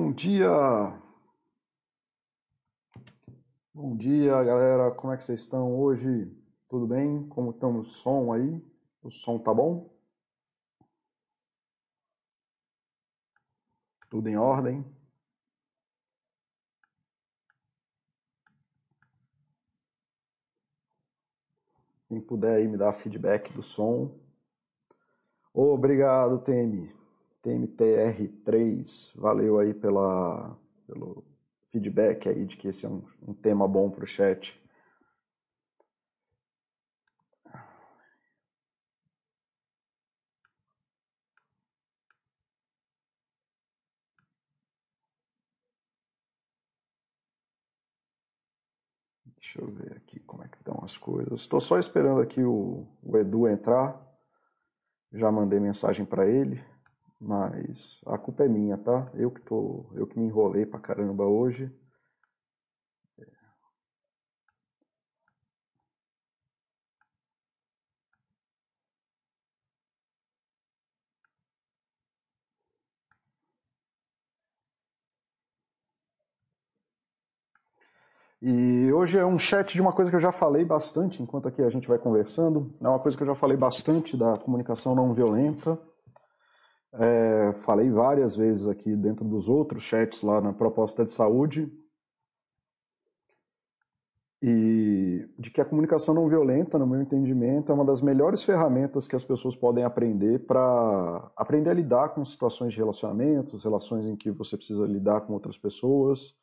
Bom 0.00 0.12
dia! 0.14 0.48
Bom 3.74 3.94
dia, 3.94 4.42
galera. 4.42 4.90
Como 4.92 5.12
é 5.12 5.16
que 5.18 5.22
vocês 5.22 5.40
estão 5.42 5.78
hoje? 5.78 6.34
Tudo 6.70 6.86
bem? 6.86 7.28
Como 7.28 7.50
estão 7.50 7.78
o 7.78 7.84
som 7.84 8.32
aí? 8.32 8.64
O 9.02 9.10
som 9.10 9.38
tá 9.38 9.52
bom? 9.52 9.94
Tudo 14.08 14.26
em 14.30 14.38
ordem? 14.38 14.82
Quem 22.08 22.22
puder 22.22 22.56
aí 22.56 22.66
me 22.66 22.78
dar 22.78 22.94
feedback 22.94 23.52
do 23.52 23.62
som. 23.62 24.18
Obrigado, 25.52 26.42
Temi. 26.42 26.99
TMTR3, 27.42 29.12
valeu 29.14 29.58
aí 29.58 29.72
pela, 29.74 30.56
pelo 30.86 31.24
feedback 31.68 32.28
aí 32.28 32.44
de 32.44 32.56
que 32.56 32.68
esse 32.68 32.84
é 32.84 32.88
um, 32.88 33.02
um 33.26 33.34
tema 33.34 33.66
bom 33.66 33.90
para 33.90 34.04
o 34.04 34.06
chat. 34.06 34.60
Deixa 49.36 49.62
eu 49.62 49.66
ver 49.68 49.96
aqui 49.96 50.20
como 50.20 50.44
é 50.44 50.48
que 50.48 50.58
estão 50.58 50.78
as 50.82 50.96
coisas. 50.96 51.40
Estou 51.40 51.60
só 51.60 51.78
esperando 51.78 52.20
aqui 52.20 52.42
o, 52.42 52.86
o 53.02 53.16
Edu 53.16 53.48
entrar. 53.48 54.00
Já 55.12 55.32
mandei 55.32 55.58
mensagem 55.58 56.04
para 56.04 56.28
ele. 56.28 56.62
Mas 57.20 58.00
a 58.06 58.18
culpa 58.18 58.44
é 58.44 58.48
minha, 58.48 58.76
tá? 58.76 59.10
Eu 59.14 59.30
que 59.30 59.40
tô, 59.42 59.86
eu 59.94 60.06
que 60.08 60.18
me 60.18 60.26
enrolei 60.26 60.66
pra 60.66 60.80
caramba 60.80 61.24
hoje. 61.24 61.70
E 78.42 78.90
hoje 78.92 79.18
é 79.18 79.24
um 79.24 79.38
chat 79.38 79.74
de 79.74 79.80
uma 79.82 79.92
coisa 79.92 80.10
que 80.10 80.16
eu 80.16 80.20
já 80.20 80.32
falei 80.32 80.64
bastante 80.64 81.22
enquanto 81.22 81.46
aqui 81.48 81.62
a 81.62 81.68
gente 81.70 81.86
vai 81.88 81.98
conversando. 81.98 82.72
É 82.80 82.88
uma 82.88 82.98
coisa 82.98 83.16
que 83.16 83.22
eu 83.22 83.26
já 83.26 83.34
falei 83.34 83.56
bastante 83.56 84.16
da 84.16 84.36
comunicação 84.38 84.94
não 84.94 85.12
violenta. 85.12 85.78
É, 86.92 87.52
falei 87.64 87.88
várias 87.88 88.34
vezes 88.34 88.66
aqui 88.66 88.96
dentro 88.96 89.24
dos 89.24 89.48
outros 89.48 89.84
chats 89.84 90.22
lá 90.22 90.40
na 90.40 90.52
proposta 90.52 91.04
de 91.04 91.12
saúde 91.12 91.70
e 94.42 95.28
de 95.38 95.50
que 95.50 95.60
a 95.60 95.64
comunicação 95.64 96.14
não 96.14 96.28
violenta, 96.28 96.78
no 96.78 96.86
meu 96.86 97.00
entendimento, 97.00 97.70
é 97.70 97.74
uma 97.74 97.84
das 97.84 98.00
melhores 98.00 98.42
ferramentas 98.42 99.06
que 99.06 99.14
as 99.14 99.22
pessoas 99.22 99.54
podem 99.54 99.84
aprender 99.84 100.46
para 100.46 101.30
aprender 101.36 101.70
a 101.70 101.74
lidar 101.74 102.08
com 102.08 102.24
situações 102.24 102.72
de 102.72 102.78
relacionamentos, 102.78 103.62
relações 103.62 104.06
em 104.06 104.16
que 104.16 104.30
você 104.30 104.56
precisa 104.56 104.86
lidar 104.86 105.20
com 105.20 105.34
outras 105.34 105.58
pessoas. 105.58 106.34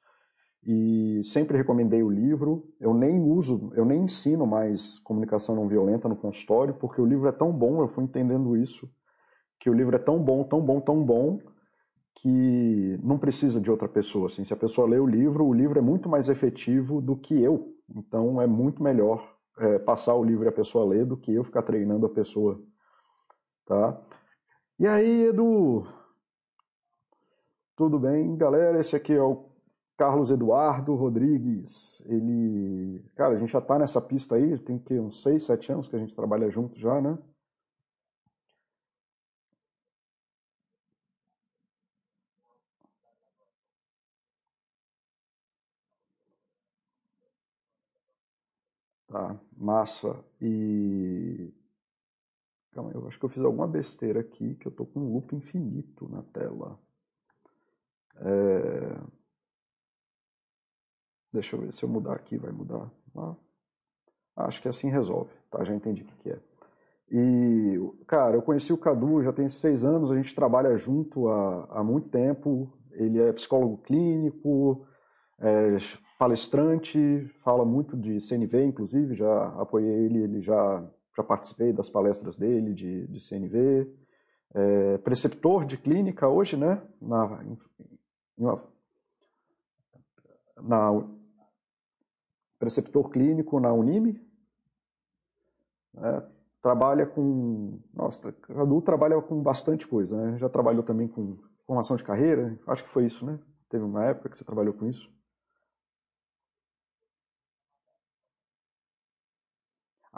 E 0.64 1.22
sempre 1.24 1.58
recomendei 1.58 2.04
o 2.04 2.10
livro. 2.10 2.72
Eu 2.80 2.94
nem 2.94 3.20
uso, 3.20 3.72
eu 3.76 3.84
nem 3.84 4.04
ensino 4.04 4.46
mais 4.46 5.00
comunicação 5.00 5.56
não 5.56 5.68
violenta 5.68 6.08
no 6.08 6.16
consultório, 6.16 6.76
porque 6.76 7.02
o 7.02 7.06
livro 7.06 7.28
é 7.28 7.32
tão 7.32 7.52
bom, 7.52 7.82
eu 7.82 7.88
fui 7.88 8.04
entendendo 8.04 8.56
isso 8.56 8.90
que 9.60 9.70
o 9.70 9.74
livro 9.74 9.96
é 9.96 10.00
tão 10.00 10.22
bom, 10.22 10.44
tão 10.44 10.62
bom, 10.62 10.80
tão 10.80 11.04
bom, 11.04 11.40
que 12.16 13.00
não 13.04 13.18
precisa 13.18 13.62
de 13.62 13.70
outra 13.70 13.88
pessoa. 13.88 14.26
Assim, 14.26 14.44
se 14.44 14.54
a 14.54 14.58
pessoa 14.58 14.88
lê 14.88 15.00
o 15.00 15.06
livro, 15.06 15.46
o 15.46 15.54
livro 15.54 15.78
é 15.78 15.82
muito 15.82 16.10
mais 16.10 16.30
efetivo 16.30 17.00
do 17.00 17.16
que 17.16 17.40
eu. 17.40 17.76
Então 17.96 18.42
é 18.42 18.48
muito 18.48 18.82
melhor 18.82 19.38
é, 19.60 19.80
passar 19.80 20.16
o 20.16 20.24
livro 20.24 20.46
e 20.46 20.48
a 20.48 20.52
pessoa 20.52 20.86
ler 20.86 21.06
do 21.06 21.18
que 21.18 21.34
eu 21.34 21.44
ficar 21.44 21.62
treinando 21.62 22.06
a 22.06 22.10
pessoa. 22.10 22.60
Tá? 23.66 24.00
E 24.80 24.88
aí, 24.88 25.26
Edu? 25.26 25.88
Tudo 27.76 28.00
bem, 28.00 28.36
galera? 28.36 28.80
Esse 28.80 28.96
aqui 28.96 29.14
é 29.14 29.22
o 29.22 29.50
Carlos 29.98 30.32
Eduardo 30.32 30.96
Rodrigues. 30.96 32.04
Ele. 32.08 33.04
Cara, 33.16 33.36
a 33.36 33.40
gente 33.40 33.52
já 33.52 33.62
tá 33.62 33.78
nessa 33.78 34.02
pista 34.02 34.36
aí, 34.36 34.58
tem 34.60 34.80
que 34.80 35.00
uns 35.00 35.22
6, 35.22 35.44
7 35.44 35.72
anos 35.72 35.88
que 35.88 35.96
a 35.96 36.00
gente 36.00 36.16
trabalha 36.16 36.50
junto 36.50 36.80
já, 36.80 37.00
né? 37.02 37.18
Tá, 49.18 49.36
massa. 49.58 50.24
E. 50.40 51.52
Calma 52.72 52.92
eu 52.94 53.08
acho 53.08 53.18
que 53.18 53.26
eu 53.26 53.30
fiz 53.30 53.44
alguma 53.44 53.68
besteira 53.68 54.20
aqui, 54.20 54.54
que 54.54 54.68
eu 54.68 54.72
tô 54.72 54.86
com 54.86 55.00
um 55.00 55.14
loop 55.14 55.36
infinito 55.36 56.08
na 56.08 56.22
tela. 56.22 56.80
É... 58.18 59.02
Deixa 61.34 61.56
eu 61.56 61.62
ver 61.62 61.74
se 61.74 61.84
eu 61.84 61.90
mudar 61.90 62.14
aqui, 62.14 62.38
vai 62.38 62.52
mudar. 62.52 62.92
Ah, 63.16 63.36
acho 64.36 64.62
que 64.62 64.70
assim 64.70 64.92
resolve, 64.92 65.34
tá? 65.50 65.64
Já 65.64 65.74
entendi 65.74 66.04
o 66.04 66.06
que, 66.06 66.16
que 66.18 66.30
é. 66.30 66.40
E, 67.10 67.80
cara, 68.06 68.36
eu 68.36 68.44
conheci 68.44 68.72
o 68.72 68.78
Cadu 68.78 69.24
já 69.24 69.34
tem 69.34 69.50
seis 69.50 69.84
anos, 69.84 70.12
a 70.12 70.16
gente 70.16 70.36
trabalha 70.36 70.78
junto 70.78 71.28
há, 71.28 71.80
há 71.80 71.84
muito 71.84 72.10
tempo. 72.10 72.72
Ele 72.92 73.20
é 73.20 73.34
psicólogo 73.34 73.80
clínico, 73.80 74.86
é, 75.40 75.78
palestrante, 76.18 77.28
fala 77.44 77.64
muito 77.64 77.96
de 77.96 78.20
CNV, 78.20 78.66
inclusive, 78.66 79.16
já 79.16 79.48
apoiei 79.60 80.06
ele, 80.06 80.24
ele 80.24 80.42
já, 80.42 80.84
já 81.16 81.24
participei 81.24 81.72
das 81.72 81.90
palestras 81.90 82.38
dele 82.38 82.74
de, 82.74 83.08
de 83.08 83.20
CNV. 83.20 83.88
É, 84.54 84.98
preceptor 85.00 85.66
de 85.66 85.78
clínica 85.78 86.28
hoje, 86.28 86.58
né? 86.58 86.82
Na, 87.00 87.44
na, 90.62 91.08
preceptor 92.58 93.10
clínico 93.10 93.60
na 93.60 93.72
Unime. 93.72 94.20
É, 95.98 96.24
trabalha 96.62 97.06
com. 97.06 97.80
Nossa, 97.94 98.32
Cadu 98.32 98.82
trabalha 98.82 99.22
com 99.22 99.42
bastante 99.42 99.88
coisa, 99.88 100.16
né? 100.16 100.38
Já 100.38 100.50
trabalhou 100.50 100.84
também 100.84 101.08
com 101.08 101.38
formação 101.66 101.98
de 101.98 102.04
carreira, 102.04 102.58
acho 102.66 102.84
que 102.84 102.90
foi 102.90 103.06
isso, 103.06 103.26
né? 103.26 103.38
Teve 103.70 103.84
uma 103.84 104.06
época 104.06 104.30
que 104.30 104.38
você 104.38 104.46
trabalhou 104.46 104.74
com 104.74 104.88
isso. 104.88 105.12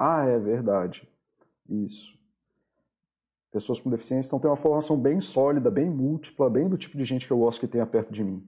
Ah, 0.01 0.23
é 0.25 0.39
verdade. 0.39 1.05
Isso. 1.67 2.17
Pessoas 3.51 3.81
com 3.81 3.89
deficiência 3.89 4.29
então 4.29 4.39
tem 4.39 4.49
uma 4.49 4.55
formação 4.55 4.97
bem 4.97 5.19
sólida, 5.19 5.69
bem 5.69 5.89
múltipla, 5.89 6.49
bem 6.49 6.69
do 6.69 6.77
tipo 6.77 6.97
de 6.97 7.03
gente 7.03 7.27
que 7.27 7.33
eu 7.33 7.39
gosto 7.39 7.59
que 7.59 7.67
tenha 7.67 7.85
perto 7.85 8.13
de 8.13 8.23
mim. 8.23 8.47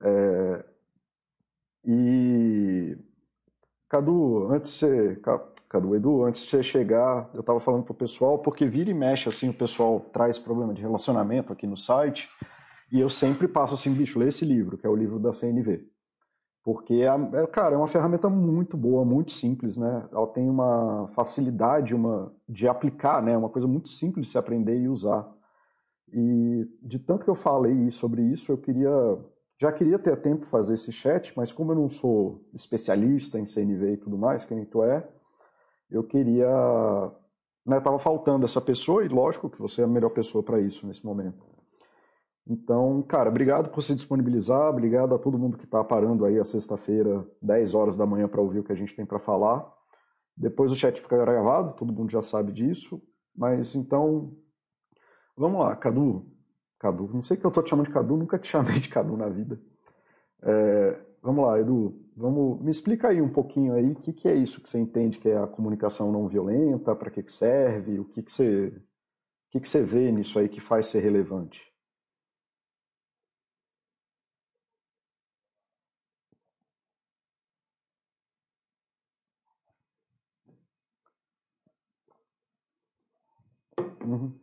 É... 0.00 0.64
E 1.84 2.96
Cadu, 3.88 4.52
antes 4.52 4.74
de 4.74 4.78
você, 4.78 5.20
Cadu, 5.68 5.96
Edu, 5.96 6.22
antes 6.22 6.42
de 6.42 6.48
você 6.48 6.62
chegar, 6.62 7.28
eu 7.34 7.40
estava 7.40 7.58
falando 7.58 7.82
pro 7.82 7.94
pessoal, 7.94 8.38
porque 8.38 8.68
vira 8.68 8.90
e 8.90 8.94
mexe 8.94 9.28
assim, 9.28 9.48
o 9.48 9.54
pessoal 9.54 9.98
traz 10.12 10.38
problema 10.38 10.72
de 10.72 10.82
relacionamento 10.82 11.52
aqui 11.52 11.66
no 11.66 11.76
site, 11.76 12.28
e 12.92 13.00
eu 13.00 13.10
sempre 13.10 13.48
passo 13.48 13.74
assim, 13.74 13.92
bicho, 13.92 14.18
lê 14.18 14.28
esse 14.28 14.44
livro, 14.44 14.78
que 14.78 14.86
é 14.86 14.90
o 14.90 14.96
livro 14.96 15.18
da 15.18 15.32
CNV. 15.32 15.90
Porque, 16.68 16.96
é, 16.96 17.46
cara, 17.46 17.74
é 17.74 17.78
uma 17.78 17.88
ferramenta 17.88 18.28
muito 18.28 18.76
boa, 18.76 19.02
muito 19.02 19.32
simples, 19.32 19.78
né? 19.78 20.06
Ela 20.12 20.26
tem 20.26 20.50
uma 20.50 21.08
facilidade 21.14 21.94
uma, 21.94 22.30
de 22.46 22.68
aplicar, 22.68 23.22
né? 23.22 23.34
Uma 23.38 23.48
coisa 23.48 23.66
muito 23.66 23.88
simples 23.88 24.26
de 24.26 24.32
se 24.32 24.36
aprender 24.36 24.78
e 24.78 24.86
usar. 24.86 25.26
E 26.12 26.68
de 26.82 26.98
tanto 26.98 27.24
que 27.24 27.30
eu 27.30 27.34
falei 27.34 27.90
sobre 27.90 28.20
isso, 28.20 28.52
eu 28.52 28.58
queria... 28.58 28.90
Já 29.58 29.72
queria 29.72 29.98
ter 29.98 30.14
tempo 30.20 30.44
fazer 30.44 30.74
esse 30.74 30.92
chat, 30.92 31.32
mas 31.34 31.50
como 31.52 31.72
eu 31.72 31.76
não 31.76 31.88
sou 31.88 32.44
especialista 32.52 33.40
em 33.40 33.46
CNV 33.46 33.92
e 33.92 33.96
tudo 33.96 34.18
mais, 34.18 34.44
que 34.44 34.54
nem 34.54 34.66
tu 34.66 34.82
é, 34.84 35.08
eu 35.90 36.04
queria... 36.04 36.50
Né, 37.64 37.80
tava 37.80 37.98
faltando 37.98 38.44
essa 38.44 38.60
pessoa 38.60 39.02
e 39.02 39.08
lógico 39.08 39.48
que 39.48 39.58
você 39.58 39.80
é 39.80 39.84
a 39.84 39.88
melhor 39.88 40.10
pessoa 40.10 40.44
para 40.44 40.60
isso 40.60 40.86
nesse 40.86 41.06
momento. 41.06 41.42
Então, 42.48 43.02
cara, 43.02 43.28
obrigado 43.28 43.68
por 43.68 43.82
se 43.82 43.94
disponibilizar, 43.94 44.70
obrigado 44.70 45.14
a 45.14 45.18
todo 45.18 45.38
mundo 45.38 45.58
que 45.58 45.66
está 45.66 45.84
parando 45.84 46.24
aí 46.24 46.38
a 46.38 46.44
sexta-feira, 46.44 47.26
10 47.42 47.74
horas 47.74 47.96
da 47.96 48.06
manhã, 48.06 48.26
para 48.26 48.40
ouvir 48.40 48.60
o 48.60 48.64
que 48.64 48.72
a 48.72 48.74
gente 48.74 48.96
tem 48.96 49.04
para 49.04 49.18
falar. 49.18 49.70
Depois 50.34 50.72
o 50.72 50.76
chat 50.76 50.98
fica 50.98 51.18
gravado, 51.18 51.74
todo 51.74 51.92
mundo 51.92 52.10
já 52.10 52.22
sabe 52.22 52.50
disso. 52.52 53.02
Mas 53.36 53.74
então, 53.74 54.34
vamos 55.36 55.60
lá, 55.60 55.76
Cadu. 55.76 56.26
Cadu, 56.78 57.10
não 57.12 57.22
sei 57.22 57.36
que 57.36 57.44
eu 57.44 57.48
estou 57.48 57.62
te 57.62 57.70
chamando 57.70 57.86
de 57.86 57.92
Cadu, 57.92 58.16
nunca 58.16 58.38
te 58.38 58.48
chamei 58.50 58.80
de 58.80 58.88
Cadu 58.88 59.14
na 59.16 59.28
vida. 59.28 59.60
É, 60.42 61.00
vamos 61.20 61.44
lá, 61.44 61.60
Edu, 61.60 62.00
vamos, 62.16 62.62
me 62.62 62.70
explica 62.70 63.08
aí 63.08 63.20
um 63.20 63.28
pouquinho 63.28 63.74
aí 63.74 63.92
o 63.92 63.96
que, 63.96 64.12
que 64.12 64.28
é 64.28 64.34
isso 64.34 64.60
que 64.62 64.70
você 64.70 64.78
entende 64.78 65.18
que 65.18 65.28
é 65.28 65.36
a 65.36 65.46
comunicação 65.46 66.10
não 66.10 66.28
violenta, 66.28 66.94
para 66.94 67.10
que, 67.10 67.22
que 67.22 67.32
serve, 67.32 67.98
o 67.98 68.04
que, 68.04 68.22
que, 68.22 68.32
você, 68.32 68.68
o 68.68 69.50
que, 69.50 69.60
que 69.60 69.68
você 69.68 69.82
vê 69.82 70.10
nisso 70.10 70.38
aí 70.38 70.48
que 70.48 70.60
faz 70.60 70.86
ser 70.86 71.00
relevante. 71.00 71.67
Uhum. 84.08 84.40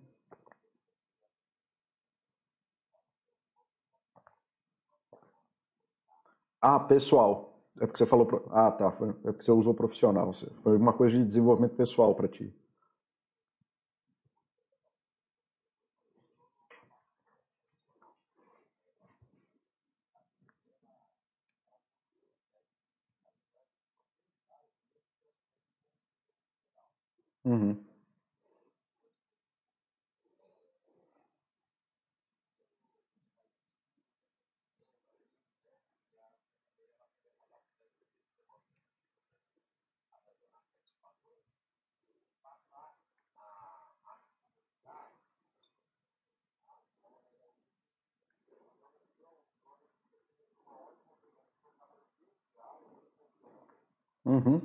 Ah, 6.61 6.79
pessoal. 6.79 7.53
É 7.79 7.85
porque 7.85 7.97
você 7.97 8.05
falou. 8.05 8.25
Pro... 8.25 8.45
Ah, 8.51 8.71
tá. 8.71 8.91
Foi... 8.91 9.09
É 9.09 9.13
porque 9.31 9.43
você 9.43 9.51
usou 9.51 9.73
profissional. 9.73 10.31
Foi 10.63 10.77
uma 10.77 10.93
coisa 10.93 11.17
de 11.17 11.25
desenvolvimento 11.25 11.75
pessoal 11.75 12.13
para 12.15 12.27
ti. 12.27 12.53
Uhum. 27.45 27.84
Uhum. 54.25 54.61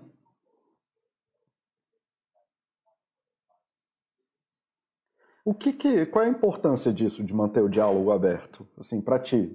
O 5.44 5.52
que, 5.52 5.72
que 5.72 6.06
qual 6.06 6.24
é 6.24 6.28
a 6.28 6.30
importância 6.30 6.92
disso 6.92 7.22
de 7.22 7.34
manter 7.34 7.62
o 7.62 7.68
diálogo 7.68 8.10
aberto, 8.10 8.66
assim, 8.78 9.00
para 9.02 9.18
ti? 9.18 9.54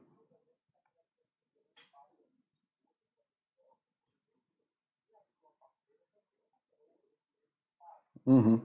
Uhum. 8.31 8.61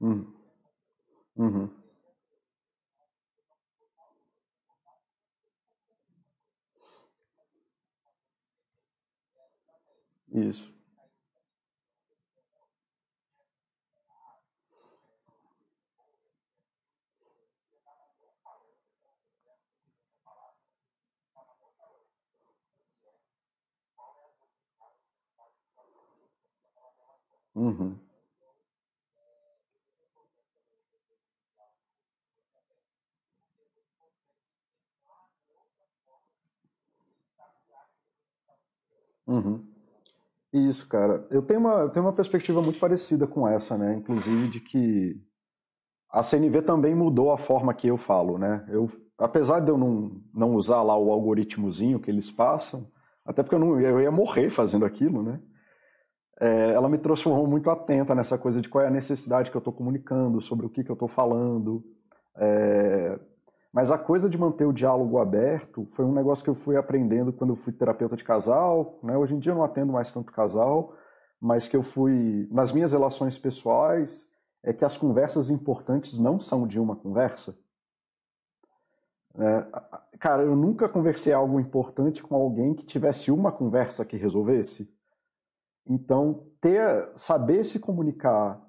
Uhum. 0.00 0.26
Uhum. 1.36 1.70
Isso. 10.32 10.75
Uhum. 27.56 27.98
Uhum. 39.26 39.64
Isso, 40.52 40.88
cara. 40.88 41.26
Eu 41.30 41.42
tenho 41.42 41.60
uma, 41.60 41.74
eu 41.82 41.90
tenho 41.90 42.06
uma 42.06 42.12
perspectiva 42.14 42.62
muito 42.62 42.78
parecida 42.80 43.26
com 43.26 43.48
essa, 43.48 43.78
né? 43.78 43.94
Inclusive 43.96 44.48
de 44.48 44.60
que 44.60 45.20
a 46.10 46.22
CNV 46.22 46.62
também 46.62 46.94
mudou 46.94 47.32
a 47.32 47.38
forma 47.38 47.74
que 47.74 47.88
eu 47.88 47.98
falo, 47.98 48.38
né? 48.38 48.64
Eu, 48.70 48.90
apesar 49.18 49.60
de 49.60 49.70
eu 49.70 49.78
não, 49.78 50.20
não 50.34 50.54
usar 50.56 50.82
lá 50.82 50.96
o 50.98 51.12
algoritmozinho 51.12 52.00
que 52.00 52.10
eles 52.10 52.30
passam, 52.30 52.88
até 53.24 53.42
porque 53.42 53.54
eu, 53.56 53.60
não, 53.60 53.80
eu 53.80 54.00
ia 54.00 54.10
morrer 54.12 54.50
fazendo 54.50 54.84
aquilo, 54.86 55.22
né? 55.22 55.40
É, 56.38 56.72
ela 56.72 56.88
me 56.88 56.98
transformou 56.98 57.46
muito 57.46 57.70
atenta 57.70 58.14
nessa 58.14 58.36
coisa 58.36 58.60
de 58.60 58.68
qual 58.68 58.84
é 58.84 58.88
a 58.88 58.90
necessidade 58.90 59.50
que 59.50 59.56
eu 59.56 59.60
estou 59.60 59.72
comunicando, 59.72 60.40
sobre 60.40 60.66
o 60.66 60.68
que, 60.68 60.84
que 60.84 60.90
eu 60.90 60.94
estou 60.94 61.08
falando. 61.08 61.82
É, 62.36 63.18
mas 63.72 63.90
a 63.90 63.98
coisa 63.98 64.28
de 64.28 64.38
manter 64.38 64.64
o 64.64 64.72
diálogo 64.72 65.18
aberto 65.18 65.86
foi 65.92 66.04
um 66.04 66.12
negócio 66.12 66.42
que 66.42 66.50
eu 66.50 66.54
fui 66.54 66.76
aprendendo 66.76 67.32
quando 67.32 67.50
eu 67.50 67.56
fui 67.56 67.72
terapeuta 67.72 68.16
de 68.16 68.24
casal. 68.24 68.98
Né? 69.02 69.16
Hoje 69.16 69.34
em 69.34 69.38
dia 69.38 69.52
eu 69.52 69.56
não 69.56 69.64
atendo 69.64 69.92
mais 69.92 70.12
tanto 70.12 70.32
casal, 70.32 70.94
mas 71.40 71.68
que 71.68 71.76
eu 71.76 71.82
fui. 71.82 72.48
Nas 72.50 72.72
minhas 72.72 72.92
relações 72.92 73.38
pessoais, 73.38 74.28
é 74.62 74.72
que 74.72 74.84
as 74.84 74.96
conversas 74.96 75.50
importantes 75.50 76.18
não 76.18 76.40
são 76.40 76.66
de 76.66 76.80
uma 76.80 76.96
conversa. 76.96 77.56
É, 79.38 79.66
cara, 80.18 80.42
eu 80.42 80.56
nunca 80.56 80.88
conversei 80.88 81.32
algo 81.32 81.60
importante 81.60 82.22
com 82.22 82.34
alguém 82.34 82.74
que 82.74 82.84
tivesse 82.84 83.30
uma 83.30 83.52
conversa 83.52 84.04
que 84.04 84.16
resolvesse. 84.16 84.95
Então, 85.88 86.44
ter, 86.60 87.10
saber 87.14 87.64
se 87.64 87.78
comunicar 87.78 88.60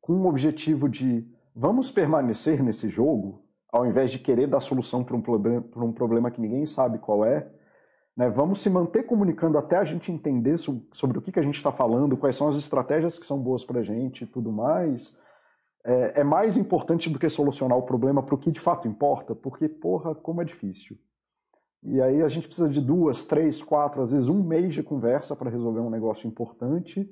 com 0.00 0.14
o 0.14 0.26
objetivo 0.26 0.88
de 0.88 1.26
vamos 1.54 1.90
permanecer 1.90 2.62
nesse 2.62 2.88
jogo, 2.88 3.44
ao 3.72 3.86
invés 3.86 4.10
de 4.10 4.18
querer 4.18 4.46
dar 4.48 4.60
solução 4.60 5.04
para 5.04 5.16
um, 5.16 5.22
problema, 5.22 5.62
para 5.62 5.84
um 5.84 5.92
problema 5.92 6.30
que 6.30 6.40
ninguém 6.40 6.66
sabe 6.66 6.98
qual 6.98 7.24
é, 7.24 7.48
né? 8.16 8.28
vamos 8.28 8.60
se 8.60 8.68
manter 8.68 9.04
comunicando 9.04 9.56
até 9.56 9.76
a 9.76 9.84
gente 9.84 10.10
entender 10.10 10.58
sobre 10.58 11.18
o 11.18 11.22
que, 11.22 11.30
que 11.30 11.38
a 11.38 11.42
gente 11.42 11.56
está 11.56 11.70
falando, 11.70 12.16
quais 12.16 12.36
são 12.36 12.48
as 12.48 12.56
estratégias 12.56 13.18
que 13.18 13.26
são 13.26 13.38
boas 13.38 13.64
para 13.64 13.80
a 13.80 13.82
gente 13.82 14.24
e 14.24 14.26
tudo 14.26 14.50
mais, 14.50 15.16
é, 15.84 16.20
é, 16.20 16.24
mais 16.24 16.56
importante 16.56 17.08
do 17.08 17.18
que 17.18 17.28
solucionar 17.30 17.78
o 17.78 17.82
problema 17.82 18.22
para 18.22 18.34
o 18.34 18.38
que 18.38 18.50
de 18.50 18.60
fato 18.60 18.88
importa, 18.88 19.34
porque, 19.34 19.68
porra, 19.68 20.14
como 20.14 20.42
é 20.42 20.44
difícil. 20.44 20.98
E 21.82 22.00
aí 22.00 22.22
a 22.22 22.28
gente 22.28 22.46
precisa 22.46 22.68
de 22.68 22.80
duas, 22.80 23.24
três, 23.24 23.62
quatro, 23.62 24.02
às 24.02 24.10
vezes 24.10 24.28
um 24.28 24.42
mês 24.42 24.74
de 24.74 24.82
conversa 24.82 25.34
para 25.34 25.50
resolver 25.50 25.80
um 25.80 25.90
negócio 25.90 26.26
importante, 26.28 27.08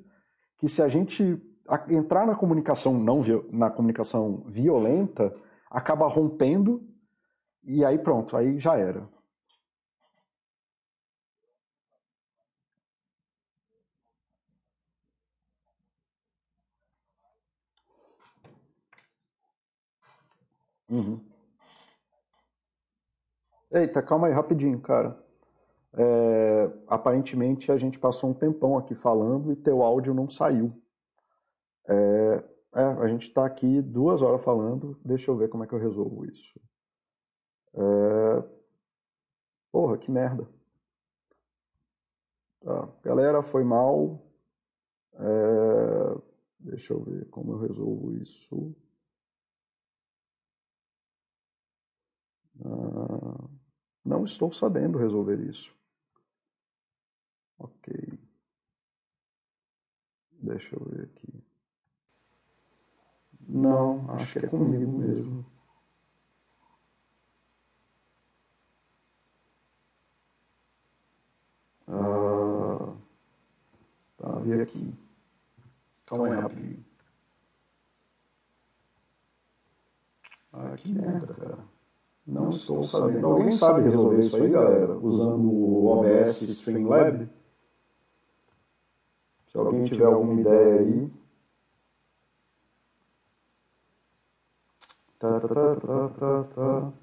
que 0.57 0.69
se 0.69 0.81
a 0.81 0.87
gente 0.87 1.41
entrar 1.89 2.25
na 2.27 2.35
comunicação 2.35 2.93
não 2.97 3.21
na 3.51 3.69
comunicação 3.69 4.43
violenta, 4.47 5.35
acaba 5.69 6.07
rompendo 6.07 6.83
e 7.63 7.85
aí 7.85 7.97
pronto, 7.97 8.37
aí 8.37 8.59
já 8.59 8.77
era. 8.77 9.07
Uhum. 20.89 21.28
Eita, 23.71 24.01
calma 24.01 24.27
aí, 24.27 24.33
rapidinho, 24.33 24.79
cara. 24.81 25.17
É, 25.93 26.71
aparentemente 26.87 27.71
a 27.71 27.77
gente 27.77 27.99
passou 27.99 28.29
um 28.31 28.33
tempão 28.33 28.77
aqui 28.77 28.95
falando 28.95 29.51
e 29.51 29.55
teu 29.55 29.81
áudio 29.83 30.13
não 30.13 30.29
saiu. 30.29 30.73
É, 31.87 32.43
é, 32.75 32.81
a 32.83 33.07
gente 33.07 33.27
está 33.27 33.45
aqui 33.45 33.81
duas 33.81 34.21
horas 34.21 34.43
falando, 34.43 34.99
deixa 35.03 35.31
eu 35.31 35.37
ver 35.37 35.49
como 35.49 35.63
é 35.63 35.67
que 35.67 35.73
eu 35.73 35.79
resolvo 35.79 36.25
isso. 36.25 36.59
É, 37.73 38.43
porra, 39.71 39.97
que 39.97 40.11
merda. 40.11 40.47
Tá. 42.61 42.87
Galera, 43.03 43.41
foi 43.41 43.63
mal. 43.63 44.21
É, 45.15 46.21
deixa 46.59 46.93
eu 46.93 47.03
ver 47.03 47.25
como 47.29 47.53
eu 47.53 47.59
resolvo 47.59 48.13
isso. 48.17 48.75
Ah, 52.63 53.58
não 54.09 54.25
estou 54.25 54.51
sabendo 54.51 54.97
resolver 54.97 55.39
isso. 55.39 55.71
Ok. 57.59 58.19
Deixa 60.31 60.75
eu 60.75 60.83
ver 60.83 61.03
aqui. 61.03 61.43
Não, 63.47 64.09
acho 64.09 64.33
que 64.33 64.39
é, 64.39 64.47
é 64.47 64.49
comigo 64.49 64.97
mesmo. 64.97 65.45
Ah, 71.87 72.95
tá, 74.17 74.39
vi 74.39 74.59
aqui. 74.59 74.91
Calma 76.07 76.33
aí, 76.33 76.41
rapidinho. 76.41 76.85
Aqui, 80.51 80.93
né, 80.93 81.21
cara? 81.27 81.78
Não 82.29 82.49
estou 82.49 82.83
sabendo. 82.83 83.25
Alguém 83.25 83.51
sabe 83.51 83.81
resolver 83.81 84.19
isso 84.19 84.37
aí, 84.37 84.49
galera? 84.49 84.95
Usando 84.99 85.51
o 85.51 85.85
OBS 85.87 86.43
Streamlab? 86.43 87.27
Se 89.51 89.57
alguém 89.57 89.83
tiver 89.83 90.05
alguma 90.05 90.39
ideia 90.39 90.79
aí. 90.79 91.11
Tá, 95.17 95.39
tá, 95.39 95.47
tá, 95.47 95.75
tá, 95.75 96.09
tá, 96.09 96.43
tá. 96.43 96.93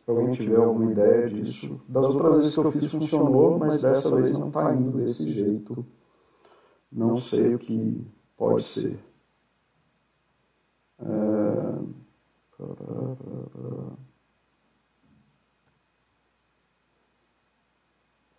Se 0.00 0.10
alguém 0.10 0.32
tiver 0.32 0.56
alguma 0.56 0.90
ideia 0.90 1.28
disso. 1.28 1.80
Das 1.88 2.06
outras 2.06 2.36
vezes 2.38 2.54
que 2.54 2.60
eu 2.60 2.72
fiz 2.72 2.90
funcionou, 2.90 3.56
mas 3.56 3.78
dessa 3.78 4.14
vez 4.16 4.36
não 4.36 4.48
está 4.48 4.74
indo 4.74 4.98
desse 4.98 5.30
jeito. 5.30 5.86
Não 6.90 7.16
sei 7.16 7.54
o 7.54 7.58
que 7.58 8.04
pode 8.36 8.64
ser. 8.64 8.98
É... 10.98 11.47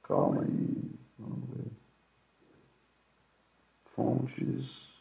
Calma 0.03 0.41
aí, 0.41 0.99
vamos 1.17 1.49
ver. 1.51 1.71
Fontes. 3.85 4.99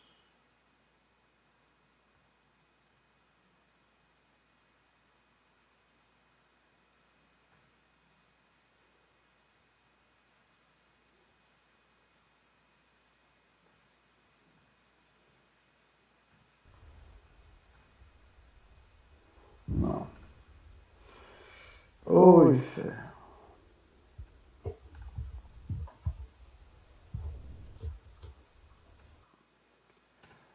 Oi, 22.10 22.56
fé. 22.56 23.08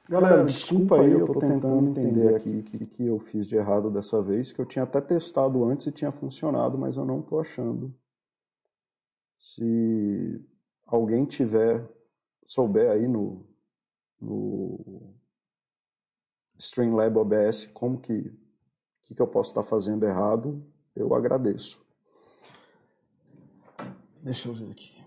Galera, 0.10 0.44
desculpa 0.44 1.00
aí, 1.02 1.12
eu 1.12 1.28
tô 1.28 1.40
tentando 1.40 1.90
entender 1.90 2.36
aqui 2.36 2.58
o 2.58 2.64
que, 2.64 2.86
que 2.88 3.06
eu 3.06 3.20
fiz 3.20 3.46
de 3.46 3.56
errado 3.56 3.92
dessa 3.92 4.20
vez, 4.20 4.52
que 4.52 4.60
eu 4.60 4.66
tinha 4.66 4.82
até 4.82 5.00
testado 5.00 5.64
antes 5.64 5.86
e 5.86 5.92
tinha 5.92 6.12
funcionado, 6.12 6.76
mas 6.76 6.98
eu 6.98 7.06
não 7.06 7.22
tô 7.22 7.40
achando. 7.40 7.94
Se 9.38 10.44
alguém 10.88 11.24
tiver, 11.24 11.88
souber 12.48 12.90
aí 12.90 13.08
no, 13.08 13.46
no 14.20 15.14
Streamlab 16.58 17.16
OBS 17.16 17.68
como 17.68 18.02
que, 18.02 18.36
que, 19.04 19.14
que 19.14 19.22
eu 19.22 19.28
posso 19.28 19.52
estar 19.52 19.64
fazendo 19.64 20.04
errado, 20.04 20.73
eu 20.96 21.14
agradeço. 21.14 21.84
Deixa 24.22 24.48
eu 24.48 24.54
ver 24.54 24.72
aqui. 24.72 25.04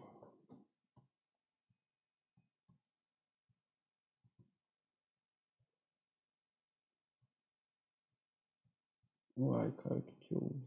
Uai, 9.39 9.71
cara, 9.73 9.97
o 9.97 10.03
que 10.03 10.15
que 10.17 10.35
houve? 10.35 10.65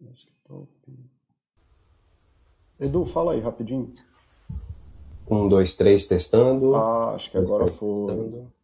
Desktop. 0.00 0.68
Edu, 2.80 3.04
fala 3.04 3.32
aí 3.32 3.40
rapidinho. 3.40 3.94
Um, 5.30 5.48
dois, 5.48 5.76
três, 5.76 6.06
testando. 6.06 6.74
Ah, 6.74 7.14
acho 7.14 7.30
que 7.30 7.36
agora 7.36 7.66
foi. 7.66 8.06
Testando 8.06 8.57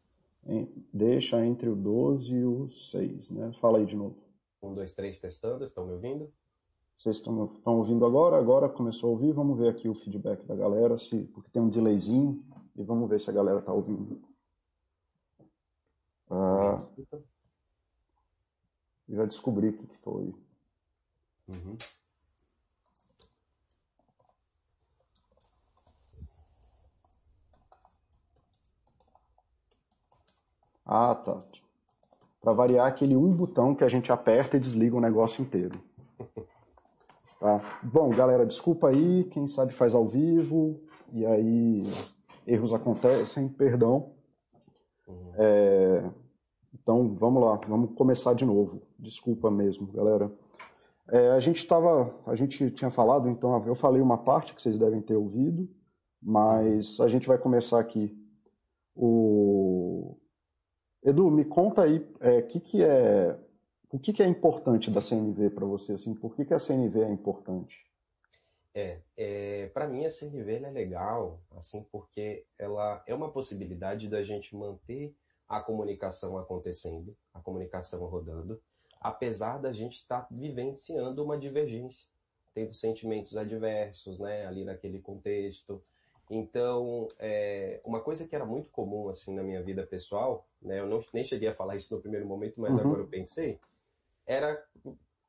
deixa 0.92 1.44
entre 1.44 1.68
o 1.68 1.76
12 1.76 2.34
e 2.34 2.44
o 2.44 2.68
6, 2.68 3.30
né? 3.30 3.52
Fala 3.54 3.78
aí 3.78 3.86
de 3.86 3.96
novo. 3.96 4.16
Um, 4.62 4.74
dois, 4.74 4.94
três, 4.94 5.20
testando, 5.20 5.64
estão 5.64 5.86
me 5.86 5.92
ouvindo? 5.92 6.32
Vocês 6.96 7.16
estão, 7.16 7.44
estão 7.56 7.78
ouvindo 7.78 8.04
agora? 8.06 8.38
Agora 8.38 8.68
começou 8.68 9.10
a 9.10 9.12
ouvir, 9.12 9.32
vamos 9.32 9.58
ver 9.58 9.68
aqui 9.68 9.88
o 9.88 9.94
feedback 9.94 10.44
da 10.46 10.54
galera, 10.54 10.96
se, 10.96 11.24
porque 11.24 11.50
tem 11.50 11.60
um 11.60 11.68
delayzinho, 11.68 12.42
e 12.76 12.82
vamos 12.82 13.08
ver 13.08 13.20
se 13.20 13.28
a 13.28 13.32
galera 13.32 13.58
está 13.58 13.72
ouvindo. 13.72 14.22
Ah, 16.30 16.86
já 19.08 19.24
descobri 19.26 19.68
o 19.68 19.76
que, 19.76 19.86
que 19.86 19.98
foi. 19.98 20.34
Uhum. 21.48 21.76
Ah, 30.96 31.12
tá. 31.12 31.42
Para 32.40 32.52
variar 32.52 32.86
aquele 32.86 33.16
um 33.16 33.32
botão 33.32 33.74
que 33.74 33.82
a 33.82 33.88
gente 33.88 34.12
aperta 34.12 34.56
e 34.56 34.60
desliga 34.60 34.96
o 34.96 35.00
negócio 35.00 35.42
inteiro. 35.42 35.80
Tá. 37.40 37.60
Bom, 37.82 38.10
galera, 38.10 38.46
desculpa 38.46 38.90
aí, 38.90 39.24
quem 39.24 39.48
sabe 39.48 39.72
faz 39.72 39.92
ao 39.92 40.06
vivo, 40.06 40.80
e 41.12 41.26
aí 41.26 41.82
erros 42.46 42.72
acontecem, 42.72 43.48
perdão. 43.48 44.12
É, 45.36 46.08
então, 46.72 47.12
vamos 47.18 47.42
lá, 47.42 47.56
vamos 47.66 47.92
começar 47.96 48.32
de 48.32 48.44
novo. 48.44 48.80
Desculpa 48.96 49.50
mesmo, 49.50 49.88
galera. 49.88 50.30
É, 51.10 51.30
a 51.30 51.40
gente 51.40 51.58
estava, 51.58 52.14
a 52.24 52.36
gente 52.36 52.70
tinha 52.70 52.90
falado, 52.92 53.28
então 53.28 53.66
eu 53.66 53.74
falei 53.74 54.00
uma 54.00 54.18
parte 54.18 54.54
que 54.54 54.62
vocês 54.62 54.78
devem 54.78 55.02
ter 55.02 55.16
ouvido, 55.16 55.68
mas 56.22 57.00
a 57.00 57.08
gente 57.08 57.26
vai 57.26 57.36
começar 57.36 57.80
aqui 57.80 58.16
o, 58.94 60.16
Edu, 61.04 61.30
me 61.30 61.44
conta 61.44 61.82
aí 61.82 62.06
é, 62.20 62.40
que 62.40 62.58
que 62.58 62.82
é, 62.82 63.38
o 63.92 63.99
que, 63.99 64.12
que 64.12 64.23
é 64.23 64.26
importante 64.26 64.90
da 64.90 65.00
CNV 65.00 65.50
para 65.50 65.66
você, 65.66 65.92
assim, 65.92 66.14
por 66.14 66.34
que, 66.34 66.44
que 66.44 66.54
a 66.54 66.58
CNV 66.58 67.02
é 67.02 67.11
importante? 67.11 67.84
É, 68.75 68.99
é 69.16 69.66
para 69.68 69.87
mim 69.87 70.04
a 70.04 70.11
CNV 70.11 70.52
é 70.64 70.70
legal, 70.70 71.40
assim, 71.56 71.87
porque 71.92 72.44
ela 72.58 73.04
é 73.06 73.14
uma 73.14 73.30
possibilidade 73.30 74.08
da 74.08 74.25
gente 74.25 74.56
manter 74.56 75.14
a 75.49 75.61
comunicação 75.61 76.38
acontecendo, 76.38 77.14
a 77.32 77.38
comunicação 77.38 78.04
rodando, 78.06 78.61
apesar 79.00 79.58
da 79.58 79.73
gente 79.73 79.99
estar 79.99 80.23
tá 80.23 80.28
vivenciando 80.30 81.23
uma 81.23 81.38
divergência, 81.38 82.08
tendo 82.54 82.75
sentimentos 82.75 83.37
adversos, 83.37 84.18
né, 84.18 84.46
ali 84.46 84.64
naquele 84.64 85.00
contexto, 85.00 85.82
então, 86.31 87.07
é, 87.19 87.81
uma 87.85 88.00
coisa 88.00 88.26
que 88.26 88.35
era 88.35 88.47
muito 88.47 88.71
comum 88.71 89.09
assim 89.09 89.35
na 89.35 89.43
minha 89.43 89.62
vida 89.62 89.87
pessoal, 89.87 90.47
né, 90.61 90.81
eu 90.81 90.87
não, 90.87 91.00
nem 91.12 91.23
cheguei 91.23 91.49
a 91.49 91.54
falar 91.54 91.76
isso 91.76 91.95
no 91.95 92.00
primeiro 92.00 92.26
momento, 92.26 92.61
mas 92.61 92.73
uhum. 92.73 92.81
agora 92.81 93.00
eu 93.00 93.07
pensei, 93.07 93.59
era 94.26 94.62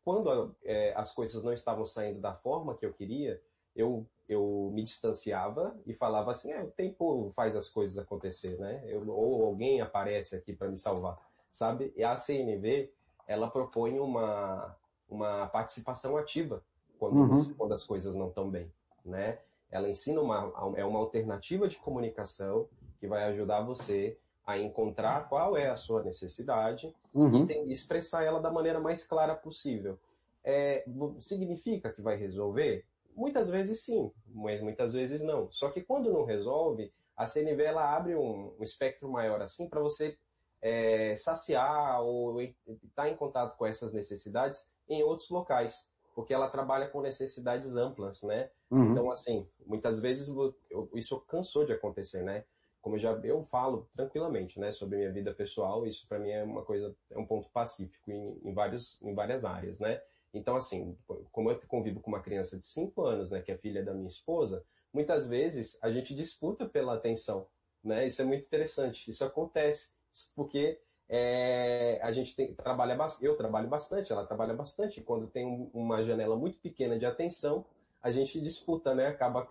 quando 0.04 0.56
é, 0.64 0.94
as 0.96 1.12
coisas 1.12 1.44
não 1.44 1.52
estavam 1.52 1.86
saindo 1.86 2.22
da 2.22 2.34
forma 2.34 2.76
que 2.76 2.86
eu 2.86 2.94
queria, 2.94 3.42
eu, 3.76 4.06
eu 4.30 4.72
me 4.74 4.84
distanciava 4.84 5.76
e 5.86 5.94
falava 5.94 6.32
assim, 6.32 6.52
é, 6.52 6.64
o 6.64 6.72
tempo 6.72 7.32
faz 7.36 7.56
as 7.56 7.68
coisas 7.68 7.98
acontecer, 7.98 8.58
né? 8.58 8.84
Eu, 8.86 9.06
ou 9.10 9.44
alguém 9.44 9.82
aparece 9.82 10.36
aqui 10.36 10.54
para 10.54 10.70
me 10.70 10.78
salvar, 10.78 11.18
sabe? 11.48 11.92
E 11.96 12.04
a 12.04 12.16
CNV, 12.18 12.92
ela 13.28 13.50
propõe 13.50 14.00
uma, 14.00 14.78
uma 15.10 15.48
participação 15.48 16.16
ativa 16.16 16.64
quando, 16.98 17.18
uhum. 17.18 17.54
quando 17.56 17.74
as 17.74 17.84
coisas 17.84 18.16
não 18.16 18.30
estão 18.30 18.50
bem, 18.50 18.72
né? 19.04 19.40
Ela 19.76 19.90
ensina 19.90 20.22
uma, 20.22 20.54
é 20.76 20.86
uma 20.86 21.00
alternativa 21.00 21.68
de 21.68 21.78
comunicação 21.78 22.68
que 23.00 23.08
vai 23.08 23.24
ajudar 23.26 23.62
você 23.62 24.18
a 24.46 24.58
encontrar 24.58 25.28
qual 25.28 25.58
é 25.58 25.70
a 25.70 25.76
sua 25.76 26.04
necessidade 26.04 26.94
uhum. 27.14 27.44
e 27.44 27.48
tem, 27.48 27.72
expressar 27.72 28.24
ela 28.24 28.40
da 28.40 28.52
maneira 28.52 28.80
mais 28.80 29.06
clara 29.06 29.36
possível. 29.36 30.00
É, 30.44 30.86
significa 31.20 31.92
que 31.92 32.02
vai 32.02 32.16
resolver? 32.16 32.86
Muitas 33.16 33.50
vezes 33.50 33.82
sim, 33.82 34.12
mas 34.28 34.62
muitas 34.62 34.94
vezes 34.94 35.20
não. 35.20 35.52
Só 35.52 35.70
que 35.70 35.82
quando 35.82 36.14
não 36.14 36.24
resolve, 36.24 36.94
a 37.18 37.26
CNV 37.26 37.64
ela 37.64 37.96
abre 37.96 38.16
um, 38.16 38.54
um 38.60 38.64
espectro 38.64 39.10
maior 39.10 39.42
assim 39.42 39.68
para 39.68 39.82
você 39.82 40.18
é, 40.62 41.18
saciar 41.18 42.02
ou 42.02 42.42
estar 42.42 42.58
tá 42.96 43.10
em 43.10 43.16
contato 43.16 43.58
com 43.58 43.66
essas 43.66 43.94
necessidades 43.94 44.66
em 44.88 45.04
outros 45.04 45.30
locais 45.30 45.90
porque 46.16 46.34
ela 46.34 46.50
trabalha 46.50 46.88
com 46.88 47.02
necessidades 47.02 47.76
amplas, 47.76 48.24
né? 48.24 48.50
Uhum. 48.70 48.92
Então, 48.92 49.12
assim, 49.12 49.48
muitas 49.66 50.00
vezes 50.00 50.28
eu, 50.70 50.90
isso 50.96 51.20
cansou 51.22 51.66
de 51.66 51.74
acontecer, 51.74 52.24
né? 52.24 52.44
Como 52.82 52.96
eu 52.96 53.00
já 53.00 53.12
eu 53.24 53.44
falo 53.44 53.90
tranquilamente, 53.96 54.60
né, 54.60 54.72
sobre 54.72 54.98
minha 54.98 55.12
vida 55.12 55.34
pessoal, 55.34 55.88
isso 55.88 56.08
para 56.08 56.20
mim 56.20 56.30
é 56.30 56.44
uma 56.44 56.62
coisa, 56.64 56.96
é 57.10 57.18
um 57.18 57.26
ponto 57.26 57.50
pacífico 57.50 58.12
em, 58.12 58.40
em, 58.44 58.54
vários, 58.54 59.02
em 59.02 59.14
várias 59.14 59.44
áreas, 59.44 59.80
né? 59.80 60.02
Então, 60.32 60.56
assim, 60.56 60.96
como 61.32 61.50
eu 61.50 61.60
convivo 61.68 62.00
com 62.00 62.12
uma 62.12 62.22
criança 62.22 62.60
de 62.60 62.66
5 62.68 63.02
anos, 63.02 63.32
né, 63.32 63.42
que 63.42 63.52
é 63.52 63.58
filha 63.58 63.84
da 63.84 63.94
minha 63.94 64.10
esposa, 64.10 64.64
muitas 64.94 65.28
vezes 65.28 65.80
a 65.82 65.92
gente 65.92 66.14
disputa 66.14 66.66
pela 66.66 66.94
atenção, 66.94 67.48
né? 67.84 68.06
Isso 68.08 68.22
é 68.22 68.26
muito 68.26 68.46
interessante. 68.46 69.10
Isso 69.10 69.24
acontece 69.24 69.90
porque 70.36 70.80
é, 71.08 72.00
a 72.02 72.12
gente 72.12 72.36
tem, 72.36 72.54
trabalha 72.54 72.98
eu 73.22 73.36
trabalho 73.36 73.68
bastante, 73.68 74.12
ela 74.12 74.26
trabalha 74.26 74.54
bastante. 74.54 75.02
Quando 75.02 75.28
tem 75.28 75.70
uma 75.74 76.04
janela 76.04 76.36
muito 76.36 76.60
pequena 76.60 76.98
de 76.98 77.06
atenção, 77.06 77.66
a 78.06 78.12
gente 78.12 78.40
disputa, 78.40 78.94
né? 78.94 79.08
Acaba 79.08 79.50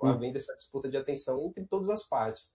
havendo 0.00 0.38
essa 0.38 0.54
disputa 0.54 0.88
de 0.88 0.96
atenção 0.96 1.44
entre 1.44 1.66
todas 1.66 1.90
as 1.90 2.04
partes. 2.04 2.54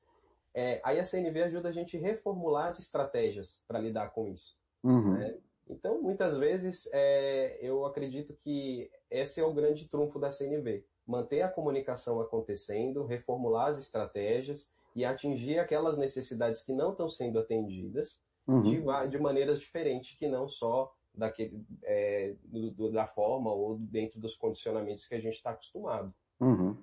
É, 0.54 0.80
aí 0.82 0.98
a 0.98 1.04
CNV 1.04 1.44
ajuda 1.44 1.68
a 1.68 1.72
gente 1.74 1.98
a 1.98 2.00
reformular 2.00 2.68
as 2.68 2.80
estratégias 2.80 3.62
para 3.68 3.78
lidar 3.78 4.12
com 4.12 4.30
isso. 4.30 4.56
Uhum. 4.82 5.18
Né? 5.18 5.38
Então, 5.70 6.02
muitas 6.02 6.38
vezes, 6.38 6.90
é, 6.94 7.60
eu 7.62 7.86
acredito 7.86 8.34
que 8.42 8.90
esse 9.10 9.42
é 9.42 9.44
o 9.44 9.54
grande 9.54 9.90
trunfo 9.90 10.18
da 10.18 10.32
CNV. 10.32 10.86
Manter 11.06 11.42
a 11.42 11.50
comunicação 11.50 12.22
acontecendo, 12.22 13.06
reformular 13.06 13.72
as 13.72 13.78
estratégias 13.78 14.72
e 14.96 15.04
atingir 15.04 15.60
aquelas 15.60 15.98
necessidades 15.98 16.64
que 16.64 16.72
não 16.72 16.92
estão 16.92 17.10
sendo 17.10 17.38
atendidas 17.38 18.22
uhum. 18.48 18.62
de, 18.64 19.10
de 19.10 19.20
maneiras 19.20 19.60
diferentes, 19.60 20.18
que 20.18 20.30
não 20.30 20.48
só 20.48 20.94
daquele, 21.14 21.64
é, 21.84 22.36
do, 22.44 22.72
do, 22.72 22.92
da 22.92 23.08
forma 23.08 23.52
ou 23.52 23.78
dentro 23.78 24.20
dos 24.20 24.36
condicionamentos 24.36 25.06
que 25.06 25.16
a 25.16 25.20
gente 25.20 25.36
está 25.36 25.52
acostumado. 25.52 26.14
Uhum. 26.40 26.76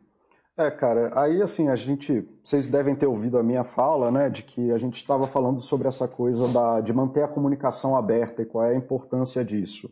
É, 0.56 0.72
cara, 0.72 1.12
aí 1.14 1.40
assim, 1.40 1.68
a 1.68 1.76
gente, 1.76 2.28
vocês 2.42 2.68
devem 2.68 2.96
ter 2.96 3.06
ouvido 3.06 3.38
a 3.38 3.44
minha 3.44 3.62
fala, 3.62 4.10
né, 4.10 4.28
de 4.28 4.42
que 4.42 4.72
a 4.72 4.78
gente 4.78 4.96
estava 4.96 5.24
falando 5.24 5.60
sobre 5.60 5.86
essa 5.86 6.08
coisa 6.08 6.48
da, 6.48 6.80
de 6.80 6.92
manter 6.92 7.22
a 7.22 7.28
comunicação 7.28 7.96
aberta 7.96 8.42
e 8.42 8.46
qual 8.46 8.64
é 8.64 8.72
a 8.72 8.76
importância 8.76 9.44
disso. 9.44 9.88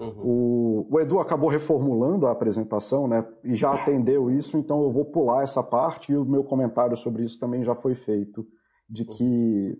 Uhum. 0.00 0.20
O, 0.24 0.88
o, 0.90 1.00
Edu 1.00 1.18
acabou 1.18 1.50
reformulando 1.50 2.26
a 2.26 2.30
apresentação, 2.30 3.06
né, 3.06 3.26
e 3.44 3.54
já 3.54 3.70
atendeu 3.70 4.30
isso, 4.30 4.56
então 4.56 4.82
eu 4.82 4.90
vou 4.90 5.04
pular 5.04 5.42
essa 5.42 5.62
parte 5.62 6.10
e 6.10 6.16
o 6.16 6.24
meu 6.24 6.42
comentário 6.42 6.96
sobre 6.96 7.24
isso 7.24 7.38
também 7.38 7.62
já 7.62 7.74
foi 7.74 7.94
feito, 7.94 8.46
de 8.88 9.04
que 9.04 9.78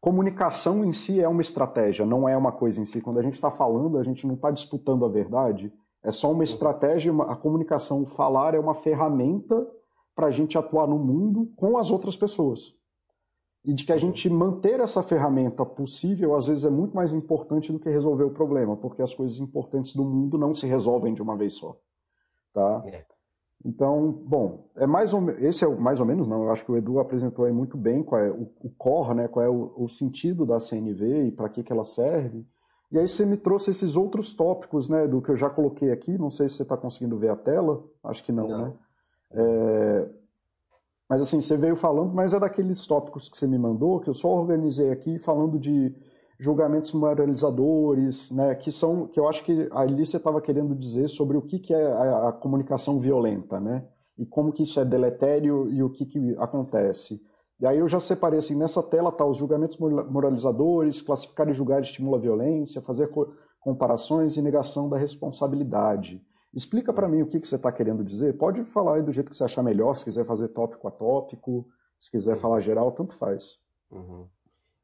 comunicação 0.00 0.84
em 0.84 0.92
si 0.92 1.20
é 1.20 1.28
uma 1.28 1.40
estratégia, 1.40 2.06
não 2.06 2.28
é 2.28 2.36
uma 2.36 2.52
coisa 2.52 2.80
em 2.80 2.84
si. 2.84 3.00
Quando 3.00 3.18
a 3.18 3.22
gente 3.22 3.34
está 3.34 3.50
falando, 3.50 3.98
a 3.98 4.04
gente 4.04 4.26
não 4.26 4.34
está 4.34 4.50
disputando 4.50 5.04
a 5.04 5.08
verdade, 5.08 5.72
é 6.02 6.12
só 6.12 6.30
uma 6.30 6.44
estratégia, 6.44 7.12
a 7.22 7.34
comunicação, 7.34 8.02
o 8.02 8.06
falar 8.06 8.54
é 8.54 8.58
uma 8.58 8.74
ferramenta 8.74 9.66
para 10.14 10.28
a 10.28 10.30
gente 10.30 10.56
atuar 10.56 10.86
no 10.86 10.98
mundo 10.98 11.52
com 11.56 11.76
as 11.76 11.90
outras 11.90 12.16
pessoas. 12.16 12.74
E 13.64 13.74
de 13.74 13.84
que 13.84 13.92
a 13.92 13.98
gente 13.98 14.30
manter 14.30 14.78
essa 14.78 15.02
ferramenta 15.02 15.66
possível, 15.66 16.36
às 16.36 16.46
vezes, 16.46 16.64
é 16.64 16.70
muito 16.70 16.94
mais 16.94 17.12
importante 17.12 17.72
do 17.72 17.80
que 17.80 17.90
resolver 17.90 18.22
o 18.22 18.30
problema, 18.30 18.76
porque 18.76 19.02
as 19.02 19.12
coisas 19.12 19.40
importantes 19.40 19.94
do 19.96 20.04
mundo 20.04 20.38
não 20.38 20.54
se 20.54 20.66
resolvem 20.66 21.12
de 21.12 21.20
uma 21.20 21.36
vez 21.36 21.54
só. 21.54 21.76
Tá? 22.54 22.84
Então, 23.66 24.12
bom, 24.24 24.68
é 24.76 24.86
mais 24.86 25.12
ou, 25.12 25.28
esse 25.40 25.64
é 25.64 25.66
o, 25.66 25.76
mais 25.76 25.98
ou 25.98 26.06
menos, 26.06 26.28
não, 26.28 26.44
eu 26.44 26.52
acho 26.52 26.64
que 26.64 26.70
o 26.70 26.76
Edu 26.76 27.00
apresentou 27.00 27.44
aí 27.44 27.52
muito 27.52 27.76
bem 27.76 28.00
qual 28.00 28.20
é 28.20 28.30
o, 28.30 28.48
o 28.62 28.70
core, 28.70 29.16
né, 29.16 29.26
qual 29.26 29.44
é 29.44 29.48
o, 29.48 29.72
o 29.76 29.88
sentido 29.88 30.46
da 30.46 30.60
CNV 30.60 31.26
e 31.26 31.32
para 31.32 31.48
que, 31.48 31.64
que 31.64 31.72
ela 31.72 31.84
serve. 31.84 32.46
E 32.92 32.98
aí 32.98 33.08
você 33.08 33.26
me 33.26 33.36
trouxe 33.36 33.72
esses 33.72 33.96
outros 33.96 34.32
tópicos, 34.32 34.88
né, 34.88 35.08
do 35.08 35.20
que 35.20 35.30
eu 35.30 35.36
já 35.36 35.50
coloquei 35.50 35.90
aqui, 35.90 36.16
não 36.16 36.30
sei 36.30 36.48
se 36.48 36.54
você 36.54 36.62
está 36.62 36.76
conseguindo 36.76 37.18
ver 37.18 37.30
a 37.30 37.36
tela, 37.36 37.82
acho 38.04 38.22
que 38.22 38.30
não, 38.30 38.46
não. 38.46 38.58
né? 38.66 38.72
É, 39.32 40.08
mas 41.08 41.20
assim, 41.20 41.40
você 41.40 41.56
veio 41.56 41.74
falando, 41.74 42.14
mas 42.14 42.32
é 42.32 42.38
daqueles 42.38 42.86
tópicos 42.86 43.28
que 43.28 43.36
você 43.36 43.48
me 43.48 43.58
mandou, 43.58 43.98
que 43.98 44.08
eu 44.08 44.14
só 44.14 44.28
organizei 44.28 44.92
aqui, 44.92 45.18
falando 45.18 45.58
de 45.58 45.92
julgamentos 46.38 46.92
moralizadores, 46.92 48.30
né, 48.30 48.54
que 48.54 48.70
são, 48.70 49.06
que 49.06 49.18
eu 49.18 49.28
acho 49.28 49.42
que 49.44 49.68
ali 49.72 50.04
você 50.04 50.18
estava 50.18 50.40
querendo 50.40 50.74
dizer 50.74 51.08
sobre 51.08 51.36
o 51.36 51.42
que, 51.42 51.58
que 51.58 51.72
é 51.72 51.86
a, 51.86 52.28
a, 52.28 52.32
comunicação 52.32 52.98
violenta, 52.98 53.58
né, 53.58 53.86
e 54.18 54.26
como 54.26 54.52
que 54.52 54.62
isso 54.62 54.78
é 54.78 54.84
deletério 54.84 55.68
e 55.70 55.82
o 55.82 55.90
que, 55.90 56.04
que 56.04 56.36
acontece. 56.38 57.20
E 57.58 57.66
aí 57.66 57.78
eu 57.78 57.88
já 57.88 57.98
separei 57.98 58.38
assim, 58.38 58.54
nessa 58.54 58.82
tela 58.82 59.10
tá 59.10 59.24
os 59.24 59.38
julgamentos 59.38 59.78
moralizadores, 59.78 61.00
classificar 61.00 61.48
e 61.48 61.54
julgar 61.54 61.80
estimula 61.80 62.18
a 62.18 62.20
violência, 62.20 62.82
fazer 62.82 63.08
co 63.08 63.32
comparações 63.60 64.36
e 64.36 64.42
negação 64.42 64.88
da 64.88 64.96
responsabilidade. 64.96 66.22
Explica 66.54 66.92
para 66.92 67.08
mim 67.08 67.22
o 67.22 67.26
que, 67.26 67.40
que 67.40 67.48
você 67.48 67.56
está 67.56 67.72
querendo 67.72 68.04
dizer. 68.04 68.38
Pode 68.38 68.64
falar 68.64 68.96
aí 68.96 69.02
do 69.02 69.10
jeito 69.10 69.28
que 69.28 69.36
você 69.36 69.42
achar 69.42 69.60
melhor, 69.60 69.96
se 69.96 70.04
quiser 70.04 70.24
fazer 70.24 70.48
tópico 70.48 70.86
a 70.86 70.90
tópico, 70.92 71.66
se 71.98 72.08
quiser 72.08 72.36
falar 72.36 72.60
geral, 72.60 72.92
tanto 72.92 73.14
faz. 73.14 73.58
Uhum. 73.90 74.28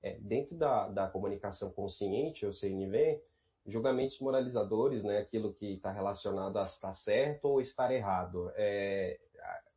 É, 0.03 0.17
dentro 0.21 0.57
da, 0.57 0.89
da 0.89 1.09
comunicação 1.09 1.71
consciente, 1.71 2.45
ou 2.45 2.53
CNV, 2.53 3.23
julgamentos 3.67 4.19
moralizadores, 4.19 5.05
né, 5.05 5.19
aquilo 5.19 5.55
que 5.55 5.75
está 5.75 5.93
relacionado 5.93 6.59
a 6.59 6.63
estar 6.63 6.95
certo 6.95 7.45
ou 7.45 7.61
estar 7.61 7.93
errado. 7.93 8.51
É, 8.57 9.21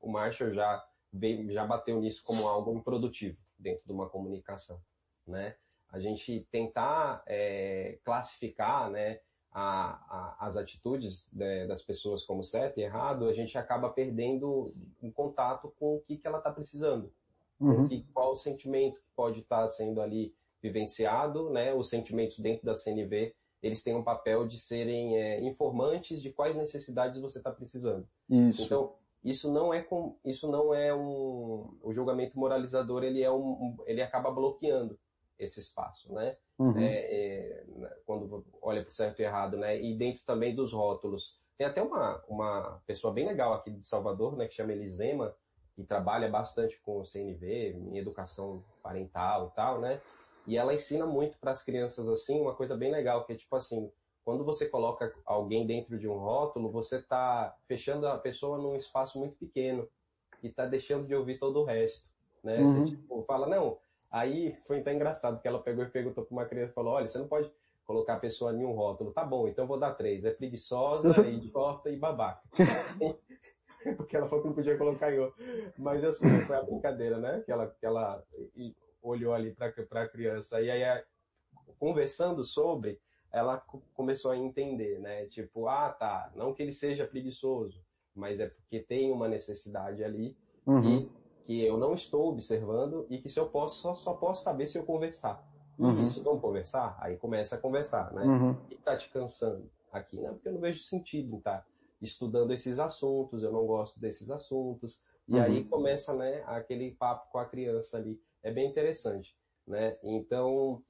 o 0.02 0.10
Marshall 0.10 0.54
já 0.54 0.84
veio, 1.12 1.52
já 1.52 1.66
bateu 1.66 2.00
nisso 2.00 2.24
como 2.24 2.48
algo 2.48 2.74
improdutivo 2.76 3.38
dentro 3.58 3.86
de 3.86 3.92
uma 3.92 4.10
comunicação, 4.10 4.82
né? 5.26 5.56
A 5.90 6.00
gente 6.00 6.46
tentar 6.52 7.24
é, 7.26 8.00
classificar, 8.04 8.90
né, 8.90 9.22
a, 9.52 10.36
a, 10.40 10.48
as 10.48 10.58
atitudes 10.58 11.32
né, 11.32 11.66
das 11.66 11.82
pessoas 11.82 12.24
como 12.24 12.44
certo 12.44 12.78
e 12.78 12.84
errado, 12.84 13.30
a 13.30 13.34
gente 13.34 13.58
acaba 13.58 13.90
perdendo 13.90 14.74
um 15.02 15.10
contato 15.10 15.74
com 15.80 15.96
o 15.96 16.02
que, 16.02 16.18
que 16.18 16.28
ela 16.28 16.40
está 16.40 16.52
precisando, 16.52 17.10
uhum. 17.60 17.88
que, 17.88 18.06
qual 18.14 18.34
o 18.34 18.38
sentimento 18.38 19.00
que 19.00 19.10
pode 19.16 19.40
estar 19.40 19.64
tá 19.64 19.70
sendo 19.70 20.02
ali 20.02 20.34
vivenciado, 20.62 21.50
né? 21.50 21.74
Os 21.74 21.90
sentimentos 21.90 22.40
dentro 22.40 22.66
da 22.66 22.76
CNV 22.76 23.34
eles 23.62 23.82
têm 23.82 23.96
um 23.96 24.04
papel 24.04 24.46
de 24.46 24.60
serem 24.60 25.18
é, 25.18 25.42
informantes 25.42 26.22
de 26.22 26.32
quais 26.32 26.56
necessidades 26.56 27.20
você 27.20 27.40
está 27.40 27.52
precisando. 27.52 28.08
Isso. 28.30 28.64
Então, 28.64 28.94
isso 29.24 29.52
não 29.52 29.74
é 29.74 29.82
com, 29.82 30.16
isso 30.24 30.50
não 30.50 30.72
é 30.72 30.94
um 30.94 31.76
o 31.82 31.92
julgamento 31.92 32.38
moralizador 32.38 33.04
ele 33.04 33.24
é 33.24 33.32
um, 33.32 33.76
ele 33.88 34.04
acaba 34.04 34.30
bloqueando 34.30 35.00
esse 35.40 35.60
espaço 35.60 36.14
né 36.14 36.38
uhum. 36.60 36.78
é, 36.78 36.94
é, 36.94 37.66
quando 38.06 38.46
olha 38.62 38.84
para 38.84 38.92
o 38.92 38.94
certo 38.94 39.20
e 39.20 39.24
errado 39.24 39.58
né 39.58 39.82
e 39.82 39.98
dentro 39.98 40.22
também 40.26 40.54
dos 40.54 40.72
rótulos 40.72 41.42
tem 41.58 41.66
até 41.66 41.82
uma 41.82 42.24
uma 42.28 42.84
pessoa 42.86 43.12
bem 43.12 43.28
legal 43.28 43.56
aqui 43.56 43.72
de 43.72 43.86
Salvador 43.88 44.38
né 44.38 44.46
que 44.48 44.54
chama 44.54 44.74
Elisema 44.74 45.36
que 45.76 45.84
trabalha 45.84 46.30
bastante 46.30 46.80
com 46.80 47.00
o 47.00 47.06
CNV 47.06 47.74
em 47.74 47.98
educação 47.98 48.64
parental 48.82 49.50
e 49.52 49.56
tal 49.56 49.80
né 49.80 50.00
e 50.48 50.58
ela 50.58 50.74
ensina 50.74 51.06
muito 51.06 51.38
para 51.38 51.52
as 51.52 51.64
crianças 51.64 52.08
assim 52.08 52.42
uma 52.42 52.54
coisa 52.54 52.76
bem 52.76 52.92
legal 52.92 53.26
que 53.26 53.34
é 53.34 53.36
tipo 53.36 53.56
assim 53.56 53.92
quando 54.26 54.44
você 54.44 54.66
coloca 54.66 55.14
alguém 55.24 55.68
dentro 55.68 56.00
de 56.00 56.08
um 56.08 56.18
rótulo, 56.18 56.72
você 56.72 56.96
está 56.96 57.56
fechando 57.68 58.08
a 58.08 58.18
pessoa 58.18 58.58
num 58.58 58.76
espaço 58.76 59.20
muito 59.20 59.36
pequeno 59.36 59.88
e 60.42 60.48
está 60.48 60.66
deixando 60.66 61.06
de 61.06 61.14
ouvir 61.14 61.38
todo 61.38 61.62
o 61.62 61.64
resto, 61.64 62.10
né? 62.44 62.60
Uhum. 62.60 62.68
Você 62.68 62.96
tipo, 62.96 63.24
fala, 63.28 63.46
não, 63.46 63.78
aí 64.12 64.58
foi 64.66 64.80
até 64.80 64.92
engraçado 64.94 65.40
que 65.40 65.48
ela 65.48 65.60
pegou 65.60 65.86
e 65.86 65.90
perguntou 65.90 66.26
para 66.26 66.34
uma 66.34 66.46
criança, 66.46 66.74
falou, 66.74 66.94
olha, 66.94 67.08
você 67.08 67.20
não 67.20 67.28
pode 67.28 67.52
colocar 67.86 68.16
a 68.16 68.20
pessoa 68.20 68.52
em 68.52 68.66
um 68.66 68.72
rótulo, 68.72 69.14
tá 69.14 69.24
bom, 69.24 69.48
então 69.48 69.68
vou 69.68 69.78
dar 69.78 69.94
três, 69.94 70.26
é 70.26 70.32
preguiçosa, 70.32 71.22
idiota 71.28 71.92
e 71.92 71.96
babaca. 71.96 72.42
Porque 73.98 74.16
ela 74.16 74.28
falou 74.28 74.42
que 74.42 74.48
não 74.50 74.56
podia 74.56 74.78
colocar 74.78 75.14
em 75.14 75.20
outro. 75.20 75.44
Mas 75.78 76.04
assim, 76.04 76.42
foi 76.42 76.56
a 76.56 76.64
brincadeira, 76.64 77.18
né? 77.18 77.42
Que 77.46 77.52
ela, 77.52 77.68
que 77.68 77.86
ela 77.86 78.24
olhou 79.02 79.34
ali 79.34 79.52
para 79.52 79.68
a 79.68 80.08
criança. 80.08 80.62
E 80.62 80.70
aí, 80.72 81.04
conversando 81.78 82.44
sobre, 82.44 83.00
ela 83.32 83.58
começou 83.94 84.32
a 84.32 84.38
entender, 84.38 85.00
né? 85.00 85.26
Tipo, 85.26 85.68
ah, 85.68 85.90
tá, 85.90 86.32
não 86.36 86.54
que 86.54 86.64
ele 86.64 86.72
seja 86.72 87.06
preguiçoso, 87.06 87.84
mas 88.14 88.40
é 88.40 88.48
porque 88.48 88.80
tem 88.80 89.12
uma 89.12 89.28
necessidade 89.28 90.04
ali 90.04 90.38
uhum. 90.66 90.82
que, 90.82 91.12
que 91.46 91.66
eu 91.66 91.78
não 91.78 91.94
estou 91.94 92.30
observando 92.30 93.06
e 93.10 93.18
que 93.20 93.30
se 93.30 93.40
eu 93.40 93.48
posso, 93.48 93.82
só, 93.82 93.94
só 93.94 94.14
posso 94.14 94.44
saber 94.44 94.68
se 94.68 94.78
eu 94.78 94.86
conversar. 94.86 95.46
Uhum. 95.78 96.04
E 96.04 96.08
se 96.08 96.22
não 96.22 96.40
conversar, 96.40 96.98
aí 97.02 97.18
começa 97.18 97.56
a 97.56 97.58
conversar, 97.58 98.14
né? 98.14 98.24
Uhum. 98.24 98.54
Que 98.70 98.76
tá 98.78 98.96
te 98.96 99.10
cansando 99.10 99.70
aqui? 99.92 100.18
Não, 100.22 100.34
porque 100.34 100.48
eu 100.48 100.54
não 100.54 100.62
vejo 100.62 100.80
sentido 100.80 101.34
em 101.34 101.38
estar 101.38 101.60
tá 101.60 101.66
estudando 102.02 102.52
esses 102.52 102.80
assuntos, 102.80 103.44
eu 103.44 103.52
não 103.52 103.66
gosto 103.66 104.00
desses 104.00 104.30
assuntos. 104.30 105.04
E 105.28 105.40
aí 105.40 105.60
uhum. 105.60 105.68
começa, 105.68 106.14
né, 106.14 106.44
aquele 106.46 106.92
papo 106.92 107.32
com 107.32 107.40
a 107.40 107.46
criança 107.46 107.98
ali. 107.98 108.20
É 108.44 108.52
bem 108.52 108.70
interessante, 108.70 109.36
né? 109.68 109.98
Então, 110.04 110.84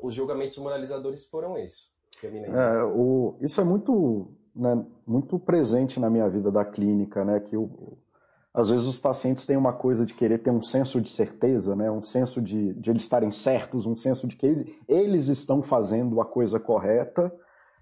os 0.00 0.14
julgamentos 0.14 0.56
moralizadores 0.58 1.26
foram 1.26 1.58
isso. 1.58 1.90
É, 2.22 2.84
o, 2.84 3.36
isso 3.40 3.60
é 3.60 3.64
muito, 3.64 4.28
né, 4.54 4.84
muito 5.04 5.38
presente 5.40 5.98
na 5.98 6.08
minha 6.08 6.28
vida 6.28 6.52
da 6.52 6.64
clínica, 6.64 7.24
né? 7.24 7.40
Que 7.40 7.56
o, 7.56 7.98
às 8.54 8.68
vezes 8.68 8.86
os 8.86 8.98
pacientes 8.98 9.44
têm 9.44 9.56
uma 9.56 9.72
coisa 9.72 10.06
de 10.06 10.14
querer 10.14 10.38
ter 10.38 10.50
um 10.50 10.62
senso 10.62 11.00
de 11.00 11.10
certeza, 11.10 11.74
né? 11.74 11.90
Um 11.90 12.02
senso 12.02 12.40
de, 12.40 12.74
de 12.74 12.90
eles 12.90 13.02
estarem 13.02 13.30
certos, 13.30 13.86
um 13.86 13.96
senso 13.96 14.28
de 14.28 14.36
que 14.36 14.46
eles, 14.46 14.76
eles 14.86 15.28
estão 15.28 15.62
fazendo 15.62 16.20
a 16.20 16.24
coisa 16.24 16.60
correta. 16.60 17.34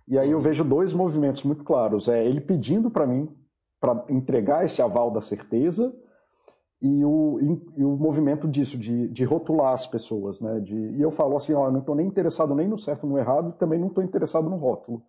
E 0.09 0.19
aí 0.19 0.31
eu 0.31 0.39
uhum. 0.39 0.43
vejo 0.43 0.65
dois 0.65 0.93
movimentos 0.93 1.43
muito 1.45 1.65
claros. 1.65 2.09
É 2.09 2.25
ele 2.25 2.41
pedindo 2.41 2.91
para 2.91 3.07
mim 3.07 3.29
para 3.81 4.05
entregar 4.09 4.65
esse 4.65 4.83
aval 4.83 5.11
da 5.11 5.23
certeza 5.23 5.95
e 6.83 7.05
o, 7.05 7.39
e 7.77 7.85
o 7.85 7.97
movimento 7.97 8.47
disso, 8.47 8.77
de, 8.77 9.09
de 9.09 9.25
rotular 9.25 9.73
as 9.73 9.87
pessoas. 9.87 10.41
Né? 10.41 10.61
De, 10.61 10.75
e 10.75 11.01
eu 11.01 11.11
falo 11.11 11.37
assim, 11.37 11.55
ó, 11.55 11.67
eu 11.67 11.73
não 11.73 11.81
estou 11.81 11.95
nem 11.95 12.07
interessado 12.07 12.55
nem 12.55 12.69
no 12.69 12.79
certo 12.79 13.07
nem 13.07 13.15
no 13.15 13.19
errado, 13.19 13.53
também 13.53 13.79
não 13.79 13.89
estou 13.89 14.05
interessado 14.05 14.51
no 14.51 14.57
rótulo. 14.57 15.03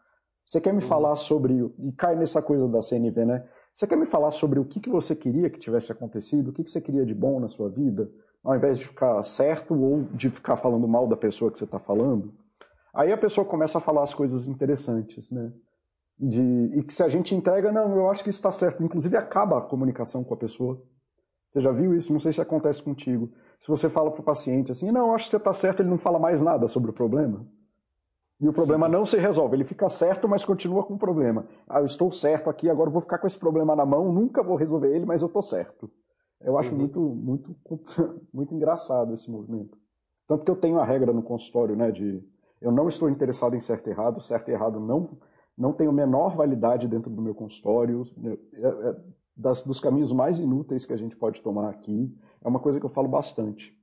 Você 0.45 0.59
quer 0.59 0.73
me 0.73 0.81
uhum. 0.81 0.87
falar 0.87 1.15
sobre, 1.15 1.71
e 1.79 1.91
cai 1.91 2.15
nessa 2.15 2.41
coisa 2.41 2.67
da 2.67 2.81
CNV, 2.81 3.25
né? 3.25 3.45
Você 3.73 3.87
quer 3.87 3.95
me 3.95 4.05
falar 4.05 4.31
sobre 4.31 4.59
o 4.59 4.65
que, 4.65 4.79
que 4.79 4.89
você 4.89 5.15
queria 5.15 5.49
que 5.49 5.59
tivesse 5.59 5.91
acontecido, 5.91 6.49
o 6.49 6.53
que, 6.53 6.63
que 6.63 6.71
você 6.71 6.81
queria 6.81 7.05
de 7.05 7.13
bom 7.13 7.39
na 7.39 7.47
sua 7.47 7.69
vida? 7.69 8.09
ao 8.43 8.55
invés 8.55 8.79
de 8.79 8.87
ficar 8.87 9.21
certo 9.23 9.73
ou 9.75 10.03
de 10.13 10.29
ficar 10.29 10.57
falando 10.57 10.87
mal 10.87 11.07
da 11.07 11.15
pessoa 11.15 11.51
que 11.51 11.59
você 11.59 11.65
está 11.65 11.79
falando, 11.79 12.33
aí 12.93 13.11
a 13.11 13.17
pessoa 13.17 13.45
começa 13.45 13.77
a 13.77 13.81
falar 13.81 14.03
as 14.03 14.13
coisas 14.13 14.47
interessantes, 14.47 15.31
né? 15.31 15.51
De, 16.17 16.41
e 16.77 16.83
que 16.83 16.93
se 16.93 17.01
a 17.01 17.07
gente 17.07 17.33
entrega, 17.33 17.71
não, 17.71 17.95
eu 17.95 18.09
acho 18.09 18.23
que 18.23 18.29
isso 18.29 18.39
está 18.39 18.51
certo. 18.51 18.83
Inclusive 18.83 19.17
acaba 19.17 19.57
a 19.57 19.61
comunicação 19.61 20.23
com 20.23 20.33
a 20.33 20.37
pessoa. 20.37 20.81
Você 21.47 21.61
já 21.61 21.71
viu 21.71 21.95
isso? 21.95 22.13
Não 22.13 22.19
sei 22.19 22.31
se 22.31 22.39
acontece 22.39 22.81
contigo. 22.81 23.31
Se 23.59 23.67
você 23.67 23.89
fala 23.89 24.11
para 24.11 24.21
o 24.21 24.23
paciente 24.23 24.71
assim, 24.71 24.91
não, 24.91 25.07
eu 25.07 25.15
acho 25.15 25.25
que 25.25 25.31
você 25.31 25.37
está 25.37 25.53
certo, 25.53 25.81
ele 25.81 25.89
não 25.89 25.97
fala 25.97 26.19
mais 26.19 26.41
nada 26.41 26.67
sobre 26.67 26.91
o 26.91 26.93
problema. 26.93 27.45
E 28.39 28.47
o 28.47 28.53
problema 28.53 28.87
Sim. 28.87 28.91
não 28.91 29.05
se 29.05 29.17
resolve. 29.17 29.55
Ele 29.55 29.63
fica 29.63 29.87
certo, 29.89 30.27
mas 30.27 30.43
continua 30.43 30.83
com 30.83 30.95
o 30.95 30.97
problema. 30.97 31.45
Ah, 31.67 31.79
eu 31.79 31.85
estou 31.85 32.11
certo 32.11 32.49
aqui, 32.49 32.69
agora 32.69 32.89
eu 32.89 32.91
vou 32.91 33.01
ficar 33.01 33.17
com 33.17 33.27
esse 33.27 33.37
problema 33.37 33.75
na 33.75 33.85
mão, 33.85 34.11
nunca 34.11 34.41
vou 34.41 34.55
resolver 34.55 34.95
ele, 34.95 35.05
mas 35.05 35.21
eu 35.21 35.27
estou 35.27 35.41
certo. 35.41 35.91
Eu 36.39 36.57
acho 36.57 36.71
uhum. 36.71 36.77
muito, 36.77 36.99
muito, 36.99 37.55
muito 38.33 38.55
engraçado 38.55 39.13
esse 39.13 39.29
movimento. 39.29 39.77
Tanto 40.27 40.43
que 40.43 40.49
eu 40.49 40.55
tenho 40.55 40.79
a 40.79 40.85
regra 40.85 41.13
no 41.13 41.21
consultório, 41.21 41.75
né, 41.75 41.91
de 41.91 42.23
eu 42.61 42.71
não 42.71 42.87
estou 42.87 43.09
interessado 43.09 43.55
em 43.55 43.59
certo 43.59 43.87
e 43.87 43.89
errado, 43.89 44.21
certo 44.21 44.49
e 44.49 44.53
errado 44.53 44.79
não, 44.79 45.17
não 45.57 45.73
tem 45.73 45.87
a 45.87 45.91
menor 45.91 46.35
validade 46.35 46.87
dentro 46.87 47.09
do 47.09 47.21
meu 47.21 47.33
consultório. 47.33 48.05
É, 48.53 48.67
é, 48.67 48.95
das, 49.35 49.63
dos 49.63 49.79
caminhos 49.79 50.11
mais 50.11 50.39
inúteis 50.39 50.85
que 50.85 50.93
a 50.93 50.97
gente 50.97 51.15
pode 51.15 51.41
tomar 51.41 51.69
aqui. 51.69 52.15
É 52.43 52.47
uma 52.47 52.59
coisa 52.59 52.79
que 52.79 52.85
eu 52.85 52.89
falo 52.89 53.07
bastante. 53.07 53.75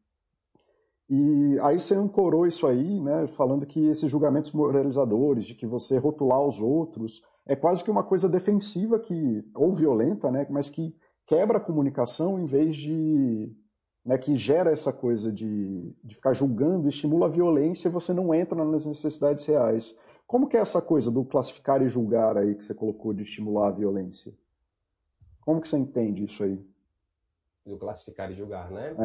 E 1.11 1.59
aí 1.63 1.81
você 1.81 1.95
ancorou 1.95 2.47
isso 2.47 2.67
aí, 2.67 3.01
né, 3.01 3.27
falando 3.29 3.67
que 3.67 3.89
esses 3.89 4.11
julgamentos 4.11 4.53
moralizadores, 4.53 5.47
de 5.47 5.55
que 5.55 5.67
você 5.67 5.99
rotular 5.99 6.41
os 6.43 6.61
outros, 6.61 7.23
é 7.47 7.57
quase 7.57 7.83
que 7.83 7.91
uma 7.91 8.05
coisa 8.05 8.29
defensiva 8.29 8.99
que 8.99 9.43
ou 9.55 9.73
violenta, 9.73 10.31
né, 10.31 10.47
mas 10.51 10.69
que 10.69 10.95
quebra 11.27 11.57
a 11.57 11.61
comunicação 11.61 12.39
em 12.39 12.45
vez 12.45 12.77
de 12.77 13.51
né, 14.09 14.17
que 14.17 14.35
gera 14.37 14.71
essa 14.71 14.91
coisa 14.91 15.31
de, 15.31 15.93
de 16.03 16.15
ficar 16.15 16.33
julgando, 16.33 16.89
estimula 16.89 17.27
a 17.27 17.29
violência 17.29 17.89
e 17.89 17.93
você 17.93 18.15
não 18.15 18.35
entra 18.35 18.65
nas 18.65 18.87
necessidades 18.87 19.45
reais. 19.45 19.95
Como 20.27 20.49
que 20.49 20.57
é 20.57 20.61
essa 20.61 20.81
coisa 20.81 21.11
do 21.11 21.27
classificar 21.27 21.83
e 21.83 21.91
julgar 21.91 22.39
aí 22.39 22.55
que 22.55 22.65
você 22.65 22.73
colocou 22.73 23.13
de 23.13 23.23
estimular 23.23 23.69
a 23.69 23.73
violência? 23.73 24.33
Como 25.43 25.61
que 25.61 25.69
você 25.69 25.77
entende 25.77 26.25
isso 26.25 26.43
aí? 26.43 26.59
Do 27.67 27.77
classificar 27.77 28.33
e 28.33 28.35
julgar, 28.35 28.71
né? 28.71 28.97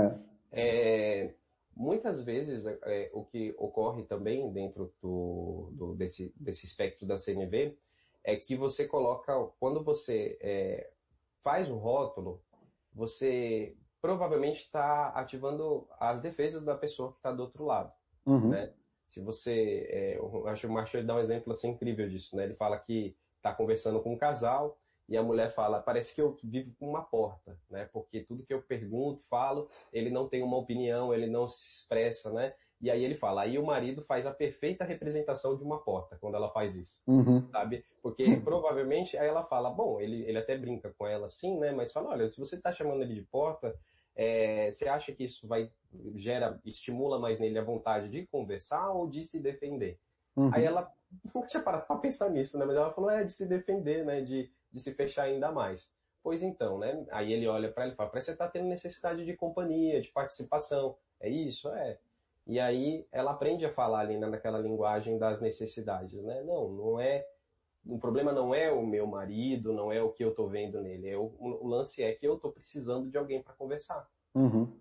É. 0.54 1.24
é 1.26 1.36
muitas 1.76 2.24
vezes 2.24 2.66
é, 2.66 3.12
o 3.14 3.26
que 3.26 3.54
ocorre 3.58 4.04
também 4.04 4.50
dentro 4.54 4.94
do, 5.02 5.70
do, 5.74 5.96
desse, 5.96 6.34
desse 6.40 6.66
espectro 6.66 7.06
da 7.06 7.18
CNV 7.18 7.78
é 8.24 8.38
que 8.38 8.56
você 8.56 8.88
coloca, 8.88 9.38
quando 9.60 9.84
você 9.84 10.38
é, 10.40 10.92
faz 11.42 11.70
o 11.70 11.76
rótulo, 11.76 12.42
você 12.94 13.76
provavelmente 14.04 14.64
está 14.64 15.14
ativando 15.16 15.88
as 15.98 16.20
defesas 16.20 16.66
da 16.66 16.76
pessoa 16.76 17.14
que 17.14 17.20
está 17.20 17.32
do 17.32 17.42
outro 17.42 17.64
lado, 17.64 17.90
uhum. 18.26 18.50
né? 18.50 18.74
Se 19.08 19.22
você, 19.22 19.88
é, 19.90 20.18
eu 20.18 20.46
acho 20.50 20.62
que 20.62 20.68
o 20.68 20.74
Marshall 20.74 21.06
dá 21.06 21.16
um 21.16 21.20
exemplo 21.20 21.54
assim 21.54 21.70
incrível 21.70 22.10
disso, 22.10 22.36
né? 22.36 22.44
Ele 22.44 22.54
fala 22.54 22.78
que 22.78 23.16
está 23.38 23.54
conversando 23.54 24.02
com 24.02 24.12
um 24.14 24.18
casal 24.18 24.78
e 25.08 25.16
a 25.16 25.24
mulher 25.24 25.52
fala, 25.52 25.80
parece 25.80 26.14
que 26.14 26.22
eu 26.22 26.38
vivo 26.44 26.76
com 26.78 26.90
uma 26.90 27.02
porta, 27.02 27.58
né? 27.70 27.88
Porque 27.94 28.20
tudo 28.20 28.44
que 28.44 28.54
eu 28.54 28.62
pergunto, 28.62 29.24
falo, 29.30 29.70
ele 29.94 30.10
não 30.10 30.28
tem 30.28 30.44
uma 30.44 30.58
opinião, 30.58 31.14
ele 31.14 31.28
não 31.28 31.48
se 31.48 31.66
expressa, 31.66 32.30
né? 32.34 32.54
E 32.82 32.92
aí 32.92 33.06
ele 33.06 33.16
fala, 33.16 33.44
aí 33.44 33.58
o 33.58 33.66
marido 33.66 34.04
faz 34.04 34.26
a 34.26 34.34
perfeita 34.34 34.84
representação 34.84 35.56
de 35.56 35.64
uma 35.64 35.80
porta 35.80 36.18
quando 36.20 36.36
ela 36.36 36.50
faz 36.50 36.76
isso, 36.76 37.02
uhum. 37.08 37.48
sabe? 37.50 37.86
Porque 38.02 38.36
provavelmente 38.44 39.16
aí 39.16 39.30
ela 39.30 39.46
fala, 39.46 39.70
bom, 39.70 40.02
ele, 40.02 40.24
ele 40.24 40.40
até 40.40 40.58
brinca 40.58 40.94
com 40.98 41.08
ela 41.08 41.28
assim, 41.28 41.58
né? 41.58 41.72
Mas 41.72 41.94
fala, 41.94 42.10
olha, 42.10 42.30
se 42.30 42.38
você 42.38 42.58
está 42.58 42.74
chamando 42.74 43.02
ele 43.02 43.14
de 43.14 43.22
porta, 43.22 43.74
é, 44.16 44.70
você 44.70 44.88
acha 44.88 45.12
que 45.12 45.24
isso 45.24 45.48
vai 45.48 45.72
gera, 46.16 46.60
estimula 46.66 47.20
mais 47.20 47.40
nele 47.40 47.60
a 47.60 47.64
vontade 47.64 48.10
de 48.10 48.26
conversar 48.28 48.92
ou 48.92 49.08
de 49.08 49.24
se 49.24 49.40
defender? 49.40 50.00
Uhum. 50.36 50.50
Aí 50.54 50.64
ela 50.66 50.92
nunca 51.34 51.48
tinha 51.48 51.62
parado 51.62 51.86
para 51.86 51.98
pensar 51.98 52.30
nisso, 52.30 52.58
né? 52.58 52.66
Mas 52.66 52.76
ela 52.76 52.92
falou, 52.92 53.10
é 53.10 53.24
de 53.24 53.32
se 53.32 53.48
defender, 53.48 54.04
né? 54.04 54.22
De 54.22 54.52
de 54.74 54.80
se 54.80 54.92
fechar 54.94 55.24
ainda 55.24 55.52
mais. 55.52 55.94
Pois 56.24 56.42
então, 56.42 56.80
né? 56.80 57.06
Aí 57.12 57.32
ele 57.32 57.48
olha 57.48 57.72
para 57.72 57.86
ele 57.86 57.94
e 57.94 57.96
fala: 57.96 58.10
parece 58.10 58.26
que 58.26 58.32
você 58.32 58.36
está 58.36 58.48
tendo 58.48 58.68
necessidade 58.68 59.24
de 59.24 59.36
companhia, 59.36 60.02
de 60.02 60.10
participação. 60.10 60.98
É 61.20 61.30
isso? 61.30 61.70
É. 61.70 62.00
E 62.48 62.60
aí 62.60 63.06
ela 63.12 63.32
aprende 63.32 63.66
a 63.66 63.72
falar 63.72 64.00
ali 64.00 64.18
naquela 64.18 64.58
linguagem 64.58 65.18
das 65.18 65.40
necessidades, 65.40 66.24
né? 66.24 66.42
Não, 66.42 66.70
não 66.70 67.00
é. 67.00 67.26
O 67.86 68.00
problema 68.00 68.32
não 68.32 68.56
é 68.56 68.72
o 68.72 68.86
meu 68.86 69.06
marido, 69.06 69.74
não 69.74 69.92
é 69.92 70.02
o 70.02 70.12
que 70.12 70.24
eu 70.24 70.30
estou 70.30 70.48
vendo 70.48 70.82
nele. 70.82 71.10
É 71.10 71.18
o, 71.18 71.34
o, 71.38 71.68
lance 71.68 72.02
é 72.02 72.14
que 72.14 72.26
eu 72.26 72.36
estou 72.36 72.52
precisando 72.52 73.10
de 73.10 73.18
alguém 73.18 73.42
para 73.42 73.54
conversar. 73.54 74.08
Uhum. 74.34 74.74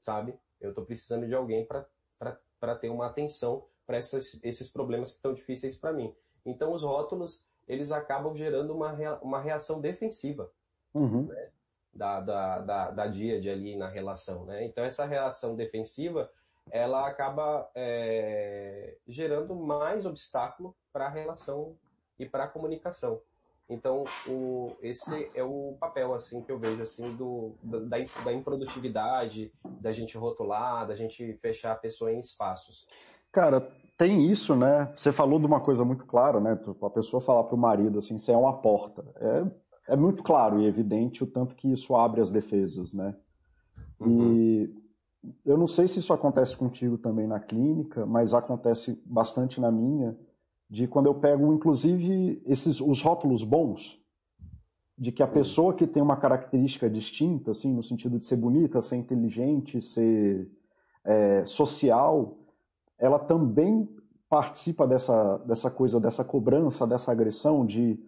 Sabe? 0.00 0.38
Eu 0.60 0.70
estou 0.70 0.84
precisando 0.84 1.26
de 1.26 1.34
alguém 1.34 1.66
para 1.66 2.74
ter 2.76 2.90
uma 2.90 3.06
atenção 3.06 3.66
para 3.86 3.98
esses 3.98 4.70
problemas 4.70 5.10
que 5.10 5.16
estão 5.16 5.32
difíceis 5.32 5.76
para 5.76 5.92
mim. 5.92 6.14
Então, 6.44 6.72
os 6.72 6.82
rótulos, 6.82 7.42
eles 7.66 7.90
acabam 7.90 8.36
gerando 8.36 8.74
uma, 8.74 8.92
uma 9.20 9.40
reação 9.40 9.80
defensiva 9.80 10.50
uhum. 10.94 11.26
né? 11.26 11.50
da, 11.92 12.20
da, 12.20 12.58
da, 12.58 12.90
da 12.90 13.06
díade 13.06 13.48
ali 13.48 13.76
na 13.76 13.88
relação. 13.88 14.44
Né? 14.44 14.66
Então, 14.66 14.84
essa 14.84 15.06
reação 15.06 15.56
defensiva 15.56 16.30
ela 16.70 17.06
acaba 17.06 17.70
é, 17.74 18.96
gerando 19.06 19.54
mais 19.54 20.06
obstáculo 20.06 20.76
para 20.92 21.06
a 21.06 21.10
relação 21.10 21.76
e 22.20 22.28
para 22.28 22.44
a 22.44 22.48
comunicação. 22.48 23.20
Então, 23.68 24.02
o, 24.28 24.72
esse 24.82 25.30
é 25.34 25.44
o 25.44 25.76
papel 25.80 26.12
assim 26.12 26.42
que 26.42 26.50
eu 26.50 26.58
vejo 26.58 26.82
assim 26.82 27.14
do, 27.16 27.52
da, 27.62 27.98
da 28.24 28.32
improdutividade, 28.32 29.52
da 29.80 29.92
gente 29.92 30.18
rotular, 30.18 30.86
da 30.86 30.96
gente 30.96 31.34
fechar 31.34 31.72
a 31.72 31.76
pessoa 31.76 32.12
em 32.12 32.18
espaços. 32.18 32.86
Cara, 33.30 33.60
tem 33.96 34.28
isso, 34.28 34.56
né? 34.56 34.92
Você 34.96 35.12
falou 35.12 35.38
de 35.38 35.46
uma 35.46 35.60
coisa 35.60 35.84
muito 35.84 36.04
clara, 36.04 36.40
né? 36.40 36.58
A 36.82 36.90
pessoa 36.90 37.20
falar 37.22 37.44
para 37.44 37.54
o 37.54 37.58
marido 37.58 38.00
assim, 38.00 38.18
você 38.18 38.32
é 38.32 38.36
uma 38.36 38.60
porta. 38.60 39.04
É, 39.86 39.94
é 39.94 39.96
muito 39.96 40.22
claro 40.22 40.60
e 40.60 40.66
evidente 40.66 41.22
o 41.22 41.26
tanto 41.26 41.54
que 41.54 41.72
isso 41.72 41.94
abre 41.94 42.20
as 42.20 42.30
defesas, 42.30 42.92
né? 42.92 43.14
Uhum. 44.00 44.32
E 44.32 44.80
eu 45.44 45.56
não 45.56 45.68
sei 45.68 45.86
se 45.86 46.00
isso 46.00 46.12
acontece 46.12 46.56
contigo 46.56 46.98
também 46.98 47.28
na 47.28 47.38
clínica, 47.38 48.04
mas 48.04 48.34
acontece 48.34 49.00
bastante 49.06 49.60
na 49.60 49.70
minha, 49.70 50.18
de 50.70 50.86
quando 50.86 51.06
eu 51.06 51.14
pego, 51.14 51.52
inclusive, 51.52 52.40
esses 52.46 52.80
os 52.80 53.02
rótulos 53.02 53.42
bons, 53.42 54.00
de 54.96 55.10
que 55.10 55.22
a 55.22 55.26
pessoa 55.26 55.74
que 55.74 55.86
tem 55.86 56.02
uma 56.02 56.16
característica 56.16 56.88
distinta, 56.88 57.50
assim, 57.50 57.74
no 57.74 57.82
sentido 57.82 58.18
de 58.18 58.24
ser 58.24 58.36
bonita, 58.36 58.80
ser 58.80 58.96
inteligente, 58.96 59.82
ser 59.82 60.48
é, 61.04 61.44
social, 61.44 62.38
ela 62.98 63.18
também 63.18 63.88
participa 64.28 64.86
dessa, 64.86 65.38
dessa 65.38 65.70
coisa, 65.70 65.98
dessa 65.98 66.22
cobrança, 66.22 66.86
dessa 66.86 67.10
agressão 67.10 67.66
de 67.66 67.98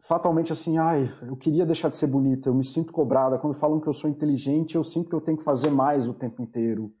fatalmente 0.00 0.52
assim, 0.52 0.78
ai, 0.78 1.12
eu 1.22 1.36
queria 1.36 1.66
deixar 1.66 1.90
de 1.90 1.96
ser 1.96 2.06
bonita, 2.06 2.48
eu 2.48 2.54
me 2.54 2.64
sinto 2.64 2.92
cobrada. 2.92 3.38
Quando 3.38 3.54
falam 3.54 3.78
que 3.78 3.86
eu 3.86 3.94
sou 3.94 4.10
inteligente, 4.10 4.74
eu 4.74 4.82
sinto 4.82 5.08
que 5.08 5.14
eu 5.14 5.20
tenho 5.20 5.36
que 5.36 5.44
fazer 5.44 5.70
mais 5.70 6.08
o 6.08 6.14
tempo 6.14 6.42
inteiro. 6.42 6.92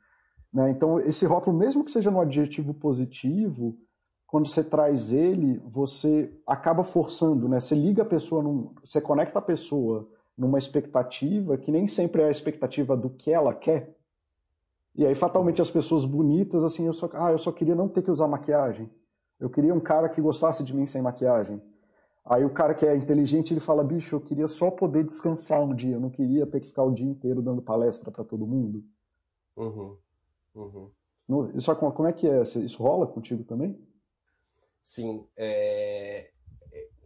Né? 0.52 0.70
Então, 0.70 1.00
esse 1.00 1.24
rótulo, 1.26 1.56
mesmo 1.56 1.84
que 1.84 1.90
seja 1.90 2.10
no 2.10 2.20
adjetivo 2.20 2.74
positivo, 2.74 3.76
quando 4.28 4.46
você 4.46 4.62
traz 4.62 5.12
ele, 5.12 5.60
você 5.66 6.32
acaba 6.46 6.84
forçando, 6.84 7.48
né? 7.48 7.58
Você 7.58 7.74
liga 7.74 8.02
a 8.02 8.06
pessoa, 8.06 8.40
num, 8.40 8.72
você 8.84 9.00
conecta 9.00 9.40
a 9.40 9.42
pessoa 9.42 10.08
numa 10.36 10.58
expectativa 10.58 11.58
que 11.58 11.72
nem 11.72 11.88
sempre 11.88 12.22
é 12.22 12.26
a 12.26 12.30
expectativa 12.30 12.96
do 12.96 13.10
que 13.10 13.32
ela 13.32 13.52
quer, 13.52 13.98
e 14.98 15.06
aí, 15.06 15.14
fatalmente, 15.14 15.62
as 15.62 15.70
pessoas 15.70 16.04
bonitas, 16.04 16.64
assim, 16.64 16.86
eu 16.86 16.92
só, 16.92 17.08
ah, 17.12 17.30
eu 17.30 17.38
só 17.38 17.52
queria 17.52 17.76
não 17.76 17.88
ter 17.88 18.02
que 18.02 18.10
usar 18.10 18.26
maquiagem. 18.26 18.90
Eu 19.38 19.48
queria 19.48 19.72
um 19.72 19.78
cara 19.78 20.08
que 20.08 20.20
gostasse 20.20 20.64
de 20.64 20.74
mim 20.74 20.86
sem 20.86 21.00
maquiagem. 21.00 21.62
Aí 22.24 22.44
o 22.44 22.50
cara 22.50 22.74
que 22.74 22.84
é 22.84 22.96
inteligente, 22.96 23.52
ele 23.52 23.60
fala, 23.60 23.84
bicho, 23.84 24.16
eu 24.16 24.20
queria 24.20 24.48
só 24.48 24.72
poder 24.72 25.04
descansar 25.04 25.62
um 25.62 25.72
dia, 25.72 25.94
eu 25.94 26.00
não 26.00 26.10
queria 26.10 26.44
ter 26.48 26.58
que 26.58 26.66
ficar 26.66 26.82
o 26.82 26.92
dia 26.92 27.06
inteiro 27.06 27.40
dando 27.40 27.62
palestra 27.62 28.10
para 28.10 28.24
todo 28.24 28.44
mundo. 28.44 28.82
Uhum. 29.56 29.96
Uhum. 30.56 30.90
Isso, 31.54 31.72
como 31.76 32.08
é 32.08 32.12
que 32.12 32.28
é? 32.28 32.42
Isso 32.42 32.82
rola 32.82 33.06
contigo 33.06 33.44
também? 33.44 33.78
Sim. 34.88 35.28
É... 35.36 36.30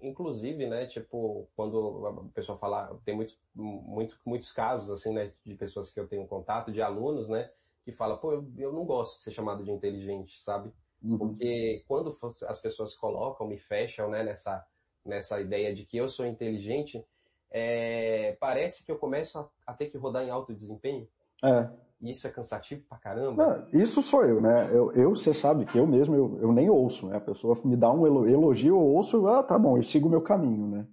Inclusive, 0.00 0.68
né, 0.68 0.86
tipo, 0.86 1.48
quando 1.56 2.06
a 2.06 2.34
pessoa 2.34 2.56
fala, 2.56 2.96
tem 3.04 3.14
muitos, 3.14 3.36
muitos, 3.54 4.16
muitos 4.24 4.52
casos, 4.52 4.88
assim, 4.90 5.12
né, 5.12 5.32
de 5.44 5.54
pessoas 5.54 5.92
que 5.92 5.98
eu 5.98 6.06
tenho 6.06 6.26
contato, 6.26 6.72
de 6.72 6.80
alunos, 6.80 7.28
né, 7.28 7.50
que 7.84 7.90
fala, 7.90 8.16
pô, 8.16 8.32
eu, 8.32 8.52
eu 8.56 8.72
não 8.72 8.84
gosto 8.84 9.18
de 9.18 9.24
ser 9.24 9.32
chamado 9.32 9.64
de 9.64 9.70
inteligente, 9.70 10.40
sabe? 10.40 10.72
Uhum. 11.02 11.18
Porque 11.18 11.84
quando 11.88 12.16
as 12.48 12.60
pessoas 12.60 12.94
colocam, 12.94 13.46
me 13.46 13.58
fecham, 13.58 14.08
né, 14.08 14.22
nessa, 14.22 14.64
nessa 15.04 15.40
ideia 15.40 15.74
de 15.74 15.84
que 15.84 15.96
eu 15.96 16.08
sou 16.08 16.26
inteligente, 16.26 17.04
é, 17.50 18.36
parece 18.40 18.84
que 18.84 18.92
eu 18.92 18.98
começo 18.98 19.38
a, 19.38 19.48
a, 19.66 19.74
ter 19.74 19.86
que 19.86 19.98
rodar 19.98 20.24
em 20.24 20.30
alto 20.30 20.54
desempenho. 20.54 21.08
É. 21.44 21.68
E 22.02 22.10
isso 22.10 22.26
é 22.26 22.30
cansativo 22.30 22.82
pra 22.88 22.98
caramba. 22.98 23.68
isso 23.72 24.02
sou 24.02 24.24
eu, 24.24 24.40
né? 24.40 24.68
Eu, 24.72 24.90
eu, 24.92 25.10
você 25.10 25.32
sabe 25.32 25.64
que 25.64 25.78
eu 25.78 25.86
mesmo, 25.86 26.14
eu, 26.14 26.38
eu 26.42 26.52
nem 26.52 26.68
ouço, 26.68 27.06
né? 27.06 27.16
A 27.16 27.20
pessoa 27.20 27.56
me 27.64 27.76
dá 27.76 27.92
um 27.92 28.06
elogio, 28.28 28.74
eu 28.74 28.84
ouço, 28.84 29.26
ah, 29.28 29.42
tá 29.42 29.58
bom, 29.58 29.76
eu 29.76 29.82
sigo 29.84 30.08
o 30.08 30.10
meu 30.10 30.20
caminho, 30.20 30.66
né? 30.66 30.86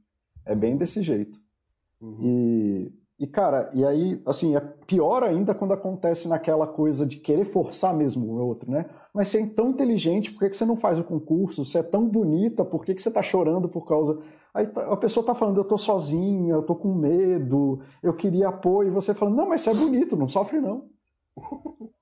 É 0.45 0.55
bem 0.55 0.77
desse 0.77 1.01
jeito. 1.01 1.39
Uhum. 1.99 2.17
E 2.21 2.93
E, 3.19 3.27
cara, 3.27 3.69
e 3.73 3.83
aí, 3.83 4.21
assim, 4.25 4.55
é 4.55 4.61
pior 4.87 5.23
ainda 5.23 5.53
quando 5.53 5.73
acontece 5.73 6.29
naquela 6.29 6.65
coisa 6.65 7.05
de 7.05 7.17
querer 7.17 7.43
forçar 7.43 7.93
mesmo 7.93 8.25
o 8.25 8.47
outro, 8.47 8.71
né? 8.71 8.85
Mas 9.13 9.27
você 9.27 9.41
é 9.41 9.45
tão 9.47 9.69
inteligente, 9.71 10.31
por 10.31 10.39
que, 10.39 10.49
que 10.51 10.55
você 10.57 10.65
não 10.65 10.77
faz 10.77 10.97
o 10.99 11.03
concurso? 11.03 11.65
Você 11.65 11.79
é 11.79 11.83
tão 11.83 12.07
bonita, 12.07 12.63
por 12.63 12.85
que, 12.85 12.95
que 12.95 13.01
você 13.01 13.11
tá 13.11 13.21
chorando 13.21 13.67
por 13.67 13.85
causa. 13.85 14.21
Aí 14.53 14.67
tá, 14.67 14.93
a 14.93 14.95
pessoa 14.95 15.25
tá 15.25 15.35
falando, 15.35 15.57
eu 15.59 15.65
tô 15.65 15.77
sozinha, 15.77 16.53
eu 16.53 16.63
tô 16.63 16.75
com 16.75 16.93
medo, 16.93 17.81
eu 18.01 18.13
queria 18.13 18.47
apoio, 18.47 18.87
e 18.87 18.91
você 18.91 19.13
falando, 19.13 19.35
não, 19.35 19.49
mas 19.49 19.61
você 19.61 19.71
é 19.71 19.73
bonito, 19.73 20.15
não 20.15 20.29
sofre 20.29 20.61
não. 20.61 20.87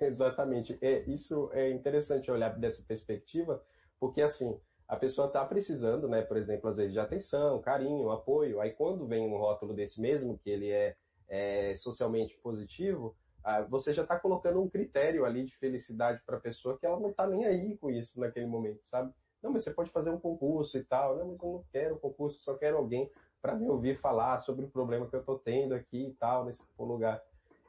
Exatamente. 0.00 0.78
É, 0.80 1.02
isso 1.08 1.50
é 1.52 1.70
interessante 1.70 2.30
olhar 2.30 2.50
dessa 2.58 2.82
perspectiva, 2.82 3.62
porque 3.98 4.20
assim, 4.22 4.58
a 4.88 4.96
pessoa 4.96 5.28
está 5.28 5.44
precisando, 5.44 6.08
né, 6.08 6.22
por 6.22 6.36
exemplo, 6.36 6.68
às 6.68 6.76
vezes 6.76 6.92
de 6.92 6.98
atenção, 6.98 7.60
carinho, 7.60 8.10
apoio. 8.10 8.60
Aí 8.60 8.70
quando 8.72 9.06
vem 9.06 9.26
um 9.26 9.36
rótulo 9.36 9.74
desse 9.74 10.00
mesmo, 10.00 10.38
que 10.38 10.50
ele 10.50 10.70
é, 10.70 10.96
é 11.28 11.76
socialmente 11.76 12.36
positivo, 12.38 13.16
ah, 13.42 13.62
você 13.62 13.92
já 13.92 14.02
está 14.02 14.18
colocando 14.18 14.60
um 14.60 14.68
critério 14.68 15.24
ali 15.24 15.44
de 15.44 15.56
felicidade 15.56 16.22
para 16.24 16.38
a 16.38 16.40
pessoa 16.40 16.78
que 16.78 16.86
ela 16.86 16.98
não 16.98 17.10
está 17.10 17.26
nem 17.26 17.44
aí 17.44 17.76
com 17.76 17.90
isso 17.90 18.18
naquele 18.18 18.46
momento, 18.46 18.80
sabe? 18.84 19.12
Não, 19.42 19.52
mas 19.52 19.62
você 19.62 19.70
pode 19.72 19.90
fazer 19.90 20.08
um 20.08 20.18
concurso 20.18 20.78
e 20.78 20.84
tal. 20.84 21.16
Não, 21.18 21.26
mas 21.28 21.42
eu 21.42 21.52
não 21.52 21.64
quero 21.70 21.98
concurso, 21.98 22.40
só 22.42 22.54
quero 22.54 22.78
alguém 22.78 23.10
para 23.42 23.54
me 23.54 23.68
ouvir 23.68 23.98
falar 23.98 24.38
sobre 24.38 24.64
o 24.64 24.70
problema 24.70 25.06
que 25.06 25.14
eu 25.14 25.20
estou 25.20 25.38
tendo 25.38 25.74
aqui 25.74 26.06
e 26.08 26.14
tal, 26.14 26.46
nesse 26.46 26.64
lugar. 26.78 27.22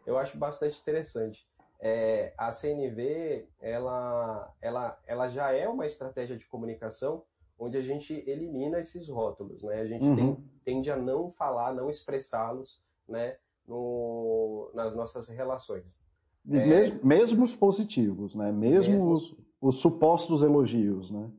Eu 0.05 0.17
acho 0.17 0.37
bastante 0.37 0.79
interessante 0.79 1.47
é, 1.79 2.33
a 2.37 2.51
CNV 2.51 3.47
ela, 3.61 4.53
ela, 4.61 4.99
ela 5.05 5.29
já 5.29 5.51
é 5.51 5.67
uma 5.67 5.85
estratégia 5.85 6.37
de 6.37 6.47
comunicação 6.47 7.23
onde 7.57 7.77
a 7.77 7.81
gente 7.81 8.13
elimina 8.27 8.79
esses 8.79 9.07
rótulos, 9.07 9.63
né? 9.63 9.81
A 9.81 9.85
gente 9.85 10.03
uhum. 10.03 10.15
tem, 10.15 10.37
tende 10.63 10.91
a 10.91 10.97
não 10.97 11.29
falar, 11.29 11.73
não 11.73 11.89
expressá-los, 11.89 12.81
né? 13.07 13.37
No, 13.67 14.69
nas 14.73 14.95
nossas 14.95 15.27
relações. 15.29 15.97
Mesmo, 16.43 16.99
é... 16.99 17.03
mesmo 17.03 17.43
os 17.43 17.55
positivos, 17.55 18.35
né? 18.35 18.51
Mesmo, 18.51 18.93
mesmo... 18.93 19.11
Os, 19.13 19.35
os, 19.61 19.75
supostos 19.79 20.43
elogios, 20.43 21.11
né? 21.11 21.31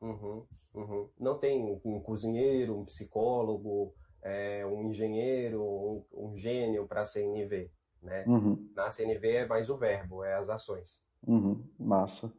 Uhum, 0.00 0.42
uhum. 0.74 1.08
Não 1.18 1.38
tem 1.38 1.80
um 1.84 1.98
cozinheiro, 2.00 2.78
um 2.78 2.84
psicólogo, 2.84 3.92
é, 4.22 4.64
um 4.66 4.84
engenheiro, 4.84 5.62
um, 5.62 6.04
um 6.12 6.36
gênio 6.36 6.86
para 6.86 7.02
a 7.02 7.06
CNV. 7.06 7.70
Né? 8.02 8.24
Uhum. 8.26 8.68
Na 8.74 8.90
CNV 8.90 9.28
é 9.28 9.46
mais 9.46 9.68
o 9.68 9.76
verbo, 9.76 10.22
é 10.24 10.34
as 10.34 10.48
ações. 10.48 11.00
Uhum. 11.26 11.62
Massa. 11.78 12.32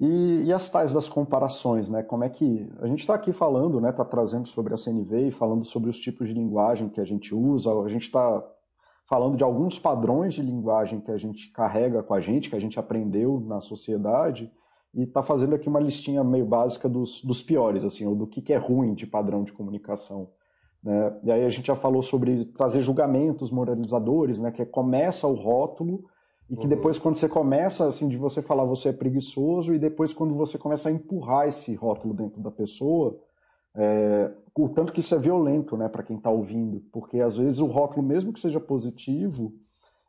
E, 0.00 0.44
e, 0.46 0.52
as 0.52 0.70
tais 0.70 0.92
das 0.92 1.08
comparações, 1.08 1.90
né? 1.90 2.04
Como 2.04 2.22
é 2.22 2.28
que 2.28 2.70
a 2.80 2.86
gente 2.86 3.00
está 3.00 3.14
aqui 3.14 3.32
falando, 3.32 3.80
né? 3.80 3.90
Está 3.90 4.04
trazendo 4.04 4.46
sobre 4.46 4.72
a 4.72 4.76
CNV 4.76 5.28
e 5.28 5.32
falando 5.32 5.64
sobre 5.64 5.90
os 5.90 5.98
tipos 5.98 6.28
de 6.28 6.34
linguagem 6.34 6.88
que 6.88 7.00
a 7.00 7.04
gente 7.04 7.34
usa. 7.34 7.72
A 7.82 7.88
gente 7.88 8.02
está 8.02 8.44
falando 9.08 9.36
de 9.36 9.42
alguns 9.42 9.78
padrões 9.78 10.34
de 10.34 10.42
linguagem 10.42 11.00
que 11.00 11.10
a 11.10 11.16
gente 11.16 11.50
carrega 11.50 12.02
com 12.02 12.14
a 12.14 12.20
gente, 12.20 12.48
que 12.48 12.54
a 12.54 12.60
gente 12.60 12.78
aprendeu 12.78 13.40
na 13.40 13.60
sociedade, 13.60 14.52
e 14.94 15.02
está 15.02 15.22
fazendo 15.22 15.54
aqui 15.54 15.68
uma 15.68 15.80
listinha 15.80 16.22
meio 16.22 16.46
básica 16.46 16.88
dos, 16.88 17.24
dos 17.24 17.42
piores, 17.42 17.82
assim, 17.82 18.06
ou 18.06 18.14
do 18.14 18.26
que, 18.26 18.40
que 18.40 18.52
é 18.52 18.56
ruim 18.56 18.94
de 18.94 19.06
padrão 19.06 19.42
de 19.42 19.52
comunicação. 19.52 20.30
Né? 20.82 21.18
E 21.24 21.32
aí 21.32 21.44
a 21.44 21.50
gente 21.50 21.66
já 21.66 21.76
falou 21.76 22.02
sobre 22.02 22.46
trazer 22.46 22.82
julgamentos 22.82 23.50
moralizadores, 23.50 24.38
né? 24.38 24.50
que 24.50 24.62
é, 24.62 24.64
começa 24.64 25.26
o 25.26 25.34
rótulo 25.34 26.04
e 26.48 26.56
que 26.56 26.62
uhum. 26.62 26.68
depois 26.68 26.98
quando 26.98 27.16
você 27.16 27.28
começa 27.28 27.86
assim 27.86 28.08
de 28.08 28.16
você 28.16 28.40
falar 28.40 28.64
você 28.64 28.88
é 28.88 28.92
preguiçoso 28.92 29.74
e 29.74 29.78
depois 29.78 30.12
quando 30.12 30.34
você 30.34 30.56
começa 30.56 30.88
a 30.88 30.92
empurrar 30.92 31.46
esse 31.46 31.74
rótulo 31.74 32.14
dentro 32.14 32.40
da 32.40 32.50
pessoa, 32.50 33.18
é, 33.74 34.30
o 34.56 34.68
tanto 34.68 34.92
que 34.92 35.00
isso 35.00 35.14
é 35.14 35.18
violento, 35.18 35.76
né, 35.76 35.88
para 35.88 36.02
quem 36.02 36.16
está 36.16 36.30
ouvindo, 36.30 36.82
porque 36.90 37.20
às 37.20 37.36
vezes 37.36 37.60
o 37.60 37.66
rótulo 37.66 38.02
mesmo 38.02 38.32
que 38.32 38.40
seja 38.40 38.58
positivo, 38.58 39.52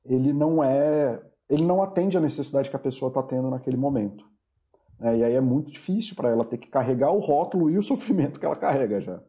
ele 0.06 0.34
não 0.34 0.64
é, 0.64 1.22
ele 1.50 1.64
não 1.64 1.84
atende 1.84 2.18
à 2.18 2.22
necessidade 2.22 2.70
que 2.70 2.76
a 2.76 2.80
pessoa 2.80 3.10
está 3.10 3.22
tendo 3.22 3.50
naquele 3.50 3.78
momento. 3.78 4.26
É, 5.02 5.18
e 5.18 5.24
aí 5.24 5.34
é 5.34 5.42
muito 5.42 5.72
difícil 5.72 6.16
para 6.16 6.30
ela 6.30 6.44
ter 6.44 6.58
que 6.58 6.68
carregar 6.68 7.12
o 7.12 7.20
rótulo 7.20 7.70
e 7.70 7.78
o 7.78 7.84
sofrimento 7.84 8.40
que 8.40 8.46
ela 8.46 8.56
carrega 8.56 9.00
já. 9.00 9.22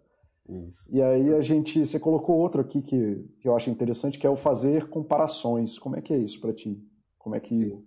Isso. 0.50 0.84
E 0.90 1.00
aí 1.00 1.34
a 1.34 1.40
gente, 1.40 1.86
você 1.86 2.00
colocou 2.00 2.36
outro 2.36 2.60
aqui 2.60 2.82
que, 2.82 3.24
que 3.40 3.48
eu 3.48 3.54
acho 3.54 3.70
interessante, 3.70 4.18
que 4.18 4.26
é 4.26 4.30
o 4.30 4.36
fazer 4.36 4.88
comparações. 4.88 5.78
Como 5.78 5.96
é 5.96 6.02
que 6.02 6.12
é 6.12 6.18
isso 6.18 6.40
para 6.40 6.52
ti? 6.52 6.82
Como 7.18 7.34
é 7.36 7.40
que 7.40 7.54
Sim. 7.54 7.86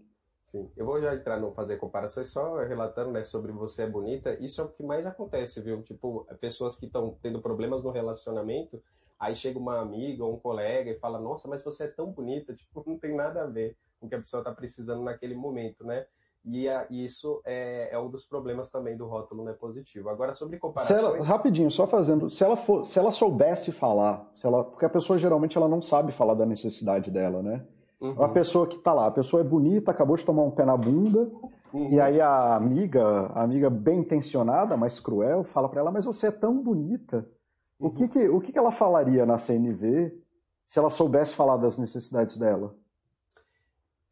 Sim, 0.53 0.71
eu 0.77 0.85
vou 0.85 1.01
já 1.01 1.15
entrar 1.15 1.39
no 1.39 1.51
fazer 1.51 1.77
comparações, 1.77 2.29
só 2.29 2.57
relatando 2.63 3.09
né, 3.09 3.23
sobre 3.23 3.51
você 3.51 3.83
é 3.83 3.89
bonita. 3.89 4.37
Isso 4.39 4.61
é 4.61 4.63
o 4.63 4.69
que 4.69 4.83
mais 4.83 5.03
acontece, 5.03 5.59
viu? 5.59 5.81
Tipo, 5.81 6.27
pessoas 6.39 6.75
que 6.75 6.85
estão 6.85 7.17
tendo 7.23 7.41
problemas 7.41 7.83
no 7.83 7.89
relacionamento, 7.89 8.79
aí 9.19 9.35
chega 9.35 9.57
uma 9.57 9.79
amiga 9.81 10.23
ou 10.23 10.35
um 10.35 10.39
colega 10.39 10.91
e 10.91 10.99
fala: 10.99 11.19
Nossa, 11.19 11.47
mas 11.47 11.63
você 11.63 11.85
é 11.85 11.87
tão 11.87 12.11
bonita. 12.11 12.53
Tipo, 12.55 12.83
não 12.85 12.99
tem 12.99 13.15
nada 13.15 13.41
a 13.41 13.47
ver 13.47 13.75
com 13.99 14.05
o 14.05 14.09
que 14.09 14.13
a 14.13 14.19
pessoa 14.19 14.41
está 14.41 14.53
precisando 14.53 15.01
naquele 15.01 15.33
momento, 15.33 15.83
né? 15.83 16.05
E 16.45 16.67
a, 16.67 16.85
isso 16.89 17.41
é, 17.45 17.89
é, 17.93 17.99
um 17.99 18.09
dos 18.09 18.25
problemas 18.25 18.69
também 18.69 18.97
do 18.97 19.05
rótulo 19.05 19.45
né, 19.45 19.53
positivo. 19.53 20.09
Agora, 20.09 20.33
sobre 20.33 20.59
comparações... 20.59 20.99
Ela, 20.99 21.23
rapidinho, 21.23 21.71
só 21.71 21.87
fazendo... 21.87 22.29
Se 22.29 22.43
ela, 22.43 22.57
for, 22.57 22.83
se 22.83 22.99
ela 22.99 23.13
soubesse 23.13 23.71
falar, 23.71 24.29
se 24.35 24.45
ela, 24.45 24.63
porque 24.63 24.85
a 24.85 24.89
pessoa 24.89 25.17
geralmente 25.17 25.57
ela 25.57 25.69
não 25.69 25.81
sabe 25.81 26.11
falar 26.11 26.33
da 26.33 26.45
necessidade 26.45 27.09
dela, 27.09 27.41
né? 27.41 27.65
Uhum. 28.01 28.21
A 28.21 28.27
pessoa 28.27 28.67
que 28.67 28.75
está 28.75 28.93
lá, 28.93 29.07
a 29.07 29.11
pessoa 29.11 29.39
é 29.39 29.45
bonita, 29.45 29.91
acabou 29.91 30.17
de 30.17 30.25
tomar 30.25 30.43
um 30.43 30.51
pé 30.51 30.65
na 30.65 30.75
bunda, 30.75 31.31
uhum. 31.71 31.89
e 31.89 32.01
aí 32.01 32.19
a 32.19 32.55
amiga, 32.55 33.01
a 33.33 33.43
amiga 33.43 33.69
bem 33.69 33.99
intencionada, 33.99 34.75
mas 34.75 34.99
cruel, 34.99 35.45
fala 35.45 35.69
para 35.69 35.79
ela, 35.79 35.91
mas 35.91 36.03
você 36.03 36.27
é 36.27 36.31
tão 36.31 36.61
bonita. 36.61 37.25
Uhum. 37.79 37.87
O, 37.87 37.91
que, 37.91 38.09
que, 38.09 38.27
o 38.27 38.41
que, 38.41 38.51
que 38.51 38.59
ela 38.59 38.73
falaria 38.73 39.25
na 39.25 39.37
CNV 39.37 40.13
se 40.65 40.77
ela 40.77 40.89
soubesse 40.89 41.33
falar 41.33 41.55
das 41.55 41.77
necessidades 41.77 42.37
dela? 42.37 42.75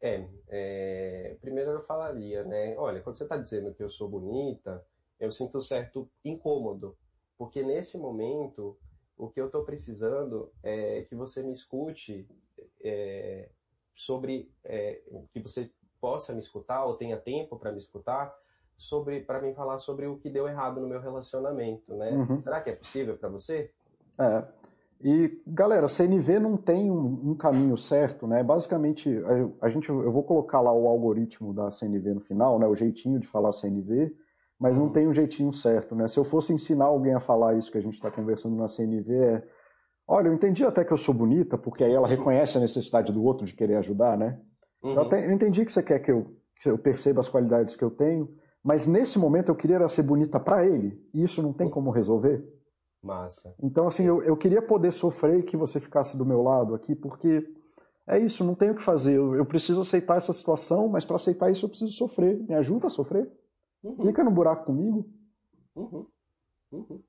É, 0.02 0.28
é, 0.48 1.36
primeiro 1.40 1.70
eu 1.70 1.82
falaria, 1.84 2.42
né? 2.42 2.76
Olha, 2.76 3.00
quando 3.00 3.16
você 3.16 3.22
está 3.22 3.36
dizendo 3.36 3.72
que 3.72 3.82
eu 3.82 3.88
sou 3.88 4.08
bonita, 4.08 4.84
eu 5.20 5.30
sinto 5.30 5.60
certo 5.62 6.10
incômodo, 6.24 6.96
porque 7.38 7.62
nesse 7.62 7.96
momento 7.96 8.76
o 9.16 9.30
que 9.30 9.40
eu 9.40 9.46
estou 9.46 9.64
precisando 9.64 10.52
é 10.60 11.02
que 11.02 11.14
você 11.14 11.40
me 11.44 11.52
escute 11.52 12.28
é, 12.82 13.48
sobre 13.94 14.50
é, 14.64 15.00
que 15.32 15.38
você 15.38 15.70
possa 16.00 16.32
me 16.32 16.40
escutar 16.40 16.84
ou 16.84 16.96
tenha 16.96 17.16
tempo 17.16 17.56
para 17.56 17.70
me 17.70 17.78
escutar 17.78 18.36
sobre 18.76 19.20
para 19.20 19.40
mim 19.40 19.54
falar 19.54 19.78
sobre 19.78 20.08
o 20.08 20.18
que 20.18 20.28
deu 20.28 20.48
errado 20.48 20.80
no 20.80 20.88
meu 20.88 21.00
relacionamento, 21.00 21.94
né? 21.94 22.10
Uhum. 22.10 22.40
Será 22.40 22.60
que 22.60 22.70
é 22.70 22.74
possível 22.74 23.16
para 23.16 23.28
você? 23.28 23.70
É. 24.18 24.61
E, 25.04 25.42
galera, 25.44 25.88
CNV 25.88 26.38
não 26.38 26.56
tem 26.56 26.88
um, 26.88 27.30
um 27.30 27.34
caminho 27.34 27.76
certo, 27.76 28.24
né? 28.26 28.42
Basicamente, 28.44 29.10
a, 29.60 29.66
a, 29.66 29.68
gente, 29.68 29.88
eu 29.88 30.12
vou 30.12 30.22
colocar 30.22 30.60
lá 30.60 30.72
o 30.72 30.86
algoritmo 30.86 31.52
da 31.52 31.72
CNV 31.72 32.14
no 32.14 32.20
final, 32.20 32.56
né? 32.58 32.68
O 32.68 32.76
jeitinho 32.76 33.18
de 33.18 33.26
falar 33.26 33.50
CNV, 33.50 34.14
mas 34.60 34.78
não 34.78 34.84
uhum. 34.86 34.92
tem 34.92 35.08
um 35.08 35.12
jeitinho 35.12 35.52
certo, 35.52 35.96
né? 35.96 36.06
Se 36.06 36.18
eu 36.18 36.24
fosse 36.24 36.52
ensinar 36.52 36.84
alguém 36.84 37.14
a 37.14 37.20
falar 37.20 37.54
isso 37.54 37.72
que 37.72 37.78
a 37.78 37.82
gente 37.82 37.94
está 37.94 38.12
conversando 38.12 38.54
na 38.54 38.68
CNV, 38.68 39.12
é... 39.12 39.42
Olha, 40.06 40.28
eu 40.28 40.34
entendi 40.34 40.64
até 40.64 40.84
que 40.84 40.92
eu 40.92 40.98
sou 40.98 41.14
bonita, 41.14 41.58
porque 41.58 41.82
aí 41.82 41.92
ela 41.92 42.06
reconhece 42.06 42.56
a 42.56 42.60
necessidade 42.60 43.12
do 43.12 43.24
outro 43.24 43.44
de 43.44 43.54
querer 43.54 43.76
ajudar, 43.76 44.16
né? 44.16 44.38
Uhum. 44.84 44.94
Eu, 44.94 45.02
até, 45.02 45.26
eu 45.26 45.32
entendi 45.32 45.64
que 45.64 45.72
você 45.72 45.82
quer 45.82 45.98
que 45.98 46.12
eu, 46.12 46.26
que 46.60 46.70
eu 46.70 46.78
perceba 46.78 47.18
as 47.18 47.28
qualidades 47.28 47.74
que 47.74 47.82
eu 47.82 47.90
tenho, 47.90 48.28
mas 48.62 48.86
nesse 48.86 49.18
momento 49.18 49.48
eu 49.48 49.56
queria 49.56 49.88
ser 49.88 50.04
bonita 50.04 50.38
para 50.38 50.64
ele, 50.64 51.00
e 51.12 51.24
isso 51.24 51.42
não 51.42 51.52
tem 51.52 51.68
como 51.68 51.90
resolver. 51.90 52.44
Massa. 53.02 53.54
Então, 53.60 53.86
assim, 53.86 54.04
eu, 54.06 54.22
eu 54.22 54.36
queria 54.36 54.62
poder 54.62 54.92
sofrer 54.92 55.44
que 55.44 55.56
você 55.56 55.80
ficasse 55.80 56.16
do 56.16 56.24
meu 56.24 56.42
lado 56.42 56.74
aqui, 56.74 56.94
porque 56.94 57.44
é 58.06 58.18
isso, 58.18 58.44
não 58.44 58.54
tenho 58.54 58.72
o 58.72 58.76
que 58.76 58.82
fazer. 58.82 59.16
Eu, 59.16 59.34
eu 59.34 59.44
preciso 59.44 59.82
aceitar 59.82 60.16
essa 60.16 60.32
situação, 60.32 60.88
mas 60.88 61.04
para 61.04 61.16
aceitar 61.16 61.50
isso 61.50 61.64
eu 61.64 61.68
preciso 61.68 61.92
sofrer. 61.92 62.38
Me 62.48 62.54
ajuda 62.54 62.86
a 62.86 62.90
sofrer? 62.90 63.30
Uhum. 63.82 64.06
Fica 64.06 64.22
no 64.22 64.30
buraco 64.30 64.66
comigo. 64.66 65.04
Uhum. 65.74 66.06
Uhum. 66.70 67.02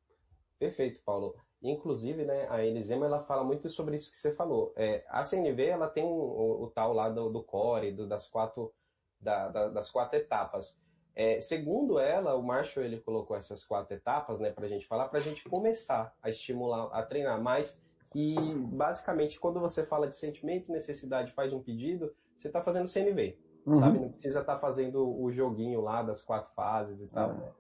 Perfeito, 0.60 1.02
Paulo. 1.06 1.36
Inclusive, 1.62 2.26
né, 2.26 2.48
a 2.50 2.64
Elisema 2.64 3.06
ela 3.06 3.24
fala 3.24 3.44
muito 3.44 3.70
sobre 3.70 3.96
isso 3.96 4.12
que 4.12 4.18
você 4.18 4.34
falou. 4.34 4.74
É, 4.76 5.06
a 5.08 5.24
CNV 5.24 5.66
ela 5.66 5.88
tem 5.88 6.04
o, 6.04 6.08
o, 6.08 6.64
o 6.64 6.68
tal 6.72 6.94
lá 6.94 7.10
do, 7.10 7.30
do 7.30 7.42
core, 7.44 7.92
do, 7.92 8.08
das, 8.08 8.28
quatro, 8.28 8.74
da, 9.20 9.48
da, 9.48 9.70
das 9.70 9.90
quatro 9.90 10.18
etapas. 10.18 10.78
É, 11.16 11.40
segundo 11.42 12.00
ela, 12.00 12.36
o 12.36 12.42
Marshall 12.42 12.86
ele 12.86 13.00
colocou 13.00 13.38
essas 13.38 13.64
quatro 13.64 13.94
etapas, 13.94 14.40
né, 14.40 14.50
para 14.50 14.66
a 14.66 14.70
gente 14.70 14.88
falar, 14.88 15.08
para 15.10 15.20
a 15.20 15.22
gente 15.22 15.44
começar 15.48 16.16
a 16.22 16.30
estimular, 16.30 16.90
a 16.92 17.04
treinar 17.04 17.42
mais. 17.42 17.82
Que 18.08 18.36
basicamente, 18.56 19.40
quando 19.40 19.60
você 19.60 19.84
fala 19.84 20.08
de 20.08 20.16
sentimento, 20.16 20.72
necessidade, 20.72 21.32
faz 21.32 21.54
um 21.54 21.62
pedido, 21.62 22.14
você 22.38 22.48
está 22.48 22.62
fazendo 22.62 22.88
CNV, 22.88 23.38
uhum. 23.66 23.76
sabe? 23.78 24.00
Não 24.00 24.12
precisa 24.12 24.42
estar 24.42 24.56
tá 24.56 24.60
fazendo 24.60 25.20
o 25.20 25.32
joguinho 25.32 25.82
lá 25.82 26.04
das 26.04 26.22
quatro 26.22 26.54
fases 26.54 27.02
e 27.02 27.08
tal. 27.08 27.32
Uhum. 27.32 27.52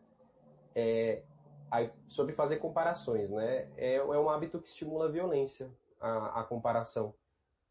É, 0.76 1.24
aí, 1.72 1.92
sobre 2.08 2.34
fazer 2.34 2.58
comparações, 2.58 3.30
né? 3.32 3.68
É, 3.78 3.96
é 3.96 4.04
um 4.04 4.30
hábito 4.30 4.60
que 4.60 4.68
estimula 4.68 5.06
a 5.06 5.12
violência, 5.12 5.72
a, 6.00 6.42
a 6.42 6.44
comparação. 6.44 7.14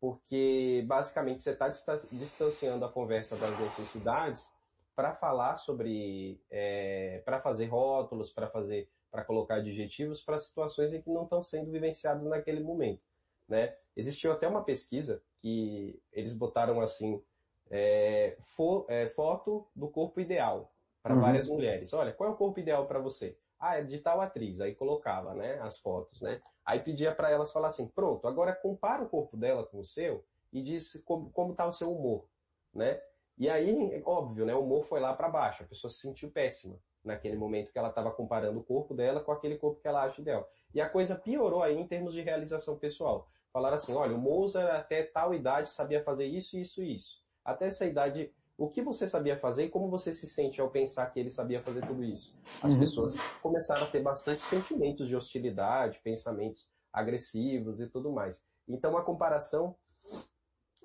Porque 0.00 0.84
basicamente 0.88 1.42
você 1.42 1.50
está 1.50 1.68
distanciando 2.10 2.84
a 2.84 2.88
conversa 2.88 3.36
das 3.36 3.56
necessidades 3.60 4.52
para 4.94 5.14
falar 5.14 5.56
sobre, 5.56 6.40
é, 6.50 7.22
para 7.24 7.40
fazer 7.40 7.66
rótulos, 7.66 8.32
para 8.32 8.48
fazer, 8.48 8.88
para 9.10 9.24
colocar 9.24 9.56
adjetivos 9.56 10.22
para 10.22 10.38
situações 10.38 10.92
em 10.92 11.00
que 11.00 11.10
não 11.10 11.24
estão 11.24 11.42
sendo 11.42 11.70
vivenciadas 11.70 12.24
naquele 12.24 12.60
momento. 12.60 13.02
né? 13.48 13.74
Existiu 13.96 14.32
até 14.32 14.48
uma 14.48 14.64
pesquisa 14.64 15.22
que 15.40 16.00
eles 16.12 16.34
botaram 16.34 16.80
assim, 16.80 17.22
é, 17.70 18.36
fo, 18.40 18.86
é, 18.88 19.08
foto 19.08 19.66
do 19.74 19.88
corpo 19.88 20.20
ideal 20.20 20.72
para 21.02 21.14
uhum. 21.14 21.20
várias 21.20 21.48
mulheres. 21.48 21.92
Olha, 21.92 22.12
qual 22.12 22.30
é 22.30 22.32
o 22.32 22.36
corpo 22.36 22.60
ideal 22.60 22.86
para 22.86 23.00
você? 23.00 23.36
Ah, 23.58 23.78
é 23.78 23.82
de 23.82 23.98
tal 23.98 24.20
atriz. 24.20 24.60
Aí 24.60 24.74
colocava, 24.74 25.34
né, 25.34 25.58
as 25.60 25.78
fotos, 25.78 26.20
né? 26.20 26.40
Aí 26.64 26.80
pedia 26.80 27.12
para 27.14 27.30
elas 27.30 27.52
falar 27.52 27.68
assim, 27.68 27.88
pronto, 27.88 28.26
agora 28.28 28.54
compara 28.54 29.02
o 29.02 29.08
corpo 29.08 29.36
dela 29.36 29.66
com 29.66 29.80
o 29.80 29.84
seu 29.84 30.24
e 30.52 30.62
diz 30.62 31.02
como, 31.04 31.30
como 31.30 31.54
tá 31.54 31.66
o 31.66 31.72
seu 31.72 31.92
humor, 31.92 32.26
né? 32.72 33.00
E 33.42 33.50
aí, 33.50 34.00
óbvio, 34.06 34.46
né, 34.46 34.54
o 34.54 34.60
humor 34.60 34.84
foi 34.84 35.00
lá 35.00 35.12
para 35.14 35.28
baixo, 35.28 35.64
a 35.64 35.66
pessoa 35.66 35.90
se 35.90 35.98
sentiu 35.98 36.30
péssima 36.30 36.78
naquele 37.04 37.34
momento 37.34 37.72
que 37.72 37.78
ela 37.78 37.88
estava 37.88 38.08
comparando 38.12 38.60
o 38.60 38.62
corpo 38.62 38.94
dela 38.94 39.18
com 39.18 39.32
aquele 39.32 39.58
corpo 39.58 39.80
que 39.80 39.88
ela 39.88 40.04
acha 40.04 40.20
ideal. 40.20 40.48
E 40.72 40.80
a 40.80 40.88
coisa 40.88 41.16
piorou 41.16 41.60
aí 41.60 41.76
em 41.76 41.84
termos 41.84 42.14
de 42.14 42.20
realização 42.20 42.78
pessoal. 42.78 43.28
Falaram 43.52 43.74
assim, 43.74 43.94
olha, 43.94 44.14
o 44.14 44.18
Mozart 44.18 44.70
até 44.72 45.02
tal 45.02 45.34
idade 45.34 45.70
sabia 45.70 46.04
fazer 46.04 46.26
isso, 46.26 46.56
isso 46.56 46.84
e 46.84 46.94
isso. 46.94 47.20
Até 47.44 47.66
essa 47.66 47.84
idade, 47.84 48.32
o 48.56 48.68
que 48.68 48.80
você 48.80 49.08
sabia 49.08 49.36
fazer 49.36 49.64
e 49.64 49.68
como 49.68 49.90
você 49.90 50.14
se 50.14 50.28
sente 50.28 50.60
ao 50.60 50.70
pensar 50.70 51.12
que 51.12 51.18
ele 51.18 51.32
sabia 51.32 51.60
fazer 51.60 51.84
tudo 51.84 52.04
isso? 52.04 52.38
As 52.62 52.72
uhum. 52.72 52.78
pessoas 52.78 53.16
começaram 53.38 53.82
a 53.82 53.90
ter 53.90 54.02
bastante 54.04 54.42
sentimentos 54.42 55.08
de 55.08 55.16
hostilidade, 55.16 55.98
pensamentos 55.98 56.70
agressivos 56.92 57.80
e 57.80 57.88
tudo 57.88 58.12
mais. 58.12 58.46
Então 58.68 58.96
a 58.96 59.02
comparação 59.02 59.74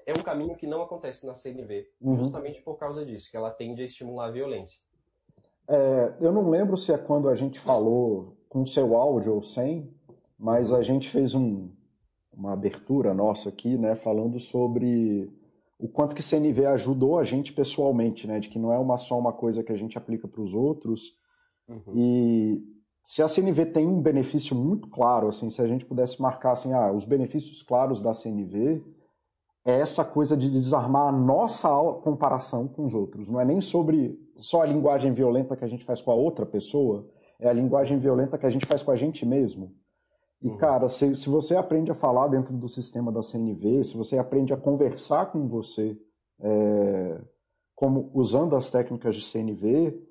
é 0.08 0.14
um 0.14 0.24
caminho 0.24 0.56
que 0.56 0.66
não 0.66 0.82
acontece 0.82 1.26
na 1.26 1.36
CNV, 1.36 1.86
uhum. 2.02 2.18
justamente 2.18 2.62
por 2.62 2.78
causa 2.78 3.06
disso, 3.06 3.30
que 3.30 3.36
ela 3.36 3.52
tende 3.52 3.82
a 3.82 3.86
estimular 3.86 4.28
a 4.28 4.32
violência. 4.32 4.80
É, 5.68 6.14
eu 6.22 6.32
não 6.32 6.50
lembro 6.50 6.78
se 6.78 6.94
é 6.94 6.98
quando 6.98 7.28
a 7.28 7.36
gente 7.36 7.60
falou 7.60 8.38
com 8.48 8.66
seu 8.66 8.96
áudio 8.96 9.36
ou 9.36 9.44
sem, 9.44 9.94
mas 10.40 10.72
a 10.72 10.82
gente 10.82 11.10
fez 11.10 11.36
um, 11.36 11.70
uma 12.32 12.54
abertura 12.54 13.14
nossa 13.14 13.50
aqui, 13.50 13.78
né, 13.78 13.96
falando 13.96 14.40
sobre 14.40 15.30
o 15.78 15.90
quanto 15.90 16.16
que 16.16 16.24
CNV 16.24 16.66
ajudou 16.68 17.20
a 17.20 17.26
gente 17.26 17.52
pessoalmente, 17.52 18.26
né, 18.26 18.40
de 18.40 18.48
que 18.48 18.58
não 18.58 18.72
é 18.72 18.80
uma, 18.80 18.98
só 18.98 19.20
uma 19.20 19.34
coisa 19.34 19.62
que 19.62 19.74
a 19.74 19.78
gente 19.78 19.98
aplica 19.98 20.26
para 20.26 20.42
os 20.42 20.54
outros. 20.54 21.18
Uhum. 21.68 21.94
E 21.94 22.64
se 23.04 23.22
a 23.22 23.28
CNV 23.28 23.66
tem 23.68 23.86
um 23.86 24.02
benefício 24.02 24.56
muito 24.56 24.88
claro, 24.88 25.28
assim, 25.28 25.50
se 25.50 25.62
a 25.62 25.68
gente 25.68 25.86
pudesse 25.86 26.22
marcar 26.22 26.54
assim, 26.54 26.72
ah, 26.72 26.94
os 26.94 27.04
benefícios 27.04 27.62
claros 27.62 28.02
da 28.02 28.14
CNV, 28.14 28.82
é 29.68 29.82
essa 29.82 30.06
coisa 30.06 30.38
de 30.38 30.50
desarmar 30.50 31.10
a 31.10 31.12
nossa 31.12 31.68
comparação 32.02 32.70
com 32.70 32.86
os 32.86 32.94
outros. 32.94 33.28
Não 33.28 33.38
é 33.38 33.44
nem 33.44 33.60
sobre 33.60 34.18
só 34.38 34.62
a 34.62 34.66
linguagem 34.66 35.14
violenta 35.14 35.58
que 35.58 35.66
a 35.66 35.68
gente 35.68 35.84
faz 35.84 36.02
com 36.02 36.10
a 36.10 36.16
outra 36.16 36.46
pessoa, 36.46 37.06
é 37.38 37.50
a 37.50 37.54
linguagem 37.54 38.00
violenta 38.00 38.38
que 38.38 38.46
a 38.46 38.50
gente 38.50 38.66
faz 38.66 38.82
com 38.82 38.92
a 38.92 38.96
gente 38.96 39.26
mesmo. 39.26 39.76
E, 40.42 40.48
uhum. 40.48 40.56
cara, 40.56 40.88
se, 40.88 41.14
se 41.18 41.28
você 41.28 41.58
aprende 41.58 41.92
a 41.92 41.96
falar 41.96 42.30
dentro 42.30 42.54
do 42.54 42.70
sistema 42.70 43.12
da 43.12 43.22
CNV, 43.22 43.84
se 43.84 43.98
você 43.98 44.18
aprende 44.18 44.54
a 44.54 44.58
conversar 44.58 45.26
com 45.34 45.50
você 45.50 46.00
é, 46.40 47.20
como 47.76 48.10
usando 48.14 48.56
as 48.56 48.72
técnicas 48.72 49.18
de 49.18 49.22
CNV, 49.22 50.02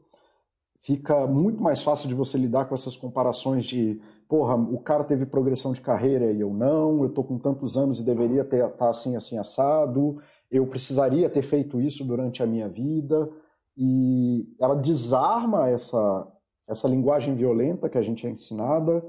fica 0.86 1.26
muito 1.26 1.60
mais 1.60 1.82
fácil 1.82 2.08
de 2.08 2.14
você 2.14 2.38
lidar 2.38 2.66
com 2.66 2.74
essas 2.74 2.96
comparações 2.96 3.64
de 3.64 4.00
porra, 4.28 4.54
o 4.54 4.78
cara 4.78 5.02
teve 5.02 5.26
progressão 5.26 5.72
de 5.72 5.80
carreira 5.80 6.30
e 6.30 6.40
eu 6.40 6.54
não, 6.54 7.02
eu 7.02 7.08
tô 7.08 7.24
com 7.24 7.38
tantos 7.38 7.76
anos 7.76 7.98
e 7.98 8.04
deveria 8.04 8.42
estar 8.42 8.68
tá 8.68 8.88
assim, 8.88 9.16
assim, 9.16 9.36
assado, 9.36 10.18
eu 10.48 10.64
precisaria 10.68 11.28
ter 11.28 11.42
feito 11.42 11.80
isso 11.80 12.04
durante 12.04 12.40
a 12.40 12.46
minha 12.46 12.68
vida, 12.68 13.28
e 13.76 14.46
ela 14.60 14.76
desarma 14.76 15.68
essa, 15.68 16.32
essa 16.68 16.86
linguagem 16.86 17.34
violenta 17.34 17.88
que 17.88 17.98
a 17.98 18.02
gente 18.02 18.24
é 18.24 18.30
ensinada, 18.30 19.04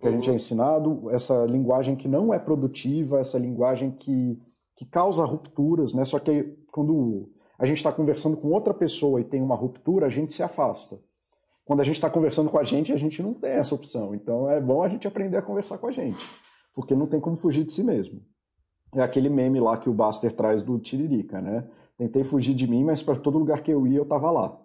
que 0.00 0.08
a 0.08 0.10
gente 0.10 0.26
é 0.26 0.30
uhum. 0.30 0.36
ensinado, 0.36 1.10
essa 1.10 1.44
linguagem 1.44 1.94
que 1.94 2.08
não 2.08 2.34
é 2.34 2.40
produtiva, 2.40 3.20
essa 3.20 3.38
linguagem 3.38 3.92
que, 3.92 4.36
que 4.76 4.84
causa 4.84 5.24
rupturas, 5.24 5.94
né? 5.94 6.04
Só 6.04 6.18
que 6.18 6.56
quando 6.72 7.30
a 7.58 7.66
gente 7.66 7.76
está 7.76 7.92
conversando 7.92 8.36
com 8.36 8.48
outra 8.48 8.74
pessoa 8.74 9.20
e 9.20 9.24
tem 9.24 9.40
uma 9.40 9.54
ruptura, 9.54 10.06
a 10.06 10.10
gente 10.10 10.34
se 10.34 10.42
afasta 10.42 10.98
quando 11.70 11.82
a 11.82 11.84
gente 11.84 11.94
está 11.94 12.10
conversando 12.10 12.50
com 12.50 12.58
a 12.58 12.64
gente, 12.64 12.92
a 12.92 12.96
gente 12.96 13.22
não 13.22 13.32
tem 13.32 13.52
essa 13.52 13.76
opção. 13.76 14.12
Então 14.12 14.50
é 14.50 14.60
bom 14.60 14.82
a 14.82 14.88
gente 14.88 15.06
aprender 15.06 15.36
a 15.36 15.42
conversar 15.42 15.78
com 15.78 15.86
a 15.86 15.92
gente, 15.92 16.18
porque 16.74 16.96
não 16.96 17.06
tem 17.06 17.20
como 17.20 17.36
fugir 17.36 17.62
de 17.62 17.70
si 17.70 17.84
mesmo. 17.84 18.20
É 18.92 19.00
aquele 19.00 19.28
meme 19.28 19.60
lá 19.60 19.78
que 19.78 19.88
o 19.88 19.92
Buster 19.92 20.32
traz 20.32 20.64
do 20.64 20.76
Tiririca, 20.80 21.40
né? 21.40 21.64
Tentei 21.96 22.24
fugir 22.24 22.54
de 22.54 22.66
mim, 22.66 22.82
mas 22.82 23.04
para 23.04 23.14
todo 23.20 23.38
lugar 23.38 23.62
que 23.62 23.70
eu 23.70 23.86
ia, 23.86 23.98
eu 23.98 24.02
estava 24.02 24.32
lá. 24.32 24.60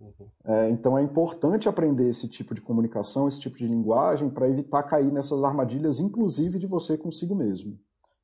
Uhum. 0.00 0.26
É, 0.44 0.70
então 0.70 0.98
é 0.98 1.02
importante 1.04 1.68
aprender 1.68 2.08
esse 2.08 2.28
tipo 2.28 2.52
de 2.52 2.60
comunicação, 2.60 3.28
esse 3.28 3.38
tipo 3.38 3.56
de 3.56 3.68
linguagem, 3.68 4.28
para 4.28 4.48
evitar 4.48 4.82
cair 4.82 5.12
nessas 5.12 5.44
armadilhas, 5.44 6.00
inclusive 6.00 6.58
de 6.58 6.66
você 6.66 6.98
consigo 6.98 7.32
mesmo. 7.32 7.78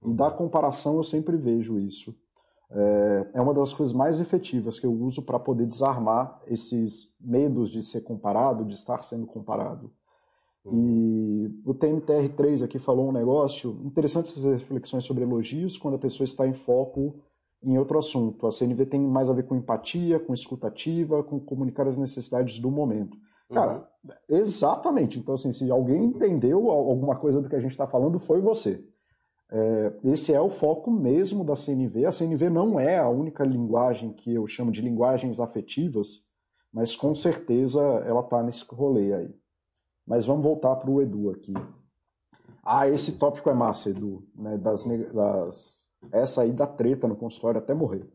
E 0.05 0.13
da 0.13 0.31
uhum. 0.31 0.37
comparação 0.37 0.97
eu 0.97 1.05
sempre 1.05 1.37
vejo 1.37 1.79
isso 1.79 2.13
é, 2.71 3.31
é 3.35 3.41
uma 3.41 3.55
das 3.55 3.73
coisas 3.73 3.95
mais 3.95 4.21
efetivas 4.21 4.79
que 4.79 4.87
eu 4.87 4.93
uso 4.93 5.23
para 5.23 5.39
poder 5.39 5.67
desarmar 5.67 6.41
esses 6.47 7.15
medos 7.21 7.71
de 7.71 7.83
ser 7.83 8.03
comparado, 8.03 8.65
de 8.65 8.75
estar 8.75 9.03
sendo 9.03 9.27
comparado. 9.27 9.91
E 10.73 11.49
o 11.65 11.73
TMTR3 11.75 12.65
aqui 12.65 12.79
falou 12.79 13.09
um 13.09 13.13
negócio 13.13 13.81
interessante 13.85 14.31
essas 14.31 14.45
reflexões 14.45 15.05
sobre 15.05 15.23
elogios 15.23 15.79
quando 15.79 15.95
a 15.95 15.99
pessoa 15.99 16.25
está 16.25 16.47
em 16.47 16.55
foco 16.55 17.21
em 17.63 17.79
outro 17.79 17.99
assunto. 17.99 18.47
A 18.47 18.53
CNV 18.53 18.87
tem 18.87 19.01
mais 19.01 19.31
a 19.31 19.33
ver 19.33 19.45
com 19.45 19.55
empatia, 19.55 20.19
com 20.19 20.35
escutativa, 20.35 21.23
com 21.23 21.39
comunicar 21.39 21.87
as 21.87 21.97
necessidades 21.97 22.59
do 22.59 22.71
momento. 22.71 23.17
Cara, 23.53 23.89
uhum. 24.05 24.11
exatamente. 24.29 25.19
Então, 25.19 25.35
assim, 25.35 25.53
se 25.53 25.71
alguém 25.71 26.05
entendeu 26.05 26.69
alguma 26.69 27.15
coisa 27.15 27.41
do 27.41 27.49
que 27.49 27.55
a 27.55 27.61
gente 27.61 27.71
está 27.71 27.87
falando, 27.87 28.19
foi 28.19 28.41
você. 28.41 28.85
É, 29.51 29.93
esse 30.05 30.33
é 30.33 30.41
o 30.41 30.51
foco 30.51 30.91
mesmo 30.91 31.45
da 31.45 31.55
CNV. 31.55 32.07
A 32.07 32.13
CNV 32.13 32.51
não 32.51 32.81
é 32.81 32.99
a 32.99 33.09
única 33.09 33.45
linguagem 33.45 34.13
que 34.13 34.35
eu 34.35 34.47
chamo 34.47 34.73
de 34.73 34.81
linguagens 34.81 35.39
afetivas, 35.39 36.27
mas 36.73 36.97
com 36.97 37.15
certeza 37.15 37.81
ela 38.07 38.21
está 38.21 38.43
nesse 38.43 38.65
rolê 38.69 39.15
aí. 39.15 39.35
Mas 40.07 40.27
vamos 40.27 40.43
voltar 40.43 40.77
para 40.77 40.91
o 40.91 41.01
Edu 41.01 41.31
aqui. 41.31 41.55
Ah, 42.65 42.89
esse 42.89 43.19
tópico 43.19 43.49
é 43.49 43.55
massa, 43.55 43.91
Edu. 43.91 44.27
Né, 44.35 44.59
das, 44.59 44.85
das, 44.85 45.87
essa 46.13 46.43
aí 46.43 46.53
da 46.53 46.67
treta 46.67 47.07
no 47.07 47.17
consultório 47.17 47.59
até 47.59 47.75
morrer. 47.75 48.09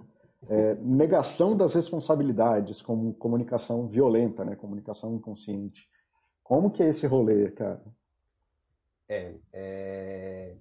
É, 0.49 0.75
negação 0.75 1.55
das 1.55 1.73
responsabilidades 1.73 2.81
como 2.81 3.13
comunicação 3.13 3.87
violenta, 3.87 4.43
né, 4.43 4.55
comunicação 4.55 5.13
inconsciente. 5.15 5.87
Como 6.43 6.71
que 6.71 6.83
é 6.83 6.89
esse 6.89 7.07
rolê, 7.07 7.51
cara? 7.51 7.81
É, 9.07 9.35
é 9.53 10.55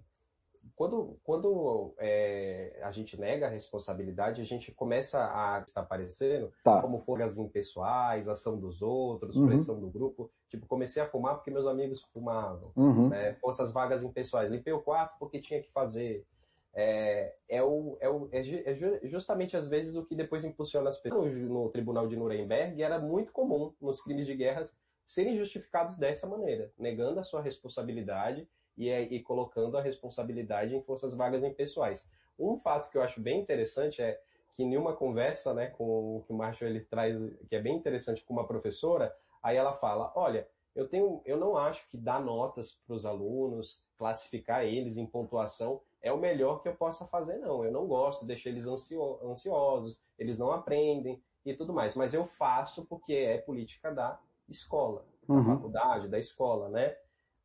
quando, 0.81 1.19
quando 1.23 1.95
é, 1.99 2.81
a 2.83 2.91
gente 2.91 3.21
nega 3.21 3.45
a 3.45 3.51
responsabilidade, 3.51 4.41
a 4.41 4.47
gente 4.47 4.73
começa 4.73 5.19
a 5.19 5.61
estar 5.61 5.83
aparecendo 5.83 6.51
tá. 6.65 6.81
como 6.81 7.01
folgas 7.01 7.37
impessoais, 7.37 8.27
ação 8.27 8.59
dos 8.59 8.81
outros, 8.81 9.37
uhum. 9.37 9.47
pressão 9.47 9.79
do 9.79 9.91
grupo. 9.91 10.31
Tipo, 10.49 10.65
comecei 10.67 11.03
a 11.03 11.07
fumar 11.07 11.35
porque 11.35 11.51
meus 11.51 11.67
amigos 11.67 12.01
fumavam. 12.15 12.73
Uhum. 12.75 13.11
Né? 13.11 13.35
Forças 13.35 13.75
vagas 13.75 14.03
impessoais. 14.03 14.51
Limpei 14.51 14.73
o 14.73 14.81
quarto 14.81 15.19
porque 15.19 15.39
tinha 15.39 15.61
que 15.61 15.71
fazer. 15.71 16.25
É, 16.73 17.35
é, 17.47 17.63
o, 17.63 17.99
é, 18.01 18.09
o, 18.09 18.31
é, 18.33 18.41
é 18.41 19.07
justamente 19.07 19.59
às 19.59 19.69
vezes 19.69 19.97
o 19.97 20.07
que 20.07 20.15
depois 20.15 20.47
impulsiona 20.47 20.89
as 20.89 20.99
pessoas. 20.99 21.37
No, 21.37 21.65
no 21.65 21.69
tribunal 21.69 22.09
de 22.09 22.17
Nuremberg 22.17 22.83
era 22.83 22.99
muito 22.99 23.33
comum 23.33 23.75
nos 23.83 24.01
crimes 24.01 24.27
de 24.27 24.35
guerra 24.35 24.65
serem 25.07 25.37
justificados 25.37 25.95
dessa 25.97 26.27
maneira, 26.27 26.73
negando 26.79 27.21
a 27.21 27.25
sua 27.25 27.43
responsabilidade 27.43 28.49
e, 28.81 29.17
e 29.17 29.23
colocando 29.23 29.77
a 29.77 29.83
responsabilidade 29.83 30.75
em 30.75 30.83
forças 30.83 31.15
vagas 31.15 31.45
impessoais. 31.45 32.07
Um 32.39 32.57
fato 32.57 32.91
que 32.91 32.97
eu 32.97 33.03
acho 33.03 33.21
bem 33.21 33.41
interessante 33.41 34.01
é 34.01 34.21
que 34.55 34.63
em 34.63 34.77
uma 34.77 34.95
conversa, 34.95 35.53
né, 35.53 35.67
com 35.67 36.17
o 36.17 36.25
que 36.27 36.33
o 36.33 36.37
Marshall 36.37 36.71
ele 36.71 36.81
traz, 36.81 37.17
que 37.49 37.55
é 37.55 37.61
bem 37.61 37.77
interessante 37.77 38.25
com 38.25 38.33
uma 38.33 38.47
professora, 38.47 39.15
aí 39.43 39.57
ela 39.57 39.75
fala, 39.75 40.11
olha, 40.15 40.49
eu 40.75 40.89
tenho, 40.89 41.21
eu 41.25 41.37
não 41.37 41.57
acho 41.57 41.89
que 41.89 41.97
dar 41.97 42.21
notas 42.21 42.73
para 42.87 42.95
os 42.95 43.05
alunos, 43.05 43.83
classificar 43.99 44.65
eles 44.65 44.97
em 44.97 45.05
pontuação 45.05 45.81
é 46.03 46.11
o 46.11 46.17
melhor 46.17 46.63
que 46.63 46.69
eu 46.69 46.75
possa 46.75 47.05
fazer, 47.07 47.37
não. 47.39 47.65
Eu 47.65 47.71
não 47.71 47.87
gosto, 47.87 48.25
deixo 48.25 48.49
eles 48.49 48.67
ansio, 48.67 49.19
ansiosos, 49.23 49.99
eles 50.19 50.39
não 50.39 50.51
aprendem 50.51 51.23
e 51.45 51.55
tudo 51.55 51.75
mais. 51.75 51.95
Mas 51.95 52.15
eu 52.15 52.25
faço 52.25 52.87
porque 52.87 53.13
é 53.13 53.39
política 53.39 53.93
da 53.93 54.19
escola, 54.49 55.05
da 55.29 55.35
uhum. 55.35 55.45
faculdade, 55.45 56.09
da 56.09 56.19
escola, 56.19 56.71
né? 56.71 56.97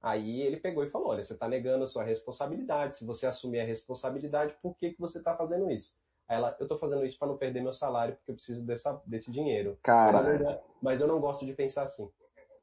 Aí 0.06 0.41
ele 0.41 0.58
pegou 0.58 0.84
e 0.84 0.89
falou: 0.91 1.08
olha, 1.08 1.24
você 1.24 1.34
está 1.34 1.47
negando 1.47 1.84
a 1.84 1.88
sua 1.88 2.03
responsabilidade. 2.03 2.95
Se 2.95 3.03
você 3.03 3.26
assumir 3.26 3.62
a 3.62 3.66
responsabilidade, 3.66 4.56
por 4.62 4.78
que, 4.78 4.91
que 4.91 5.01
você 5.01 5.18
está 5.18 5.36
fazendo 5.36 5.68
isso? 5.72 5.95
Aí 6.30 6.38
ela, 6.38 6.56
eu 6.60 6.66
estou 6.66 6.78
fazendo 6.78 7.03
isso 7.03 7.18
para 7.18 7.28
não 7.28 7.38
perder 7.38 7.64
meu 7.64 7.74
salário, 7.74 8.16
porque 8.16 8.30
eu 8.30 8.36
preciso 8.36 8.64
dessa, 8.64 9.01
desse 9.08 9.32
dinheiro. 9.32 9.80
Cara. 9.82 10.22
Mas, 10.22 10.60
mas 10.80 11.01
eu 11.01 11.08
não 11.08 11.20
gosto 11.20 11.43
de 11.43 11.53
pensar 11.53 11.88
assim. 11.88 12.08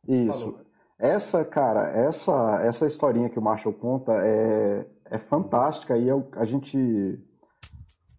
Isso. 0.06 0.52
Falou. 0.52 0.60
Essa, 1.00 1.44
cara, 1.44 1.90
essa, 1.90 2.62
essa 2.62 2.86
historinha 2.86 3.28
que 3.28 3.40
o 3.40 3.42
Marshall 3.42 3.74
conta 3.74 4.12
é, 4.24 4.86
é 5.06 5.18
fantástica 5.18 5.98
e 5.98 6.08
é 6.08 6.12
a 6.36 6.44
gente 6.44 7.18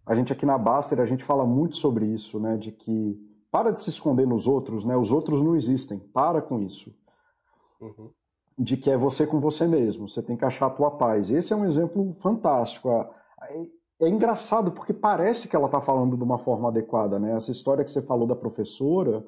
a 0.04 0.14
gente 0.14 0.34
aqui 0.34 0.44
na 0.44 0.58
Baster 0.58 1.00
a 1.00 1.06
gente 1.06 1.24
fala 1.24 1.46
muito 1.46 1.78
sobre 1.78 2.04
isso, 2.04 2.38
né? 2.38 2.58
De 2.58 2.70
que 2.70 3.18
para 3.50 3.70
de 3.70 3.82
se 3.82 3.88
esconder 3.88 4.26
nos 4.26 4.46
outros, 4.46 4.84
né? 4.84 4.94
Os 4.98 5.12
outros 5.12 5.40
não 5.40 5.56
existem. 5.56 5.98
Para 5.98 6.42
com 6.42 6.60
isso. 6.60 6.94
Uhum. 7.80 8.12
De 8.58 8.76
que 8.76 8.90
é 8.90 8.96
você 8.96 9.26
com 9.26 9.40
você 9.40 9.66
mesmo, 9.66 10.08
você 10.08 10.22
tem 10.22 10.36
que 10.36 10.44
achar 10.44 10.66
a 10.66 10.70
tua 10.70 10.90
paz. 10.92 11.30
Esse 11.30 11.52
é 11.52 11.56
um 11.56 11.64
exemplo 11.64 12.14
fantástico. 12.20 12.88
É 14.00 14.08
engraçado 14.08 14.72
porque 14.72 14.92
parece 14.92 15.48
que 15.48 15.56
ela 15.56 15.66
está 15.66 15.80
falando 15.80 16.16
de 16.16 16.22
uma 16.22 16.38
forma 16.38 16.68
adequada, 16.68 17.18
né? 17.18 17.36
Essa 17.36 17.50
história 17.50 17.84
que 17.84 17.90
você 17.90 18.02
falou 18.02 18.26
da 18.26 18.36
professora 18.36 19.24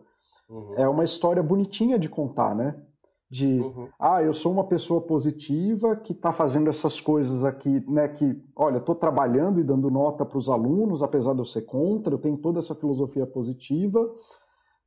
uhum. 0.49 0.75
é 0.77 0.89
uma 0.89 1.05
história 1.05 1.43
bonitinha 1.43 1.99
de 1.99 2.09
contar, 2.09 2.55
né? 2.55 2.81
De, 3.29 3.61
uhum. 3.61 3.89
ah, 3.99 4.23
eu 4.23 4.33
sou 4.33 4.53
uma 4.53 4.65
pessoa 4.65 5.01
positiva 5.01 5.97
que 5.97 6.13
está 6.13 6.33
fazendo 6.33 6.71
essas 6.71 7.01
coisas 7.01 7.45
aqui, 7.45 7.85
né? 7.91 8.07
Que, 8.09 8.41
olha, 8.55 8.79
estou 8.79 8.95
trabalhando 8.95 9.59
e 9.59 9.65
dando 9.65 9.91
nota 9.91 10.25
para 10.25 10.39
os 10.39 10.49
alunos, 10.49 11.03
apesar 11.03 11.33
de 11.33 11.41
eu 11.41 11.45
ser 11.45 11.63
contra, 11.63 12.15
eu 12.15 12.19
tenho 12.19 12.37
toda 12.37 12.61
essa 12.61 12.75
filosofia 12.75 13.27
positiva, 13.27 14.09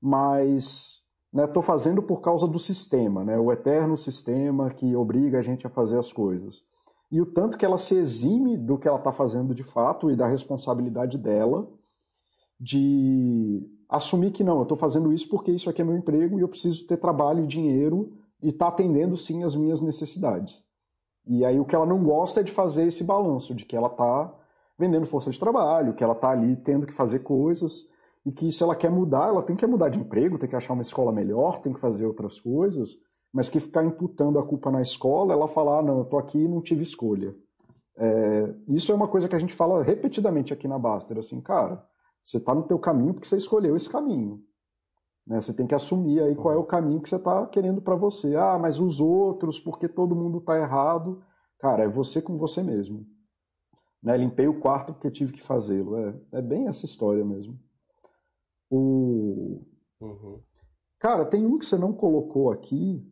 mas 0.01 0.99
estou 1.34 1.61
né, 1.61 1.67
fazendo 1.67 2.01
por 2.01 2.21
causa 2.21 2.47
do 2.47 2.59
sistema, 2.59 3.23
né? 3.23 3.38
O 3.38 3.51
eterno 3.51 3.97
sistema 3.97 4.69
que 4.71 4.95
obriga 4.95 5.39
a 5.39 5.41
gente 5.41 5.67
a 5.67 5.69
fazer 5.69 5.97
as 5.97 6.11
coisas 6.11 6.63
e 7.11 7.19
o 7.21 7.25
tanto 7.25 7.57
que 7.57 7.65
ela 7.65 7.77
se 7.77 7.95
exime 7.95 8.55
do 8.55 8.77
que 8.77 8.88
ela 8.88 8.97
está 8.97 9.11
fazendo 9.11 9.55
de 9.55 9.63
fato 9.63 10.11
e 10.11 10.15
da 10.15 10.27
responsabilidade 10.27 11.17
dela 11.17 11.67
de 12.59 13.65
assumir 13.88 14.32
que 14.32 14.43
não, 14.43 14.57
eu 14.57 14.63
estou 14.63 14.77
fazendo 14.77 15.11
isso 15.11 15.27
porque 15.30 15.51
isso 15.51 15.69
aqui 15.69 15.82
é 15.82 15.86
meu 15.86 15.97
emprego 15.97 16.38
e 16.38 16.41
eu 16.41 16.47
preciso 16.47 16.86
ter 16.86 16.97
trabalho 16.97 17.43
e 17.43 17.47
dinheiro 17.47 18.13
e 18.41 18.49
está 18.49 18.67
atendendo 18.67 19.17
sim 19.17 19.43
as 19.43 19.55
minhas 19.55 19.82
necessidades. 19.82 20.63
E 21.25 21.43
aí 21.43 21.59
o 21.59 21.65
que 21.65 21.75
ela 21.75 21.86
não 21.86 22.03
gosta 22.03 22.41
é 22.41 22.43
de 22.43 22.51
fazer 22.51 22.88
esse 22.88 23.03
balanço, 23.03 23.55
de 23.55 23.65
que 23.65 23.75
ela 23.75 23.88
está 23.88 24.34
vendendo 24.77 25.05
força 25.05 25.32
de 25.32 25.39
trabalho, 25.39 25.93
que 25.93 26.03
ela 26.03 26.13
está 26.13 26.30
ali 26.30 26.55
tendo 26.57 26.86
que 26.86 26.93
fazer 26.93 27.19
coisas 27.19 27.88
e 28.26 28.32
que 28.32 28.51
se 28.51 28.63
ela 28.63 28.76
quer 28.76 28.91
mudar, 28.91 29.30
ela 29.30 29.43
tem 29.43 29.55
que 29.55 29.65
mudar 29.65 29.89
de 29.89 29.99
emprego, 29.99 30.38
tem 30.38 30.49
que 30.49 30.55
achar 30.55 30.74
uma 30.74 30.82
escola 30.82 31.11
melhor, 31.11 31.61
tem 31.61 31.74
que 31.74 31.80
fazer 31.80 32.05
outras 32.05 32.39
coisas 32.39 32.97
mas 33.32 33.47
que 33.47 33.59
ficar 33.59 33.84
imputando 33.84 34.39
a 34.39 34.45
culpa 34.45 34.72
na 34.72 34.82
escola, 34.82 35.34
ela 35.34 35.47
falar, 35.47 35.80
ah, 35.80 35.84
não, 35.84 35.99
eu 35.99 36.05
tô 36.05 36.17
aqui 36.17 36.39
e 36.39 36.47
não 36.47 36.61
tive 36.61 36.84
escolha. 36.84 37.36
É, 37.95 38.55
isso 38.70 38.91
é 38.91 38.95
uma 38.95 39.07
coisa 39.07 39.28
que 39.28 39.36
a 39.36 39.39
gente 39.39 39.53
fala 39.53 39.84
repetidamente 39.84 40.53
aqui 40.53 40.67
na 40.67 40.80
Baster, 40.80 41.17
assim, 41.17 41.39
cara, 41.41 41.86
você 42.24 42.38
está 42.38 42.55
no 42.55 42.63
teu 42.63 42.80
caminho 42.80 43.13
porque 43.13 43.28
você 43.28 43.38
escolheu 43.38 43.76
esse 43.76 43.89
caminho. 43.89 44.41
Né? 45.28 45.39
Você 45.41 45.53
tem 45.53 45.67
que 45.67 45.76
assumir 45.76 46.22
aí 46.22 46.36
qual 46.36 46.53
é 46.53 46.57
o 46.57 46.63
caminho 46.63 47.01
que 47.01 47.09
você 47.09 47.17
está 47.17 47.45
querendo 47.47 47.82
para 47.82 47.95
você. 47.95 48.36
Ah, 48.36 48.57
mas 48.57 48.80
os 48.80 48.99
outros, 48.99 49.59
porque 49.59 49.88
todo 49.88 50.15
mundo 50.15 50.39
está 50.39 50.57
errado. 50.57 51.22
Cara, 51.59 51.84
é 51.84 51.88
você 51.88 52.22
com 52.22 52.38
você 52.38 52.63
mesmo. 52.63 53.05
Né? 54.01 54.17
Limpei 54.17 54.47
o 54.47 54.59
quarto 54.59 54.93
porque 54.93 55.11
tive 55.11 55.34
que 55.34 55.41
fazê-lo. 55.41 55.97
É, 55.97 56.15
é 56.34 56.41
bem 56.41 56.67
essa 56.67 56.86
história 56.86 57.24
mesmo. 57.24 57.59
O... 58.70 59.61
Uhum. 59.99 60.39
Cara, 60.99 61.26
tem 61.26 61.45
um 61.45 61.57
que 61.57 61.65
você 61.65 61.78
não 61.78 61.93
colocou 61.93 62.51
aqui, 62.51 63.05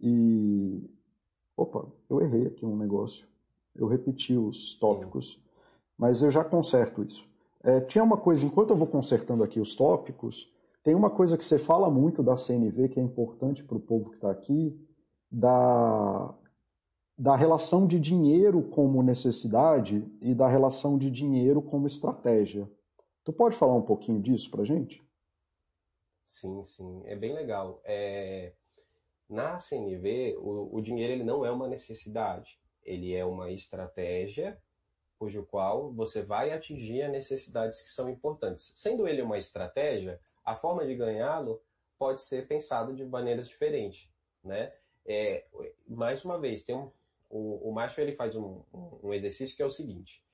e. 0.00 0.90
Opa, 1.56 1.86
eu 2.08 2.20
errei 2.22 2.46
aqui 2.46 2.64
um 2.64 2.76
negócio. 2.76 3.26
Eu 3.74 3.86
repeti 3.86 4.36
os 4.36 4.78
tópicos, 4.78 5.42
mas 5.96 6.22
eu 6.22 6.30
já 6.30 6.42
conserto 6.42 7.02
isso. 7.02 7.28
É, 7.62 7.80
tinha 7.80 8.02
uma 8.02 8.16
coisa, 8.16 8.44
enquanto 8.44 8.70
eu 8.70 8.76
vou 8.76 8.86
consertando 8.86 9.44
aqui 9.44 9.60
os 9.60 9.76
tópicos, 9.76 10.50
tem 10.82 10.94
uma 10.94 11.10
coisa 11.10 11.36
que 11.36 11.44
você 11.44 11.58
fala 11.58 11.90
muito 11.90 12.22
da 12.22 12.36
CNV 12.36 12.88
que 12.88 12.98
é 12.98 13.02
importante 13.02 13.62
para 13.62 13.76
o 13.76 13.80
povo 13.80 14.10
que 14.10 14.16
está 14.16 14.30
aqui, 14.30 14.74
da, 15.30 16.34
da 17.18 17.36
relação 17.36 17.86
de 17.86 18.00
dinheiro 18.00 18.62
como 18.62 19.02
necessidade 19.02 20.02
e 20.22 20.34
da 20.34 20.48
relação 20.48 20.96
de 20.96 21.10
dinheiro 21.10 21.60
como 21.60 21.86
estratégia. 21.86 22.68
Tu 23.24 23.32
pode 23.32 23.56
falar 23.56 23.74
um 23.74 23.82
pouquinho 23.82 24.20
disso 24.20 24.50
para 24.50 24.64
gente? 24.64 25.02
Sim, 26.24 26.62
sim, 26.62 27.02
é 27.06 27.16
bem 27.16 27.34
legal. 27.34 27.80
É... 27.84 28.52
Na 29.28 29.60
CNV, 29.60 30.36
o, 30.38 30.76
o 30.76 30.80
dinheiro 30.80 31.12
ele 31.12 31.24
não 31.24 31.44
é 31.44 31.50
uma 31.50 31.68
necessidade, 31.68 32.58
ele 32.82 33.14
é 33.14 33.24
uma 33.24 33.50
estratégia 33.50 34.60
cujo 35.20 35.44
qual 35.44 35.92
você 35.92 36.22
vai 36.22 36.50
atingir 36.50 37.02
as 37.02 37.12
necessidades 37.12 37.82
que 37.82 37.90
são 37.90 38.08
importantes. 38.08 38.72
Sendo 38.74 39.06
ele 39.06 39.20
uma 39.20 39.36
estratégia, 39.36 40.18
a 40.42 40.56
forma 40.56 40.86
de 40.86 40.94
ganhá-lo 40.94 41.62
pode 41.98 42.22
ser 42.22 42.48
pensado 42.48 42.94
de 42.94 43.04
maneiras 43.04 43.46
diferentes, 43.46 44.08
né? 44.42 44.72
É, 45.04 45.44
mais 45.86 46.24
uma 46.24 46.38
vez, 46.38 46.64
tem 46.64 46.74
um, 46.74 46.90
o, 47.28 47.68
o 47.68 47.72
macho 47.72 48.00
ele 48.00 48.16
faz 48.16 48.34
um, 48.34 48.62
um, 49.02 49.12
exercício 49.12 49.54
que 49.54 49.62
é 49.62 49.66
o 49.66 49.70
seguinte: 49.70 50.24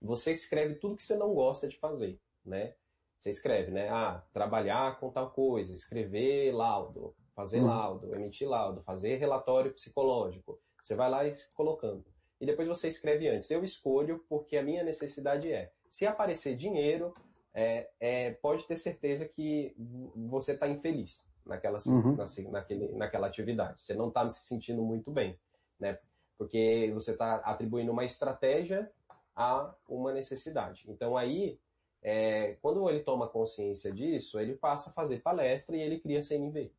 você 0.00 0.32
escreve 0.32 0.74
tudo 0.74 0.96
que 0.96 1.04
você 1.04 1.14
não 1.14 1.32
gosta 1.32 1.68
de 1.68 1.78
fazer, 1.78 2.18
né? 2.44 2.74
Você 3.18 3.30
escreve, 3.30 3.70
né? 3.70 3.88
Ah, 3.88 4.22
trabalhar 4.32 4.98
com 4.98 5.10
tal 5.10 5.30
coisa, 5.30 5.72
escrever 5.72 6.52
laudo, 6.52 7.14
fazer 7.34 7.60
uhum. 7.60 7.66
laudo, 7.66 8.14
emitir 8.14 8.48
laudo, 8.48 8.82
fazer 8.82 9.16
relatório 9.16 9.72
psicológico. 9.72 10.60
Você 10.80 10.94
vai 10.94 11.08
lá 11.08 11.26
e 11.26 11.32
colocando. 11.54 12.04
E 12.40 12.46
depois 12.46 12.66
você 12.66 12.88
escreve 12.88 13.28
antes. 13.28 13.50
Eu 13.50 13.62
escolho 13.62 14.24
porque 14.28 14.56
a 14.56 14.62
minha 14.62 14.82
necessidade 14.82 15.52
é. 15.52 15.72
Se 15.88 16.04
aparecer 16.04 16.56
dinheiro, 16.56 17.12
é, 17.54 17.88
é 18.00 18.30
pode 18.32 18.66
ter 18.66 18.76
certeza 18.76 19.28
que 19.28 19.72
você 20.16 20.52
está 20.52 20.66
infeliz 20.66 21.24
naquela, 21.46 21.78
uhum. 21.86 22.16
na, 22.16 22.26
naquele, 22.50 22.92
naquela 22.92 23.26
atividade. 23.28 23.82
Você 23.82 23.94
não 23.94 24.08
está 24.08 24.28
se 24.30 24.48
sentindo 24.48 24.82
muito 24.82 25.10
bem, 25.10 25.38
né? 25.78 25.98
Porque 26.36 26.90
você 26.92 27.12
está 27.12 27.36
atribuindo 27.36 27.92
uma 27.92 28.04
estratégia 28.04 28.90
a 29.34 29.72
uma 29.88 30.12
necessidade. 30.12 30.84
Então 30.88 31.16
aí, 31.16 31.58
é, 32.02 32.56
quando 32.60 32.88
ele 32.90 33.00
toma 33.00 33.28
consciência 33.28 33.92
disso, 33.92 34.40
ele 34.40 34.54
passa 34.54 34.90
a 34.90 34.92
fazer 34.92 35.20
palestra 35.20 35.76
e 35.76 35.80
ele 35.80 36.00
cria 36.00 36.22
CNV. 36.22 36.72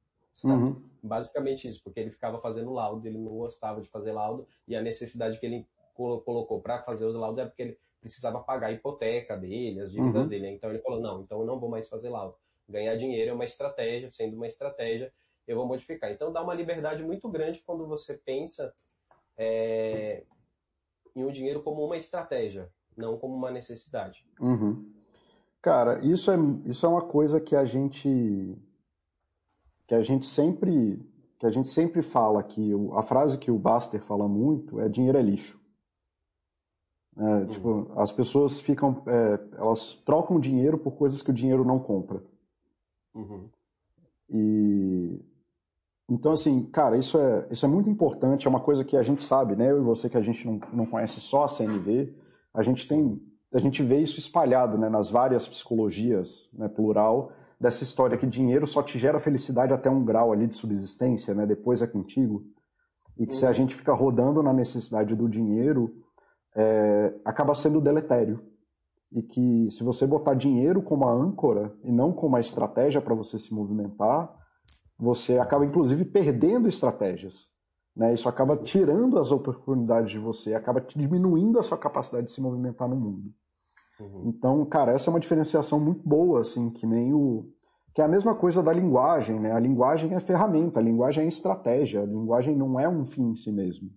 Uhum. 0.43 0.81
Basicamente 1.01 1.69
isso, 1.69 1.81
porque 1.83 1.99
ele 1.99 2.09
ficava 2.09 2.39
fazendo 2.39 2.73
laudo, 2.73 3.07
ele 3.07 3.17
não 3.17 3.31
gostava 3.37 3.81
de 3.81 3.89
fazer 3.89 4.11
laudo, 4.11 4.47
e 4.67 4.75
a 4.75 4.81
necessidade 4.81 5.39
que 5.39 5.45
ele 5.45 5.67
colocou 5.93 6.59
para 6.59 6.81
fazer 6.81 7.05
os 7.05 7.15
laudos 7.15 7.39
é 7.39 7.45
porque 7.45 7.61
ele 7.61 7.79
precisava 8.01 8.39
pagar 8.39 8.67
a 8.67 8.71
hipoteca 8.71 9.37
dele, 9.37 9.79
as 9.79 9.91
dívidas 9.91 10.23
uhum. 10.23 10.27
dele. 10.27 10.49
Então 10.49 10.69
ele 10.69 10.79
falou: 10.79 10.99
não, 10.99 11.21
então 11.21 11.39
eu 11.39 11.45
não 11.45 11.59
vou 11.59 11.69
mais 11.69 11.87
fazer 11.87 12.09
laudo. 12.09 12.35
Ganhar 12.67 12.95
dinheiro 12.95 13.31
é 13.31 13.33
uma 13.33 13.45
estratégia, 13.45 14.11
sendo 14.11 14.35
uma 14.35 14.47
estratégia, 14.47 15.13
eu 15.47 15.55
vou 15.55 15.65
modificar. 15.65 16.11
Então 16.11 16.31
dá 16.31 16.41
uma 16.41 16.53
liberdade 16.53 17.03
muito 17.03 17.29
grande 17.29 17.61
quando 17.65 17.85
você 17.85 18.15
pensa 18.15 18.73
é, 19.37 20.23
em 21.15 21.23
o 21.23 21.27
um 21.27 21.31
dinheiro 21.31 21.61
como 21.61 21.85
uma 21.85 21.97
estratégia, 21.97 22.69
não 22.97 23.17
como 23.17 23.35
uma 23.35 23.51
necessidade. 23.51 24.25
Uhum. 24.39 24.91
Cara, 25.63 26.05
isso 26.05 26.29
é, 26.29 26.35
isso 26.65 26.85
é 26.85 26.89
uma 26.89 27.01
coisa 27.01 27.39
que 27.39 27.55
a 27.55 27.63
gente 27.63 28.53
que 29.87 29.95
a 29.95 30.03
gente 30.03 30.27
sempre 30.27 31.01
que 31.39 31.45
a 31.45 31.49
gente 31.49 31.69
sempre 31.69 32.01
fala 32.01 32.43
que 32.43 32.73
a 32.93 33.01
frase 33.01 33.37
que 33.37 33.49
o 33.49 33.57
Baster 33.57 34.01
fala 34.01 34.27
muito 34.27 34.81
é 34.81 34.89
dinheiro 34.89 35.17
é 35.17 35.21
lixo. 35.21 35.57
É, 37.15 37.21
uhum. 37.21 37.47
tipo, 37.47 37.91
as 37.95 38.11
pessoas 38.11 38.59
ficam, 38.59 39.03
é, 39.05 39.39
elas 39.57 39.93
trocam 40.05 40.37
dinheiro 40.37 40.77
por 40.77 40.93
coisas 40.93 41.21
que 41.21 41.29
o 41.29 41.33
dinheiro 41.33 41.63
não 41.63 41.79
compra. 41.79 42.21
Uhum. 43.15 43.47
E 44.29 45.21
então 46.09 46.33
assim, 46.33 46.65
cara, 46.65 46.97
isso 46.97 47.17
é 47.17 47.47
isso 47.49 47.65
é 47.65 47.69
muito 47.69 47.89
importante. 47.89 48.47
É 48.47 48.49
uma 48.49 48.59
coisa 48.59 48.83
que 48.83 48.97
a 48.97 49.03
gente 49.03 49.23
sabe, 49.23 49.55
né? 49.55 49.71
Eu 49.71 49.77
e 49.77 49.85
você 49.85 50.09
que 50.09 50.17
a 50.17 50.21
gente 50.21 50.45
não, 50.45 50.59
não 50.73 50.85
conhece 50.85 51.21
só 51.21 51.45
a 51.45 51.47
CNV, 51.47 52.13
a 52.53 52.61
gente 52.63 52.85
tem 52.85 53.21
a 53.53 53.59
gente 53.59 53.83
vê 53.83 53.99
isso 53.99 54.19
espalhado, 54.19 54.77
né? 54.77 54.89
Nas 54.89 55.09
várias 55.09 55.47
psicologias, 55.47 56.49
né? 56.53 56.67
Plural 56.67 57.31
dessa 57.59 57.83
história 57.83 58.17
que 58.17 58.27
dinheiro 58.27 58.67
só 58.67 58.83
te 58.83 58.99
gera 58.99 59.19
felicidade 59.19 59.73
até 59.73 59.89
um 59.89 60.03
grau 60.03 60.33
ali 60.33 60.47
de 60.47 60.57
subsistência, 60.57 61.33
né? 61.33 61.45
Depois 61.45 61.81
é 61.81 61.87
contigo. 61.87 62.43
E 63.17 63.25
que 63.25 63.33
uhum. 63.33 63.39
se 63.39 63.45
a 63.45 63.49
uhum. 63.49 63.53
gente 63.53 63.75
fica 63.75 63.93
rodando 63.93 64.41
na 64.41 64.51
necessidade 64.51 65.15
do 65.15 65.29
dinheiro, 65.29 65.93
é, 66.55 67.13
acaba 67.23 67.55
sendo 67.55 67.79
deletério. 67.79 68.41
E 69.11 69.21
que 69.21 69.69
se 69.69 69.83
você 69.83 70.07
botar 70.07 70.33
dinheiro 70.33 70.81
como 70.81 71.05
a 71.05 71.13
âncora 71.13 71.73
e 71.83 71.91
não 71.91 72.11
como 72.11 72.35
a 72.35 72.39
estratégia 72.39 72.99
para 72.99 73.13
você 73.13 73.37
se 73.37 73.53
movimentar, 73.53 74.33
você 74.97 75.37
acaba 75.37 75.65
inclusive 75.65 76.03
perdendo 76.05 76.67
estratégias. 76.67 77.47
Né? 77.95 78.13
Isso 78.13 78.27
acaba 78.27 78.57
tirando 78.57 79.19
as 79.19 79.31
oportunidades 79.31 80.11
de 80.11 80.17
você, 80.17 80.55
acaba 80.55 80.81
diminuindo 80.81 81.59
a 81.59 81.63
sua 81.63 81.77
capacidade 81.77 82.27
de 82.27 82.33
se 82.33 82.41
movimentar 82.41 82.89
no 82.89 82.95
mundo. 82.95 83.31
Uhum. 83.99 84.23
Então, 84.25 84.65
cara, 84.65 84.91
essa 84.91 85.09
é 85.09 85.11
uma 85.13 85.19
diferenciação 85.19 85.79
muito 85.79 86.07
boa, 86.07 86.41
assim, 86.41 86.69
que 86.69 86.85
nem 86.85 87.13
o. 87.13 87.49
Que 87.93 88.01
é 88.01 88.05
a 88.05 88.07
mesma 88.07 88.33
coisa 88.33 88.63
da 88.63 88.73
linguagem, 88.73 89.39
né? 89.39 89.51
A 89.51 89.59
linguagem 89.59 90.15
é 90.15 90.19
ferramenta, 90.19 90.79
a 90.79 90.83
linguagem 90.83 91.25
é 91.25 91.27
estratégia, 91.27 92.01
a 92.01 92.05
linguagem 92.05 92.55
não 92.55 92.79
é 92.79 92.89
um 92.89 93.05
fim 93.05 93.31
em 93.31 93.35
si 93.35 93.51
mesmo. 93.51 93.89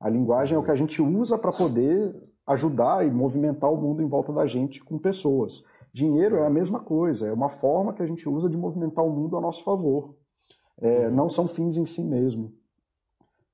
A 0.00 0.08
linguagem 0.08 0.56
é 0.56 0.58
o 0.58 0.62
que 0.62 0.72
a 0.72 0.76
gente 0.76 1.00
usa 1.00 1.38
para 1.38 1.52
poder 1.52 2.14
ajudar 2.46 3.06
e 3.06 3.10
movimentar 3.10 3.72
o 3.72 3.76
mundo 3.76 4.02
em 4.02 4.08
volta 4.08 4.32
da 4.32 4.44
gente 4.46 4.82
com 4.82 4.98
pessoas. 4.98 5.64
Dinheiro 5.92 6.36
é 6.36 6.46
a 6.46 6.50
mesma 6.50 6.80
coisa, 6.80 7.28
é 7.28 7.32
uma 7.32 7.48
forma 7.48 7.94
que 7.94 8.02
a 8.02 8.06
gente 8.06 8.28
usa 8.28 8.50
de 8.50 8.56
movimentar 8.56 9.04
o 9.04 9.10
mundo 9.10 9.36
a 9.36 9.40
nosso 9.40 9.62
favor. 9.62 10.16
É, 10.80 11.06
uhum. 11.06 11.14
não 11.14 11.28
são 11.28 11.46
fins 11.46 11.76
em 11.76 11.86
si 11.86 12.02
mesmo. 12.02 12.52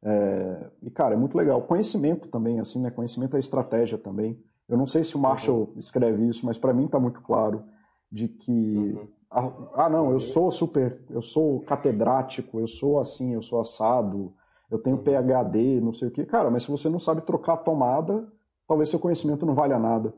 É, 0.03 0.71
e, 0.83 0.91
cara, 0.91 1.15
é 1.15 1.19
muito 1.19 1.37
legal. 1.37 1.61
Conhecimento 1.63 2.29
também, 2.29 2.59
assim, 2.59 2.81
né? 2.81 2.91
Conhecimento 2.91 3.37
é 3.37 3.39
estratégia 3.39 3.99
também. 3.99 4.43
Eu 4.71 4.79
não 4.79 4.87
sei 4.87 5.03
se 5.03 5.17
o 5.17 5.19
Marshall 5.19 5.59
uhum. 5.73 5.79
escreve 5.79 6.29
isso, 6.29 6.47
mas 6.47 6.57
para 6.57 6.73
mim 6.73 6.85
está 6.85 7.01
muito 7.01 7.21
claro 7.23 7.65
de 8.11 8.29
que 8.29 8.97
uhum. 8.97 9.09
ah, 9.75 9.89
não, 9.89 10.13
eu 10.13 10.21
sou 10.21 10.51
super, 10.53 11.05
eu 11.11 11.21
sou 11.21 11.61
catedrático, 11.63 12.61
eu 12.61 12.69
sou 12.69 13.01
assim, 13.01 13.35
eu 13.35 13.43
sou 13.43 13.61
assado, 13.61 14.33
eu 14.71 14.79
tenho 14.79 14.97
uhum. 14.97 15.03
PHD, 15.03 15.81
não 15.81 15.93
sei 15.93 16.07
o 16.07 16.11
que. 16.13 16.25
Cara, 16.25 16.51
mas 16.51 16.63
se 16.63 16.71
você 16.71 16.89
não 16.89 17.01
sabe 17.01 17.23
trocar 17.23 17.55
a 17.55 17.57
tomada, 17.57 18.33
talvez 18.69 18.89
seu 18.89 19.01
conhecimento 19.01 19.45
não 19.45 19.57
valha 19.57 19.77
nada. 19.77 20.15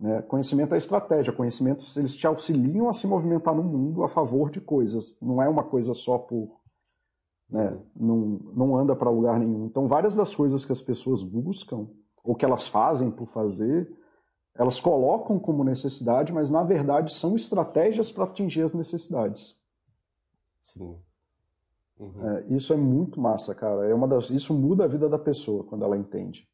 Né? 0.00 0.22
Conhecimento 0.22 0.74
é 0.74 0.78
estratégia, 0.78 1.32
conhecimento 1.32 1.84
eles 1.96 2.16
te 2.16 2.26
auxiliam 2.26 2.88
a 2.88 2.92
se 2.92 3.06
movimentar 3.06 3.54
no 3.54 3.62
mundo 3.62 4.02
a 4.02 4.08
favor 4.08 4.50
de 4.50 4.60
coisas. 4.60 5.16
Não 5.22 5.40
é 5.40 5.48
uma 5.48 5.62
coisa 5.62 5.94
só 5.94 6.18
por. 6.18 6.50
Né? 7.48 7.78
Não, 7.94 8.40
não 8.56 8.76
anda 8.76 8.96
para 8.96 9.08
lugar 9.08 9.38
nenhum. 9.38 9.66
Então, 9.66 9.86
várias 9.86 10.16
das 10.16 10.34
coisas 10.34 10.64
que 10.64 10.72
as 10.72 10.82
pessoas 10.82 11.22
buscam, 11.22 11.86
ou 12.24 12.34
que 12.34 12.44
elas 12.44 12.66
fazem 12.66 13.10
por 13.10 13.28
fazer, 13.28 13.88
elas 14.54 14.80
colocam 14.80 15.38
como 15.38 15.62
necessidade, 15.62 16.32
mas 16.32 16.48
na 16.48 16.62
verdade 16.62 17.12
são 17.12 17.36
estratégias 17.36 18.10
para 18.10 18.24
atingir 18.24 18.62
as 18.62 18.72
necessidades. 18.72 19.60
Sim. 20.62 20.98
Uhum. 21.98 22.28
É, 22.28 22.44
isso 22.48 22.72
é 22.72 22.76
muito 22.76 23.20
massa, 23.20 23.54
cara. 23.54 23.86
É 23.86 23.94
uma 23.94 24.08
das, 24.08 24.30
isso 24.30 24.54
muda 24.54 24.84
a 24.84 24.88
vida 24.88 25.08
da 25.08 25.18
pessoa 25.18 25.64
quando 25.64 25.84
ela 25.84 25.96
entende. 25.96 26.48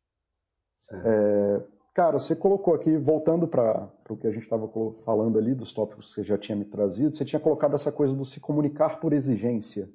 É, 0.93 1.63
cara, 1.95 2.19
você 2.19 2.35
colocou 2.35 2.75
aqui, 2.75 2.97
voltando 2.97 3.47
para 3.47 3.89
o 4.09 4.17
que 4.17 4.27
a 4.27 4.33
gente 4.33 4.43
estava 4.43 4.69
falando 5.05 5.39
ali, 5.39 5.55
dos 5.55 5.73
tópicos 5.73 6.09
que 6.09 6.15
você 6.15 6.25
já 6.25 6.37
tinha 6.37 6.57
me 6.57 6.65
trazido, 6.65 7.17
você 7.17 7.25
tinha 7.25 7.41
colocado 7.41 7.75
essa 7.75 7.93
coisa 7.93 8.15
do 8.15 8.25
se 8.25 8.41
comunicar 8.41 8.99
por 8.99 9.13
exigência. 9.13 9.89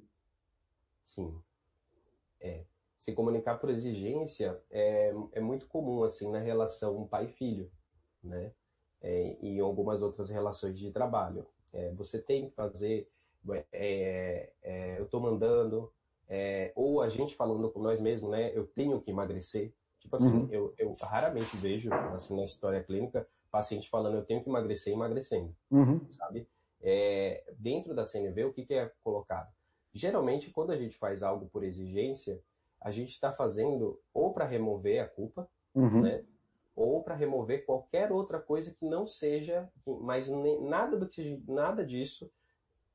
Sim. 1.04 1.34
É. 2.40 2.66
Se 3.06 3.14
comunicar 3.14 3.60
por 3.60 3.70
exigência 3.70 4.60
é, 4.72 5.14
é 5.34 5.40
muito 5.40 5.68
comum, 5.68 6.04
assim, 6.04 6.32
na 6.32 6.40
relação 6.40 7.06
pai-filho, 7.06 7.72
né? 8.24 8.52
É, 9.00 9.38
e 9.40 9.58
em 9.58 9.60
algumas 9.60 10.02
outras 10.02 10.32
relações 10.32 10.76
de 10.76 10.90
trabalho. 10.90 11.46
É, 11.72 11.92
você 11.92 12.20
tem 12.20 12.50
que 12.50 12.56
fazer, 12.56 13.08
é, 13.72 14.50
é, 14.64 14.98
eu 14.98 15.04
estou 15.06 15.22
mandando, 15.22 15.94
é, 16.28 16.72
ou 16.76 17.00
a 17.00 17.08
gente 17.08 17.36
falando 17.36 17.70
com 17.70 17.80
nós 17.80 18.02
mesmos, 18.02 18.32
né? 18.32 18.52
Eu 18.58 18.66
tenho 18.66 19.00
que 19.00 19.12
emagrecer, 19.12 19.72
Tipo 20.00 20.16
assim, 20.16 20.38
uhum. 20.38 20.48
eu, 20.52 20.74
eu 20.80 20.96
raramente 21.00 21.56
vejo, 21.58 21.94
assim, 21.94 22.36
na 22.36 22.46
história 22.46 22.84
clínica, 22.84 23.28
paciente 23.52 23.88
falando, 23.88 24.16
eu 24.16 24.26
tenho 24.26 24.44
que 24.44 24.50
emagrecer 24.50 24.94
emagrecendo, 24.94 25.56
uhum. 25.70 26.02
sabe? 26.12 26.48
É, 26.82 27.44
dentro 27.60 27.94
da 27.94 28.06
CNV, 28.06 28.46
o 28.46 28.54
que, 28.54 28.66
que 28.66 28.74
é 28.74 28.92
colocado? 29.04 29.54
Geralmente, 29.94 30.50
quando 30.50 30.72
a 30.72 30.76
gente 30.76 30.98
faz 30.98 31.22
algo 31.22 31.48
por 31.48 31.64
exigência, 31.64 32.42
a 32.82 32.92
gente 32.92 33.12
está 33.12 33.32
fazendo 33.32 34.00
ou 34.14 34.34
para 34.34 34.46
remover 34.46 35.02
a 35.02 35.08
culpa, 35.08 35.48
uhum. 35.74 36.02
né? 36.02 36.24
Ou 36.76 37.02
para 37.02 37.16
remover 37.16 37.66
qualquer 37.66 38.12
outra 38.12 38.40
coisa 38.40 38.72
que 38.72 38.86
não 38.86 39.08
seja, 39.08 39.70
mas 40.02 40.28
nem, 40.28 40.62
nada 40.62 40.98
do 40.98 41.08
que 41.08 41.42
nada 41.48 41.86
disso 41.86 42.30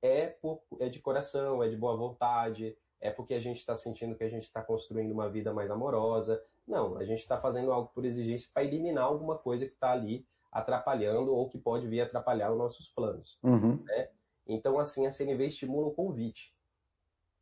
é, 0.02 0.26
por, 0.26 0.60
é 0.78 0.88
de 0.88 0.98
coração, 1.00 1.62
é 1.62 1.68
de 1.68 1.76
boa 1.76 1.96
vontade, 1.96 2.76
é 3.00 3.10
porque 3.10 3.34
a 3.34 3.40
gente 3.40 3.58
está 3.58 3.76
sentindo 3.76 4.14
que 4.14 4.24
a 4.24 4.28
gente 4.28 4.44
está 4.44 4.62
construindo 4.62 5.12
uma 5.12 5.28
vida 5.28 5.52
mais 5.52 5.70
amorosa. 5.70 6.42
Não, 6.66 6.98
a 6.98 7.04
gente 7.04 7.20
está 7.20 7.40
fazendo 7.40 7.72
algo 7.72 7.90
por 7.94 8.04
exigência 8.04 8.50
para 8.52 8.64
eliminar 8.64 9.04
alguma 9.04 9.36
coisa 9.38 9.66
que 9.66 9.72
está 9.72 9.92
ali 9.92 10.26
atrapalhando 10.52 11.34
ou 11.34 11.48
que 11.48 11.58
pode 11.58 11.86
vir 11.86 12.00
atrapalhar 12.00 12.52
os 12.52 12.58
nossos 12.58 12.88
planos. 12.88 13.38
Uhum. 13.42 13.82
Né? 13.84 14.08
Então, 14.46 14.78
assim, 14.78 15.06
a 15.06 15.12
CNV 15.12 15.46
estimula 15.46 15.88
o 15.88 15.94
convite. 15.94 16.54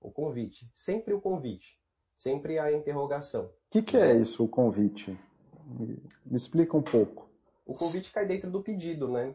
O 0.00 0.10
convite. 0.10 0.70
Sempre 0.74 1.14
o 1.14 1.20
convite. 1.20 1.77
Sempre 2.18 2.58
a 2.58 2.72
interrogação. 2.72 3.44
O 3.44 3.50
que, 3.70 3.80
que 3.80 3.96
é 3.96 4.16
isso, 4.16 4.44
o 4.44 4.48
convite? 4.48 5.16
Me, 5.64 6.02
me, 6.26 6.36
explica 6.36 6.76
um 6.76 6.82
pouco. 6.82 7.28
O 7.64 7.74
convite 7.74 8.10
cai 8.10 8.26
dentro 8.26 8.50
do 8.50 8.60
pedido, 8.60 9.08
né? 9.08 9.34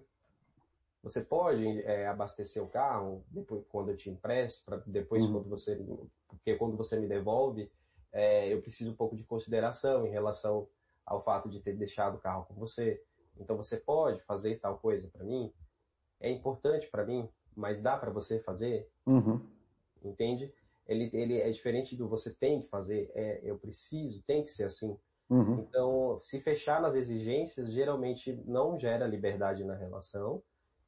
Você 1.01 1.21
pode 1.21 1.81
é, 1.83 2.07
abastecer 2.07 2.61
o 2.61 2.67
carro 2.67 3.23
depois 3.29 3.63
quando 3.69 3.89
eu 3.89 3.97
te 3.97 4.09
empresto, 4.09 4.63
depois 4.85 5.23
uhum. 5.23 5.33
quando 5.33 5.49
você, 5.49 5.79
porque 6.27 6.55
quando 6.55 6.75
você 6.75 6.99
me 6.99 7.07
devolve, 7.07 7.71
é, 8.11 8.51
eu 8.53 8.61
preciso 8.61 8.91
um 8.91 8.95
pouco 8.95 9.15
de 9.15 9.23
consideração 9.23 10.05
em 10.05 10.09
relação 10.09 10.67
ao 11.05 11.23
fato 11.23 11.49
de 11.49 11.59
ter 11.61 11.75
deixado 11.77 12.15
o 12.15 12.19
carro 12.19 12.45
com 12.45 12.53
você. 12.53 13.01
Então 13.39 13.55
você 13.55 13.77
pode 13.77 14.21
fazer 14.23 14.59
tal 14.59 14.77
coisa 14.77 15.07
para 15.07 15.23
mim? 15.23 15.53
É 16.19 16.29
importante 16.29 16.87
para 16.87 17.05
mim, 17.05 17.29
mas 17.55 17.81
dá 17.81 17.97
para 17.97 18.11
você 18.11 18.39
fazer? 18.39 18.89
Uhum. 19.05 19.41
Entende? 20.03 20.53
Ele, 20.87 21.09
ele 21.13 21.37
é 21.37 21.49
diferente 21.49 21.95
do 21.95 22.09
você 22.09 22.33
tem 22.33 22.59
que 22.59 22.67
fazer, 22.67 23.09
é 23.15 23.41
eu 23.43 23.57
preciso, 23.57 24.23
tem 24.25 24.43
que 24.43 24.51
ser 24.51 24.65
assim. 24.65 24.97
Uhum. 25.29 25.59
Então, 25.59 26.19
se 26.21 26.39
fechar 26.39 26.81
nas 26.81 26.95
exigências, 26.95 27.71
geralmente 27.71 28.43
não 28.45 28.77
gera 28.77 29.07
liberdade 29.07 29.63
na 29.63 29.75
relação 29.75 30.43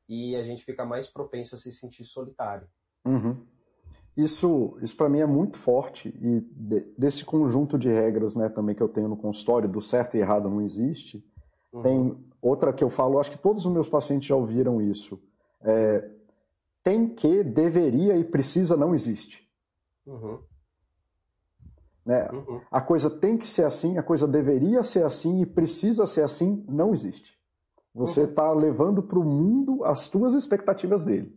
e 0.07 0.35
a 0.35 0.43
gente 0.43 0.63
fica 0.63 0.85
mais 0.85 1.07
propenso 1.07 1.55
a 1.55 1.57
se 1.57 1.71
sentir 1.71 2.03
solitário. 2.03 2.67
Uhum. 3.05 3.45
Isso, 4.15 4.77
isso 4.81 4.95
para 4.95 5.09
mim 5.09 5.19
é 5.19 5.25
muito 5.25 5.57
forte 5.57 6.09
e 6.21 6.39
de, 6.41 6.81
desse 6.97 7.25
conjunto 7.25 7.77
de 7.77 7.89
regras, 7.89 8.35
né, 8.35 8.47
também 8.47 8.73
que 8.73 8.81
eu 8.81 8.87
tenho 8.87 9.09
no 9.09 9.17
consultório, 9.17 9.67
do 9.67 9.81
certo 9.81 10.15
e 10.15 10.19
errado 10.19 10.49
não 10.49 10.61
existe. 10.61 11.25
Uhum. 11.73 11.81
Tem 11.81 12.17
outra 12.41 12.71
que 12.71 12.83
eu 12.83 12.89
falo, 12.89 13.19
acho 13.19 13.31
que 13.31 13.37
todos 13.37 13.65
os 13.65 13.71
meus 13.71 13.89
pacientes 13.89 14.27
já 14.27 14.35
ouviram 14.35 14.81
isso. 14.81 15.21
É, 15.61 16.09
tem 16.83 17.09
que, 17.09 17.43
deveria 17.43 18.15
e 18.15 18.23
precisa 18.23 18.77
não 18.77 18.93
existe. 18.93 19.44
Uhum. 20.05 20.39
Né? 22.05 22.29
Uhum. 22.31 22.61
A 22.71 22.79
coisa 22.79 23.09
tem 23.09 23.37
que 23.37 23.49
ser 23.49 23.65
assim, 23.65 23.97
a 23.97 24.03
coisa 24.03 24.27
deveria 24.27 24.83
ser 24.83 25.03
assim 25.03 25.41
e 25.41 25.45
precisa 25.45 26.05
ser 26.05 26.21
assim, 26.21 26.63
não 26.69 26.93
existe. 26.93 27.35
Você 27.93 28.23
está 28.23 28.51
uhum. 28.51 28.59
levando 28.59 29.01
para 29.01 29.17
o 29.17 29.23
mundo 29.23 29.83
as 29.83 30.07
tuas 30.09 30.33
expectativas 30.33 31.03
dele. 31.03 31.35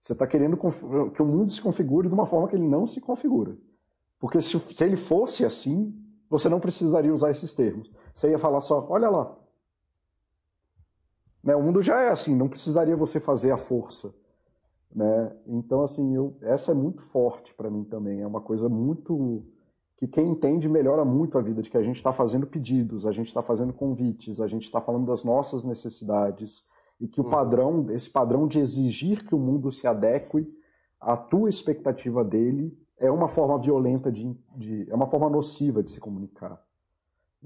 Você 0.00 0.12
está 0.12 0.26
querendo 0.26 0.56
que 0.56 1.22
o 1.22 1.26
mundo 1.26 1.50
se 1.50 1.60
configure 1.60 2.08
de 2.08 2.14
uma 2.14 2.26
forma 2.26 2.48
que 2.48 2.56
ele 2.56 2.66
não 2.66 2.86
se 2.86 3.00
configura. 3.00 3.56
Porque 4.18 4.40
se, 4.40 4.58
se 4.58 4.84
ele 4.84 4.96
fosse 4.96 5.44
assim, 5.44 5.94
você 6.28 6.48
não 6.48 6.60
precisaria 6.60 7.12
usar 7.12 7.30
esses 7.30 7.54
termos. 7.54 7.90
Você 8.14 8.30
ia 8.30 8.38
falar 8.38 8.60
só, 8.60 8.86
olha 8.88 9.08
lá. 9.08 9.36
Né, 11.42 11.56
o 11.56 11.62
mundo 11.62 11.82
já 11.82 12.00
é 12.00 12.10
assim, 12.10 12.34
não 12.34 12.48
precisaria 12.48 12.96
você 12.96 13.18
fazer 13.18 13.50
a 13.50 13.56
força. 13.56 14.14
Né? 14.94 15.32
Então, 15.46 15.82
assim, 15.82 16.14
eu, 16.14 16.36
essa 16.40 16.72
é 16.72 16.74
muito 16.74 17.02
forte 17.02 17.54
para 17.54 17.70
mim 17.70 17.84
também. 17.84 18.20
É 18.20 18.26
uma 18.26 18.40
coisa 18.40 18.68
muito. 18.68 19.44
que 19.96 20.06
quem 20.06 20.28
entende 20.28 20.68
melhora 20.68 21.04
muito 21.04 21.38
a 21.38 21.42
vida, 21.42 21.62
de 21.62 21.70
que 21.70 21.76
a 21.76 21.82
gente 21.82 21.96
está 21.96 22.12
fazendo 22.12 22.46
pedidos, 22.46 23.06
a 23.06 23.12
gente 23.12 23.28
está 23.28 23.42
fazendo 23.42 23.72
convites, 23.72 24.40
a 24.40 24.48
gente 24.48 24.64
está 24.64 24.80
falando 24.80 25.06
das 25.06 25.24
nossas 25.24 25.64
necessidades 25.64 26.68
e 27.00 27.08
que 27.08 27.20
o 27.20 27.24
uhum. 27.24 27.30
padrão, 27.30 27.86
esse 27.90 28.10
padrão 28.10 28.46
de 28.46 28.58
exigir 28.58 29.24
que 29.24 29.34
o 29.34 29.38
mundo 29.38 29.72
se 29.72 29.86
adeque 29.86 30.46
à 31.00 31.16
tua 31.16 31.48
expectativa 31.48 32.22
dele 32.22 32.76
é 32.98 33.10
uma 33.10 33.28
forma 33.28 33.58
violenta 33.58 34.12
de, 34.12 34.36
de 34.54 34.86
é 34.90 34.94
uma 34.94 35.06
forma 35.06 35.30
nociva 35.30 35.82
de 35.82 35.90
se 35.90 35.98
comunicar. 35.98 36.62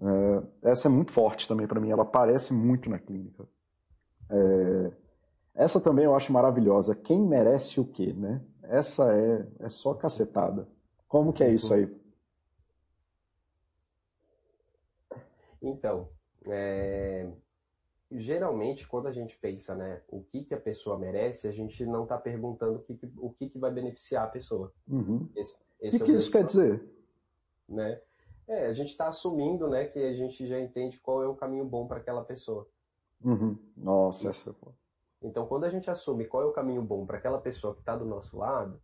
É, 0.02 0.70
essa 0.70 0.88
é 0.88 0.90
muito 0.90 1.12
forte 1.12 1.46
também 1.46 1.68
para 1.68 1.80
mim, 1.80 1.90
ela 1.90 2.02
aparece 2.02 2.52
muito 2.52 2.90
na 2.90 2.98
clínica. 2.98 3.46
É, 4.28 4.92
essa 5.54 5.80
também 5.80 6.04
eu 6.04 6.14
acho 6.14 6.32
maravilhosa. 6.32 6.94
Quem 6.94 7.20
merece 7.20 7.80
o 7.80 7.84
quê, 7.84 8.12
né? 8.12 8.42
Essa 8.62 9.14
é, 9.14 9.46
é 9.60 9.70
só 9.70 9.94
cacetada. 9.94 10.66
Como 11.06 11.32
que 11.32 11.44
é 11.44 11.50
isso 11.50 11.72
aí? 11.72 11.88
Então, 15.62 16.08
é, 16.46 17.30
geralmente, 18.10 18.86
quando 18.86 19.06
a 19.06 19.12
gente 19.12 19.36
pensa, 19.38 19.74
né, 19.74 20.02
o 20.08 20.22
que, 20.22 20.44
que 20.44 20.54
a 20.54 20.60
pessoa 20.60 20.98
merece, 20.98 21.46
a 21.46 21.52
gente 21.52 21.86
não 21.86 22.02
está 22.02 22.18
perguntando 22.18 22.78
o, 22.78 22.82
que, 22.82 22.94
que, 22.96 23.12
o 23.16 23.30
que, 23.30 23.48
que 23.48 23.58
vai 23.58 23.70
beneficiar 23.70 24.24
a 24.24 24.30
pessoa. 24.30 24.72
Uhum. 24.88 25.28
Esse, 25.36 25.58
esse 25.80 25.96
o 25.96 25.98
que, 25.98 26.04
é 26.04 26.06
que 26.06 26.12
isso 26.12 26.30
quer 26.30 26.44
dizer? 26.44 26.82
Né? 27.68 28.00
É, 28.46 28.66
a 28.66 28.72
gente 28.72 28.90
está 28.90 29.08
assumindo, 29.08 29.68
né, 29.68 29.86
que 29.86 29.98
a 29.98 30.12
gente 30.14 30.46
já 30.46 30.60
entende 30.60 30.98
qual 30.98 31.22
é 31.22 31.28
o 31.28 31.34
caminho 31.34 31.64
bom 31.64 31.86
para 31.86 31.98
aquela 31.98 32.24
pessoa. 32.24 32.68
Uhum. 33.24 33.56
Nossa, 33.76 34.28
essa 34.28 34.50
é 34.50 34.52
Então, 35.24 35.46
quando 35.46 35.64
a 35.64 35.70
gente 35.70 35.90
assume 35.90 36.26
qual 36.26 36.42
é 36.42 36.46
o 36.46 36.52
caminho 36.52 36.82
bom 36.82 37.06
para 37.06 37.16
aquela 37.16 37.40
pessoa 37.40 37.74
que 37.74 37.80
está 37.80 37.96
do 37.96 38.04
nosso 38.04 38.36
lado, 38.36 38.80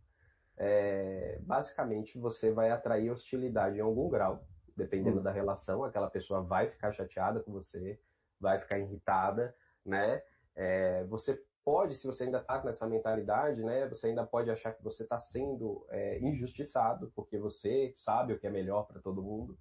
é, 0.57 1.39
basicamente 1.43 2.17
você 2.17 2.51
vai 2.51 2.71
atrair 2.71 3.11
hostilidade 3.11 3.77
em 3.77 3.81
algum 3.81 4.09
grau. 4.09 4.43
Dependendo 4.75 5.17
uhum. 5.17 5.23
da 5.23 5.31
relação, 5.31 5.83
aquela 5.83 6.09
pessoa 6.09 6.41
vai 6.41 6.67
ficar 6.67 6.91
chateada 6.91 7.41
com 7.41 7.51
você, 7.51 7.99
vai 8.39 8.57
ficar 8.57 8.79
irritada, 8.79 9.55
né? 9.85 10.23
É, 10.55 11.03
você 11.05 11.39
pode, 11.63 11.93
se 11.95 12.07
você 12.07 12.23
ainda 12.23 12.39
está 12.39 12.63
nessa 12.63 12.87
mentalidade, 12.87 13.63
né? 13.63 13.87
Você 13.89 14.07
ainda 14.07 14.25
pode 14.25 14.49
achar 14.49 14.73
que 14.73 14.83
você 14.83 15.03
está 15.03 15.19
sendo 15.19 15.85
é, 15.89 16.19
injustiçado, 16.21 17.11
porque 17.15 17.37
você 17.37 17.93
sabe 17.95 18.33
o 18.33 18.39
que 18.39 18.47
é 18.47 18.49
melhor 18.49 18.87
para 18.87 18.99
todo 18.99 19.21
mundo. 19.21 19.57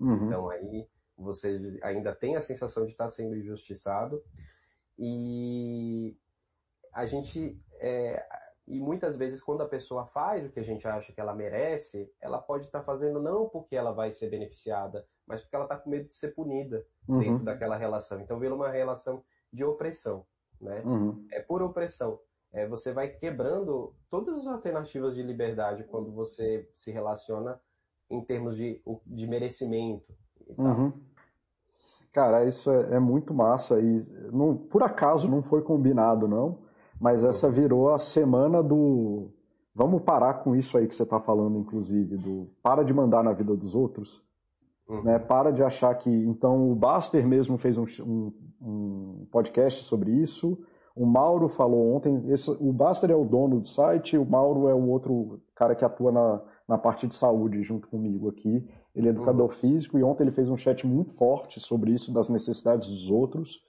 Uhum. 0.00 0.26
Então 0.26 0.48
aí 0.48 0.88
você 1.16 1.78
ainda 1.82 2.14
tem 2.14 2.36
a 2.36 2.40
sensação 2.40 2.86
de 2.86 2.92
estar 2.92 3.04
tá 3.04 3.10
sendo 3.10 3.36
injustiçado. 3.36 4.22
E 4.98 6.16
a 6.92 7.06
gente. 7.06 7.60
É, 7.80 8.24
e 8.66 8.80
muitas 8.80 9.16
vezes, 9.16 9.42
quando 9.42 9.62
a 9.62 9.68
pessoa 9.68 10.06
faz 10.06 10.46
o 10.46 10.50
que 10.50 10.60
a 10.60 10.64
gente 10.64 10.86
acha 10.86 11.12
que 11.12 11.20
ela 11.20 11.34
merece, 11.34 12.10
ela 12.20 12.38
pode 12.38 12.66
estar 12.66 12.80
tá 12.80 12.84
fazendo 12.84 13.20
não 13.20 13.48
porque 13.48 13.74
ela 13.74 13.92
vai 13.92 14.12
ser 14.12 14.30
beneficiada, 14.30 15.04
mas 15.26 15.40
porque 15.40 15.56
ela 15.56 15.64
está 15.64 15.76
com 15.76 15.90
medo 15.90 16.08
de 16.08 16.16
ser 16.16 16.28
punida 16.28 16.86
uhum. 17.08 17.18
dentro 17.18 17.44
daquela 17.44 17.76
relação. 17.76 18.20
Então 18.20 18.38
vira 18.38 18.54
uma 18.54 18.70
relação 18.70 19.24
de 19.52 19.64
opressão, 19.64 20.24
né? 20.60 20.82
Uhum. 20.84 21.26
É 21.32 21.40
por 21.40 21.60
opressão. 21.62 22.20
É, 22.52 22.68
você 22.68 22.92
vai 22.92 23.08
quebrando 23.08 23.94
todas 24.10 24.40
as 24.40 24.46
alternativas 24.46 25.14
de 25.14 25.22
liberdade 25.22 25.84
quando 25.84 26.12
você 26.12 26.68
se 26.74 26.92
relaciona 26.92 27.58
em 28.10 28.22
termos 28.22 28.56
de, 28.56 28.82
de 29.06 29.26
merecimento. 29.26 30.14
Uhum. 30.58 30.92
Cara, 32.12 32.44
isso 32.44 32.70
é, 32.70 32.96
é, 32.96 33.00
muito 33.00 33.32
massa 33.32 33.80
e 33.80 34.00
não, 34.30 34.54
por 34.54 34.82
acaso 34.82 35.30
não 35.30 35.42
foi 35.42 35.62
combinado, 35.62 36.28
não, 36.28 36.58
mas 37.02 37.24
essa 37.24 37.50
virou 37.50 37.90
a 37.90 37.98
semana 37.98 38.62
do. 38.62 39.28
Vamos 39.74 40.02
parar 40.02 40.34
com 40.34 40.54
isso 40.54 40.78
aí 40.78 40.86
que 40.86 40.94
você 40.94 41.02
está 41.02 41.18
falando, 41.18 41.58
inclusive, 41.58 42.16
do 42.16 42.46
para 42.62 42.84
de 42.84 42.94
mandar 42.94 43.24
na 43.24 43.32
vida 43.32 43.56
dos 43.56 43.74
outros. 43.74 44.22
Uhum. 44.88 45.02
Né? 45.02 45.18
Para 45.18 45.50
de 45.50 45.64
achar 45.64 45.92
que. 45.96 46.08
Então, 46.08 46.70
o 46.70 46.76
Baster 46.76 47.26
mesmo 47.26 47.58
fez 47.58 47.76
um, 47.76 47.84
um, 48.06 48.32
um 48.60 49.26
podcast 49.32 49.82
sobre 49.82 50.12
isso. 50.12 50.56
O 50.94 51.04
Mauro 51.04 51.48
falou 51.48 51.92
ontem. 51.92 52.22
Esse, 52.30 52.48
o 52.60 52.72
Baster 52.72 53.10
é 53.10 53.16
o 53.16 53.24
dono 53.24 53.58
do 53.58 53.66
site, 53.66 54.16
o 54.16 54.24
Mauro 54.24 54.68
é 54.68 54.74
o 54.74 54.88
outro 54.88 55.40
cara 55.56 55.74
que 55.74 55.84
atua 55.84 56.12
na, 56.12 56.40
na 56.68 56.78
parte 56.78 57.08
de 57.08 57.16
saúde 57.16 57.64
junto 57.64 57.88
comigo 57.88 58.28
aqui. 58.28 58.64
Ele 58.94 59.08
é 59.08 59.10
educador 59.10 59.46
uhum. 59.46 59.52
físico 59.52 59.98
e 59.98 60.04
ontem 60.04 60.22
ele 60.22 60.30
fez 60.30 60.48
um 60.48 60.56
chat 60.56 60.86
muito 60.86 61.14
forte 61.14 61.58
sobre 61.58 61.90
isso, 61.90 62.14
das 62.14 62.28
necessidades 62.28 62.88
dos 62.88 63.10
outros. 63.10 63.60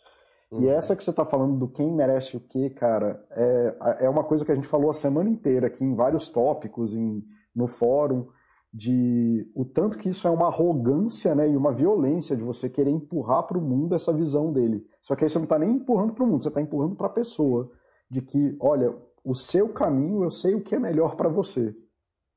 Uhum. 0.54 0.62
E 0.62 0.70
essa 0.70 0.96
que 0.96 1.04
você 1.04 1.10
está 1.10 1.26
falando 1.26 1.58
do 1.58 1.68
quem 1.68 1.92
merece 1.92 2.38
o 2.38 2.40
quê, 2.40 2.70
cara, 2.70 3.26
é, 3.32 3.76
é 4.02 4.10
uma 4.10 4.24
coisa 4.24 4.46
que 4.46 4.52
a 4.52 4.56
gente 4.56 4.68
falou 4.68 4.92
a 4.92 4.94
semana 4.94 5.28
inteira 5.28 5.66
aqui 5.66 5.84
em 5.84 5.96
vários 5.96 6.30
tópicos, 6.30 6.94
em, 6.94 7.24
no 7.56 7.68
fórum, 7.68 8.28
de 8.72 9.52
o 9.56 9.66
tanto 9.66 9.98
que 9.98 10.10
isso 10.10 10.28
é 10.28 10.32
uma 10.32 10.48
arrogância 10.48 11.34
né, 11.34 11.50
e 11.50 11.58
uma 11.58 11.72
violência 11.72 12.36
de 12.36 12.44
você 12.44 12.70
querer 12.70 12.92
empurrar 12.92 13.48
para 13.48 13.58
o 13.58 13.62
mundo 13.62 13.96
essa 13.96 14.14
visão 14.14 14.54
dele. 14.54 14.86
Só 15.02 15.16
que 15.16 15.24
aí 15.24 15.30
você 15.30 15.40
não 15.40 15.46
está 15.46 15.58
nem 15.58 15.72
empurrando 15.72 16.14
para 16.14 16.24
o 16.24 16.28
mundo, 16.28 16.44
você 16.44 16.50
está 16.50 16.62
empurrando 16.62 16.96
para 16.96 17.08
a 17.08 17.12
pessoa. 17.12 17.72
De 18.08 18.22
que, 18.22 18.56
olha, 18.60 18.96
o 19.24 19.34
seu 19.34 19.70
caminho, 19.70 20.24
eu 20.24 20.30
sei 20.30 20.54
o 20.54 20.62
que 20.62 20.76
é 20.76 20.80
melhor 20.80 21.16
para 21.16 21.30
você. 21.30 21.76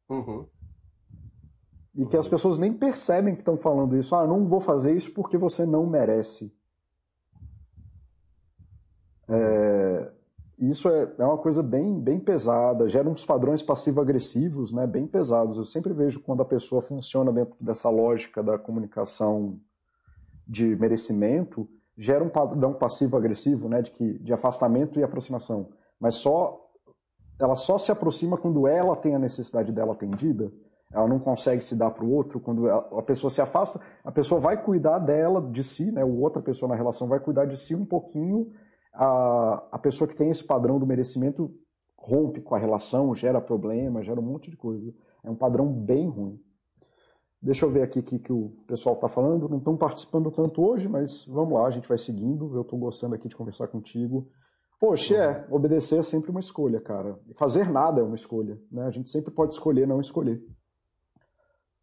Uhum. 0.09 0.47
E 1.95 2.07
que 2.07 2.17
as 2.17 2.29
pessoas 2.29 2.57
nem 2.57 2.73
percebem 2.73 3.35
que 3.35 3.43
estão 3.43 3.59
falando 3.59 3.95
isso. 3.95 4.15
Ah, 4.15 4.27
não 4.27 4.47
vou 4.49 4.61
fazer 4.61 4.97
isso 4.97 5.13
porque 5.13 5.37
você 5.37 5.67
não 5.67 5.87
merece. 5.87 6.56
É, 9.29 10.11
isso 10.59 10.89
é, 10.89 11.13
é 11.19 11.25
uma 11.25 11.39
coisa 11.39 11.63
bem, 11.63 12.01
bem 12.01 12.19
pesada, 12.19 12.89
gera 12.89 13.09
uns 13.09 13.25
padrões 13.25 13.63
passivo-agressivos 13.63 14.73
né, 14.73 14.87
bem 14.87 15.07
pesados. 15.07 15.57
Eu 15.57 15.65
sempre 15.65 15.93
vejo 15.93 16.21
quando 16.21 16.43
a 16.43 16.47
pessoa 16.47 16.81
funciona 16.81 17.33
dentro 17.33 17.55
dessa 17.61 17.91
lógica 17.91 18.43
da 18.43 18.59
comunicação 18.59 19.61
de 20.47 20.77
merecimento, 20.77 21.69
gera 21.99 22.23
um 22.23 22.29
padrão 22.29 22.73
passivo-agressivo 22.73 23.69
né, 23.69 23.83
de, 23.83 23.91
que, 23.91 24.19
de 24.19 24.33
afastamento 24.33 24.99
e 24.99 25.03
aproximação. 25.03 25.71
Mas 26.01 26.15
só 26.17 26.63
ela 27.39 27.57
só 27.57 27.79
se 27.79 27.93
aproxima 27.93 28.39
quando 28.39 28.67
ela 28.67 28.97
tem 28.97 29.15
a 29.15 29.19
necessidade 29.19 29.71
dela 29.71 29.93
atendida 29.93 30.51
ela 30.93 31.09
não 31.09 31.19
consegue 31.19 31.63
se 31.63 31.75
dar 31.75 31.91
para 31.91 32.05
o 32.05 32.13
outro, 32.13 32.41
quando 32.41 32.71
a 32.71 33.03
pessoa 33.03 33.31
se 33.31 33.41
afasta, 33.41 33.81
a 34.05 34.13
pessoa 34.13 34.41
vai 34.41 34.63
cuidar 34.63 34.99
dela, 34.99 35.43
de 35.43 35.63
si, 35.65 35.91
né? 35.91 36.05
O 36.05 36.21
outra 36.21 36.41
pessoa 36.41 36.69
na 36.69 36.77
relação 36.77 37.09
vai 37.09 37.19
cuidar 37.19 37.45
de 37.45 37.57
si 37.57 37.75
um 37.75 37.85
pouquinho, 37.85 38.53
a, 38.97 39.69
a 39.73 39.79
pessoa 39.79 40.09
que 40.09 40.17
tem 40.17 40.31
esse 40.31 40.45
padrão 40.45 40.79
do 40.79 40.87
merecimento 40.87 41.55
rompe 41.97 42.41
com 42.41 42.55
a 42.55 42.59
relação, 42.59 43.15
gera 43.15 43.41
problema, 43.41 44.03
gera 44.03 44.21
um 44.21 44.25
monte 44.25 44.51
de 44.51 44.57
coisa. 44.57 44.93
É 45.23 45.31
um 45.31 45.37
padrão 45.37 45.73
bem 45.73 46.09
ruim. 46.09 46.41
Deixa 47.43 47.65
eu 47.65 47.71
ver 47.71 47.83
aqui 47.83 47.99
o 47.99 48.03
que, 48.03 48.19
que 48.19 48.33
o 48.33 48.53
pessoal 48.67 48.95
está 48.95 49.09
falando. 49.09 49.49
Não 49.49 49.59
estão 49.59 49.77
participando 49.77 50.31
tanto 50.31 50.63
hoje, 50.63 50.89
mas 50.89 51.27
vamos 51.27 51.55
lá, 51.55 51.67
a 51.67 51.71
gente 51.71 51.89
vai 51.89 51.99
seguindo. 51.99 52.55
Eu 52.55 52.63
estou 52.63 52.79
gostando 52.79 53.15
aqui 53.15 53.29
de 53.29 53.37
conversar 53.37 53.69
contigo. 53.69 54.29
Poxa, 54.81 55.17
é, 55.17 55.47
obedecer 55.51 55.99
é 55.99 56.03
sempre 56.03 56.31
uma 56.31 56.41
escolha, 56.41 56.81
cara. 56.81 57.19
Fazer 57.35 57.71
nada 57.71 58.01
é 58.01 58.05
uma 58.05 58.15
escolha. 58.15 58.59
Né? 58.71 58.85
A 58.87 58.91
gente 58.91 59.11
sempre 59.11 59.31
pode 59.31 59.55
escolher 59.55 59.87
não 59.87 60.01
escolher. 60.01 60.43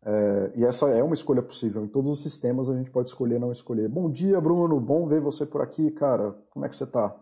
É, 0.06 0.52
e 0.56 0.66
essa 0.66 0.90
é 0.90 1.02
uma 1.02 1.14
escolha 1.14 1.42
possível. 1.42 1.84
Em 1.84 1.88
todos 1.88 2.12
os 2.12 2.22
sistemas 2.22 2.70
a 2.70 2.76
gente 2.76 2.92
pode 2.92 3.10
escolher 3.10 3.40
não 3.40 3.52
escolher. 3.52 3.88
Bom 3.88 4.10
dia, 4.10 4.40
Bruno. 4.42 4.80
Bom 4.80 5.08
ver 5.08 5.22
você 5.22 5.46
por 5.46 5.62
aqui, 5.62 5.92
cara. 5.92 6.36
Como 6.50 6.66
é 6.66 6.70
que 6.70 6.76
você 6.76 6.84
está? 6.84 7.16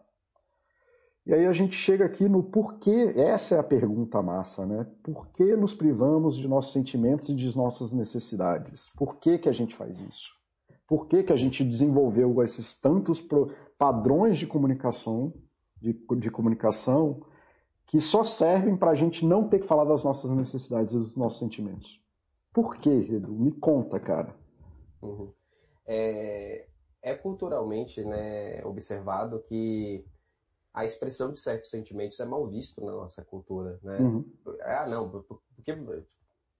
E 1.23 1.33
aí 1.33 1.45
a 1.45 1.53
gente 1.53 1.75
chega 1.75 2.03
aqui 2.03 2.27
no 2.27 2.41
porquê. 2.41 3.13
Essa 3.15 3.55
é 3.55 3.59
a 3.59 3.63
pergunta 3.63 4.21
massa, 4.23 4.65
né? 4.65 4.87
Por 5.03 5.27
que 5.27 5.55
nos 5.55 5.73
privamos 5.73 6.35
de 6.35 6.47
nossos 6.47 6.73
sentimentos 6.73 7.29
e 7.29 7.35
de 7.35 7.55
nossas 7.55 7.93
necessidades? 7.93 8.89
Por 8.97 9.17
que, 9.17 9.37
que 9.37 9.47
a 9.47 9.51
gente 9.51 9.75
faz 9.75 9.99
isso? 10.01 10.31
Por 10.87 11.07
que, 11.07 11.23
que 11.23 11.31
a 11.31 11.37
gente 11.37 11.63
desenvolveu 11.63 12.41
esses 12.43 12.75
tantos 12.75 13.25
padrões 13.77 14.39
de 14.39 14.47
comunicação, 14.47 15.31
de, 15.79 15.93
de 16.17 16.31
comunicação, 16.31 17.21
que 17.85 18.01
só 18.01 18.23
servem 18.23 18.75
para 18.75 18.91
a 18.91 18.95
gente 18.95 19.25
não 19.25 19.47
ter 19.47 19.59
que 19.59 19.67
falar 19.67 19.85
das 19.85 20.03
nossas 20.03 20.31
necessidades 20.31 20.93
e 20.93 20.97
dos 20.97 21.15
nossos 21.15 21.39
sentimentos? 21.39 22.00
Por 22.53 22.77
quê, 22.77 22.89
Edu? 22.89 23.31
Me 23.31 23.51
conta, 23.51 23.99
cara. 23.99 24.35
Uhum. 25.01 25.31
É, 25.85 26.67
é, 27.01 27.15
culturalmente 27.15 28.03
né, 28.03 28.63
observado 28.65 29.39
que 29.39 30.05
a 30.73 30.85
expressão 30.85 31.31
de 31.31 31.39
certos 31.39 31.69
sentimentos 31.69 32.19
é 32.19 32.25
mal 32.25 32.47
visto 32.47 32.83
na 32.83 32.91
nossa 32.91 33.23
cultura. 33.23 33.79
Né? 33.81 33.97
Uhum. 33.97 34.25
Ah, 34.61 34.87
não, 34.87 35.09
porque 35.09 35.75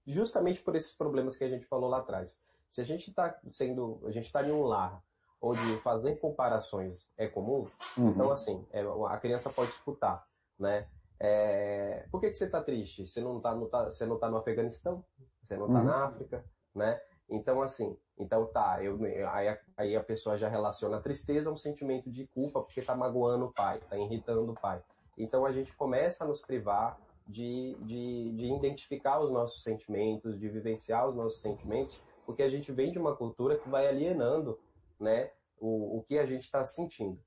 justamente 0.05 0.61
por 0.61 0.75
esses 0.75 0.93
problemas 0.93 1.37
que 1.37 1.43
a 1.43 1.49
gente 1.49 1.65
falou 1.65 1.89
lá 1.89 1.99
atrás. 1.99 2.37
Se 2.69 2.81
a 2.81 2.83
gente 2.83 3.09
está 3.09 3.37
sendo, 3.49 4.01
a 4.05 4.11
gente 4.11 4.25
está 4.25 4.47
em 4.47 4.51
um 4.51 4.63
lar 4.63 5.03
onde 5.41 5.59
fazer 5.77 6.17
comparações 6.17 7.11
é 7.17 7.27
comum, 7.27 7.67
uhum. 7.97 8.11
então 8.11 8.31
assim, 8.31 8.65
é, 8.71 8.81
a 9.09 9.17
criança 9.17 9.49
pode 9.49 9.71
escutar, 9.71 10.25
né? 10.57 10.87
É, 11.19 12.05
por 12.11 12.21
que, 12.21 12.29
que 12.29 12.35
você 12.35 12.45
está 12.45 12.61
triste? 12.61 13.05
Você 13.05 13.21
não 13.21 13.37
está 13.37 13.55
tá, 13.67 13.85
você 13.85 14.05
não 14.05 14.17
tá 14.17 14.29
no 14.29 14.37
Afeganistão? 14.37 15.03
Você 15.51 15.57
não 15.57 15.65
está 15.65 15.79
uhum. 15.79 15.85
na 15.85 16.05
África, 16.05 16.45
né? 16.73 17.01
Então, 17.29 17.61
assim, 17.61 17.97
então 18.17 18.45
tá, 18.45 18.81
eu, 18.81 18.97
aí, 19.29 19.57
aí 19.75 19.95
a 19.97 20.03
pessoa 20.03 20.37
já 20.37 20.47
relaciona 20.47 20.97
a 20.97 21.01
tristeza 21.01 21.49
a 21.49 21.51
um 21.51 21.57
sentimento 21.57 22.09
de 22.09 22.25
culpa 22.27 22.61
porque 22.61 22.79
está 22.79 22.95
magoando 22.95 23.45
o 23.45 23.53
pai, 23.53 23.77
está 23.77 23.97
irritando 23.97 24.51
o 24.51 24.55
pai. 24.55 24.81
Então 25.17 25.45
a 25.45 25.51
gente 25.51 25.73
começa 25.75 26.23
a 26.23 26.27
nos 26.27 26.41
privar 26.41 26.97
de, 27.27 27.75
de, 27.79 28.31
de 28.31 28.53
identificar 28.53 29.19
os 29.19 29.29
nossos 29.29 29.61
sentimentos, 29.61 30.39
de 30.39 30.47
vivenciar 30.47 31.09
os 31.09 31.15
nossos 31.15 31.41
sentimentos, 31.41 31.99
porque 32.25 32.43
a 32.43 32.49
gente 32.49 32.71
vem 32.71 32.91
de 32.91 32.99
uma 32.99 33.15
cultura 33.15 33.57
que 33.57 33.67
vai 33.67 33.87
alienando 33.87 34.57
né, 34.99 35.31
o, 35.59 35.97
o 35.97 36.03
que 36.03 36.17
a 36.17 36.25
gente 36.25 36.43
está 36.43 36.63
sentindo. 36.63 37.19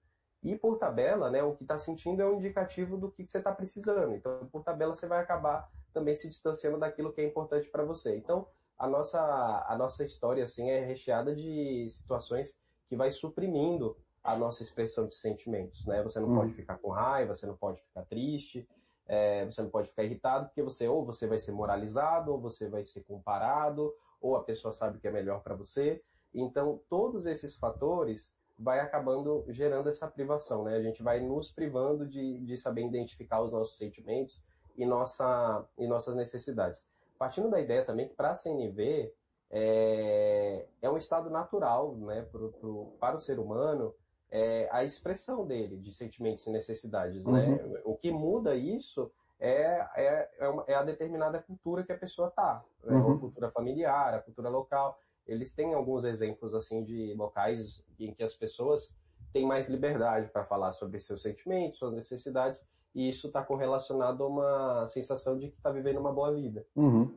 E 0.43 0.57
por 0.57 0.79
tabela, 0.79 1.31
né, 1.31 1.43
o 1.43 1.55
que 1.55 1.65
está 1.65 1.79
sentindo 1.79 2.23
é 2.23 2.27
um 2.27 2.37
indicativo 2.37 2.97
do 2.97 3.11
que 3.11 3.27
você 3.27 3.39
está 3.39 3.53
precisando. 3.53 4.15
Então, 4.15 4.47
por 4.51 4.63
tabela, 4.63 4.95
você 4.95 5.07
vai 5.07 5.21
acabar 5.21 5.71
também 5.95 6.15
se 6.15 6.29
distanciando 6.29 6.79
daquilo 6.79 7.13
que 7.13 7.21
é 7.21 7.25
importante 7.25 7.71
para 7.71 7.85
você. 7.85 8.17
Então, 8.17 8.47
a 8.77 8.87
nossa, 8.87 9.65
a 9.67 9.79
nossa 9.79 10.05
história 10.05 10.45
assim 10.45 10.69
é 10.69 10.85
recheada 10.85 11.35
de 11.35 11.89
situações 11.89 12.55
que 12.89 12.97
vai 12.97 13.11
suprimindo 13.11 13.97
a 14.23 14.37
nossa 14.37 14.63
expressão 14.63 15.07
de 15.07 15.15
sentimentos, 15.15 15.87
né? 15.87 16.03
Você 16.03 16.19
não 16.19 16.31
hum. 16.31 16.37
pode 16.37 16.53
ficar 16.55 16.79
com 16.79 16.91
raiva, 16.91 17.35
você 17.35 17.47
não 17.47 17.57
pode 17.57 17.81
ficar 17.83 18.05
triste, 18.05 18.69
é, 19.07 19.45
você 19.45 19.63
não 19.63 19.71
pode 19.71 19.89
ficar 19.89 20.03
irritado, 20.03 20.47
porque 20.47 20.63
você 20.63 20.89
ou 20.89 21.05
você 21.05 21.27
vai 21.27 21.39
ser 21.39 21.53
moralizado, 21.53 22.33
ou 22.33 22.41
você 22.41 22.69
vai 22.69 22.83
ser 22.83 23.05
comparado, 23.05 23.95
ou 24.21 24.37
a 24.37 24.43
pessoa 24.43 24.73
sabe 24.73 24.99
que 24.99 25.07
é 25.07 25.11
melhor 25.11 25.43
para 25.43 25.55
você. 25.55 26.03
Então, 26.33 26.81
todos 26.89 27.27
esses 27.27 27.55
fatores 27.57 28.35
vai 28.59 28.81
acabando 28.81 29.45
gerando 29.49 29.89
essa 29.89 30.09
privação, 30.09 30.65
né? 30.65 30.77
A 30.77 30.83
gente 30.83 31.03
vai 31.03 31.21
nos 31.21 31.53
privando 31.53 32.07
de, 32.07 32.41
de 32.41 32.57
saber 32.57 32.87
identificar 32.87 33.43
os 33.43 33.53
nossos 33.53 33.77
sentimentos, 33.77 34.43
e, 34.77 34.85
nossa, 34.87 35.65
e 35.79 35.87
nossas 35.87 36.15
necessidades. 36.15 36.87
Partindo 37.19 37.49
da 37.49 37.61
ideia 37.61 37.85
também 37.85 38.09
que 38.09 38.15
para 38.15 38.31
a 38.31 38.35
CNV 38.35 39.13
é, 39.51 40.67
é 40.83 40.91
um 40.91 40.97
estado 40.97 41.31
natural 41.31 41.95
né, 41.97 42.23
pro, 42.23 42.53
pro, 42.53 42.97
para 42.99 43.17
o 43.17 43.21
ser 43.21 43.39
humano 43.39 43.95
é, 44.31 44.69
a 44.73 44.83
expressão 44.83 45.47
dele 45.47 45.77
de 45.77 45.93
sentimentos 45.93 46.47
e 46.47 46.51
necessidades. 46.51 47.25
Né? 47.25 47.47
Uhum. 47.47 47.69
Né? 47.69 47.81
O 47.85 47.97
que 47.97 48.11
muda 48.11 48.57
isso 48.57 49.13
é, 49.39 49.87
é, 49.97 50.31
é, 50.39 50.49
uma, 50.49 50.65
é, 50.67 50.75
a 50.75 50.83
determinada 50.83 51.41
cultura 51.41 51.85
que 51.85 51.93
a 51.93 51.99
pessoa 51.99 52.29
está. 52.29 52.65
Né? 52.83 52.97
Uhum. 52.97 53.13
A 53.13 53.19
cultura 53.21 53.51
familiar, 53.51 54.15
a 54.15 54.19
cultura 54.21 54.49
local. 54.49 54.99
Eles 55.25 55.55
têm 55.55 55.73
alguns 55.73 56.05
exemplos 56.05 56.53
assim 56.53 56.85
de 56.85 57.15
locais 57.15 57.85
em 57.99 58.13
que 58.13 58.23
as 58.23 58.35
pessoas 58.35 58.95
têm 59.33 59.47
mais 59.47 59.69
liberdade 59.69 60.29
para 60.29 60.45
falar 60.45 60.73
sobre 60.73 60.99
seus 60.99 61.23
sentimentos, 61.23 61.79
suas 61.79 61.93
necessidades, 61.93 62.67
e 62.95 63.09
isso 63.09 63.27
está 63.27 63.43
correlacionado 63.43 64.23
a 64.23 64.29
uma 64.29 64.89
sensação 64.89 65.39
de 65.39 65.49
que 65.49 65.57
está 65.57 65.71
vivendo 65.71 65.99
uma 65.99 66.13
boa 66.13 66.33
vida. 66.33 66.65
Uhum. 66.77 67.11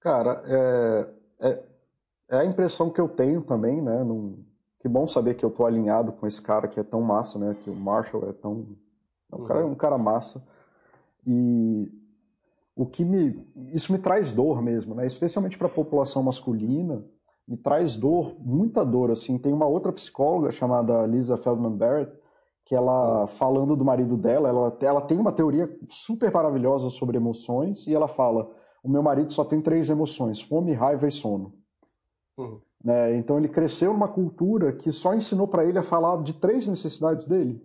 Cara, 0.00 0.42
é, 0.46 1.06
é, 1.40 1.64
é, 2.30 2.36
a 2.38 2.44
impressão 2.44 2.90
que 2.90 3.00
eu 3.00 3.08
tenho 3.08 3.42
também, 3.42 3.82
né? 3.82 4.02
Num, 4.02 4.42
que 4.78 4.88
bom 4.88 5.06
saber 5.06 5.34
que 5.34 5.44
eu 5.44 5.50
tô 5.50 5.66
alinhado 5.66 6.12
com 6.12 6.26
esse 6.26 6.40
cara 6.40 6.66
que 6.66 6.80
é 6.80 6.82
tão 6.82 7.02
massa, 7.02 7.38
né? 7.38 7.54
Que 7.62 7.68
o 7.68 7.76
Marshall 7.76 8.30
é 8.30 8.32
tão. 8.32 8.66
É 9.30 9.36
um, 9.36 9.38
uhum. 9.40 9.44
cara, 9.46 9.66
um 9.66 9.74
cara 9.74 9.98
massa. 9.98 10.42
E 11.26 11.92
o 12.74 12.86
que 12.86 13.04
me. 13.04 13.46
Isso 13.74 13.92
me 13.92 13.98
traz 13.98 14.32
dor 14.32 14.62
mesmo, 14.62 14.94
né? 14.94 15.06
Especialmente 15.06 15.58
para 15.58 15.66
a 15.66 15.70
população 15.70 16.22
masculina, 16.22 17.04
me 17.46 17.58
traz 17.58 17.98
dor, 17.98 18.34
muita 18.38 18.82
dor. 18.82 19.10
Assim, 19.10 19.36
tem 19.36 19.52
uma 19.52 19.66
outra 19.66 19.92
psicóloga 19.92 20.50
chamada 20.50 21.04
Lisa 21.06 21.36
Feldman 21.36 21.76
Barrett 21.76 22.19
que 22.70 22.74
ela, 22.76 23.26
falando 23.26 23.74
do 23.74 23.84
marido 23.84 24.16
dela, 24.16 24.48
ela, 24.48 24.78
ela 24.80 25.00
tem 25.00 25.18
uma 25.18 25.32
teoria 25.32 25.68
super 25.88 26.32
maravilhosa 26.32 26.88
sobre 26.88 27.16
emoções 27.16 27.88
e 27.88 27.92
ela 27.92 28.06
fala: 28.06 28.48
o 28.80 28.88
meu 28.88 29.02
marido 29.02 29.32
só 29.32 29.44
tem 29.44 29.60
três 29.60 29.90
emoções: 29.90 30.40
fome, 30.40 30.72
raiva 30.72 31.08
e 31.08 31.10
sono. 31.10 31.52
Uhum. 32.38 32.60
Né? 32.84 33.16
Então 33.16 33.38
ele 33.38 33.48
cresceu 33.48 33.92
numa 33.92 34.06
cultura 34.06 34.72
que 34.72 34.92
só 34.92 35.16
ensinou 35.16 35.48
para 35.48 35.64
ele 35.64 35.80
a 35.80 35.82
falar 35.82 36.22
de 36.22 36.32
três 36.34 36.68
necessidades 36.68 37.26
dele. 37.26 37.60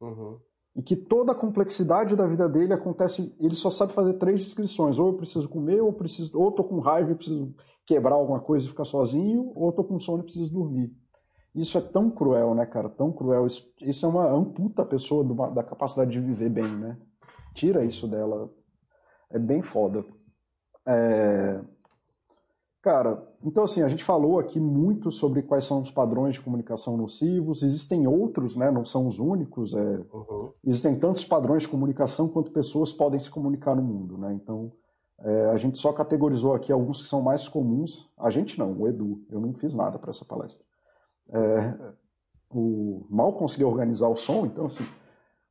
Uhum. 0.00 0.38
E 0.76 0.82
que 0.82 0.94
toda 0.94 1.32
a 1.32 1.34
complexidade 1.34 2.14
da 2.14 2.24
vida 2.24 2.48
dele 2.48 2.72
acontece, 2.72 3.34
ele 3.40 3.56
só 3.56 3.72
sabe 3.72 3.92
fazer 3.92 4.14
três 4.20 4.38
descrições: 4.44 5.00
ou 5.00 5.08
eu 5.08 5.14
preciso 5.14 5.48
comer, 5.48 5.80
ou 5.80 5.92
preciso, 5.92 6.40
ou 6.40 6.52
tô 6.52 6.62
com 6.62 6.78
raiva 6.78 7.10
e 7.10 7.16
preciso 7.16 7.52
quebrar 7.84 8.14
alguma 8.14 8.38
coisa 8.38 8.66
e 8.66 8.68
ficar 8.68 8.84
sozinho, 8.84 9.50
ou 9.56 9.72
tô 9.72 9.82
com 9.82 9.98
sono 9.98 10.22
e 10.22 10.26
preciso 10.26 10.52
dormir. 10.52 10.96
Isso 11.54 11.76
é 11.76 11.80
tão 11.80 12.10
cruel, 12.10 12.54
né, 12.54 12.64
cara? 12.64 12.88
Tão 12.88 13.12
cruel. 13.12 13.46
Isso, 13.46 13.72
isso 13.80 14.06
é 14.06 14.08
uma 14.08 14.30
amputa 14.30 14.82
a 14.82 14.86
pessoa 14.86 15.22
do, 15.22 15.34
da 15.50 15.62
capacidade 15.62 16.10
de 16.10 16.20
viver 16.20 16.48
bem, 16.48 16.68
né? 16.76 16.96
Tira 17.54 17.84
isso 17.84 18.08
dela. 18.08 18.50
É 19.30 19.38
bem 19.38 19.62
foda. 19.62 20.04
É... 20.86 21.60
Cara, 22.80 23.22
então 23.44 23.62
assim, 23.62 23.82
a 23.82 23.88
gente 23.88 24.02
falou 24.02 24.40
aqui 24.40 24.58
muito 24.58 25.10
sobre 25.10 25.42
quais 25.42 25.64
são 25.64 25.82
os 25.82 25.90
padrões 25.90 26.34
de 26.34 26.40
comunicação 26.40 26.96
nocivos. 26.96 27.62
Existem 27.62 28.06
outros, 28.06 28.56
né? 28.56 28.70
Não 28.70 28.84
são 28.84 29.06
os 29.06 29.18
únicos. 29.18 29.74
É... 29.74 30.00
Uhum. 30.12 30.52
Existem 30.64 30.98
tantos 30.98 31.24
padrões 31.24 31.62
de 31.62 31.68
comunicação 31.68 32.28
quanto 32.28 32.50
pessoas 32.50 32.92
podem 32.92 33.20
se 33.20 33.30
comunicar 33.30 33.76
no 33.76 33.82
mundo, 33.82 34.16
né? 34.16 34.32
Então, 34.32 34.72
é, 35.24 35.50
a 35.50 35.56
gente 35.56 35.78
só 35.78 35.92
categorizou 35.92 36.54
aqui 36.54 36.72
alguns 36.72 37.00
que 37.02 37.08
são 37.08 37.22
mais 37.22 37.46
comuns. 37.46 38.10
A 38.18 38.30
gente 38.30 38.58
não, 38.58 38.72
o 38.72 38.88
Edu. 38.88 39.22
Eu 39.30 39.40
não 39.40 39.52
fiz 39.54 39.74
nada 39.74 39.98
para 39.98 40.10
essa 40.10 40.24
palestra. 40.24 40.64
É, 41.30 41.92
o 42.50 43.06
mal 43.08 43.32
conseguiu 43.34 43.68
organizar 43.68 44.08
o 44.08 44.16
som, 44.16 44.46
então 44.46 44.66
assim, 44.66 44.84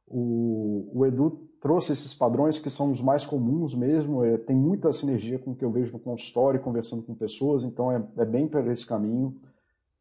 o, 0.07 0.91
o 0.93 1.05
Edu 1.05 1.49
trouxe 1.61 1.93
esses 1.93 2.13
padrões 2.13 2.57
que 2.57 2.69
são 2.69 2.91
os 2.91 3.01
mais 3.01 3.26
comuns 3.26 3.76
mesmo, 3.76 4.24
é, 4.24 4.38
tem 4.38 4.55
muita 4.55 4.91
sinergia 4.91 5.38
com 5.38 5.51
o 5.51 5.55
que 5.55 5.63
eu 5.63 5.72
vejo 5.72 5.93
no 5.93 5.99
consultório, 5.99 6.59
conversando 6.59 7.03
com 7.03 7.13
pessoas, 7.13 7.63
então 7.63 7.91
é, 7.91 8.03
é 8.17 8.26
bem 8.26 8.47
para 8.47 8.74
esse 8.74 8.86
caminho. 8.86 9.39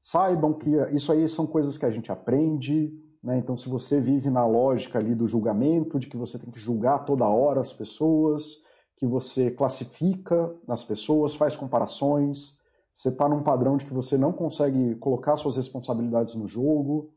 Saibam 0.02 0.54
que 0.54 0.70
isso 0.94 1.12
aí 1.12 1.28
são 1.28 1.46
coisas 1.46 1.76
que 1.76 1.84
a 1.84 1.90
gente 1.90 2.10
aprende, 2.10 2.90
né? 3.22 3.38
então 3.38 3.56
se 3.58 3.68
você 3.68 4.00
vive 4.00 4.30
na 4.30 4.46
lógica 4.46 4.98
ali 4.98 5.14
do 5.14 5.28
julgamento, 5.28 5.98
de 5.98 6.06
que 6.06 6.16
você 6.16 6.38
tem 6.38 6.50
que 6.50 6.58
julgar 6.58 7.04
toda 7.04 7.28
hora 7.28 7.60
as 7.60 7.72
pessoas, 7.72 8.62
que 8.96 9.06
você 9.06 9.50
classifica 9.50 10.54
as 10.66 10.82
pessoas, 10.82 11.34
faz 11.34 11.54
comparações, 11.54 12.58
você 13.00 13.08
está 13.08 13.26
num 13.26 13.42
padrão 13.42 13.78
de 13.78 13.86
que 13.86 13.94
você 13.94 14.18
não 14.18 14.30
consegue 14.30 14.94
colocar 14.96 15.34
suas 15.34 15.56
responsabilidades 15.56 16.34
no 16.34 16.46
jogo, 16.46 17.14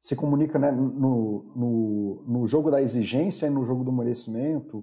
se 0.00 0.16
comunica 0.16 0.58
né, 0.58 0.70
no, 0.72 1.52
no, 1.54 2.24
no 2.26 2.46
jogo 2.46 2.70
da 2.70 2.80
exigência 2.80 3.46
e 3.46 3.50
no 3.50 3.62
jogo 3.66 3.84
do 3.84 3.92
merecimento, 3.92 4.82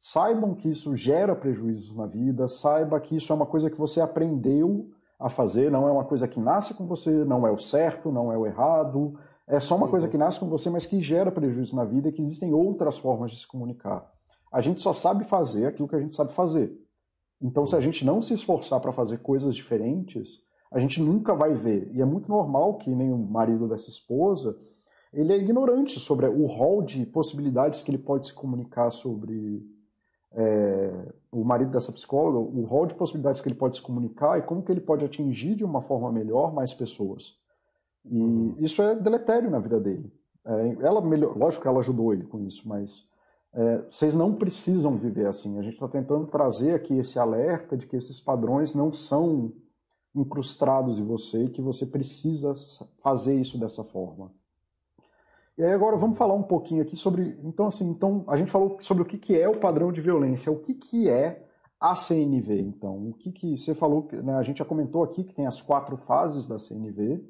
saibam 0.00 0.54
que 0.54 0.70
isso 0.70 0.94
gera 0.94 1.34
prejuízos 1.34 1.96
na 1.96 2.06
vida, 2.06 2.46
saiba 2.46 3.00
que 3.00 3.16
isso 3.16 3.32
é 3.32 3.34
uma 3.34 3.46
coisa 3.46 3.68
que 3.68 3.76
você 3.76 4.00
aprendeu 4.00 4.88
a 5.18 5.28
fazer, 5.28 5.72
não 5.72 5.88
é 5.88 5.90
uma 5.90 6.04
coisa 6.04 6.28
que 6.28 6.38
nasce 6.38 6.72
com 6.74 6.86
você, 6.86 7.10
não 7.24 7.44
é 7.44 7.50
o 7.50 7.58
certo, 7.58 8.12
não 8.12 8.32
é 8.32 8.38
o 8.38 8.46
errado, 8.46 9.18
é 9.48 9.58
só 9.58 9.74
uma 9.74 9.86
uhum. 9.86 9.90
coisa 9.90 10.06
que 10.06 10.16
nasce 10.16 10.38
com 10.38 10.48
você, 10.48 10.70
mas 10.70 10.86
que 10.86 11.00
gera 11.00 11.32
prejuízo 11.32 11.74
na 11.74 11.84
vida 11.84 12.10
e 12.10 12.12
que 12.12 12.22
existem 12.22 12.54
outras 12.54 12.96
formas 12.96 13.32
de 13.32 13.40
se 13.40 13.48
comunicar. 13.48 14.08
A 14.52 14.60
gente 14.60 14.80
só 14.80 14.92
sabe 14.92 15.24
fazer 15.24 15.66
aquilo 15.66 15.88
que 15.88 15.96
a 15.96 16.00
gente 16.00 16.14
sabe 16.14 16.32
fazer. 16.32 16.87
Então, 17.40 17.66
se 17.66 17.76
a 17.76 17.80
gente 17.80 18.04
não 18.04 18.20
se 18.20 18.34
esforçar 18.34 18.80
para 18.80 18.92
fazer 18.92 19.18
coisas 19.18 19.54
diferentes, 19.54 20.42
a 20.70 20.78
gente 20.78 21.00
nunca 21.00 21.34
vai 21.34 21.54
ver. 21.54 21.90
E 21.94 22.02
é 22.02 22.04
muito 22.04 22.28
normal 22.28 22.74
que 22.78 22.90
nem 22.90 23.12
o 23.12 23.18
marido 23.18 23.68
dessa 23.68 23.88
esposa, 23.88 24.58
ele 25.12 25.32
é 25.32 25.36
ignorante 25.36 25.98
sobre 25.98 26.26
o 26.26 26.46
rol 26.46 26.82
de 26.82 27.06
possibilidades 27.06 27.82
que 27.82 27.90
ele 27.90 27.98
pode 27.98 28.26
se 28.26 28.34
comunicar 28.34 28.90
sobre 28.90 29.64
é, 30.32 31.12
o 31.32 31.44
marido 31.44 31.70
dessa 31.70 31.92
psicóloga, 31.92 32.38
o 32.38 32.64
rol 32.64 32.86
de 32.86 32.94
possibilidades 32.94 33.40
que 33.40 33.48
ele 33.48 33.54
pode 33.54 33.76
se 33.76 33.82
comunicar 33.82 34.38
e 34.38 34.42
como 34.42 34.62
que 34.62 34.70
ele 34.70 34.80
pode 34.80 35.04
atingir 35.04 35.54
de 35.54 35.64
uma 35.64 35.80
forma 35.80 36.12
melhor 36.12 36.52
mais 36.52 36.74
pessoas. 36.74 37.38
E 38.04 38.20
uhum. 38.20 38.54
isso 38.58 38.82
é 38.82 38.94
deletério 38.94 39.50
na 39.50 39.58
vida 39.58 39.80
dele. 39.80 40.12
É, 40.44 40.76
ela 40.80 41.00
melhor, 41.00 41.36
lógico 41.36 41.62
que 41.62 41.68
ela 41.68 41.78
ajudou 41.78 42.12
ele 42.12 42.24
com 42.24 42.40
isso, 42.40 42.68
mas 42.68 43.08
é, 43.58 43.82
vocês 43.90 44.14
não 44.14 44.32
precisam 44.36 44.96
viver 44.96 45.26
assim. 45.26 45.58
A 45.58 45.62
gente 45.62 45.74
está 45.74 45.88
tentando 45.88 46.28
trazer 46.28 46.74
aqui 46.74 46.96
esse 46.96 47.18
alerta 47.18 47.76
de 47.76 47.88
que 47.88 47.96
esses 47.96 48.20
padrões 48.20 48.72
não 48.72 48.92
são 48.92 49.52
incrustados 50.14 51.00
em 51.00 51.04
você 51.04 51.44
e 51.44 51.50
que 51.50 51.60
você 51.60 51.84
precisa 51.84 52.54
fazer 53.02 53.34
isso 53.40 53.58
dessa 53.58 53.82
forma. 53.82 54.32
E 55.56 55.64
aí 55.64 55.72
agora 55.72 55.96
vamos 55.96 56.16
falar 56.16 56.34
um 56.34 56.42
pouquinho 56.44 56.82
aqui 56.82 56.94
sobre, 56.96 57.36
então 57.42 57.66
assim, 57.66 57.90
então 57.90 58.24
a 58.28 58.36
gente 58.36 58.48
falou 58.48 58.78
sobre 58.80 59.02
o 59.02 59.06
que, 59.06 59.18
que 59.18 59.36
é 59.36 59.48
o 59.48 59.58
padrão 59.58 59.90
de 59.90 60.00
violência, 60.00 60.52
o 60.52 60.60
que, 60.60 60.74
que 60.74 61.08
é 61.08 61.44
a 61.80 61.96
CNV, 61.96 62.60
então, 62.60 63.08
o 63.08 63.12
que 63.12 63.32
que 63.32 63.58
você 63.58 63.74
falou, 63.74 64.08
né, 64.12 64.34
a 64.34 64.42
gente 64.44 64.58
já 64.58 64.64
comentou 64.64 65.02
aqui 65.02 65.24
que 65.24 65.34
tem 65.34 65.48
as 65.48 65.60
quatro 65.60 65.96
fases 65.96 66.46
da 66.46 66.60
CNV, 66.60 67.24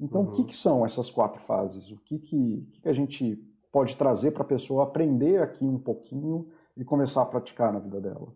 então 0.00 0.20
uhum. 0.20 0.28
o 0.28 0.32
que, 0.32 0.44
que 0.44 0.56
são 0.56 0.86
essas 0.86 1.10
quatro 1.10 1.40
fases? 1.40 1.90
O 1.90 1.96
que 1.96 2.20
que, 2.20 2.68
que, 2.70 2.80
que 2.82 2.88
a 2.88 2.92
gente 2.92 3.51
pode 3.72 3.96
trazer 3.96 4.32
para 4.32 4.42
a 4.42 4.46
pessoa 4.46 4.84
aprender 4.84 5.42
aqui 5.42 5.64
um 5.64 5.78
pouquinho 5.78 6.52
e 6.76 6.84
começar 6.84 7.22
a 7.22 7.26
praticar 7.26 7.72
na 7.72 7.78
vida 7.78 8.00
dela? 8.00 8.32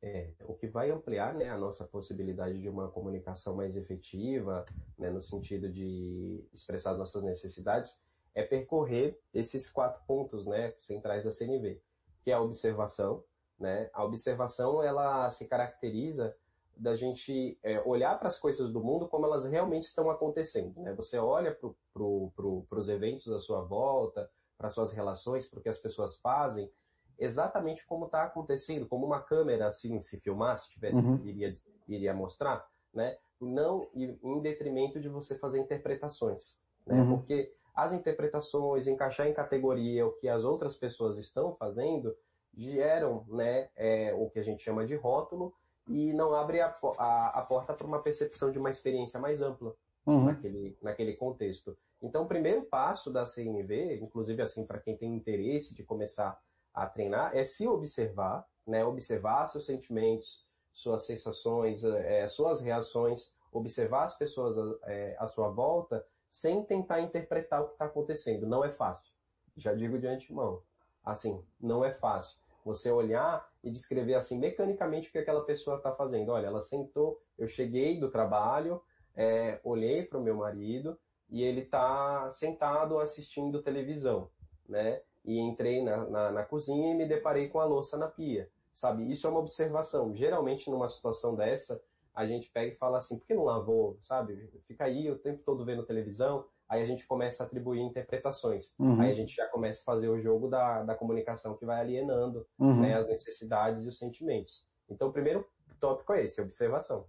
É, 0.00 0.30
o 0.44 0.54
que 0.54 0.68
vai 0.68 0.90
ampliar 0.90 1.34
né, 1.34 1.50
a 1.50 1.58
nossa 1.58 1.84
possibilidade 1.84 2.60
de 2.60 2.68
uma 2.68 2.88
comunicação 2.88 3.56
mais 3.56 3.76
efetiva, 3.76 4.64
né, 4.96 5.10
no 5.10 5.20
sentido 5.20 5.68
de 5.68 6.46
expressar 6.54 6.94
nossas 6.94 7.24
necessidades, 7.24 7.98
é 8.32 8.42
percorrer 8.42 9.18
esses 9.34 9.68
quatro 9.68 10.00
pontos 10.06 10.46
né, 10.46 10.74
centrais 10.78 11.24
da 11.24 11.32
CNV, 11.32 11.82
que 12.22 12.30
é 12.30 12.34
a 12.34 12.40
observação. 12.40 13.24
Né? 13.58 13.90
A 13.92 14.04
observação 14.04 14.82
ela 14.82 15.28
se 15.30 15.48
caracteriza 15.48 16.36
da 16.76 16.94
gente 16.94 17.58
é, 17.62 17.80
olhar 17.80 18.18
para 18.18 18.28
as 18.28 18.38
coisas 18.38 18.70
do 18.70 18.84
mundo 18.84 19.08
como 19.08 19.24
elas 19.24 19.44
realmente 19.44 19.84
estão 19.84 20.10
acontecendo. 20.10 20.78
Né? 20.82 20.92
Você 20.94 21.18
olha 21.18 21.52
para 21.54 21.70
pro, 21.92 22.30
pro, 22.36 22.66
os 22.70 22.88
eventos 22.88 23.32
à 23.32 23.40
sua 23.40 23.62
volta, 23.62 24.30
para 24.56 24.70
suas 24.70 24.92
relações, 24.92 25.46
para 25.48 25.60
o 25.60 25.62
que 25.62 25.68
as 25.68 25.78
pessoas 25.78 26.16
fazem, 26.16 26.70
exatamente 27.18 27.84
como 27.86 28.06
está 28.06 28.24
acontecendo, 28.24 28.86
como 28.86 29.06
uma 29.06 29.20
câmera 29.20 29.66
assim 29.66 30.00
se 30.00 30.20
filmasse, 30.20 30.70
tivesse 30.70 30.98
uhum. 30.98 31.20
iria 31.24 31.54
iria 31.88 32.14
mostrar, 32.14 32.66
né? 32.92 33.16
Não 33.40 33.88
em 33.94 34.40
detrimento 34.40 35.00
de 35.00 35.08
você 35.08 35.38
fazer 35.38 35.58
interpretações, 35.58 36.58
né? 36.86 37.00
Uhum. 37.00 37.18
Porque 37.18 37.52
as 37.74 37.92
interpretações, 37.92 38.86
encaixar 38.86 39.26
em 39.26 39.34
categoria 39.34 40.06
o 40.06 40.12
que 40.12 40.28
as 40.28 40.44
outras 40.44 40.74
pessoas 40.74 41.18
estão 41.18 41.54
fazendo, 41.54 42.16
geram, 42.56 43.24
né, 43.28 43.68
é, 43.76 44.14
o 44.14 44.30
que 44.30 44.38
a 44.38 44.42
gente 44.42 44.62
chama 44.62 44.86
de 44.86 44.94
rótulo 44.94 45.52
e 45.86 46.12
não 46.14 46.34
abre 46.34 46.60
a, 46.60 46.74
a, 46.98 47.40
a 47.40 47.42
porta 47.42 47.74
para 47.74 47.86
uma 47.86 48.00
percepção 48.00 48.50
de 48.50 48.58
uma 48.58 48.70
experiência 48.70 49.20
mais 49.20 49.42
ampla 49.42 49.74
uhum. 50.06 50.24
naquele, 50.24 50.76
naquele 50.80 51.14
contexto. 51.14 51.76
Então, 52.02 52.24
o 52.24 52.28
primeiro 52.28 52.62
passo 52.62 53.10
da 53.10 53.24
CNV, 53.24 54.00
inclusive 54.02 54.42
assim 54.42 54.66
para 54.66 54.78
quem 54.78 54.96
tem 54.96 55.14
interesse 55.14 55.74
de 55.74 55.82
começar 55.82 56.38
a 56.72 56.86
treinar 56.86 57.34
é 57.34 57.42
se 57.42 57.66
observar, 57.66 58.46
né? 58.66 58.84
Observar 58.84 59.46
seus 59.46 59.64
sentimentos, 59.64 60.46
suas 60.72 61.04
sensações, 61.04 61.82
é, 61.84 62.28
suas 62.28 62.60
reações, 62.60 63.34
observar 63.50 64.04
as 64.04 64.16
pessoas 64.16 64.56
é, 64.84 65.16
à 65.18 65.26
sua 65.26 65.48
volta 65.48 66.06
sem 66.28 66.62
tentar 66.64 67.00
interpretar 67.00 67.62
o 67.62 67.68
que 67.68 67.72
está 67.72 67.86
acontecendo. 67.86 68.46
Não 68.46 68.62
é 68.62 68.70
fácil. 68.70 69.12
Já 69.56 69.72
digo 69.72 69.98
de 69.98 70.06
antemão. 70.06 70.62
Assim, 71.02 71.42
não 71.58 71.82
é 71.82 71.92
fácil. 71.92 72.38
Você 72.62 72.90
olhar 72.90 73.48
e 73.62 73.70
descrever 73.70 74.14
assim 74.14 74.38
mecanicamente 74.38 75.08
o 75.08 75.12
que 75.12 75.18
aquela 75.18 75.44
pessoa 75.44 75.78
está 75.78 75.92
fazendo. 75.92 76.30
Olha, 76.32 76.48
ela 76.48 76.60
sentou, 76.60 77.22
eu 77.38 77.46
cheguei 77.46 77.98
do 77.98 78.10
trabalho, 78.10 78.82
é, 79.14 79.60
olhei 79.64 80.02
para 80.02 80.18
o 80.18 80.22
meu 80.22 80.36
marido 80.36 80.98
e 81.28 81.42
ele 81.42 81.62
está 81.62 82.30
sentado 82.30 82.98
assistindo 82.98 83.62
televisão, 83.62 84.30
né? 84.68 85.00
e 85.26 85.40
entrei 85.40 85.82
na, 85.82 86.08
na, 86.08 86.30
na, 86.30 86.42
cozinha 86.44 86.92
e 86.92 86.96
me 86.96 87.06
deparei 87.06 87.48
com 87.48 87.58
a 87.58 87.64
louça 87.64 87.98
na 87.98 88.06
pia, 88.06 88.48
sabe? 88.72 89.10
Isso 89.10 89.26
é 89.26 89.30
uma 89.30 89.40
observação. 89.40 90.14
Geralmente, 90.14 90.70
numa 90.70 90.88
situação 90.88 91.34
dessa, 91.34 91.82
a 92.14 92.24
gente 92.24 92.48
pega 92.50 92.72
e 92.72 92.76
fala 92.76 92.98
assim, 92.98 93.18
por 93.18 93.26
que 93.26 93.34
não 93.34 93.44
lavou, 93.44 93.98
sabe? 94.00 94.48
Fica 94.68 94.84
aí 94.84 95.10
o 95.10 95.18
tempo 95.18 95.42
todo 95.44 95.64
vendo 95.64 95.82
televisão, 95.84 96.46
aí 96.68 96.80
a 96.80 96.84
gente 96.84 97.06
começa 97.06 97.42
a 97.42 97.46
atribuir 97.46 97.80
interpretações. 97.80 98.72
Uhum. 98.78 99.00
Aí 99.00 99.10
a 99.10 99.14
gente 99.14 99.34
já 99.34 99.48
começa 99.48 99.80
a 99.80 99.84
fazer 99.84 100.08
o 100.08 100.20
jogo 100.20 100.48
da, 100.48 100.84
da 100.84 100.94
comunicação 100.94 101.56
que 101.56 101.66
vai 101.66 101.80
alienando 101.80 102.46
uhum. 102.56 102.80
né, 102.80 102.94
as 102.94 103.08
necessidades 103.08 103.84
e 103.84 103.88
os 103.88 103.98
sentimentos. 103.98 104.64
Então, 104.88 105.08
o 105.08 105.12
primeiro 105.12 105.44
tópico 105.80 106.12
é 106.12 106.24
esse, 106.24 106.40
observação. 106.40 107.04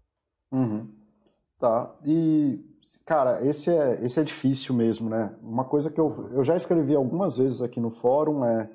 Uhum. 0.52 0.92
Tá. 1.60 1.96
E 2.06 2.64
Cara, 3.06 3.46
esse 3.46 3.70
é, 3.70 4.04
esse 4.04 4.20
é 4.20 4.24
difícil 4.24 4.74
mesmo, 4.74 5.10
né? 5.10 5.36
Uma 5.42 5.66
coisa 5.66 5.92
que 5.92 6.00
eu, 6.00 6.30
eu 6.32 6.44
já 6.44 6.56
escrevi 6.56 6.96
algumas 6.96 7.38
vezes 7.38 7.62
aqui 7.62 7.80
no 7.80 7.90
fórum 7.90 8.46
é 8.46 8.70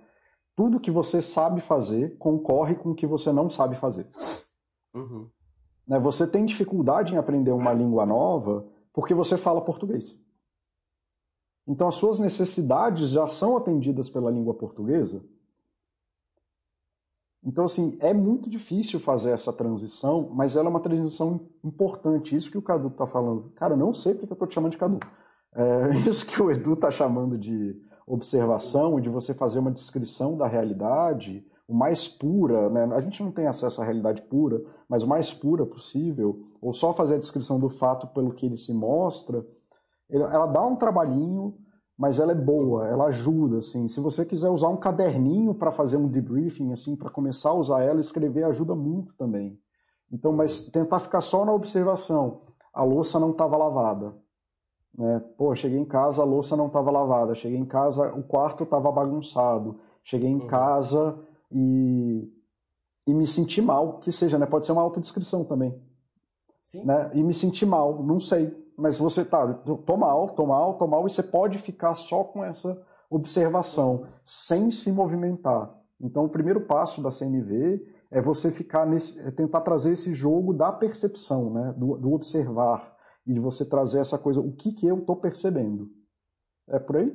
tudo 0.54 0.80
que 0.80 0.90
você 0.90 1.22
sabe 1.22 1.62
fazer 1.62 2.18
concorre 2.18 2.74
com 2.74 2.90
o 2.90 2.94
que 2.94 3.06
você 3.06 3.32
não 3.32 3.48
sabe 3.48 3.74
fazer. 3.76 4.06
Uhum. 4.94 5.30
Né? 5.86 5.98
Você 5.98 6.26
tem 6.26 6.44
dificuldade 6.44 7.14
em 7.14 7.16
aprender 7.16 7.52
uma 7.52 7.72
língua 7.72 8.04
nova 8.04 8.66
porque 8.92 9.14
você 9.14 9.38
fala 9.38 9.64
português. 9.64 10.14
Então 11.66 11.88
as 11.88 11.94
suas 11.94 12.18
necessidades 12.18 13.08
já 13.08 13.26
são 13.28 13.56
atendidas 13.56 14.10
pela 14.10 14.30
língua 14.30 14.52
portuguesa. 14.52 15.24
Então, 17.44 17.64
assim, 17.64 17.98
é 18.00 18.14
muito 18.14 18.48
difícil 18.48 19.00
fazer 19.00 19.32
essa 19.32 19.52
transição, 19.52 20.30
mas 20.32 20.56
ela 20.56 20.68
é 20.68 20.70
uma 20.70 20.80
transição 20.80 21.40
importante. 21.64 22.36
Isso 22.36 22.50
que 22.50 22.58
o 22.58 22.62
Cadu 22.62 22.88
está 22.88 23.06
falando. 23.06 23.50
Cara, 23.56 23.76
não 23.76 23.92
sei 23.92 24.14
porque 24.14 24.32
eu 24.32 24.34
estou 24.34 24.46
te 24.46 24.54
chamando 24.54 24.72
de 24.72 24.78
Cadu. 24.78 25.00
É 25.54 25.90
isso 26.08 26.26
que 26.26 26.40
o 26.40 26.50
Edu 26.50 26.74
está 26.74 26.90
chamando 26.90 27.36
de 27.36 27.76
observação 28.06 28.98
e 28.98 29.02
de 29.02 29.08
você 29.08 29.34
fazer 29.34 29.58
uma 29.58 29.70
descrição 29.70 30.36
da 30.36 30.46
realidade 30.46 31.44
o 31.72 31.74
mais 31.74 32.06
pura, 32.06 32.68
né? 32.68 32.84
a 32.94 33.00
gente 33.00 33.22
não 33.22 33.32
tem 33.32 33.46
acesso 33.46 33.80
à 33.80 33.84
realidade 33.84 34.20
pura, 34.22 34.62
mas 34.86 35.02
o 35.02 35.08
mais 35.08 35.32
pura 35.32 35.64
possível, 35.64 36.44
ou 36.60 36.72
só 36.72 36.92
fazer 36.92 37.14
a 37.14 37.18
descrição 37.18 37.58
do 37.58 37.70
fato 37.70 38.06
pelo 38.08 38.34
que 38.34 38.44
ele 38.44 38.58
se 38.58 38.74
mostra, 38.74 39.44
ela 40.10 40.46
dá 40.46 40.60
um 40.66 40.76
trabalhinho, 40.76 41.56
mas 42.02 42.18
ela 42.18 42.32
é 42.32 42.34
boa, 42.34 42.88
ela 42.88 43.04
ajuda, 43.04 43.58
assim. 43.58 43.86
Se 43.86 44.00
você 44.00 44.26
quiser 44.26 44.48
usar 44.48 44.66
um 44.66 44.76
caderninho 44.76 45.54
para 45.54 45.70
fazer 45.70 45.96
um 45.96 46.08
debriefing, 46.08 46.72
assim, 46.72 46.96
para 46.96 47.08
começar 47.08 47.50
a 47.50 47.54
usar 47.54 47.84
ela, 47.84 48.00
escrever 48.00 48.42
ajuda 48.42 48.74
muito 48.74 49.14
também. 49.14 49.56
Então, 50.10 50.32
mas 50.32 50.62
tentar 50.66 50.98
ficar 50.98 51.20
só 51.20 51.44
na 51.44 51.52
observação. 51.52 52.40
A 52.74 52.82
louça 52.82 53.20
não 53.20 53.30
estava 53.30 53.56
lavada. 53.56 54.16
Né? 54.98 55.22
Pô, 55.38 55.54
cheguei 55.54 55.78
em 55.78 55.84
casa, 55.84 56.22
a 56.22 56.24
louça 56.24 56.56
não 56.56 56.66
estava 56.66 56.90
lavada. 56.90 57.36
Cheguei 57.36 57.56
em 57.56 57.64
casa, 57.64 58.12
o 58.12 58.24
quarto 58.24 58.64
estava 58.64 58.90
bagunçado. 58.90 59.78
Cheguei 60.02 60.28
em 60.28 60.40
uhum. 60.40 60.46
casa 60.48 61.16
e, 61.52 62.28
e 63.06 63.14
me 63.14 63.28
senti 63.28 63.62
mal, 63.62 64.00
que 64.00 64.10
seja, 64.10 64.40
né? 64.40 64.46
Pode 64.46 64.66
ser 64.66 64.72
uma 64.72 64.82
autodescrição 64.82 65.44
também. 65.44 65.80
Sim. 66.64 66.84
Né? 66.84 67.12
E 67.14 67.22
me 67.22 67.32
senti 67.32 67.64
mal, 67.64 68.02
não 68.02 68.18
sei 68.18 68.60
mas 68.76 68.98
você 68.98 69.24
tá, 69.24 69.52
tô 69.54 69.96
mal, 69.96 70.30
tô 70.30 70.46
mal, 70.46 70.78
tô 70.78 70.86
mal, 70.86 71.06
e 71.06 71.10
você 71.10 71.22
pode 71.22 71.58
ficar 71.58 71.94
só 71.94 72.24
com 72.24 72.44
essa 72.44 72.80
observação, 73.10 74.06
sem 74.24 74.70
se 74.70 74.90
movimentar. 74.90 75.72
Então, 76.00 76.24
o 76.24 76.28
primeiro 76.28 76.62
passo 76.66 77.02
da 77.02 77.10
CNV 77.10 77.86
é 78.10 78.20
você 78.20 78.50
ficar 78.50 78.86
nesse, 78.86 79.18
é 79.20 79.30
tentar 79.30 79.60
trazer 79.60 79.92
esse 79.92 80.12
jogo 80.14 80.52
da 80.52 80.72
percepção, 80.72 81.52
né, 81.52 81.74
do, 81.76 81.96
do 81.96 82.12
observar, 82.12 82.96
e 83.26 83.32
de 83.32 83.40
você 83.40 83.68
trazer 83.68 84.00
essa 84.00 84.18
coisa, 84.18 84.40
o 84.40 84.52
que, 84.52 84.72
que 84.72 84.86
eu 84.86 84.98
estou 84.98 85.16
percebendo. 85.16 85.88
É 86.68 86.78
por 86.78 86.96
aí? 86.96 87.12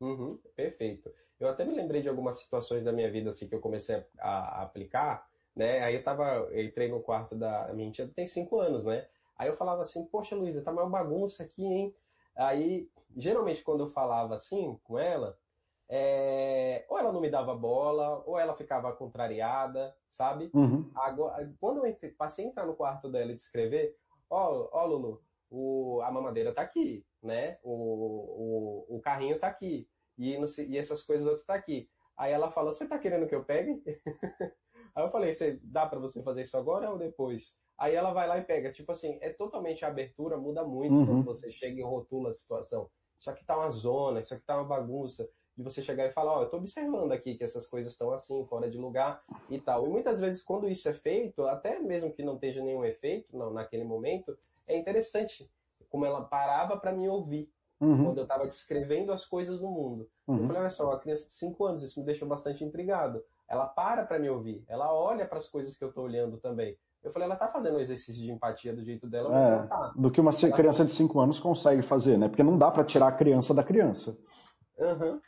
Uhum, 0.00 0.38
perfeito. 0.56 1.12
Eu 1.38 1.48
até 1.48 1.64
me 1.64 1.74
lembrei 1.74 2.02
de 2.02 2.08
algumas 2.08 2.40
situações 2.40 2.84
da 2.84 2.92
minha 2.92 3.10
vida 3.10 3.30
assim 3.30 3.48
que 3.48 3.54
eu 3.54 3.60
comecei 3.60 4.04
a, 4.18 4.60
a 4.60 4.62
aplicar, 4.62 5.26
né? 5.54 5.80
Aí 5.82 5.94
eu 5.94 6.02
tava, 6.02 6.24
eu 6.52 6.64
entrei 6.64 6.88
no 6.88 7.00
quarto 7.00 7.36
da 7.36 7.72
minha 7.72 7.90
tia, 7.90 8.08
tem 8.08 8.26
cinco 8.26 8.60
anos, 8.60 8.84
né? 8.84 9.06
Aí 9.36 9.48
eu 9.48 9.56
falava 9.56 9.82
assim, 9.82 10.04
poxa 10.06 10.36
Luísa, 10.36 10.62
tá 10.62 10.70
uma 10.70 10.88
bagunça 10.88 11.42
aqui, 11.42 11.64
hein? 11.64 11.94
Aí, 12.36 12.88
geralmente 13.16 13.62
quando 13.62 13.84
eu 13.84 13.90
falava 13.90 14.34
assim 14.34 14.78
com 14.84 14.98
ela, 14.98 15.38
é... 15.88 16.84
ou 16.88 16.98
ela 16.98 17.12
não 17.12 17.20
me 17.20 17.30
dava 17.30 17.54
bola, 17.54 18.22
ou 18.26 18.38
ela 18.38 18.54
ficava 18.54 18.92
contrariada, 18.92 19.94
sabe? 20.10 20.50
Uhum. 20.54 20.90
Agora, 20.94 21.52
quando 21.60 21.84
eu 21.84 21.96
passei 22.16 22.46
a 22.46 22.48
entrar 22.48 22.66
no 22.66 22.76
quarto 22.76 23.10
dela 23.10 23.32
e 23.32 23.36
descrever, 23.36 23.96
ó, 24.30 24.68
ó 24.72 24.84
Lulu, 24.86 25.22
o... 25.50 26.00
a 26.02 26.10
mamadeira 26.10 26.54
tá 26.54 26.62
aqui, 26.62 27.04
né? 27.22 27.58
O, 27.62 28.86
o... 28.88 28.96
o 28.96 29.00
carrinho 29.00 29.38
tá 29.38 29.48
aqui, 29.48 29.88
e, 30.16 30.38
não 30.38 30.48
sei... 30.48 30.66
e 30.68 30.78
essas 30.78 31.02
coisas 31.02 31.26
outras 31.26 31.46
tá 31.46 31.54
aqui. 31.54 31.90
Aí 32.16 32.32
ela 32.32 32.50
falou, 32.50 32.72
você 32.72 32.86
tá 32.86 32.98
querendo 32.98 33.26
que 33.26 33.34
eu 33.34 33.44
pegue? 33.44 33.82
Aí 34.94 35.04
eu 35.04 35.10
falei, 35.10 35.32
dá 35.62 35.86
para 35.86 35.98
você 35.98 36.22
fazer 36.22 36.42
isso 36.42 36.56
agora 36.56 36.90
ou 36.90 36.98
depois? 36.98 37.56
Aí 37.82 37.96
ela 37.96 38.12
vai 38.12 38.28
lá 38.28 38.38
e 38.38 38.44
pega. 38.44 38.70
Tipo 38.70 38.92
assim, 38.92 39.18
é 39.20 39.30
totalmente 39.30 39.84
a 39.84 39.88
abertura, 39.88 40.36
muda 40.36 40.62
muito 40.62 40.94
uhum. 40.94 41.04
quando 41.04 41.24
você 41.24 41.50
chega 41.50 41.80
e 41.80 41.82
rotula 41.82 42.28
a 42.28 42.32
situação. 42.32 42.88
Isso 43.18 43.28
aqui 43.28 43.44
tá 43.44 43.58
uma 43.58 43.72
zona, 43.72 44.20
isso 44.20 44.32
aqui 44.32 44.44
tá 44.46 44.54
uma 44.54 44.64
bagunça. 44.64 45.28
De 45.56 45.64
você 45.64 45.82
chegar 45.82 46.06
e 46.06 46.12
falar, 46.12 46.32
ó, 46.32 46.38
oh, 46.38 46.42
eu 46.42 46.48
tô 46.48 46.58
observando 46.58 47.10
aqui 47.10 47.34
que 47.34 47.42
essas 47.42 47.66
coisas 47.66 47.92
estão 47.92 48.12
assim, 48.12 48.46
fora 48.46 48.70
de 48.70 48.78
lugar 48.78 49.20
e 49.50 49.60
tal. 49.60 49.84
E 49.84 49.90
muitas 49.90 50.20
vezes, 50.20 50.44
quando 50.44 50.68
isso 50.68 50.88
é 50.88 50.94
feito, 50.94 51.44
até 51.48 51.80
mesmo 51.80 52.12
que 52.12 52.22
não 52.22 52.36
esteja 52.36 52.62
nenhum 52.62 52.84
efeito 52.84 53.36
não, 53.36 53.52
naquele 53.52 53.82
momento, 53.82 54.38
é 54.68 54.76
interessante 54.78 55.50
como 55.90 56.06
ela 56.06 56.22
parava 56.22 56.76
para 56.76 56.92
me 56.92 57.08
ouvir. 57.08 57.50
Uhum. 57.80 58.04
Quando 58.04 58.18
eu 58.18 58.22
estava 58.22 58.46
descrevendo 58.46 59.12
as 59.12 59.26
coisas 59.26 59.60
no 59.60 59.72
mundo. 59.72 60.08
Uhum. 60.28 60.38
Eu 60.38 60.46
falei, 60.46 60.62
olha 60.62 60.70
só, 60.70 60.86
uma 60.86 61.00
criança 61.00 61.26
de 61.26 61.34
5 61.34 61.64
anos, 61.64 61.82
isso 61.82 61.98
me 61.98 62.06
deixou 62.06 62.28
bastante 62.28 62.62
intrigado. 62.62 63.24
Ela 63.52 63.66
para 63.66 64.06
para 64.06 64.18
me 64.18 64.30
ouvir, 64.30 64.64
ela 64.66 64.90
olha 64.94 65.26
para 65.26 65.36
as 65.36 65.46
coisas 65.46 65.76
que 65.76 65.84
eu 65.84 65.90
estou 65.90 66.04
olhando 66.04 66.38
também. 66.38 66.74
Eu 67.04 67.12
falei, 67.12 67.26
ela 67.26 67.36
tá 67.36 67.48
fazendo 67.48 67.76
o 67.76 67.80
exercício 67.80 68.14
de 68.14 68.30
empatia 68.30 68.74
do 68.74 68.82
jeito 68.82 69.06
dela, 69.06 69.28
mas 69.28 69.42
é, 69.42 69.52
ela 69.52 69.66
tá. 69.66 69.92
Do 69.94 70.10
que 70.10 70.20
uma 70.20 70.30
ela 70.30 70.56
criança 70.56 70.84
de 70.86 70.92
5 70.92 71.20
anos 71.20 71.38
consegue 71.38 71.82
fazer, 71.82 72.16
né? 72.16 72.28
Porque 72.28 72.42
não 72.42 72.56
dá 72.56 72.70
para 72.70 72.82
tirar 72.82 73.08
a 73.08 73.12
criança 73.12 73.52
da 73.52 73.62
criança. 73.62 74.16
Uhum. 74.78 75.20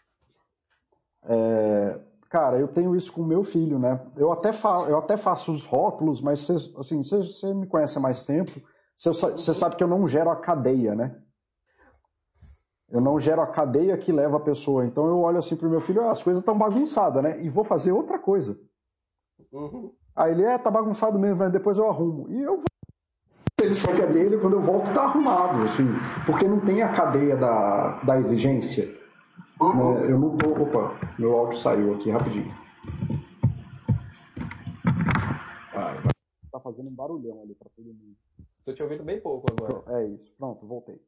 É, 1.25 2.01
cara, 2.31 2.59
eu 2.59 2.69
tenho 2.69 2.97
isso 2.97 3.13
com 3.13 3.21
o 3.21 3.27
meu 3.27 3.45
filho, 3.45 3.79
né? 3.79 4.01
Eu 4.17 4.33
até, 4.33 4.53
fa 4.53 4.87
eu 4.89 4.97
até 4.97 5.19
faço 5.19 5.53
os 5.53 5.67
rótulos, 5.67 6.23
mas 6.23 6.41
cê, 6.41 6.55
assim, 6.79 7.03
você 7.03 7.53
me 7.53 7.67
conhece 7.67 7.99
há 7.99 8.01
mais 8.01 8.23
tempo, 8.23 8.53
você 8.97 9.11
uhum. 9.11 9.39
sabe 9.39 9.77
que 9.77 9.85
eu 9.85 9.89
não 9.89 10.09
gero 10.09 10.31
a 10.31 10.37
cadeia, 10.37 10.95
né? 10.95 11.21
Eu 12.95 13.01
não 13.01 13.19
gero 13.19 13.43
a 13.43 13.47
cadeia 13.49 13.99
que 13.99 14.13
leva 14.13 14.37
a 14.37 14.41
pessoa. 14.41 14.87
Então 14.87 15.09
eu 15.09 15.19
olho 15.19 15.39
assim 15.39 15.57
pro 15.57 15.69
meu 15.69 15.81
filho, 15.81 16.03
ah, 16.03 16.13
as 16.13 16.23
coisas 16.23 16.41
estão 16.41 16.57
bagunçadas, 16.57 17.21
né? 17.25 17.43
E 17.43 17.49
vou 17.49 17.65
fazer 17.65 17.91
outra 17.91 18.21
coisa. 18.21 18.57
Uhum. 19.53 19.93
Aí 20.15 20.31
ele, 20.31 20.45
é, 20.45 20.57
tá 20.57 20.71
bagunçado 20.71 21.19
mesmo, 21.19 21.43
né? 21.43 21.51
depois 21.51 21.77
eu 21.77 21.89
arrumo. 21.89 22.31
E 22.31 22.41
eu 22.41 22.55
vou. 22.55 22.65
Ele 23.61 23.75
sai 23.75 24.01
a 24.01 24.07
dele, 24.07 24.39
quando 24.39 24.53
eu 24.53 24.63
volto 24.63 24.95
tá 24.95 25.03
arrumado, 25.07 25.65
assim. 25.65 25.89
Porque 26.25 26.47
não 26.47 26.61
tem 26.61 26.83
a 26.83 26.93
cadeia 26.93 27.37
da, 27.37 28.01
da 28.05 28.21
exigência. 28.21 28.97
Uhum. 29.61 29.95
Né? 29.95 30.13
Eu 30.13 30.19
não 30.21 30.37
tô. 30.37 30.51
Opa, 30.51 30.97
meu 31.19 31.37
áudio 31.37 31.59
saiu 31.59 31.95
aqui 31.95 32.13
rapidinho. 32.13 32.55
Vai, 35.75 35.95
vai. 36.01 36.13
Tá 36.53 36.61
fazendo 36.61 36.91
um 36.91 36.95
barulhão 36.95 37.43
ali 37.43 37.57
pra 37.57 37.69
todo 37.75 37.87
mundo. 37.87 38.15
Tô 38.65 38.73
te 38.73 38.85
ouvindo 38.85 39.03
bem 39.03 39.21
pouco 39.21 39.47
agora. 39.51 39.99
É 39.99 40.07
isso, 40.07 40.33
pronto, 40.39 40.65
voltei. 40.65 41.03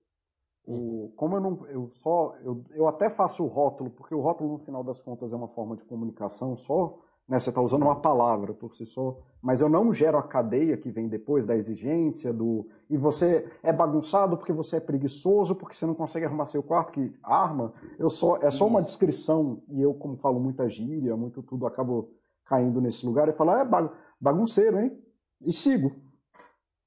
O, 0.67 1.13
como 1.17 1.37
eu 1.37 1.41
não, 1.41 1.67
eu 1.69 1.89
só, 1.91 2.35
eu, 2.43 2.65
eu 2.75 2.89
até 2.89 3.09
faço 3.09 3.45
o 3.45 3.47
rótulo, 3.47 3.91
porque 3.91 4.15
o 4.15 4.21
rótulo 4.21 4.55
no 4.55 4.59
final 4.59 4.83
das 4.83 5.01
contas 5.01 5.33
é 5.33 5.37
uma 5.37 5.49
forma 5.49 5.77
de 5.77 5.85
comunicação 5.85 6.57
só, 6.57 6.99
né? 7.29 7.41
Você 7.41 7.51
está 7.51 7.61
usando 7.61 7.83
uma 7.83 8.01
palavra 8.01 8.55
por 8.55 8.75
si 8.75 8.87
só, 8.87 9.19
mas 9.43 9.61
eu 9.61 9.69
não 9.69 9.93
gero 9.93 10.17
a 10.17 10.23
cadeia 10.23 10.77
que 10.77 10.91
vem 10.91 11.09
depois 11.09 11.45
da 11.45 11.57
exigência 11.57 12.33
do 12.33 12.69
e 12.89 12.97
você 12.97 13.51
é 13.63 13.73
bagunçado 13.73 14.37
porque 14.37 14.53
você 14.53 14.77
é 14.77 14.81
preguiçoso 14.81 15.57
porque 15.57 15.75
você 15.75 15.87
não 15.87 15.95
consegue 15.95 16.25
arrumar 16.25 16.47
seu 16.47 16.63
quarto 16.63 16.93
que 16.93 17.13
arma. 17.23 17.73
Eu 17.99 18.09
só 18.09 18.37
é 18.37 18.51
só 18.51 18.67
uma 18.67 18.83
descrição 18.83 19.63
e 19.69 19.83
eu 19.83 19.93
como 19.95 20.17
falo 20.17 20.39
muita 20.39 20.69
gíria, 20.69 21.17
muito 21.17 21.43
tudo 21.43 21.67
acabo 21.67 22.11
caindo 22.45 22.81
nesse 22.81 23.05
lugar 23.05 23.29
e 23.29 23.33
falo 23.33 23.51
ah, 23.51 23.61
é 23.61 23.91
bagunceiro, 24.21 24.79
hein? 24.79 24.97
E 25.41 25.53
sigo, 25.53 25.93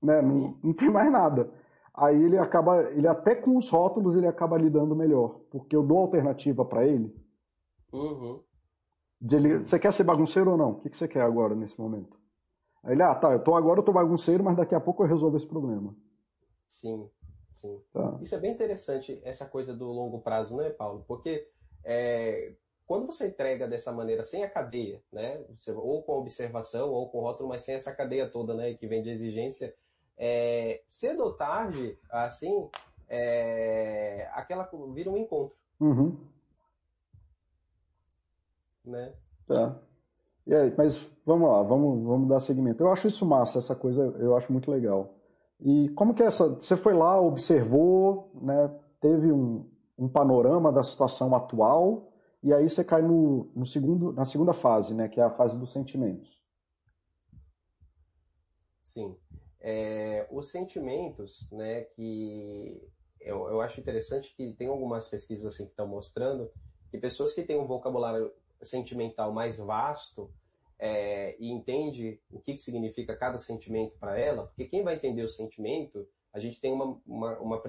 né? 0.01 0.21
Não, 0.21 0.57
não 0.63 0.73
tem 0.73 0.89
mais 0.89 1.11
nada. 1.11 1.51
Aí 1.99 2.23
ele 2.23 2.37
acaba, 2.37 2.81
ele 2.91 3.07
até 3.07 3.35
com 3.35 3.57
os 3.57 3.69
rótulos 3.69 4.15
ele 4.15 4.25
acaba 4.25 4.57
lidando 4.57 4.95
melhor, 4.95 5.41
porque 5.51 5.75
eu 5.75 5.83
dou 5.83 5.97
alternativa 5.97 6.63
para 6.63 6.87
ele. 6.87 7.13
Uhum. 7.91 8.41
Ele, 9.29 9.59
você 9.59 9.77
quer 9.77 9.91
ser 9.91 10.05
bagunceiro 10.05 10.51
ou 10.51 10.57
não? 10.57 10.71
O 10.71 10.79
que, 10.79 10.89
que 10.89 10.97
você 10.97 11.09
quer 11.09 11.21
agora, 11.21 11.53
nesse 11.53 11.79
momento? 11.79 12.17
Aí 12.81 12.93
ele, 12.93 13.03
ah, 13.03 13.13
tá, 13.13 13.33
eu 13.33 13.43
tô, 13.43 13.53
agora 13.53 13.81
eu 13.81 13.83
tô 13.83 13.91
bagunceiro, 13.91 14.41
mas 14.41 14.55
daqui 14.55 14.73
a 14.73 14.79
pouco 14.79 15.03
eu 15.03 15.07
resolvo 15.07 15.35
esse 15.35 15.45
problema. 15.45 15.93
Sim, 16.69 17.09
sim. 17.57 17.81
Tá. 17.91 18.17
Isso 18.21 18.33
é 18.33 18.39
bem 18.39 18.53
interessante, 18.53 19.19
essa 19.23 19.45
coisa 19.45 19.75
do 19.75 19.91
longo 19.91 20.21
prazo, 20.21 20.55
né, 20.55 20.69
Paulo? 20.69 21.03
Porque 21.05 21.49
é, 21.83 22.53
quando 22.85 23.07
você 23.07 23.27
entrega 23.27 23.67
dessa 23.67 23.91
maneira, 23.91 24.23
sem 24.23 24.43
a 24.43 24.49
cadeia, 24.49 25.01
né, 25.11 25.43
ou 25.75 26.01
com 26.01 26.13
observação, 26.13 26.91
ou 26.91 27.09
com 27.09 27.19
rótulo, 27.19 27.49
mas 27.49 27.63
sem 27.63 27.75
essa 27.75 27.93
cadeia 27.93 28.29
toda, 28.29 28.53
né, 28.53 28.73
que 28.73 28.87
vem 28.87 29.03
de 29.03 29.09
exigência, 29.09 29.75
é, 30.19 30.83
cedo 30.87 31.23
ou 31.23 31.33
tarde, 31.33 31.97
assim, 32.11 32.69
é, 33.07 34.29
aquela 34.33 34.69
vira 34.93 35.09
um 35.09 35.17
encontro. 35.17 35.55
Uhum 35.79 36.15
né? 38.89 39.13
Tá. 39.47 39.79
E 40.45 40.53
aí, 40.53 40.73
mas 40.75 41.11
vamos 41.25 41.49
lá, 41.49 41.61
vamos, 41.61 42.03
vamos 42.03 42.27
dar 42.27 42.39
seguimento. 42.39 42.83
Eu 42.83 42.91
acho 42.91 43.07
isso 43.07 43.25
massa, 43.25 43.59
essa 43.59 43.75
coisa 43.75 44.01
eu 44.19 44.35
acho 44.35 44.51
muito 44.51 44.71
legal. 44.71 45.13
E 45.59 45.89
como 45.89 46.13
que 46.13 46.23
é 46.23 46.25
essa? 46.25 46.47
Você 46.49 46.75
foi 46.75 46.93
lá, 46.93 47.19
observou, 47.19 48.31
né? 48.41 48.71
Teve 48.99 49.31
um, 49.31 49.69
um 49.97 50.07
panorama 50.07 50.71
da 50.71 50.83
situação 50.83 51.35
atual 51.35 52.11
e 52.41 52.53
aí 52.53 52.69
você 52.69 52.83
cai 52.83 53.01
no, 53.01 53.49
no 53.55 53.65
segundo, 53.65 54.11
na 54.13 54.25
segunda 54.25 54.53
fase, 54.53 54.93
né? 54.93 55.07
Que 55.07 55.19
é 55.19 55.23
a 55.23 55.29
fase 55.29 55.57
dos 55.57 55.71
sentimentos. 55.71 56.41
Sim. 58.83 59.15
É, 59.61 60.27
os 60.31 60.49
sentimentos, 60.49 61.47
né? 61.51 61.81
Que 61.81 62.81
eu, 63.19 63.47
eu 63.49 63.61
acho 63.61 63.79
interessante 63.79 64.33
que 64.35 64.53
tem 64.53 64.67
algumas 64.67 65.09
pesquisas 65.09 65.53
assim 65.53 65.65
que 65.65 65.71
estão 65.71 65.87
mostrando 65.87 66.51
que 66.89 66.97
pessoas 66.97 67.33
que 67.33 67.43
têm 67.43 67.59
um 67.59 67.67
vocabulário 67.67 68.33
sentimental 68.61 69.31
mais 69.31 69.57
vasto 69.57 70.31
é, 70.77 71.35
e 71.39 71.51
entende 71.51 72.19
o 72.31 72.39
que, 72.39 72.53
que 72.53 72.61
significa 72.61 73.15
cada 73.15 73.37
sentimento 73.37 73.97
para 73.99 74.17
ela, 74.17 74.47
porque 74.47 74.65
quem 74.65 74.83
vai 74.83 74.95
entender 74.95 75.23
o 75.23 75.29
sentimento, 75.29 76.07
a 76.33 76.39
gente 76.39 76.59
tem 76.59 76.71
uma, 76.71 76.99
uma, 77.05 77.37
uma, 77.39 77.61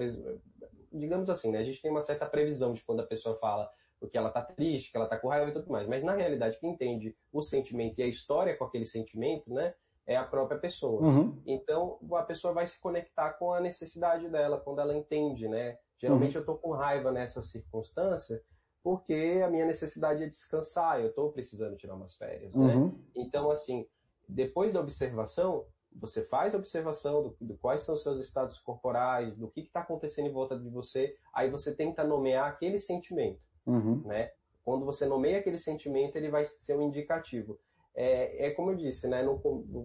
digamos 0.91 1.29
assim, 1.29 1.51
né? 1.51 1.59
A 1.59 1.63
gente 1.63 1.81
tem 1.81 1.91
uma 1.91 2.01
certa 2.01 2.25
previsão 2.25 2.73
de 2.73 2.81
quando 2.81 3.01
a 3.01 3.05
pessoa 3.05 3.37
fala, 3.37 3.69
porque 3.99 4.17
ela 4.17 4.29
tá 4.29 4.41
triste, 4.41 4.91
que 4.91 4.97
ela 4.97 5.07
tá 5.07 5.17
com 5.17 5.27
raiva 5.27 5.49
e 5.49 5.53
tudo 5.53 5.71
mais. 5.71 5.87
Mas 5.87 6.03
na 6.03 6.15
realidade, 6.15 6.57
quem 6.59 6.71
entende 6.71 7.15
o 7.31 7.41
sentimento 7.41 7.99
e 7.99 8.03
a 8.03 8.07
história 8.07 8.55
com 8.55 8.63
aquele 8.63 8.85
sentimento, 8.85 9.53
né, 9.53 9.73
é 10.05 10.15
a 10.15 10.23
própria 10.23 10.59
pessoa. 10.59 11.01
Uhum. 11.01 11.41
Então, 11.45 11.97
a 12.13 12.23
pessoa 12.23 12.53
vai 12.53 12.67
se 12.67 12.79
conectar 12.79 13.33
com 13.33 13.53
a 13.53 13.59
necessidade 13.59 14.27
dela, 14.29 14.59
quando 14.59 14.81
ela 14.81 14.95
entende, 14.95 15.47
né? 15.47 15.77
Geralmente 15.97 16.35
uhum. 16.35 16.41
eu 16.41 16.45
tô 16.45 16.55
com 16.55 16.71
raiva 16.71 17.11
nessa 17.11 17.41
circunstância, 17.41 18.41
porque 18.83 19.41
a 19.45 19.49
minha 19.49 19.65
necessidade 19.65 20.23
é 20.23 20.27
descansar, 20.27 20.99
eu 20.99 21.09
estou 21.09 21.31
precisando 21.31 21.77
tirar 21.77 21.95
umas 21.95 22.15
férias, 22.15 22.55
né? 22.55 22.75
Uhum. 22.75 22.99
Então, 23.15 23.51
assim, 23.51 23.87
depois 24.27 24.73
da 24.73 24.79
observação, 24.79 25.65
você 25.93 26.23
faz 26.23 26.55
a 26.55 26.57
observação 26.57 27.23
do, 27.23 27.37
do 27.39 27.57
quais 27.57 27.83
são 27.83 27.95
os 27.95 28.03
seus 28.03 28.19
estados 28.19 28.57
corporais, 28.59 29.35
do 29.35 29.49
que 29.49 29.61
está 29.61 29.81
acontecendo 29.81 30.27
em 30.27 30.33
volta 30.33 30.57
de 30.57 30.69
você, 30.69 31.15
aí 31.33 31.49
você 31.49 31.75
tenta 31.75 32.03
nomear 32.03 32.47
aquele 32.47 32.79
sentimento, 32.79 33.41
uhum. 33.65 34.01
né? 34.05 34.31
Quando 34.63 34.85
você 34.85 35.05
nomeia 35.05 35.39
aquele 35.39 35.57
sentimento, 35.57 36.15
ele 36.15 36.29
vai 36.29 36.45
ser 36.45 36.77
um 36.77 36.81
indicativo. 36.83 37.59
É, 37.93 38.47
é 38.47 38.51
como 38.51 38.71
eu 38.71 38.75
disse, 38.75 39.07
né? 39.07 39.21
No, 39.21 39.41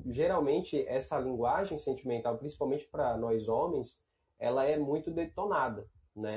geralmente, 0.06 0.86
essa 0.86 1.18
linguagem 1.18 1.78
sentimental, 1.78 2.38
principalmente 2.38 2.86
para 2.86 3.16
nós 3.16 3.48
homens, 3.48 4.02
ela 4.38 4.64
é 4.64 4.78
muito 4.78 5.10
detonada, 5.10 5.88
né? 6.14 6.36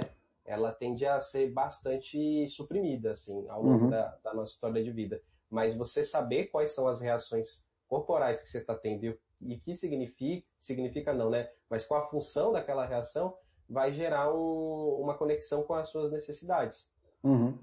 ela 0.49 0.71
tende 0.71 1.05
a 1.05 1.21
ser 1.21 1.51
bastante 1.51 2.47
suprimida, 2.47 3.11
assim, 3.11 3.47
ao 3.49 3.61
longo 3.61 3.83
uhum. 3.83 3.89
da, 3.91 4.17
da, 4.23 4.33
nossa 4.33 4.53
história 4.53 4.83
de 4.83 4.91
vida. 4.91 5.21
Mas 5.47 5.77
você 5.77 6.03
saber 6.03 6.45
quais 6.45 6.71
são 6.71 6.87
as 6.87 6.99
reações 6.99 7.67
corporais 7.87 8.41
que 8.41 8.49
você 8.49 8.57
está 8.57 8.73
tendo 8.73 9.05
e, 9.05 9.19
e 9.41 9.59
que 9.59 9.75
significa, 9.75 10.47
significa 10.59 11.13
não, 11.13 11.29
né? 11.29 11.51
Mas 11.69 11.85
qual 11.85 12.01
a 12.01 12.07
função 12.07 12.51
daquela 12.51 12.83
reação 12.83 13.37
vai 13.69 13.93
gerar 13.93 14.33
um, 14.33 14.95
uma 14.99 15.15
conexão 15.15 15.61
com 15.61 15.75
as 15.75 15.89
suas 15.89 16.11
necessidades. 16.11 16.91
Uhum. 17.23 17.55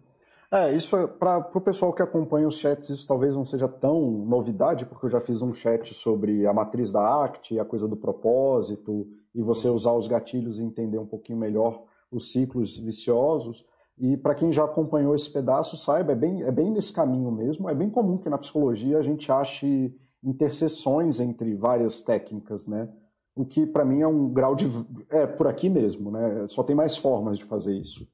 É, 0.56 0.74
isso 0.74 0.96
é, 0.96 1.06
para 1.06 1.50
o 1.54 1.60
pessoal 1.60 1.92
que 1.92 2.00
acompanha 2.00 2.48
os 2.48 2.58
chats, 2.58 2.88
isso 2.88 3.06
talvez 3.06 3.34
não 3.34 3.44
seja 3.44 3.68
tão 3.68 4.24
novidade, 4.24 4.86
porque 4.86 5.04
eu 5.04 5.10
já 5.10 5.20
fiz 5.20 5.42
um 5.42 5.52
chat 5.52 5.92
sobre 5.92 6.46
a 6.46 6.52
matriz 6.54 6.90
da 6.90 7.24
ACT, 7.24 7.58
a 7.58 7.64
coisa 7.64 7.86
do 7.86 7.94
propósito, 7.94 9.06
e 9.34 9.42
você 9.42 9.68
usar 9.68 9.92
os 9.92 10.08
gatilhos 10.08 10.58
e 10.58 10.62
entender 10.62 10.96
um 10.96 11.04
pouquinho 11.04 11.38
melhor 11.38 11.82
os 12.10 12.32
ciclos 12.32 12.78
viciosos. 12.78 13.66
E 13.98 14.16
para 14.16 14.34
quem 14.34 14.50
já 14.50 14.64
acompanhou 14.64 15.14
esse 15.14 15.30
pedaço, 15.30 15.76
saiba, 15.76 16.12
é 16.12 16.16
bem, 16.16 16.42
é 16.42 16.50
bem 16.50 16.70
nesse 16.70 16.90
caminho 16.90 17.30
mesmo. 17.30 17.68
É 17.68 17.74
bem 17.74 17.90
comum 17.90 18.16
que 18.16 18.30
na 18.30 18.38
psicologia 18.38 18.96
a 18.96 19.02
gente 19.02 19.30
ache 19.30 19.94
interseções 20.24 21.20
entre 21.20 21.54
várias 21.54 22.00
técnicas, 22.00 22.66
né? 22.66 22.88
O 23.34 23.44
que 23.44 23.66
para 23.66 23.84
mim 23.84 24.00
é 24.00 24.08
um 24.08 24.30
grau 24.30 24.54
de. 24.54 24.70
É 25.10 25.26
por 25.26 25.48
aqui 25.48 25.68
mesmo, 25.68 26.10
né? 26.10 26.46
Só 26.48 26.62
tem 26.62 26.74
mais 26.74 26.96
formas 26.96 27.36
de 27.36 27.44
fazer 27.44 27.74
isso. 27.74 28.08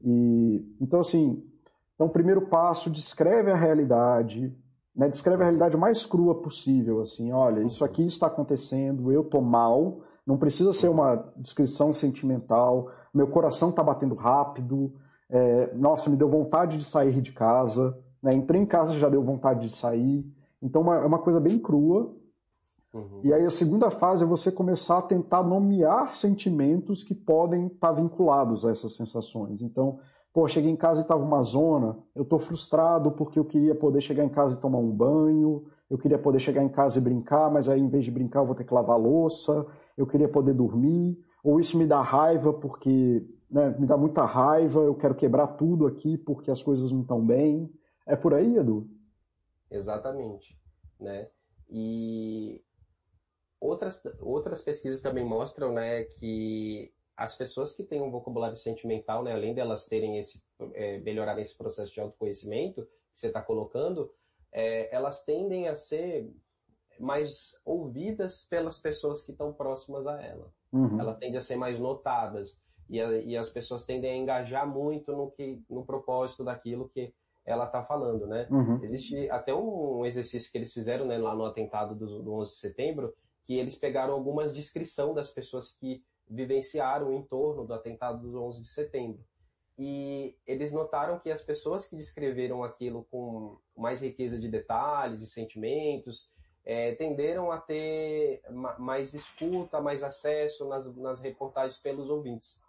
E, 0.00 0.64
então, 0.80 1.00
assim, 1.00 1.42
então, 2.02 2.10
o 2.10 2.12
primeiro 2.12 2.42
passo, 2.42 2.90
descreve 2.90 3.52
a 3.52 3.54
realidade, 3.54 4.52
né? 4.94 5.08
descreve 5.08 5.42
a 5.42 5.44
realidade 5.44 5.76
mais 5.76 6.04
crua 6.04 6.42
possível, 6.42 7.00
assim, 7.00 7.30
olha, 7.30 7.62
isso 7.62 7.84
aqui 7.84 8.04
está 8.04 8.26
acontecendo, 8.26 9.12
eu 9.12 9.22
tô 9.22 9.40
mal, 9.40 10.00
não 10.26 10.36
precisa 10.36 10.72
ser 10.72 10.88
uma 10.88 11.14
descrição 11.36 11.94
sentimental, 11.94 12.90
meu 13.14 13.28
coração 13.28 13.70
está 13.70 13.84
batendo 13.84 14.16
rápido, 14.16 14.92
é, 15.30 15.72
nossa, 15.76 16.10
me 16.10 16.16
deu 16.16 16.28
vontade 16.28 16.76
de 16.76 16.84
sair 16.84 17.20
de 17.20 17.30
casa, 17.30 17.96
né? 18.20 18.34
entrei 18.34 18.60
em 18.60 18.66
casa 18.66 18.94
já 18.94 19.08
deu 19.08 19.22
vontade 19.22 19.68
de 19.68 19.76
sair. 19.76 20.26
Então 20.60 20.82
uma, 20.82 20.96
é 20.96 21.06
uma 21.06 21.20
coisa 21.20 21.38
bem 21.38 21.56
crua. 21.56 22.12
Uhum. 22.92 23.20
E 23.22 23.32
aí 23.32 23.46
a 23.46 23.50
segunda 23.50 23.90
fase 23.90 24.24
é 24.24 24.26
você 24.26 24.50
começar 24.50 24.98
a 24.98 25.02
tentar 25.02 25.42
nomear 25.42 26.16
sentimentos 26.16 27.02
que 27.04 27.14
podem 27.14 27.68
estar 27.68 27.88
tá 27.88 27.92
vinculados 27.92 28.66
a 28.66 28.70
essas 28.72 28.94
sensações. 28.96 29.62
Então, 29.62 29.98
pô, 30.32 30.48
cheguei 30.48 30.70
em 30.70 30.76
casa 30.76 31.00
e 31.00 31.02
estava 31.02 31.22
uma 31.22 31.42
zona, 31.42 31.98
eu 32.14 32.22
estou 32.22 32.38
frustrado 32.38 33.12
porque 33.12 33.38
eu 33.38 33.44
queria 33.44 33.74
poder 33.74 34.00
chegar 34.00 34.24
em 34.24 34.28
casa 34.28 34.56
e 34.56 34.60
tomar 34.60 34.78
um 34.78 34.90
banho, 34.90 35.66
eu 35.90 35.98
queria 35.98 36.18
poder 36.18 36.38
chegar 36.38 36.62
em 36.62 36.68
casa 36.68 36.98
e 36.98 37.02
brincar, 37.02 37.50
mas 37.50 37.68
aí 37.68 37.80
em 37.80 37.88
vez 37.88 38.04
de 38.04 38.10
brincar 38.10 38.40
eu 38.40 38.46
vou 38.46 38.54
ter 38.54 38.64
que 38.64 38.72
lavar 38.72 38.98
louça, 38.98 39.66
eu 39.96 40.06
queria 40.06 40.28
poder 40.28 40.54
dormir 40.54 41.22
ou 41.42 41.58
isso 41.58 41.76
me 41.76 41.86
dá 41.86 42.00
raiva 42.00 42.52
porque 42.52 43.26
né, 43.50 43.74
me 43.78 43.86
dá 43.86 43.96
muita 43.96 44.24
raiva, 44.24 44.80
eu 44.80 44.94
quero 44.94 45.14
quebrar 45.14 45.48
tudo 45.48 45.86
aqui 45.86 46.16
porque 46.16 46.50
as 46.50 46.62
coisas 46.62 46.92
não 46.92 47.02
estão 47.02 47.24
bem. 47.24 47.70
É 48.06 48.16
por 48.16 48.32
aí, 48.32 48.56
Edu? 48.56 48.88
Exatamente. 49.70 50.58
Né? 50.98 51.28
E 51.68 52.62
outras, 53.60 54.02
outras 54.20 54.62
pesquisas 54.62 55.02
também 55.02 55.24
mostram 55.24 55.72
né, 55.72 56.04
que 56.04 56.92
as 57.22 57.36
pessoas 57.36 57.72
que 57.72 57.84
têm 57.84 58.02
um 58.02 58.10
vocabulário 58.10 58.56
sentimental, 58.56 59.22
né, 59.22 59.32
além 59.32 59.54
delas 59.54 59.86
terem 59.86 60.18
esse, 60.18 60.42
é, 60.74 60.98
melhorar 60.98 61.38
esse 61.38 61.56
processo 61.56 61.94
de 61.94 62.00
autoconhecimento 62.00 62.84
que 63.14 63.20
você 63.20 63.28
está 63.28 63.40
colocando, 63.40 64.12
é, 64.50 64.92
elas 64.94 65.24
tendem 65.24 65.68
a 65.68 65.76
ser 65.76 66.28
mais 66.98 67.60
ouvidas 67.64 68.44
pelas 68.44 68.80
pessoas 68.80 69.24
que 69.24 69.30
estão 69.30 69.52
próximas 69.52 70.04
a 70.06 70.20
ela. 70.20 70.52
Uhum. 70.72 71.00
Elas 71.00 71.16
tendem 71.18 71.38
a 71.38 71.42
ser 71.42 71.56
mais 71.56 71.78
notadas 71.78 72.60
e, 72.90 73.00
a, 73.00 73.12
e, 73.12 73.36
as 73.36 73.50
pessoas 73.50 73.84
tendem 73.84 74.10
a 74.10 74.16
engajar 74.16 74.66
muito 74.66 75.12
no 75.12 75.30
que 75.30 75.62
no 75.70 75.86
propósito 75.86 76.42
daquilo 76.42 76.88
que 76.88 77.14
ela 77.44 77.66
está 77.66 77.84
falando, 77.84 78.26
né? 78.26 78.48
Uhum. 78.50 78.82
Existe 78.82 79.30
até 79.30 79.54
um 79.54 80.04
exercício 80.04 80.50
que 80.50 80.58
eles 80.58 80.72
fizeram 80.72 81.06
né, 81.06 81.18
lá 81.18 81.34
no 81.34 81.44
atentado 81.44 81.94
do, 81.94 82.22
do 82.22 82.34
11 82.34 82.50
de 82.50 82.56
setembro, 82.56 83.14
que 83.44 83.54
eles 83.54 83.76
pegaram 83.76 84.12
algumas 84.14 84.52
descrições 84.52 85.14
das 85.14 85.30
pessoas 85.30 85.70
que 85.70 86.02
vivenciaram 86.28 87.08
o 87.08 87.12
entorno 87.12 87.66
do 87.66 87.74
atentado 87.74 88.30
do 88.30 88.42
11 88.42 88.60
de 88.62 88.68
setembro. 88.68 89.24
E 89.78 90.36
eles 90.46 90.72
notaram 90.72 91.18
que 91.18 91.30
as 91.30 91.42
pessoas 91.42 91.86
que 91.86 91.96
descreveram 91.96 92.62
aquilo 92.62 93.04
com 93.10 93.58
mais 93.76 94.00
riqueza 94.00 94.38
de 94.38 94.48
detalhes 94.48 95.22
e 95.22 95.26
sentimentos 95.26 96.30
é, 96.64 96.94
tenderam 96.94 97.50
a 97.50 97.58
ter 97.58 98.42
mais 98.78 99.14
escuta, 99.14 99.80
mais 99.80 100.02
acesso 100.02 100.68
nas, 100.68 100.94
nas 100.96 101.20
reportagens 101.20 101.78
pelos 101.80 102.08
ouvintes, 102.08 102.62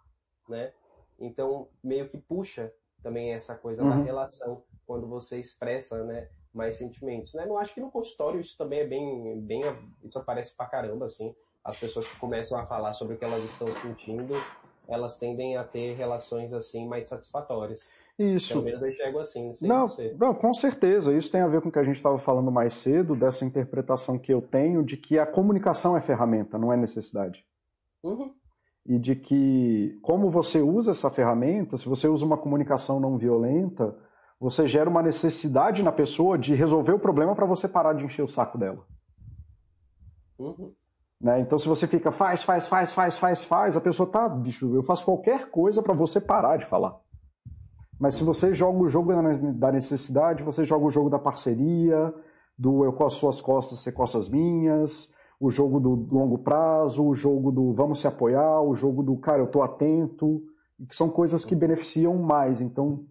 né? 0.48 0.72
Então, 1.18 1.68
meio 1.82 2.08
que 2.08 2.18
puxa 2.18 2.72
também 3.02 3.32
essa 3.32 3.56
coisa 3.56 3.84
uhum. 3.84 3.90
da 3.90 3.96
relação 3.96 4.64
quando 4.86 5.06
você 5.06 5.38
expressa, 5.38 6.02
né, 6.04 6.28
mais 6.52 6.76
sentimentos, 6.76 7.34
né? 7.34 7.46
Não 7.46 7.58
acho 7.58 7.74
que 7.74 7.80
no 7.80 7.90
consultório 7.90 8.40
isso 8.40 8.56
também 8.56 8.80
é 8.80 8.86
bem, 8.86 9.40
bem, 9.40 9.62
isso 10.02 10.18
aparece 10.18 10.56
pra 10.56 10.66
caramba, 10.66 11.06
assim. 11.06 11.34
As 11.64 11.78
pessoas 11.78 12.06
que 12.06 12.18
começam 12.18 12.58
a 12.58 12.66
falar 12.66 12.92
sobre 12.92 13.14
o 13.14 13.18
que 13.18 13.24
elas 13.24 13.42
estão 13.42 13.66
sentindo, 13.68 14.34
elas 14.86 15.18
tendem 15.18 15.56
a 15.56 15.64
ter 15.64 15.94
relações 15.94 16.52
assim 16.52 16.86
mais 16.86 17.08
satisfatórias. 17.08 17.90
Isso. 18.18 18.48
Pelo 18.48 18.64
menos 18.64 18.82
eu 18.82 18.90
enxergo 18.90 19.18
assim. 19.18 19.52
Não, 19.62 19.86
não, 20.18 20.34
com 20.34 20.54
certeza. 20.54 21.12
Isso 21.12 21.32
tem 21.32 21.40
a 21.40 21.48
ver 21.48 21.60
com 21.60 21.68
o 21.68 21.72
que 21.72 21.78
a 21.78 21.84
gente 21.84 21.96
estava 21.96 22.18
falando 22.18 22.50
mais 22.50 22.74
cedo, 22.74 23.16
dessa 23.16 23.44
interpretação 23.44 24.18
que 24.18 24.32
eu 24.32 24.40
tenho 24.40 24.84
de 24.84 24.96
que 24.96 25.18
a 25.18 25.26
comunicação 25.26 25.96
é 25.96 26.00
ferramenta, 26.00 26.58
não 26.58 26.72
é 26.72 26.76
necessidade. 26.76 27.44
Uhum. 28.02 28.32
E 28.86 28.98
de 28.98 29.16
que, 29.16 29.98
como 30.02 30.30
você 30.30 30.60
usa 30.60 30.90
essa 30.90 31.10
ferramenta, 31.10 31.78
se 31.78 31.88
você 31.88 32.06
usa 32.06 32.24
uma 32.24 32.36
comunicação 32.36 33.00
não 33.00 33.16
violenta, 33.16 33.96
você 34.38 34.68
gera 34.68 34.90
uma 34.90 35.02
necessidade 35.02 35.82
na 35.82 35.90
pessoa 35.90 36.38
de 36.38 36.54
resolver 36.54 36.92
o 36.92 36.98
problema 36.98 37.34
para 37.34 37.46
você 37.46 37.66
parar 37.66 37.94
de 37.94 38.04
encher 38.04 38.22
o 38.22 38.28
saco 38.28 38.58
dela. 38.58 38.86
Uhum. 40.38 40.74
Né? 41.20 41.40
Então, 41.40 41.58
se 41.58 41.68
você 41.68 41.86
fica 41.86 42.10
faz, 42.12 42.42
faz, 42.42 42.66
faz, 42.66 42.92
faz, 42.92 43.18
faz, 43.18 43.44
faz, 43.44 43.76
a 43.76 43.80
pessoa 43.80 44.08
tá, 44.08 44.28
bicho, 44.28 44.74
eu 44.74 44.82
faço 44.82 45.04
qualquer 45.04 45.50
coisa 45.50 45.82
para 45.82 45.94
você 45.94 46.20
parar 46.20 46.56
de 46.58 46.64
falar. 46.64 46.98
Mas 47.98 48.14
se 48.14 48.24
você 48.24 48.52
joga 48.54 48.78
o 48.78 48.88
jogo 48.88 49.12
da 49.52 49.72
necessidade, 49.72 50.42
você 50.42 50.64
joga 50.64 50.84
o 50.84 50.90
jogo 50.90 51.08
da 51.08 51.18
parceria, 51.18 52.12
do 52.58 52.84
eu 52.84 52.94
as 53.04 53.14
suas 53.14 53.40
costas, 53.40 53.78
você 53.78 53.92
com 53.92 54.02
as 54.02 54.28
minhas, 54.28 55.12
o 55.40 55.50
jogo 55.50 55.80
do 55.80 56.08
longo 56.10 56.38
prazo, 56.38 57.06
o 57.06 57.14
jogo 57.14 57.50
do 57.50 57.72
vamos 57.72 58.00
se 58.00 58.06
apoiar, 58.06 58.60
o 58.62 58.74
jogo 58.74 59.02
do 59.02 59.16
cara, 59.16 59.40
eu 59.40 59.46
tô 59.46 59.62
atento, 59.62 60.42
que 60.88 60.94
são 60.94 61.08
coisas 61.08 61.44
que 61.44 61.54
beneficiam 61.54 62.16
mais. 62.16 62.60
Então, 62.60 63.04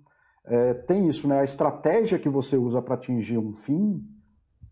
é, 0.45 0.73
tem 0.73 1.07
isso, 1.07 1.27
né? 1.27 1.39
A 1.39 1.43
estratégia 1.43 2.19
que 2.19 2.29
você 2.29 2.57
usa 2.57 2.81
para 2.81 2.95
atingir 2.95 3.37
um 3.37 3.53
fim, 3.53 4.03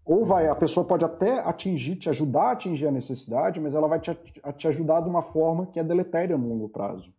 ou 0.05 0.25
vai, 0.25 0.47
a 0.47 0.55
pessoa 0.55 0.85
pode 0.85 1.05
até 1.05 1.39
atingir, 1.39 1.95
te 1.95 2.09
ajudar 2.09 2.43
a 2.43 2.51
atingir 2.51 2.87
a 2.87 2.91
necessidade, 2.91 3.59
mas 3.59 3.73
ela 3.75 3.87
vai 3.87 3.99
te, 3.99 4.13
te 4.57 4.67
ajudar 4.67 5.01
de 5.01 5.09
uma 5.09 5.21
forma 5.21 5.67
que 5.67 5.79
é 5.79 5.83
deletéria 5.83 6.37
no 6.37 6.47
longo 6.47 6.69
prazo. 6.69 7.13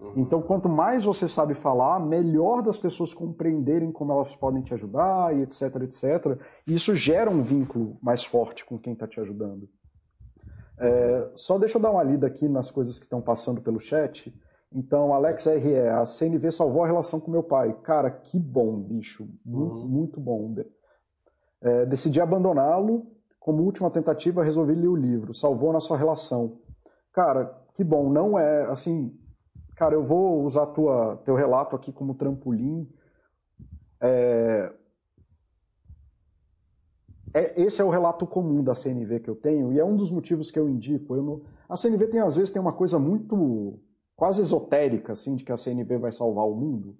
Uhum. 0.00 0.12
Então, 0.16 0.40
quanto 0.40 0.68
mais 0.68 1.04
você 1.04 1.28
sabe 1.28 1.54
falar, 1.54 1.98
melhor 2.00 2.62
das 2.62 2.78
pessoas 2.78 3.12
compreenderem 3.12 3.90
como 3.90 4.12
elas 4.12 4.34
podem 4.36 4.62
te 4.62 4.72
ajudar 4.74 5.36
e 5.36 5.42
etc, 5.42 5.62
etc. 5.82 6.40
E 6.66 6.74
isso 6.74 6.94
gera 6.94 7.30
um 7.30 7.42
vínculo 7.42 7.96
mais 8.00 8.24
forte 8.24 8.64
com 8.64 8.78
quem 8.78 8.92
está 8.92 9.06
te 9.06 9.20
ajudando. 9.20 9.68
É, 10.78 11.30
só 11.34 11.58
deixa 11.58 11.78
eu 11.78 11.82
dar 11.82 11.90
uma 11.90 12.02
lida 12.02 12.26
aqui 12.26 12.48
nas 12.48 12.70
coisas 12.70 12.98
que 12.98 13.04
estão 13.04 13.20
passando 13.20 13.60
pelo 13.60 13.80
chat. 13.80 14.32
Então, 14.72 15.12
Alex 15.12 15.46
RE, 15.46 15.76
a 15.88 16.04
CNV 16.04 16.52
salvou 16.52 16.84
a 16.84 16.86
relação 16.86 17.18
com 17.18 17.30
meu 17.30 17.42
pai. 17.42 17.72
Cara, 17.82 18.10
que 18.10 18.38
bom, 18.38 18.76
bicho. 18.78 19.26
Muito, 19.44 19.74
uhum. 19.76 19.88
muito 19.88 20.20
bom. 20.20 20.54
É, 21.60 21.86
decidi 21.86 22.20
abandoná-lo. 22.20 23.06
Como 23.38 23.62
última 23.62 23.90
tentativa, 23.90 24.44
resolvi 24.44 24.74
ler 24.74 24.88
o 24.88 24.96
livro. 24.96 25.32
Salvou 25.32 25.72
na 25.72 25.80
sua 25.80 25.96
relação. 25.96 26.58
Cara, 27.12 27.56
que 27.74 27.82
bom. 27.82 28.10
Não 28.10 28.38
é, 28.38 28.64
assim, 28.64 29.16
Cara, 29.78 29.94
eu 29.94 30.02
vou 30.02 30.42
usar 30.42 30.66
tua, 30.66 31.22
teu 31.24 31.36
relato 31.36 31.76
aqui 31.76 31.92
como 31.92 32.12
trampolim. 32.12 32.90
É... 34.00 34.72
É, 37.32 37.62
esse 37.62 37.80
é 37.80 37.84
o 37.84 37.90
relato 37.90 38.26
comum 38.26 38.64
da 38.64 38.74
CNV 38.74 39.20
que 39.20 39.30
eu 39.30 39.36
tenho 39.36 39.72
e 39.72 39.78
é 39.78 39.84
um 39.84 39.94
dos 39.94 40.10
motivos 40.10 40.50
que 40.50 40.58
eu 40.58 40.68
indico. 40.68 41.14
Eu 41.14 41.22
não... 41.22 41.42
A 41.68 41.76
CNV 41.76 42.08
tem 42.08 42.18
às 42.18 42.34
vezes 42.34 42.50
tem 42.50 42.60
uma 42.60 42.72
coisa 42.72 42.98
muito 42.98 43.78
quase 44.16 44.40
esotérica, 44.40 45.12
assim, 45.12 45.36
de 45.36 45.44
que 45.44 45.52
a 45.52 45.56
CNV 45.56 45.98
vai 45.98 46.10
salvar 46.10 46.44
o 46.44 46.56
mundo. 46.56 46.96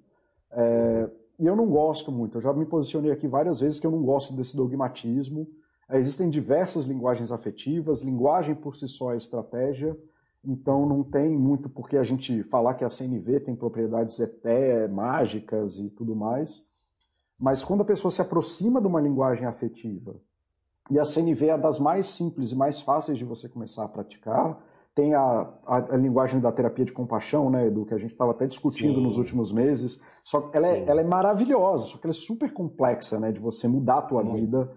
É... 0.52 1.10
E 1.38 1.46
eu 1.46 1.54
não 1.54 1.66
gosto 1.66 2.10
muito. 2.10 2.38
Eu 2.38 2.42
já 2.42 2.52
me 2.52 2.66
posicionei 2.66 3.12
aqui 3.12 3.28
várias 3.28 3.60
vezes 3.60 3.78
que 3.78 3.86
eu 3.86 3.90
não 3.90 4.02
gosto 4.02 4.34
desse 4.34 4.56
dogmatismo. 4.56 5.46
Existem 5.90 6.28
diversas 6.28 6.84
linguagens 6.84 7.30
afetivas, 7.30 8.02
linguagem 8.02 8.54
por 8.54 8.76
si 8.76 8.86
só 8.86 9.14
é 9.14 9.16
estratégia, 9.16 9.96
então 10.44 10.86
não 10.86 11.02
tem 11.02 11.36
muito 11.38 11.68
por 11.68 11.88
que 11.88 11.96
a 11.96 12.04
gente 12.04 12.42
falar 12.42 12.74
que 12.74 12.84
a 12.84 12.90
CNV 12.90 13.40
tem 13.40 13.56
propriedades 13.56 14.20
até 14.20 14.86
mágicas 14.86 15.78
e 15.78 15.88
tudo 15.88 16.14
mais. 16.14 16.68
Mas 17.38 17.64
quando 17.64 17.82
a 17.82 17.86
pessoa 17.86 18.10
se 18.10 18.20
aproxima 18.20 18.80
de 18.80 18.86
uma 18.86 19.00
linguagem 19.00 19.46
afetiva, 19.46 20.20
e 20.90 20.98
a 20.98 21.04
CNV 21.04 21.48
é 21.48 21.58
das 21.58 21.78
mais 21.78 22.06
simples 22.06 22.52
e 22.52 22.56
mais 22.56 22.80
fáceis 22.80 23.16
de 23.16 23.24
você 23.24 23.48
começar 23.48 23.84
a 23.84 23.88
praticar, 23.88 24.58
tem 24.98 25.14
a, 25.14 25.48
a, 25.64 25.76
a 25.76 25.96
linguagem 25.96 26.40
da 26.40 26.50
terapia 26.50 26.84
de 26.84 26.90
compaixão, 26.90 27.48
né, 27.48 27.68
Edu, 27.68 27.86
que 27.86 27.94
a 27.94 27.98
gente 27.98 28.10
estava 28.10 28.32
até 28.32 28.48
discutindo 28.48 28.96
Sim. 28.96 29.02
nos 29.02 29.16
últimos 29.16 29.52
meses. 29.52 30.02
Só 30.24 30.50
ela 30.52 30.66
é, 30.66 30.84
ela 30.88 31.00
é 31.00 31.04
maravilhosa, 31.04 31.84
só 31.84 31.98
que 31.98 32.04
ela 32.04 32.10
é 32.10 32.18
super 32.18 32.52
complexa, 32.52 33.20
né, 33.20 33.30
de 33.30 33.38
você 33.38 33.68
mudar 33.68 33.98
a 33.98 34.02
tua 34.02 34.24
vida 34.24 34.68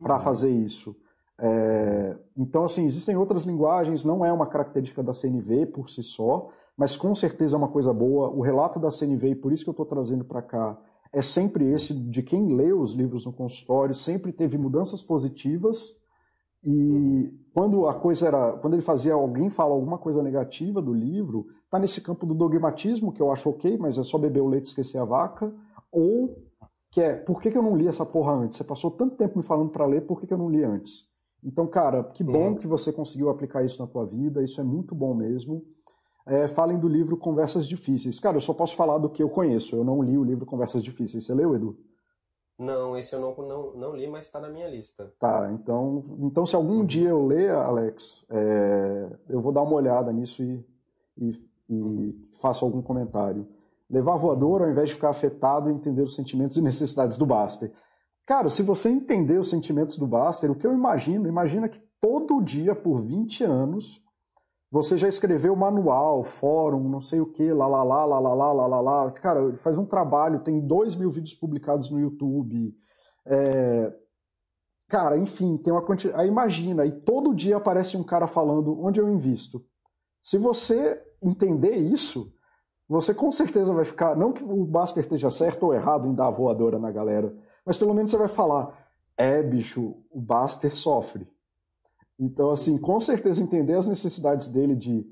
para 0.00 0.14
uhum. 0.14 0.20
fazer 0.20 0.52
isso. 0.52 0.94
É, 1.36 2.16
então, 2.36 2.62
assim, 2.62 2.84
existem 2.84 3.16
outras 3.16 3.42
linguagens, 3.42 4.04
não 4.04 4.24
é 4.24 4.32
uma 4.32 4.46
característica 4.46 5.02
da 5.02 5.12
CNV 5.12 5.66
por 5.66 5.90
si 5.90 6.04
só, 6.04 6.48
mas 6.76 6.96
com 6.96 7.12
certeza 7.12 7.56
é 7.56 7.58
uma 7.58 7.66
coisa 7.66 7.92
boa. 7.92 8.28
O 8.28 8.42
relato 8.42 8.78
da 8.78 8.92
CNV, 8.92 9.30
e 9.30 9.34
por 9.34 9.52
isso 9.52 9.64
que 9.64 9.70
eu 9.70 9.72
estou 9.72 9.86
trazendo 9.86 10.24
para 10.24 10.42
cá, 10.42 10.78
é 11.12 11.20
sempre 11.20 11.72
esse 11.72 11.92
de 11.92 12.22
quem 12.22 12.54
lê 12.54 12.72
os 12.72 12.92
livros 12.94 13.26
no 13.26 13.32
consultório, 13.32 13.96
sempre 13.96 14.30
teve 14.30 14.56
mudanças 14.56 15.02
positivas. 15.02 15.96
E 16.66 17.32
quando 17.54 17.86
a 17.86 17.94
coisa 17.94 18.26
era, 18.26 18.52
quando 18.54 18.74
ele 18.74 18.82
fazia 18.82 19.14
alguém 19.14 19.48
falar 19.48 19.72
alguma 19.72 19.96
coisa 19.96 20.20
negativa 20.20 20.82
do 20.82 20.92
livro, 20.92 21.46
tá 21.70 21.78
nesse 21.78 22.00
campo 22.00 22.26
do 22.26 22.34
dogmatismo 22.34 23.12
que 23.12 23.22
eu 23.22 23.30
acho 23.30 23.48
ok, 23.48 23.78
mas 23.78 23.96
é 23.96 24.02
só 24.02 24.18
beber 24.18 24.40
o 24.40 24.48
leite 24.48 24.66
e 24.66 24.68
esquecer 24.70 24.98
a 24.98 25.04
vaca, 25.04 25.54
ou 25.92 26.36
que 26.90 27.00
é, 27.00 27.14
por 27.14 27.40
que, 27.40 27.50
que 27.50 27.56
eu 27.56 27.62
não 27.62 27.76
li 27.76 27.86
essa 27.86 28.04
porra 28.04 28.32
antes? 28.32 28.58
Você 28.58 28.64
passou 28.64 28.90
tanto 28.90 29.16
tempo 29.16 29.38
me 29.38 29.44
falando 29.44 29.70
para 29.70 29.86
ler, 29.86 30.06
por 30.06 30.20
que, 30.20 30.26
que 30.26 30.34
eu 30.34 30.38
não 30.38 30.50
li 30.50 30.64
antes? 30.64 31.04
Então, 31.44 31.66
cara, 31.68 32.02
que 32.02 32.24
bom 32.24 32.48
uhum. 32.48 32.54
que 32.56 32.66
você 32.66 32.92
conseguiu 32.92 33.30
aplicar 33.30 33.64
isso 33.64 33.80
na 33.80 33.86
tua 33.86 34.04
vida, 34.04 34.42
isso 34.42 34.60
é 34.60 34.64
muito 34.64 34.94
bom 34.94 35.14
mesmo. 35.14 35.62
É, 36.26 36.48
falem 36.48 36.76
do 36.76 36.88
livro 36.88 37.16
Conversas 37.16 37.68
Difíceis. 37.68 38.18
Cara, 38.18 38.36
eu 38.36 38.40
só 38.40 38.52
posso 38.52 38.74
falar 38.74 38.98
do 38.98 39.08
que 39.08 39.22
eu 39.22 39.28
conheço, 39.28 39.76
eu 39.76 39.84
não 39.84 40.02
li 40.02 40.18
o 40.18 40.24
livro 40.24 40.44
Conversas 40.44 40.82
Difíceis. 40.82 41.24
Você 41.24 41.32
leu, 41.32 41.54
Edu? 41.54 41.78
Não, 42.58 42.96
esse 42.96 43.14
eu 43.14 43.20
não, 43.20 43.34
não, 43.36 43.72
não 43.74 43.96
li, 43.96 44.08
mas 44.08 44.26
está 44.26 44.40
na 44.40 44.48
minha 44.48 44.68
lista. 44.68 45.12
Tá, 45.18 45.50
então, 45.52 46.04
então 46.20 46.46
se 46.46 46.56
algum 46.56 46.78
uhum. 46.78 46.86
dia 46.86 47.10
eu 47.10 47.26
ler, 47.26 47.50
Alex, 47.50 48.26
é, 48.30 49.10
eu 49.28 49.40
vou 49.40 49.52
dar 49.52 49.62
uma 49.62 49.74
olhada 49.74 50.10
nisso 50.10 50.42
e, 50.42 50.64
e, 51.18 51.30
e 51.68 51.74
uhum. 51.74 52.14
faço 52.40 52.64
algum 52.64 52.80
comentário. 52.80 53.46
Levar 53.90 54.16
voador 54.16 54.62
ao 54.62 54.70
invés 54.70 54.88
de 54.88 54.94
ficar 54.94 55.10
afetado 55.10 55.68
e 55.68 55.72
entender 55.72 56.02
os 56.02 56.14
sentimentos 56.14 56.56
e 56.56 56.62
necessidades 56.62 57.18
do 57.18 57.26
Baster. 57.26 57.70
Cara, 58.24 58.48
se 58.48 58.62
você 58.62 58.88
entender 58.88 59.38
os 59.38 59.50
sentimentos 59.50 59.98
do 59.98 60.06
Baster, 60.06 60.50
o 60.50 60.54
que 60.56 60.66
eu 60.66 60.72
imagino, 60.72 61.28
imagina 61.28 61.68
que 61.68 61.80
todo 62.00 62.42
dia 62.42 62.74
por 62.74 63.02
20 63.02 63.44
anos 63.44 64.02
você 64.70 64.98
já 64.98 65.08
escreveu 65.08 65.54
manual, 65.54 66.24
fórum, 66.24 66.88
não 66.88 67.00
sei 67.00 67.20
o 67.20 67.26
que, 67.26 67.52
lá, 67.52 67.66
lá, 67.66 67.82
lá, 67.82 68.04
lá, 68.04 68.18
lá, 68.18 68.34
lá, 68.34 68.52
lá, 68.52 68.66
lá, 68.66 68.80
lá. 68.80 69.10
Cara, 69.12 69.40
ele 69.44 69.56
faz 69.56 69.78
um 69.78 69.84
trabalho, 69.84 70.40
tem 70.40 70.60
dois 70.60 70.96
mil 70.96 71.10
vídeos 71.10 71.34
publicados 71.34 71.90
no 71.90 72.00
YouTube. 72.00 72.74
É... 73.26 73.92
Cara, 74.88 75.16
enfim, 75.16 75.56
tem 75.56 75.72
uma 75.72 75.82
quantidade. 75.82 76.20
Aí 76.20 76.28
imagina, 76.28 76.84
e 76.84 76.92
todo 76.92 77.34
dia 77.34 77.56
aparece 77.56 77.96
um 77.96 78.04
cara 78.04 78.26
falando 78.26 78.80
onde 78.80 79.00
eu 79.00 79.08
invisto. 79.08 79.64
Se 80.22 80.38
você 80.38 81.00
entender 81.22 81.76
isso, 81.76 82.32
você 82.88 83.14
com 83.14 83.30
certeza 83.32 83.72
vai 83.72 83.84
ficar. 83.84 84.16
Não 84.16 84.32
que 84.32 84.44
o 84.44 84.64
Buster 84.64 85.02
esteja 85.02 85.30
certo 85.30 85.64
ou 85.66 85.74
errado 85.74 86.06
em 86.06 86.14
dar 86.14 86.30
voadora 86.30 86.78
na 86.78 86.90
galera, 86.90 87.34
mas 87.64 87.78
pelo 87.78 87.94
menos 87.94 88.10
você 88.10 88.16
vai 88.16 88.28
falar: 88.28 88.76
é, 89.16 89.42
bicho, 89.42 89.96
o 90.10 90.20
Buster 90.20 90.74
sofre. 90.74 91.28
Então, 92.18 92.50
assim, 92.50 92.78
com 92.78 92.98
certeza 92.98 93.42
entender 93.42 93.74
as 93.74 93.86
necessidades 93.86 94.48
dele 94.48 94.74
de, 94.74 95.06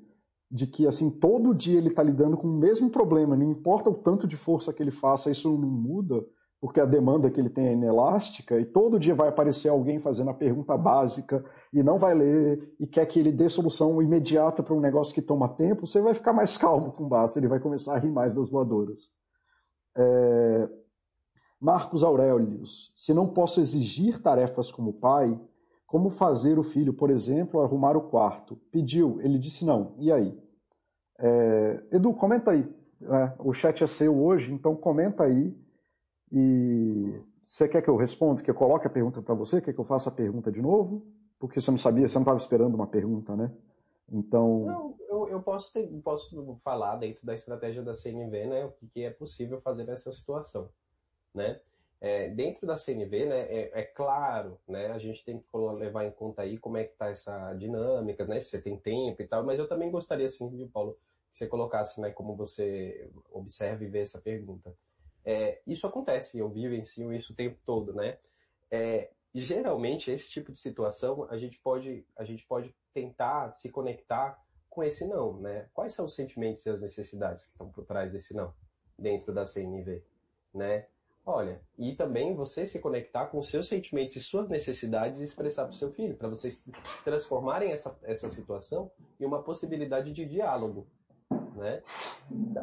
de 0.50 0.66
que, 0.66 0.86
assim, 0.86 1.10
todo 1.10 1.54
dia 1.54 1.78
ele 1.78 1.88
está 1.88 2.02
lidando 2.02 2.36
com 2.36 2.48
o 2.48 2.58
mesmo 2.58 2.90
problema, 2.90 3.36
não 3.36 3.50
importa 3.50 3.90
o 3.90 3.94
tanto 3.94 4.26
de 4.26 4.36
força 4.36 4.72
que 4.72 4.82
ele 4.82 4.90
faça, 4.90 5.30
isso 5.30 5.50
não 5.58 5.68
muda, 5.68 6.24
porque 6.64 6.80
a 6.80 6.86
demanda 6.86 7.30
que 7.30 7.38
ele 7.38 7.50
tem 7.50 7.66
é 7.66 7.72
inelástica, 7.74 8.58
e 8.58 8.64
todo 8.64 8.98
dia 8.98 9.14
vai 9.14 9.28
aparecer 9.28 9.68
alguém 9.68 10.00
fazendo 10.00 10.30
a 10.30 10.34
pergunta 10.34 10.74
básica 10.78 11.44
e 11.70 11.82
não 11.82 11.98
vai 11.98 12.14
ler 12.14 12.74
e 12.80 12.86
quer 12.86 13.04
que 13.04 13.20
ele 13.20 13.30
dê 13.30 13.50
solução 13.50 14.00
imediata 14.00 14.62
para 14.62 14.74
um 14.74 14.80
negócio 14.80 15.14
que 15.14 15.20
toma 15.20 15.46
tempo, 15.46 15.86
você 15.86 16.00
vai 16.00 16.14
ficar 16.14 16.32
mais 16.32 16.56
calmo 16.58 16.92
com 16.92 17.04
o 17.04 17.08
Basta, 17.08 17.38
ele 17.38 17.48
vai 17.48 17.60
começar 17.60 17.94
a 17.94 17.98
rir 17.98 18.10
mais 18.10 18.32
das 18.32 18.48
voadoras. 18.48 19.10
É... 19.94 20.68
Marcos 21.60 22.02
Aurelius, 22.02 22.92
se 22.94 23.12
não 23.12 23.28
posso 23.28 23.60
exigir 23.60 24.22
tarefas 24.22 24.72
como 24.72 24.94
pai, 24.94 25.38
como 25.94 26.10
fazer 26.10 26.58
o 26.58 26.64
filho, 26.64 26.92
por 26.92 27.08
exemplo, 27.08 27.60
arrumar 27.60 27.96
o 27.96 28.00
quarto? 28.00 28.56
Pediu, 28.72 29.20
ele 29.20 29.38
disse 29.38 29.64
não. 29.64 29.94
E 29.96 30.10
aí? 30.10 30.36
É... 31.20 31.84
Edu, 31.92 32.12
comenta 32.12 32.50
aí. 32.50 32.68
É, 33.00 33.32
o 33.38 33.52
chat 33.52 33.84
é 33.84 33.86
seu 33.86 34.20
hoje, 34.20 34.52
então 34.52 34.74
comenta 34.74 35.22
aí 35.22 35.56
e 36.32 37.22
você 37.40 37.68
quer 37.68 37.80
que 37.80 37.88
eu 37.88 37.94
responda, 37.94 38.42
que 38.42 38.50
eu 38.50 38.56
coloque 38.56 38.88
a 38.88 38.90
pergunta 38.90 39.22
para 39.22 39.36
você? 39.36 39.60
Quer 39.60 39.72
que 39.72 39.78
eu 39.78 39.84
faça 39.84 40.10
a 40.10 40.12
pergunta 40.12 40.50
de 40.50 40.60
novo? 40.60 41.06
Porque 41.38 41.60
você 41.60 41.70
não 41.70 41.78
sabia, 41.78 42.08
você 42.08 42.16
não 42.16 42.22
estava 42.22 42.38
esperando 42.38 42.74
uma 42.74 42.88
pergunta, 42.88 43.36
né? 43.36 43.52
Então. 44.10 44.64
Não, 44.64 44.96
eu, 45.08 45.28
eu 45.28 45.42
posso, 45.42 45.72
ter, 45.72 45.86
posso 46.02 46.58
falar 46.64 46.96
dentro 46.96 47.24
da 47.24 47.36
estratégia 47.36 47.84
da 47.84 47.94
CNV, 47.94 48.46
né? 48.46 48.64
O 48.64 48.72
que, 48.72 48.88
que 48.88 49.04
é 49.04 49.10
possível 49.10 49.60
fazer 49.60 49.84
nessa 49.84 50.10
situação, 50.10 50.68
né? 51.32 51.60
É, 52.00 52.28
dentro 52.28 52.66
da 52.66 52.76
CNV, 52.76 53.26
né, 53.26 53.40
é, 53.42 53.80
é, 53.80 53.82
claro, 53.82 54.58
né, 54.68 54.88
a 54.88 54.98
gente 54.98 55.24
tem 55.24 55.38
que 55.38 55.46
levar 55.56 56.04
em 56.04 56.10
conta 56.10 56.42
aí 56.42 56.58
como 56.58 56.76
é 56.76 56.84
que 56.84 56.92
está 56.92 57.08
essa 57.08 57.54
dinâmica, 57.54 58.26
né, 58.26 58.40
se 58.40 58.50
você 58.50 58.60
tem 58.60 58.76
tempo 58.76 59.22
e 59.22 59.26
tal, 59.26 59.42
mas 59.42 59.58
eu 59.58 59.66
também 59.66 59.90
gostaria, 59.90 60.26
assim, 60.26 60.48
de 60.50 60.66
Paulo, 60.66 60.98
que 61.32 61.38
você 61.38 61.46
colocasse, 61.46 62.00
né, 62.00 62.10
como 62.10 62.36
você 62.36 63.10
observa 63.30 63.84
e 63.84 63.88
vê 63.88 64.00
essa 64.00 64.20
pergunta. 64.20 64.76
É, 65.24 65.62
isso 65.66 65.86
acontece, 65.86 66.38
eu 66.38 66.48
vivencio 66.50 67.12
isso 67.12 67.32
o 67.32 67.36
tempo 67.36 67.58
todo, 67.64 67.94
né? 67.94 68.18
É, 68.70 69.10
geralmente, 69.34 70.10
esse 70.10 70.30
tipo 70.30 70.52
de 70.52 70.58
situação, 70.58 71.26
a 71.30 71.38
gente 71.38 71.58
pode, 71.58 72.06
a 72.16 72.24
gente 72.24 72.46
pode 72.46 72.74
tentar 72.92 73.52
se 73.52 73.70
conectar 73.70 74.38
com 74.68 74.82
esse 74.82 75.06
não, 75.06 75.40
né? 75.40 75.68
Quais 75.72 75.94
são 75.94 76.04
os 76.04 76.14
sentimentos 76.14 76.66
e 76.66 76.70
as 76.70 76.80
necessidades 76.80 77.44
que 77.46 77.52
estão 77.52 77.70
por 77.70 77.84
trás 77.84 78.12
desse 78.12 78.34
não, 78.34 78.52
dentro 78.98 79.32
da 79.32 79.46
CNV, 79.46 80.04
né? 80.52 80.86
Olha, 81.26 81.58
e 81.78 81.94
também 81.94 82.34
você 82.34 82.66
se 82.66 82.78
conectar 82.80 83.26
com 83.26 83.42
seus 83.42 83.66
sentimentos 83.66 84.14
e 84.14 84.20
suas 84.20 84.46
necessidades 84.46 85.20
e 85.20 85.24
expressar 85.24 85.64
para 85.64 85.72
o 85.72 85.76
seu 85.76 85.90
filho, 85.90 86.16
para 86.16 86.28
vocês 86.28 86.62
transformarem 87.02 87.72
essa, 87.72 87.98
essa 88.02 88.30
situação 88.30 88.90
em 89.18 89.24
uma 89.24 89.42
possibilidade 89.42 90.12
de 90.12 90.26
diálogo, 90.26 90.86
né? 91.54 91.82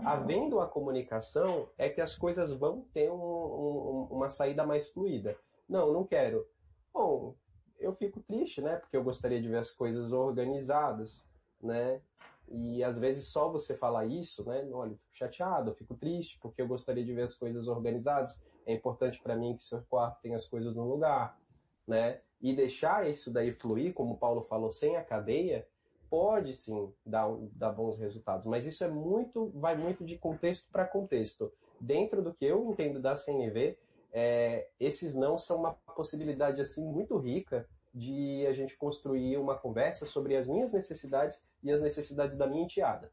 Havendo 0.05 0.59
a 0.59 0.67
comunicação, 0.67 1.69
é 1.75 1.89
que 1.89 2.01
as 2.01 2.15
coisas 2.15 2.53
vão 2.53 2.85
ter 2.93 3.11
um, 3.11 3.15
um, 3.15 4.07
uma 4.11 4.29
saída 4.29 4.63
mais 4.63 4.91
fluida. 4.91 5.35
Não, 5.67 5.91
não 5.91 6.05
quero. 6.05 6.45
Bom, 6.93 7.35
eu 7.79 7.95
fico 7.95 8.21
triste, 8.21 8.61
né? 8.61 8.75
Porque 8.75 8.95
eu 8.95 9.03
gostaria 9.03 9.41
de 9.41 9.47
ver 9.47 9.57
as 9.57 9.71
coisas 9.71 10.11
organizadas, 10.11 11.25
né? 11.59 11.99
E 12.47 12.83
às 12.83 12.97
vezes 12.97 13.27
só 13.27 13.49
você 13.49 13.75
falar 13.75 14.05
isso, 14.05 14.43
né? 14.45 14.67
Olha, 14.71 14.91
eu 14.91 14.97
fico 14.97 15.15
chateado, 15.15 15.71
eu 15.71 15.75
fico 15.75 15.95
triste 15.95 16.37
porque 16.39 16.61
eu 16.61 16.67
gostaria 16.67 17.03
de 17.03 17.13
ver 17.13 17.23
as 17.23 17.33
coisas 17.33 17.67
organizadas. 17.67 18.39
É 18.65 18.73
importante 18.73 19.19
para 19.21 19.35
mim 19.35 19.55
que 19.55 19.63
seu 19.63 19.81
quarto 19.83 20.21
tenha 20.21 20.35
as 20.35 20.47
coisas 20.47 20.75
no 20.75 20.87
lugar, 20.87 21.39
né? 21.87 22.21
E 22.41 22.55
deixar 22.55 23.07
isso 23.07 23.31
daí 23.31 23.51
fluir, 23.51 23.93
como 23.93 24.13
o 24.13 24.17
Paulo 24.17 24.41
falou, 24.43 24.71
sem 24.71 24.95
a 24.97 25.03
cadeia, 25.03 25.67
pode 26.09 26.53
sim 26.53 26.93
dar, 27.05 27.29
dar 27.53 27.71
bons 27.71 27.97
resultados, 27.97 28.45
mas 28.45 28.65
isso 28.65 28.83
é 28.83 28.87
muito, 28.87 29.49
vai 29.55 29.77
muito 29.77 30.03
de 30.03 30.17
contexto 30.17 30.69
para 30.69 30.85
contexto. 30.85 31.51
Dentro 31.79 32.21
do 32.21 32.33
que 32.33 32.45
eu 32.45 32.69
entendo 32.69 32.99
da 32.99 33.15
CNV, 33.15 33.77
é, 34.11 34.67
esses 34.77 35.15
não 35.15 35.37
são 35.37 35.57
uma 35.57 35.73
possibilidade 35.95 36.59
assim 36.59 36.85
muito 36.85 37.17
rica 37.17 37.67
de 37.93 38.45
a 38.45 38.53
gente 38.53 38.77
construir 38.77 39.37
uma 39.37 39.57
conversa 39.57 40.05
sobre 40.05 40.35
as 40.35 40.47
minhas 40.47 40.71
necessidades 40.71 41.41
e 41.63 41.71
as 41.71 41.81
necessidades 41.81 42.37
da 42.37 42.45
minha 42.45 42.63
enteada. 42.63 43.11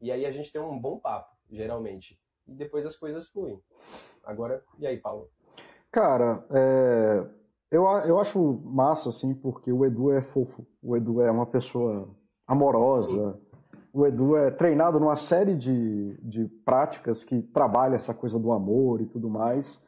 E 0.00 0.10
aí 0.10 0.24
a 0.24 0.30
gente 0.30 0.52
tem 0.52 0.60
um 0.60 0.78
bom 0.78 0.98
papo, 0.98 1.36
geralmente. 1.50 2.18
E 2.50 2.54
depois 2.54 2.84
as 2.84 2.96
coisas 2.96 3.28
fluem. 3.28 3.62
Agora, 4.24 4.62
e 4.78 4.86
aí, 4.86 4.98
Paulo? 4.98 5.30
Cara, 5.90 6.44
é, 6.50 7.24
eu, 7.70 7.84
eu 7.84 8.18
acho 8.18 8.60
massa, 8.64 9.08
assim, 9.08 9.34
porque 9.34 9.72
o 9.72 9.84
Edu 9.84 10.10
é 10.10 10.20
fofo. 10.20 10.66
O 10.82 10.96
Edu 10.96 11.22
é 11.22 11.30
uma 11.30 11.46
pessoa 11.46 12.08
amorosa. 12.46 13.38
o 13.92 14.04
Edu 14.04 14.36
é 14.36 14.50
treinado 14.50 14.98
numa 14.98 15.14
série 15.14 15.54
de, 15.54 16.18
de 16.22 16.48
práticas 16.64 17.22
que 17.22 17.40
trabalha 17.40 17.94
essa 17.94 18.12
coisa 18.12 18.38
do 18.38 18.50
amor 18.52 19.00
e 19.00 19.06
tudo 19.06 19.30
mais. 19.30 19.80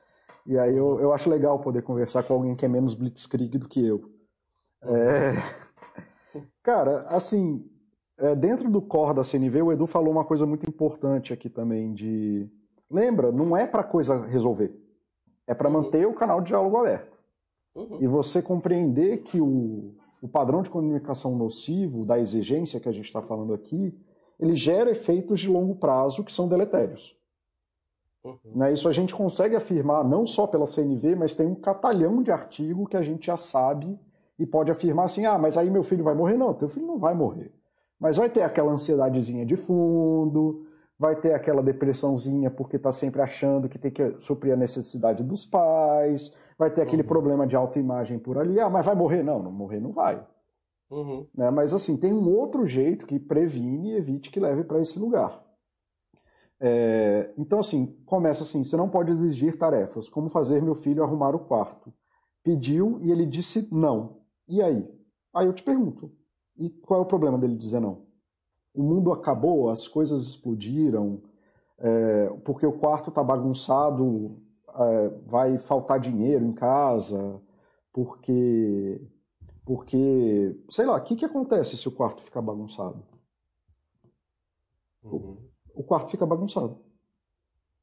E 0.47 0.57
aí 0.57 0.77
eu, 0.77 1.01
eu 1.01 1.13
acho 1.13 1.29
legal 1.29 1.59
poder 1.59 1.83
conversar 1.83 2.23
com 2.23 2.35
alguém 2.35 2.55
que 2.55 2.65
é 2.65 2.69
menos 2.69 2.95
blitzkrieg 2.95 3.59
do 3.59 3.69
que 3.69 3.85
eu. 3.85 4.09
É... 4.83 5.33
Cara, 6.63 7.03
assim, 7.09 7.69
é, 8.23 8.37
dentro 8.37 8.71
do 8.71 8.81
core 8.81 9.17
da 9.17 9.25
CNV, 9.25 9.63
o 9.63 9.73
Edu 9.73 9.85
falou 9.87 10.13
uma 10.13 10.25
coisa 10.25 10.47
muito 10.47 10.69
importante 10.69 11.33
aqui 11.33 11.51
também 11.51 11.93
de... 11.93 12.49
Lembra, 12.89 13.33
não 13.33 13.57
é 13.57 13.67
para 13.67 13.83
coisa 13.83 14.25
resolver. 14.27 14.73
É 15.45 15.55
para 15.55 15.69
uhum. 15.69 15.83
manter 15.83 16.07
o 16.07 16.15
canal 16.15 16.41
de 16.41 16.49
diálogo 16.49 16.77
aberto. 16.77 17.19
Uhum. 17.75 17.99
E 18.01 18.07
você 18.07 18.41
compreender 18.41 19.23
que 19.23 19.41
o, 19.41 19.95
o 20.21 20.29
padrão 20.29 20.63
de 20.63 20.71
comunicação 20.71 21.35
nocivo, 21.35 22.07
da 22.07 22.21
exigência 22.21 22.79
que 22.79 22.89
a 22.89 22.93
gente 22.93 23.07
está 23.07 23.21
falando 23.21 23.53
aqui, 23.53 23.93
ele 24.39 24.55
gera 24.55 24.91
efeitos 24.91 25.41
de 25.41 25.49
longo 25.49 25.75
prazo 25.75 26.23
que 26.23 26.33
são 26.33 26.49
deletérios. 26.49 27.17
Uhum. 28.23 28.39
Né, 28.55 28.73
isso 28.73 28.89
a 28.89 28.93
gente 28.93 29.13
consegue 29.13 29.57
afirmar 29.57 30.05
não 30.05 30.25
só 30.29 30.47
pela 30.47 30.67
CNV, 30.67 31.17
mas 31.17 31.35
tem 31.35 31.49
um 31.49 31.57
catalhão 31.57 32.23
de 32.23 32.31
artigo 32.31 32.87
que 32.87 32.97
a 32.97 33.03
gente 33.03 33.27
já 33.27 33.37
sabe 33.37 33.99
e 34.39 34.47
pode 34.47 34.71
afirmar 34.71 35.07
assim: 35.07 35.27
ah, 35.27 35.39
mas 35.39 35.57
aí 35.57 35.69
meu 35.69 35.83
filho 35.83 36.05
vai 36.05 36.15
morrer. 36.15 36.37
Não, 36.37 36.55
teu 36.55 36.69
filho 36.69 36.87
não 36.87 37.01
vai 37.01 37.15
morrer. 37.15 37.53
Mas 38.03 38.17
vai 38.17 38.29
ter 38.29 38.43
aquela 38.43 38.73
ansiedadezinha 38.73 39.47
de 39.47 39.55
fundo, 39.55 40.67
vai 40.99 41.15
ter 41.15 41.35
aquela 41.35 41.63
depressãozinha 41.63 42.51
porque 42.51 42.75
está 42.75 42.91
sempre 42.91 43.23
achando 43.23 43.69
que 43.69 43.79
tem 43.79 43.93
que 43.93 44.17
suprir 44.19 44.53
a 44.53 44.57
necessidade 44.57 45.23
dos 45.23 45.47
pais, 45.47 46.37
vai 46.59 46.69
ter 46.69 46.83
aquele 46.83 47.03
uhum. 47.03 47.09
problema 47.09 47.47
de 47.47 47.55
autoimagem 47.55 48.19
por 48.19 48.39
ali. 48.39 48.59
Ah, 48.59 48.69
mas 48.69 48.85
vai 48.85 48.97
morrer? 48.97 49.23
Não, 49.23 49.41
não 49.41 49.53
morrer 49.53 49.79
não 49.79 49.93
vai. 49.93 50.21
Uhum. 50.91 51.29
Né? 51.33 51.49
Mas 51.53 51.73
assim, 51.73 51.97
tem 51.97 52.13
um 52.13 52.29
outro 52.29 52.67
jeito 52.67 53.07
que 53.07 53.21
previne 53.21 53.93
e 53.93 53.97
evite 53.97 54.33
que 54.33 54.41
leve 54.41 54.65
para 54.65 54.81
esse 54.81 54.99
lugar. 54.99 55.41
É, 56.59 57.33
então, 57.39 57.61
assim, 57.61 57.87
começa 58.05 58.43
assim: 58.43 58.65
você 58.65 58.77
não 58.77 58.89
pode 58.89 59.13
exigir 59.13 59.57
tarefas. 59.57 60.09
Como 60.09 60.29
fazer 60.29 60.61
meu 60.61 60.75
filho 60.75 61.05
arrumar 61.05 61.37
o 61.37 61.41
quarto? 61.41 61.93
Pediu 62.43 62.99
e 63.01 63.13
ele 63.13 63.27
disse 63.27 63.73
não. 63.73 64.23
E 64.49 64.61
aí? 64.61 64.89
Aí 65.33 65.47
eu 65.47 65.53
te 65.53 65.63
pergunto: 65.63 66.11
e 66.57 66.69
qual 66.69 67.01
é 67.01 67.03
o 67.03 67.07
problema 67.07 67.39
dele 67.39 67.57
dizer 67.57 67.81
não? 67.81 68.03
O 68.75 68.83
mundo 68.83 69.13
acabou, 69.13 69.71
as 69.71 69.87
coisas 69.87 70.29
explodiram, 70.29 71.23
é, 71.79 72.29
porque 72.45 72.65
o 72.65 72.79
quarto 72.79 73.09
está 73.09 73.23
bagunçado, 73.23 74.37
é, 74.69 75.09
vai 75.27 75.59
faltar 75.59 76.01
dinheiro 76.01 76.45
em 76.45 76.53
casa, 76.53 77.41
porque. 77.93 79.01
Porque, 79.65 80.61
sei 80.69 80.85
lá, 80.85 80.97
o 80.97 81.05
que, 81.05 81.15
que 81.15 81.25
acontece 81.25 81.77
se 81.77 81.87
o 81.87 81.93
quarto 81.93 82.21
ficar 82.21 82.43
bagunçado? 82.43 83.01
Uhum. 85.05 85.39
O, 85.75 85.81
o 85.81 85.85
quarto 85.85 86.11
fica 86.11 86.27
bagunçado. 86.27 86.79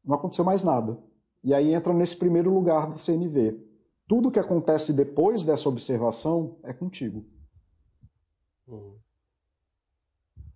Não 0.04 0.16
aconteceu 0.16 0.44
mais 0.44 0.62
nada. 0.62 0.98
E 1.42 1.54
aí 1.54 1.74
entra 1.74 1.94
nesse 1.94 2.18
primeiro 2.18 2.54
lugar 2.54 2.92
do 2.92 3.00
CNV. 3.00 3.58
Tudo 4.08 4.32
que 4.32 4.40
acontece 4.40 4.92
depois 4.92 5.46
dessa 5.46 5.70
observação 5.70 6.58
é 6.64 6.74
contigo. 6.74 7.24
Uhum. 8.70 8.96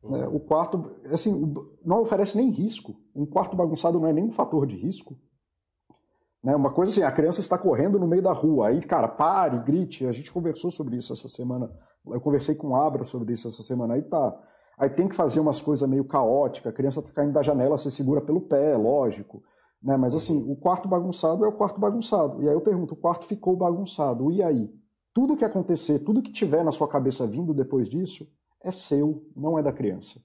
Uhum. 0.04 0.36
O 0.36 0.40
quarto, 0.40 0.96
assim, 1.12 1.54
não 1.84 2.02
oferece 2.02 2.38
nem 2.38 2.50
risco. 2.50 2.96
Um 3.16 3.26
quarto 3.26 3.56
bagunçado 3.56 4.00
não 4.00 4.08
é 4.08 4.14
nem 4.14 4.26
um 4.26 4.32
fator 4.32 4.68
de 4.68 4.76
risco. 4.76 5.18
Né? 6.44 6.56
Uma 6.56 6.74
coisa 6.74 6.92
assim, 6.92 7.04
a 7.04 7.12
criança 7.12 7.40
está 7.40 7.58
correndo 7.58 7.98
no 7.98 8.08
meio 8.08 8.22
da 8.22 8.34
rua, 8.34 8.68
aí, 8.68 8.82
cara, 8.82 9.08
pare, 9.08 9.58
grite. 9.60 10.06
A 10.06 10.12
gente 10.12 10.32
conversou 10.32 10.70
sobre 10.70 10.98
isso 10.98 11.14
essa 11.14 11.30
semana. 11.30 11.72
Eu 12.06 12.20
conversei 12.20 12.54
com 12.54 12.70
o 12.70 12.76
Abra 12.76 13.06
sobre 13.06 13.34
isso 13.34 13.48
essa 13.48 13.64
semana. 13.64 13.94
Aí 13.94 14.02
tá. 14.02 14.38
Aí 14.78 14.90
tem 14.90 15.08
que 15.08 15.16
fazer 15.16 15.40
umas 15.40 15.62
coisas 15.62 15.88
meio 15.88 16.04
caóticas. 16.04 16.74
A 16.74 16.76
criança 16.76 17.00
está 17.00 17.12
caindo 17.14 17.32
da 17.32 17.42
janela, 17.42 17.78
você 17.78 17.90
segura 17.90 18.20
pelo 18.20 18.42
pé, 18.42 18.76
lógico. 18.76 19.42
Né? 19.82 19.96
Mas 19.96 20.16
assim, 20.16 20.44
o 20.50 20.56
quarto 20.56 20.90
bagunçado 20.90 21.46
é 21.46 21.48
o 21.48 21.54
quarto 21.54 21.80
bagunçado. 21.80 22.44
E 22.44 22.50
aí 22.50 22.54
eu 22.54 22.62
pergunto, 22.62 22.94
o 22.94 22.98
quarto 22.98 23.26
ficou 23.26 23.56
bagunçado. 23.56 24.30
E 24.32 24.44
aí? 24.44 24.70
Tudo 25.14 25.38
que 25.38 25.46
acontecer, 25.46 26.00
tudo 26.00 26.22
que 26.22 26.32
tiver 26.32 26.64
na 26.64 26.72
sua 26.72 26.88
cabeça 26.88 27.28
vindo 27.28 27.54
depois 27.54 27.88
disso, 27.90 28.28
é 28.62 28.72
seu, 28.72 29.26
não 29.36 29.60
é 29.60 29.64
da 29.64 29.72
criança. 29.72 30.22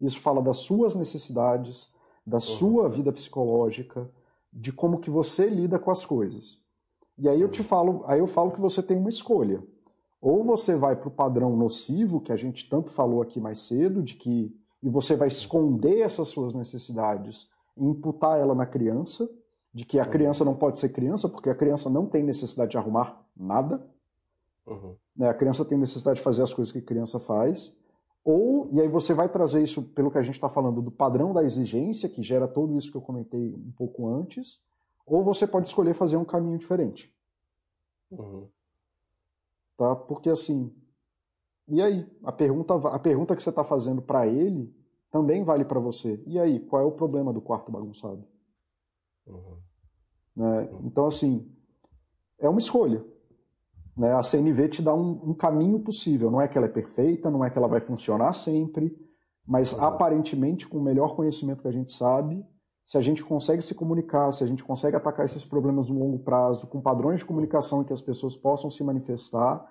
Isso 0.00 0.18
fala 0.18 0.42
das 0.42 0.58
suas 0.58 0.94
necessidades, 0.94 1.92
da 2.26 2.38
uhum. 2.38 2.40
sua 2.40 2.88
vida 2.88 3.12
psicológica, 3.12 4.10
de 4.52 4.72
como 4.72 4.98
que 4.98 5.10
você 5.10 5.48
lida 5.48 5.78
com 5.78 5.90
as 5.90 6.04
coisas. 6.04 6.58
E 7.18 7.28
aí 7.28 7.40
eu 7.40 7.48
te 7.48 7.62
falo, 7.62 8.02
aí 8.06 8.18
eu 8.18 8.26
falo 8.26 8.50
que 8.50 8.60
você 8.60 8.82
tem 8.82 8.96
uma 8.96 9.10
escolha. 9.10 9.62
Ou 10.20 10.42
você 10.42 10.76
vai 10.76 10.96
para 10.96 11.08
o 11.08 11.12
padrão 11.12 11.56
nocivo 11.56 12.20
que 12.20 12.32
a 12.32 12.36
gente 12.36 12.68
tanto 12.68 12.90
falou 12.90 13.22
aqui 13.22 13.38
mais 13.38 13.60
cedo, 13.60 14.02
de 14.02 14.14
que 14.14 14.54
e 14.82 14.88
você 14.88 15.14
vai 15.14 15.28
esconder 15.28 16.00
essas 16.00 16.28
suas 16.28 16.54
necessidades 16.54 17.48
e 17.76 17.84
imputar 17.84 18.38
ela 18.38 18.54
na 18.54 18.64
criança, 18.64 19.28
de 19.72 19.84
que 19.84 19.98
a 19.98 20.04
uhum. 20.04 20.10
criança 20.10 20.44
não 20.44 20.54
pode 20.54 20.78
ser 20.80 20.88
criança 20.88 21.28
porque 21.28 21.50
a 21.50 21.54
criança 21.54 21.88
não 21.88 22.06
tem 22.06 22.22
necessidade 22.22 22.72
de 22.72 22.78
arrumar 22.78 23.22
nada. 23.36 23.86
Uhum. 24.66 24.96
Né? 25.16 25.28
A 25.28 25.34
criança 25.34 25.64
tem 25.64 25.78
necessidade 25.78 26.18
de 26.18 26.24
fazer 26.24 26.42
as 26.42 26.52
coisas 26.52 26.72
que 26.72 26.78
a 26.78 26.84
criança 26.84 27.18
faz. 27.18 27.76
Ou, 28.24 28.68
e 28.72 28.80
aí 28.80 28.88
você 28.88 29.14
vai 29.14 29.28
trazer 29.28 29.62
isso 29.62 29.82
pelo 29.94 30.10
que 30.10 30.18
a 30.18 30.22
gente 30.22 30.34
está 30.34 30.48
falando 30.48 30.82
do 30.82 30.90
padrão 30.90 31.32
da 31.32 31.42
exigência, 31.42 32.08
que 32.08 32.22
gera 32.22 32.46
tudo 32.46 32.76
isso 32.76 32.90
que 32.90 32.96
eu 32.96 33.02
comentei 33.02 33.54
um 33.54 33.72
pouco 33.72 34.06
antes, 34.08 34.62
ou 35.06 35.24
você 35.24 35.46
pode 35.46 35.68
escolher 35.68 35.94
fazer 35.94 36.16
um 36.16 36.24
caminho 36.24 36.58
diferente. 36.58 37.14
Uhum. 38.10 38.48
Tá? 39.76 39.96
Porque 39.96 40.28
assim, 40.28 40.74
e 41.70 41.80
aí? 41.80 42.04
A 42.24 42.32
pergunta, 42.32 42.74
a 42.74 42.98
pergunta 42.98 43.36
que 43.36 43.42
você 43.42 43.50
está 43.50 43.62
fazendo 43.62 44.02
para 44.02 44.26
ele 44.26 44.74
também 45.10 45.44
vale 45.44 45.64
para 45.64 45.78
você. 45.78 46.22
E 46.26 46.38
aí, 46.38 46.58
qual 46.60 46.82
é 46.82 46.84
o 46.84 46.92
problema 46.92 47.32
do 47.32 47.40
quarto 47.40 47.70
bagunçado? 47.70 48.24
Uhum. 49.26 49.56
Né? 50.34 50.68
Então, 50.82 51.06
assim, 51.06 51.48
é 52.38 52.48
uma 52.48 52.58
escolha. 52.58 53.04
Né? 54.00 54.14
A 54.14 54.22
CNV 54.22 54.68
te 54.70 54.80
dá 54.80 54.94
um, 54.94 55.20
um, 55.30 55.34
caminho 55.34 55.78
possível. 55.78 56.30
Não 56.30 56.40
é 56.40 56.48
que 56.48 56.56
ela 56.56 56.66
é 56.66 56.70
perfeita, 56.70 57.30
não 57.30 57.44
é 57.44 57.50
que 57.50 57.58
ela 57.58 57.68
vai 57.68 57.80
funcionar 57.80 58.32
sempre, 58.32 58.96
mas 59.46 59.74
uhum. 59.74 59.84
aparentemente, 59.84 60.66
com 60.66 60.78
o 60.78 60.82
melhor 60.82 61.14
conhecimento 61.14 61.60
que 61.60 61.68
a 61.68 61.72
gente 61.72 61.92
sabe, 61.92 62.42
se 62.86 62.96
a 62.96 63.02
gente 63.02 63.22
consegue 63.22 63.60
se 63.60 63.74
comunicar, 63.74 64.32
se 64.32 64.42
a 64.42 64.46
gente 64.46 64.64
consegue 64.64 64.96
atacar 64.96 65.26
esses 65.26 65.44
problemas 65.44 65.90
no 65.90 65.98
longo 65.98 66.18
prazo, 66.20 66.66
com 66.66 66.80
padrões 66.80 67.18
de 67.18 67.26
comunicação 67.26 67.82
em 67.82 67.84
que 67.84 67.92
as 67.92 68.00
pessoas 68.00 68.34
possam 68.34 68.70
se 68.70 68.82
manifestar, 68.82 69.62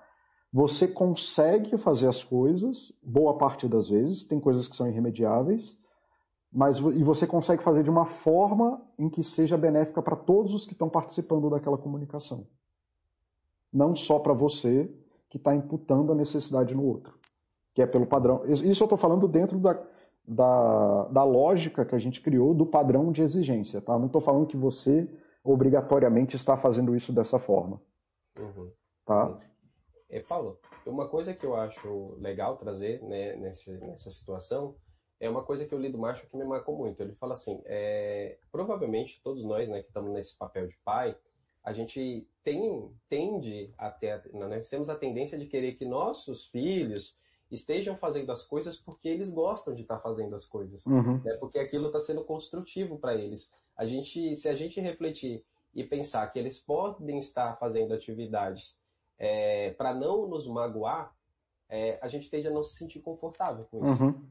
você 0.52 0.86
consegue 0.86 1.76
fazer 1.76 2.06
as 2.06 2.22
coisas, 2.22 2.92
boa 3.02 3.36
parte 3.36 3.66
das 3.66 3.88
vezes, 3.88 4.24
tem 4.24 4.38
coisas 4.38 4.68
que 4.68 4.76
são 4.76 4.86
irremediáveis, 4.86 5.76
mas 6.52 6.78
e 6.78 7.02
você 7.02 7.26
consegue 7.26 7.64
fazer 7.64 7.82
de 7.82 7.90
uma 7.90 8.06
forma 8.06 8.80
em 8.96 9.10
que 9.10 9.24
seja 9.24 9.58
benéfica 9.58 10.00
para 10.00 10.14
todos 10.14 10.54
os 10.54 10.66
que 10.66 10.72
estão 10.72 10.88
participando 10.88 11.50
daquela 11.50 11.76
comunicação 11.76 12.46
não 13.72 13.94
só 13.94 14.18
para 14.18 14.32
você 14.32 14.92
que 15.28 15.36
está 15.36 15.54
imputando 15.54 16.12
a 16.12 16.14
necessidade 16.14 16.74
no 16.74 16.84
outro, 16.84 17.18
que 17.74 17.82
é 17.82 17.86
pelo 17.86 18.06
padrão. 18.06 18.44
Isso 18.46 18.82
eu 18.82 18.86
estou 18.86 18.98
falando 18.98 19.28
dentro 19.28 19.58
da, 19.58 19.80
da, 20.26 21.04
da, 21.04 21.24
lógica 21.24 21.84
que 21.84 21.94
a 21.94 21.98
gente 21.98 22.20
criou 22.20 22.52
do 22.52 22.66
padrão 22.66 23.12
de 23.12 23.22
exigência, 23.22 23.80
tá? 23.80 23.98
Não 23.98 24.06
estou 24.06 24.20
falando 24.20 24.46
que 24.46 24.56
você 24.56 25.08
obrigatoriamente 25.42 26.36
está 26.36 26.56
fazendo 26.56 26.94
isso 26.94 27.12
dessa 27.12 27.38
forma, 27.38 27.80
uhum. 28.38 28.72
tá? 29.06 29.38
É, 30.10 30.20
Paulo, 30.20 30.58
uma 30.84 31.08
coisa 31.08 31.32
que 31.32 31.46
eu 31.46 31.54
acho 31.54 32.16
legal 32.18 32.56
trazer 32.56 33.00
né, 33.04 33.36
nessa, 33.36 33.72
nessa 33.78 34.10
situação 34.10 34.74
é 35.20 35.28
uma 35.28 35.44
coisa 35.44 35.64
que 35.64 35.72
eu 35.72 35.78
li 35.78 35.92
do 35.92 35.98
Macho 35.98 36.26
que 36.26 36.36
me 36.36 36.44
marcou 36.44 36.76
muito. 36.76 37.00
Ele 37.00 37.14
fala 37.14 37.34
assim, 37.34 37.62
é, 37.66 38.38
provavelmente 38.50 39.20
todos 39.22 39.44
nós 39.44 39.68
né, 39.68 39.82
que 39.82 39.88
estamos 39.88 40.12
nesse 40.12 40.36
papel 40.36 40.66
de 40.66 40.76
pai, 40.82 41.16
a 41.62 41.72
gente 41.72 42.26
tem, 42.42 42.90
tende 43.08 43.66
a 43.76 43.90
ter, 43.90 44.30
nós 44.32 44.68
temos 44.68 44.88
a 44.88 44.96
tendência 44.96 45.38
de 45.38 45.46
querer 45.46 45.74
que 45.74 45.84
nossos 45.84 46.46
filhos 46.46 47.18
estejam 47.50 47.96
fazendo 47.96 48.30
as 48.30 48.44
coisas 48.44 48.76
porque 48.76 49.08
eles 49.08 49.30
gostam 49.30 49.74
de 49.74 49.82
estar 49.82 49.98
fazendo 49.98 50.34
as 50.36 50.46
coisas, 50.46 50.86
uhum. 50.86 51.20
né? 51.22 51.34
porque 51.34 51.58
aquilo 51.58 51.88
está 51.88 52.00
sendo 52.00 52.24
construtivo 52.24 52.98
para 52.98 53.14
eles. 53.14 53.52
A 53.76 53.84
gente, 53.84 54.36
se 54.36 54.48
a 54.48 54.54
gente 54.54 54.80
refletir 54.80 55.44
e 55.74 55.84
pensar 55.84 56.26
que 56.32 56.38
eles 56.38 56.58
podem 56.58 57.18
estar 57.18 57.56
fazendo 57.58 57.92
atividades 57.92 58.78
é, 59.18 59.70
para 59.72 59.94
não 59.94 60.26
nos 60.28 60.46
magoar, 60.46 61.14
é, 61.68 61.98
a 62.00 62.08
gente 62.08 62.30
tende 62.30 62.48
a 62.48 62.50
não 62.50 62.62
se 62.62 62.76
sentir 62.76 63.00
confortável 63.00 63.64
com 63.70 63.84
isso. 63.84 64.02
Uhum. 64.02 64.28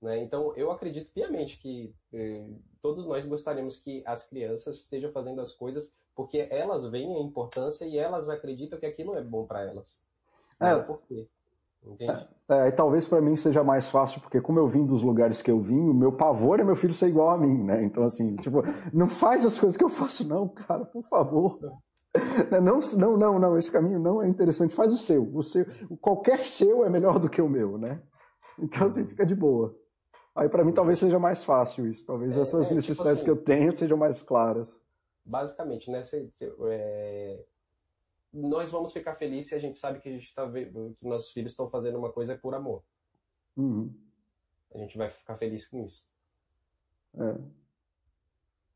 Né? 0.00 0.22
Então, 0.22 0.54
eu 0.56 0.70
acredito 0.70 1.10
piamente 1.12 1.58
que 1.58 1.94
eh, 2.12 2.46
todos 2.80 3.04
nós 3.06 3.26
gostaríamos 3.26 3.78
que 3.78 4.02
as 4.06 4.28
crianças 4.28 4.76
estejam 4.76 5.10
fazendo 5.10 5.40
as 5.40 5.52
coisas 5.52 5.92
porque 6.18 6.48
elas 6.50 6.84
veem 6.90 7.16
a 7.16 7.20
importância 7.20 7.84
e 7.84 7.96
elas 7.96 8.28
acreditam 8.28 8.76
que 8.76 8.86
aquilo 8.86 9.16
é 9.16 9.22
bom 9.22 9.46
para 9.46 9.62
elas. 9.62 10.02
É. 10.58 10.72
Não 10.72 10.82
por 10.82 11.00
quê. 11.02 11.28
Entende? 11.86 12.28
É, 12.48 12.58
é, 12.58 12.68
e 12.68 12.72
talvez 12.72 13.06
para 13.06 13.20
mim 13.20 13.36
seja 13.36 13.62
mais 13.62 13.88
fácil, 13.88 14.20
porque 14.20 14.40
como 14.40 14.58
eu 14.58 14.66
vim 14.66 14.84
dos 14.84 15.00
lugares 15.00 15.40
que 15.40 15.48
eu 15.48 15.60
vim, 15.60 15.78
o 15.78 15.94
meu 15.94 16.10
pavor 16.10 16.58
é 16.58 16.64
meu 16.64 16.74
filho 16.74 16.92
ser 16.92 17.06
igual 17.06 17.30
a 17.30 17.38
mim, 17.38 17.62
né? 17.62 17.84
Então, 17.84 18.02
assim, 18.02 18.34
tipo, 18.34 18.64
não 18.92 19.06
faz 19.06 19.46
as 19.46 19.60
coisas 19.60 19.76
que 19.76 19.84
eu 19.84 19.88
faço, 19.88 20.28
não, 20.28 20.48
cara, 20.48 20.84
por 20.86 21.04
favor. 21.04 21.60
Não, 22.60 22.80
não, 22.98 23.16
não, 23.16 23.38
não, 23.38 23.56
esse 23.56 23.70
caminho 23.70 24.00
não 24.00 24.20
é 24.20 24.26
interessante, 24.26 24.74
faz 24.74 24.92
o 24.92 24.96
seu. 24.96 25.22
O 25.32 25.40
seu 25.40 25.64
qualquer 26.00 26.44
seu 26.44 26.84
é 26.84 26.90
melhor 26.90 27.20
do 27.20 27.28
que 27.28 27.40
o 27.40 27.48
meu, 27.48 27.78
né? 27.78 28.02
Então, 28.58 28.88
assim, 28.88 29.06
fica 29.06 29.24
de 29.24 29.36
boa. 29.36 29.72
Aí, 30.34 30.48
para 30.48 30.64
mim, 30.64 30.72
talvez 30.72 30.98
seja 30.98 31.18
mais 31.20 31.44
fácil 31.44 31.86
isso. 31.86 32.04
Talvez 32.04 32.36
é, 32.36 32.40
essas 32.40 32.60
é, 32.60 32.62
tipo 32.62 32.74
necessidades 32.74 33.20
tipo 33.20 33.30
assim, 33.30 33.44
que 33.44 33.50
eu 33.50 33.56
tenho 33.56 33.78
sejam 33.78 33.96
mais 33.96 34.20
claras. 34.20 34.80
Basicamente, 35.28 35.90
né? 35.90 36.02
Cê, 36.02 36.26
cê, 36.34 36.50
é... 36.70 37.44
Nós 38.32 38.70
vamos 38.70 38.92
ficar 38.92 39.14
felizes 39.14 39.50
se 39.50 39.54
a 39.54 39.58
gente 39.58 39.78
sabe 39.78 40.00
que 40.00 40.08
a 40.08 40.12
gente 40.12 40.34
tá 40.34 40.44
vendo, 40.44 40.96
que 40.98 41.06
nossos 41.06 41.30
filhos 41.32 41.52
estão 41.52 41.68
fazendo 41.68 41.98
uma 41.98 42.10
coisa 42.10 42.36
por 42.36 42.54
amor. 42.54 42.82
Uhum. 43.56 43.92
A 44.74 44.78
gente 44.78 44.96
vai 44.96 45.10
ficar 45.10 45.36
feliz 45.36 45.66
com 45.66 45.84
isso. 45.84 46.02
É. 47.14 47.34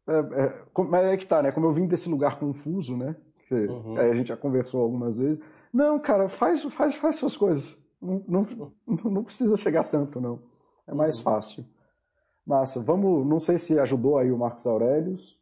É, 0.09 0.45
é, 0.45 0.83
mas 0.85 1.05
é 1.05 1.17
que 1.17 1.27
tá, 1.27 1.43
né? 1.43 1.53
Como 1.53 1.67
eu 1.67 1.73
vim 1.73 1.87
desse 1.87 2.09
lugar 2.09 2.39
confuso, 2.39 2.97
né? 2.97 3.17
Que, 3.47 3.55
uhum. 3.55 3.97
a 3.97 4.15
gente 4.15 4.29
já 4.29 4.37
conversou 4.37 4.83
algumas 4.83 5.19
vezes. 5.19 5.39
Não, 5.73 5.99
cara, 5.99 6.29
faz, 6.29 6.63
faz, 6.65 6.97
faz 6.97 7.17
suas 7.17 7.37
coisas. 7.37 7.79
Não, 8.01 8.23
não, 8.27 8.73
não 8.87 9.25
precisa 9.25 9.57
chegar 9.57 9.85
tanto, 9.85 10.21
não. 10.21 10.43
É 10.87 10.93
mais 10.93 11.19
uhum. 11.19 11.23
fácil. 11.23 11.65
Massa, 12.45 12.83
vamos. 12.83 13.27
Não 13.27 13.39
sei 13.39 13.59
se 13.59 13.79
ajudou 13.79 14.19
aí 14.19 14.31
o 14.31 14.39
Marcos 14.39 14.67
Aurelius. 14.67 15.41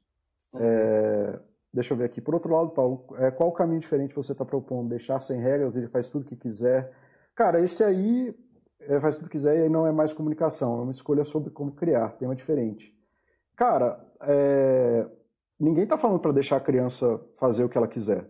É, 0.54 1.38
deixa 1.72 1.94
eu 1.94 1.98
ver 1.98 2.04
aqui. 2.04 2.20
Por 2.20 2.34
outro 2.34 2.54
lado, 2.54 2.70
Paulo, 2.70 3.06
é, 3.16 3.30
qual 3.30 3.48
o 3.48 3.52
caminho 3.52 3.80
diferente 3.80 4.14
você 4.14 4.32
está 4.32 4.44
propondo? 4.44 4.88
Deixar 4.88 5.20
sem 5.20 5.40
regras, 5.40 5.76
ele 5.76 5.88
faz 5.88 6.08
tudo 6.08 6.22
o 6.22 6.24
que 6.26 6.36
quiser. 6.36 6.92
Cara, 7.34 7.60
esse 7.60 7.82
aí 7.84 8.34
é, 8.80 9.00
faz 9.00 9.16
tudo 9.16 9.26
o 9.26 9.28
que 9.28 9.36
quiser 9.36 9.58
e 9.58 9.62
aí 9.62 9.68
não 9.68 9.86
é 9.86 9.92
mais 9.92 10.12
comunicação, 10.12 10.78
é 10.78 10.82
uma 10.82 10.90
escolha 10.90 11.24
sobre 11.24 11.50
como 11.50 11.72
criar, 11.72 12.10
tema 12.16 12.34
diferente. 12.34 12.94
Cara, 13.56 14.04
é, 14.22 15.06
ninguém 15.58 15.84
está 15.84 15.98
falando 15.98 16.20
para 16.20 16.32
deixar 16.32 16.56
a 16.56 16.60
criança 16.60 17.20
fazer 17.36 17.64
o 17.64 17.68
que 17.68 17.76
ela 17.76 17.88
quiser. 17.88 18.28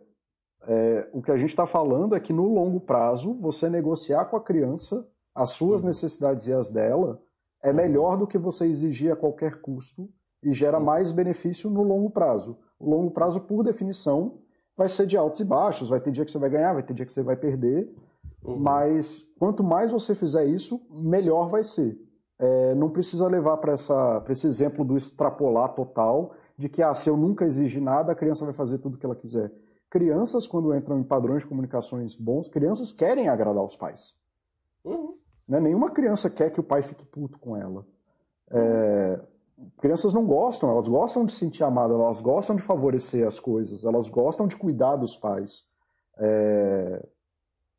É, 0.66 1.08
o 1.12 1.22
que 1.22 1.30
a 1.30 1.36
gente 1.36 1.50
está 1.50 1.66
falando 1.66 2.14
é 2.14 2.20
que 2.20 2.32
no 2.32 2.52
longo 2.52 2.80
prazo, 2.80 3.34
você 3.34 3.70
negociar 3.70 4.26
com 4.26 4.36
a 4.36 4.42
criança 4.42 5.08
as 5.34 5.50
suas 5.50 5.82
necessidades 5.82 6.48
e 6.48 6.52
as 6.52 6.70
dela 6.70 7.22
é 7.62 7.72
melhor 7.72 8.16
do 8.16 8.26
que 8.26 8.36
você 8.36 8.66
exigir 8.66 9.12
a 9.12 9.16
qualquer 9.16 9.60
custo 9.60 10.08
e 10.42 10.52
gera 10.52 10.80
mais 10.80 11.12
benefício 11.12 11.68
no 11.70 11.82
longo 11.82 12.10
prazo. 12.10 12.58
O 12.78 12.88
longo 12.88 13.10
prazo, 13.10 13.40
por 13.42 13.62
definição, 13.62 14.38
vai 14.76 14.88
ser 14.88 15.06
de 15.06 15.16
altos 15.16 15.40
e 15.40 15.44
baixos, 15.44 15.88
vai 15.88 16.00
ter 16.00 16.10
dia 16.10 16.24
que 16.24 16.32
você 16.32 16.38
vai 16.38 16.50
ganhar, 16.50 16.72
vai 16.72 16.82
ter 16.82 16.94
dia 16.94 17.04
que 17.04 17.12
você 17.12 17.22
vai 17.22 17.36
perder, 17.36 17.94
uhum. 18.42 18.58
mas 18.58 19.26
quanto 19.38 19.62
mais 19.62 19.90
você 19.90 20.14
fizer 20.14 20.46
isso, 20.46 20.80
melhor 20.90 21.50
vai 21.50 21.62
ser. 21.62 21.98
É, 22.38 22.74
não 22.74 22.88
precisa 22.88 23.28
levar 23.28 23.58
para 23.58 23.74
esse 24.30 24.46
exemplo 24.46 24.82
do 24.82 24.96
extrapolar 24.96 25.74
total, 25.74 26.32
de 26.56 26.68
que 26.68 26.82
ah, 26.82 26.94
se 26.94 27.10
eu 27.10 27.16
nunca 27.16 27.44
exigir 27.44 27.82
nada, 27.82 28.12
a 28.12 28.14
criança 28.14 28.44
vai 28.44 28.54
fazer 28.54 28.78
tudo 28.78 28.94
o 28.94 28.98
que 28.98 29.04
ela 29.04 29.14
quiser. 29.14 29.52
Crianças, 29.90 30.46
quando 30.46 30.74
entram 30.74 30.98
em 30.98 31.02
padrões 31.02 31.42
de 31.42 31.48
comunicações 31.48 32.14
bons, 32.14 32.48
crianças 32.48 32.92
querem 32.92 33.28
agradar 33.28 33.64
os 33.64 33.76
pais. 33.76 34.14
Uhum. 34.84 35.18
Né? 35.46 35.60
Nenhuma 35.60 35.90
criança 35.90 36.30
quer 36.30 36.50
que 36.50 36.60
o 36.60 36.62
pai 36.62 36.80
fique 36.80 37.04
puto 37.04 37.38
com 37.38 37.56
ela. 37.56 37.84
É, 38.50 39.20
crianças 39.78 40.12
não 40.12 40.26
gostam, 40.26 40.70
elas 40.70 40.88
gostam 40.88 41.24
de 41.24 41.32
se 41.32 41.38
sentir 41.38 41.64
amadas, 41.64 41.98
elas 41.98 42.20
gostam 42.20 42.56
de 42.56 42.62
favorecer 42.62 43.26
as 43.26 43.38
coisas, 43.38 43.84
elas 43.84 44.08
gostam 44.08 44.46
de 44.46 44.56
cuidar 44.56 44.96
dos 44.96 45.16
pais. 45.16 45.64
É, 46.18 47.06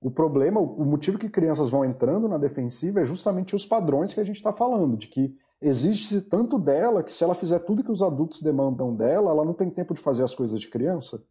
o 0.02 0.10
problema, 0.10 0.60
o 0.60 0.84
motivo 0.84 1.18
que 1.20 1.30
crianças 1.30 1.70
vão 1.70 1.86
entrando 1.86 2.28
na 2.28 2.38
defensiva 2.38 3.02
é 3.02 3.06
justamente 3.06 3.56
os 3.56 3.66
padrões 3.66 4.14
que 4.14 4.20
a 4.20 4.24
gente 4.24 4.38
está 4.38 4.52
falando, 4.52 4.98
de 4.98 5.08
que 5.08 5.36
existe 5.62 6.22
tanto 6.22 6.58
dela 6.58 7.04
que 7.04 7.14
se 7.14 7.24
ela 7.24 7.36
fizer 7.36 7.60
tudo 7.60 7.84
que 7.84 7.92
os 7.92 8.02
adultos 8.02 8.42
demandam 8.42 8.96
dela, 8.96 9.30
ela 9.30 9.46
não 9.46 9.54
tem 9.54 9.70
tempo 9.70 9.94
de 9.94 10.02
fazer 10.02 10.24
as 10.24 10.34
coisas 10.34 10.60
de 10.60 10.68
criança. 10.68 11.24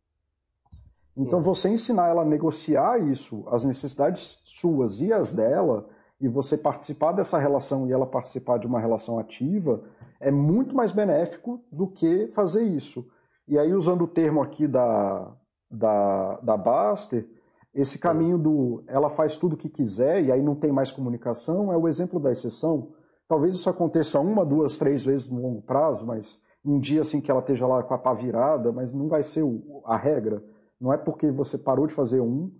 Então, 1.17 1.43
você 1.43 1.69
ensinar 1.69 2.09
ela 2.09 2.23
a 2.23 2.25
negociar 2.25 2.99
isso, 2.99 3.45
as 3.49 3.65
necessidades 3.65 4.39
suas 4.45 5.01
e 5.01 5.13
as 5.13 5.33
dela, 5.33 5.89
e 6.21 6.29
você 6.29 6.57
participar 6.57 7.13
dessa 7.13 7.39
relação 7.39 7.89
e 7.89 7.93
ela 7.93 8.07
participar 8.07 8.59
de 8.59 8.67
uma 8.67 8.79
relação 8.79 9.19
ativa, 9.19 9.83
é 10.21 10.31
muito 10.31 10.75
mais 10.77 10.93
benéfico 10.93 11.65
do 11.73 11.89
que 11.89 12.29
fazer 12.29 12.63
isso. 12.63 13.09
E 13.49 13.59
aí, 13.59 13.73
usando 13.73 14.03
o 14.03 14.09
termo 14.09 14.43
aqui 14.43 14.69
da, 14.69 15.33
da, 15.71 16.39
da 16.43 16.57
Baster, 16.57 17.27
esse 17.75 17.99
caminho 17.99 18.37
do 18.37 18.85
ela 18.87 19.09
faz 19.09 19.37
tudo 19.37 19.55
o 19.55 19.57
que 19.57 19.69
quiser 19.69 20.25
e 20.25 20.33
aí 20.33 20.43
não 20.43 20.55
tem 20.55 20.73
mais 20.73 20.91
comunicação 20.91 21.73
é 21.73 21.77
o 21.77 21.89
exemplo 21.89 22.21
da 22.21 22.31
exceção. 22.31 22.91
Talvez 23.29 23.55
isso 23.55 23.71
aconteça 23.71 24.21
uma, 24.21 24.45
duas, 24.45 24.77
três 24.77 25.05
vezes 25.05 25.31
no 25.31 25.41
longo 25.41 25.63
prazo, 25.63 26.05
mas 26.05 26.39
um 26.65 26.79
dia 26.79 27.01
assim 27.01 27.21
que 27.21 27.31
ela 27.31 27.41
esteja 27.41 27.67
lá 27.67 27.83
com 27.83 27.95
a 27.95 27.99
pá 27.99 28.13
virada, 28.13 28.73
mas 28.73 28.93
não 28.93 29.09
vai 29.09 29.23
ser 29.23 29.45
a 29.85 29.97
regra. 29.97 30.43
Não 30.81 30.93
é 30.93 30.97
porque 30.97 31.31
você 31.31 31.57
parou 31.57 31.87
de 31.87 31.95
fazer 31.95 32.21
um 32.21 32.51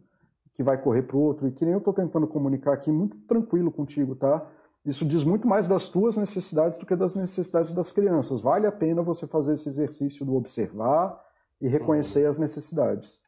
que 0.55 0.63
vai 0.63 0.81
correr 0.81 1.03
para 1.03 1.17
o 1.17 1.21
outro. 1.21 1.49
E 1.49 1.53
que 1.53 1.65
nem 1.65 1.75
eu 1.75 1.79
estou 1.79 1.93
tentando 1.93 2.27
comunicar 2.27 2.73
aqui, 2.73 2.93
muito 2.93 3.17
tranquilo 3.27 3.73
contigo, 3.73 4.15
tá? 4.15 4.47
Isso 4.85 5.05
diz 5.05 5.25
muito 5.25 5.47
mais 5.47 5.69
das 5.69 5.89
tuas 5.89 6.17
necessidades 6.17 6.79
do 6.79 6.87
que 6.87 6.97
das 6.97 7.15
necessidades 7.15 7.73
das 7.73 7.93
crianças. 7.93 8.41
Vale 8.41 8.67
a 8.67 8.73
pena 8.73 9.03
você 9.03 9.27
fazer 9.27 9.53
esse 9.53 9.69
exercício 9.69 10.25
do 10.25 10.35
observar 10.35 11.23
e 11.61 11.69
reconhecer 11.69 12.25
uhum. 12.25 12.31
as 12.31 12.39
necessidades. 12.39 13.21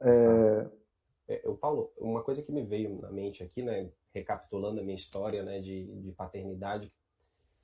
É, 0.00 0.66
é, 1.28 1.40
eu, 1.44 1.56
Paulo, 1.56 1.90
uma 1.98 2.22
coisa 2.22 2.42
que 2.42 2.52
me 2.52 2.62
veio 2.62 3.00
na 3.00 3.10
mente 3.10 3.42
aqui, 3.42 3.62
né, 3.62 3.90
recapitulando 4.12 4.80
a 4.80 4.82
minha 4.82 4.96
história 4.96 5.42
né, 5.42 5.60
de, 5.60 5.86
de 5.86 6.12
paternidade, 6.12 6.92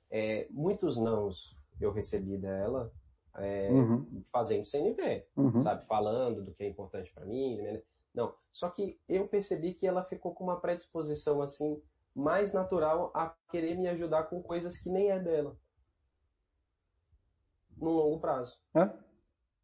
é, 0.09 0.47
muitos 0.49 0.97
nãos 0.97 1.55
eu 1.79 1.91
recebi 1.91 2.37
dela 2.37 2.91
é, 3.35 3.69
uhum. 3.69 4.23
fazendo 4.31 4.65
CNV, 4.65 5.25
uhum. 5.35 5.59
sabe, 5.59 5.85
falando 5.85 6.43
do 6.43 6.53
que 6.53 6.63
é 6.63 6.67
importante 6.67 7.11
para 7.13 7.25
mim, 7.25 7.57
né? 7.57 7.81
não. 8.13 8.33
Só 8.51 8.69
que 8.69 8.99
eu 9.07 9.27
percebi 9.27 9.73
que 9.73 9.85
ela 9.85 10.03
ficou 10.03 10.33
com 10.33 10.43
uma 10.43 10.59
predisposição 10.59 11.41
assim 11.41 11.79
mais 12.17 12.51
natural 12.51 13.11
a 13.13 13.31
querer 13.51 13.77
me 13.77 13.87
ajudar 13.87 14.23
com 14.23 14.41
coisas 14.41 14.79
que 14.79 14.89
nem 14.89 15.11
é 15.11 15.19
dela, 15.19 15.55
no 17.77 17.91
longo 17.91 18.19
prazo. 18.19 18.59
É? 18.73 18.89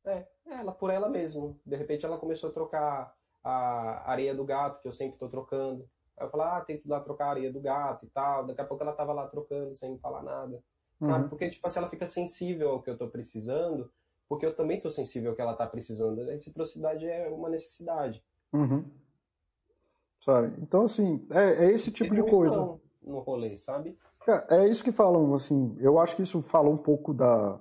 É, 0.06 0.28
ela 0.46 0.72
por 0.72 0.92
ela 0.92 1.10
mesma. 1.10 1.56
De 1.66 1.76
repente 1.76 2.06
ela 2.06 2.20
começou 2.20 2.52
a 2.52 2.54
trocar 2.54 3.16
a 3.44 4.12
areia 4.12 4.36
do 4.36 4.46
gato, 4.46 4.82
que 4.82 4.88
eu 4.88 4.94
sempre 4.94 5.16
estou 5.16 5.28
trocando. 5.28 5.90
Aí 6.16 6.28
eu 6.28 6.30
falo, 6.30 6.44
ah, 6.44 6.62
tem 6.62 6.78
que 6.78 6.88
ir 6.88 6.92
lá 6.92 7.00
trocar 7.00 7.26
a 7.26 7.30
areia 7.32 7.52
do 7.52 7.60
gato 7.60 8.06
e 8.06 8.10
tal. 8.10 8.46
Daqui 8.46 8.62
a 8.62 8.66
pouco 8.66 8.84
ela 8.84 8.94
tava 8.94 9.14
lá 9.14 9.28
trocando 9.28 9.76
sem 9.76 9.98
falar 9.98 10.22
nada. 10.22 10.64
Uhum. 11.02 11.10
Sabe? 11.10 11.30
Porque, 11.30 11.50
tipo 11.50 11.66
assim, 11.66 11.80
ela 11.80 11.90
fica 11.90 12.06
sensível 12.06 12.70
ao 12.70 12.84
que 12.84 12.90
eu 12.90 12.94
estou 12.94 13.10
precisando, 13.10 13.92
porque 14.30 14.46
eu 14.46 14.56
também 14.56 14.78
estou 14.78 14.92
sensível 14.92 15.32
ao 15.32 15.36
que 15.36 15.42
ela 15.42 15.54
está 15.54 15.66
precisando. 15.66 16.22
A 16.22 16.26
reciprocidade 16.32 17.08
é 17.08 17.28
uma 17.30 17.50
necessidade. 17.50 18.24
Uhum. 18.54 18.86
Sabe? 20.24 20.54
Então, 20.62 20.84
assim, 20.84 21.26
é, 21.30 21.66
é 21.66 21.72
esse 21.72 21.92
tipo 21.92 22.16
de 22.16 22.24
coisa. 22.24 22.58
No 23.02 23.20
rolê, 23.20 23.58
sabe? 23.58 23.98
É, 24.28 24.62
é 24.62 24.70
isso 24.70 24.84
que 24.84 24.92
falam, 24.92 25.34
assim, 25.34 25.76
eu 25.80 26.00
acho 26.00 26.16
que 26.16 26.22
isso 26.22 26.42
fala 26.42 26.70
um 26.70 26.78
pouco 26.78 27.14
da. 27.14 27.60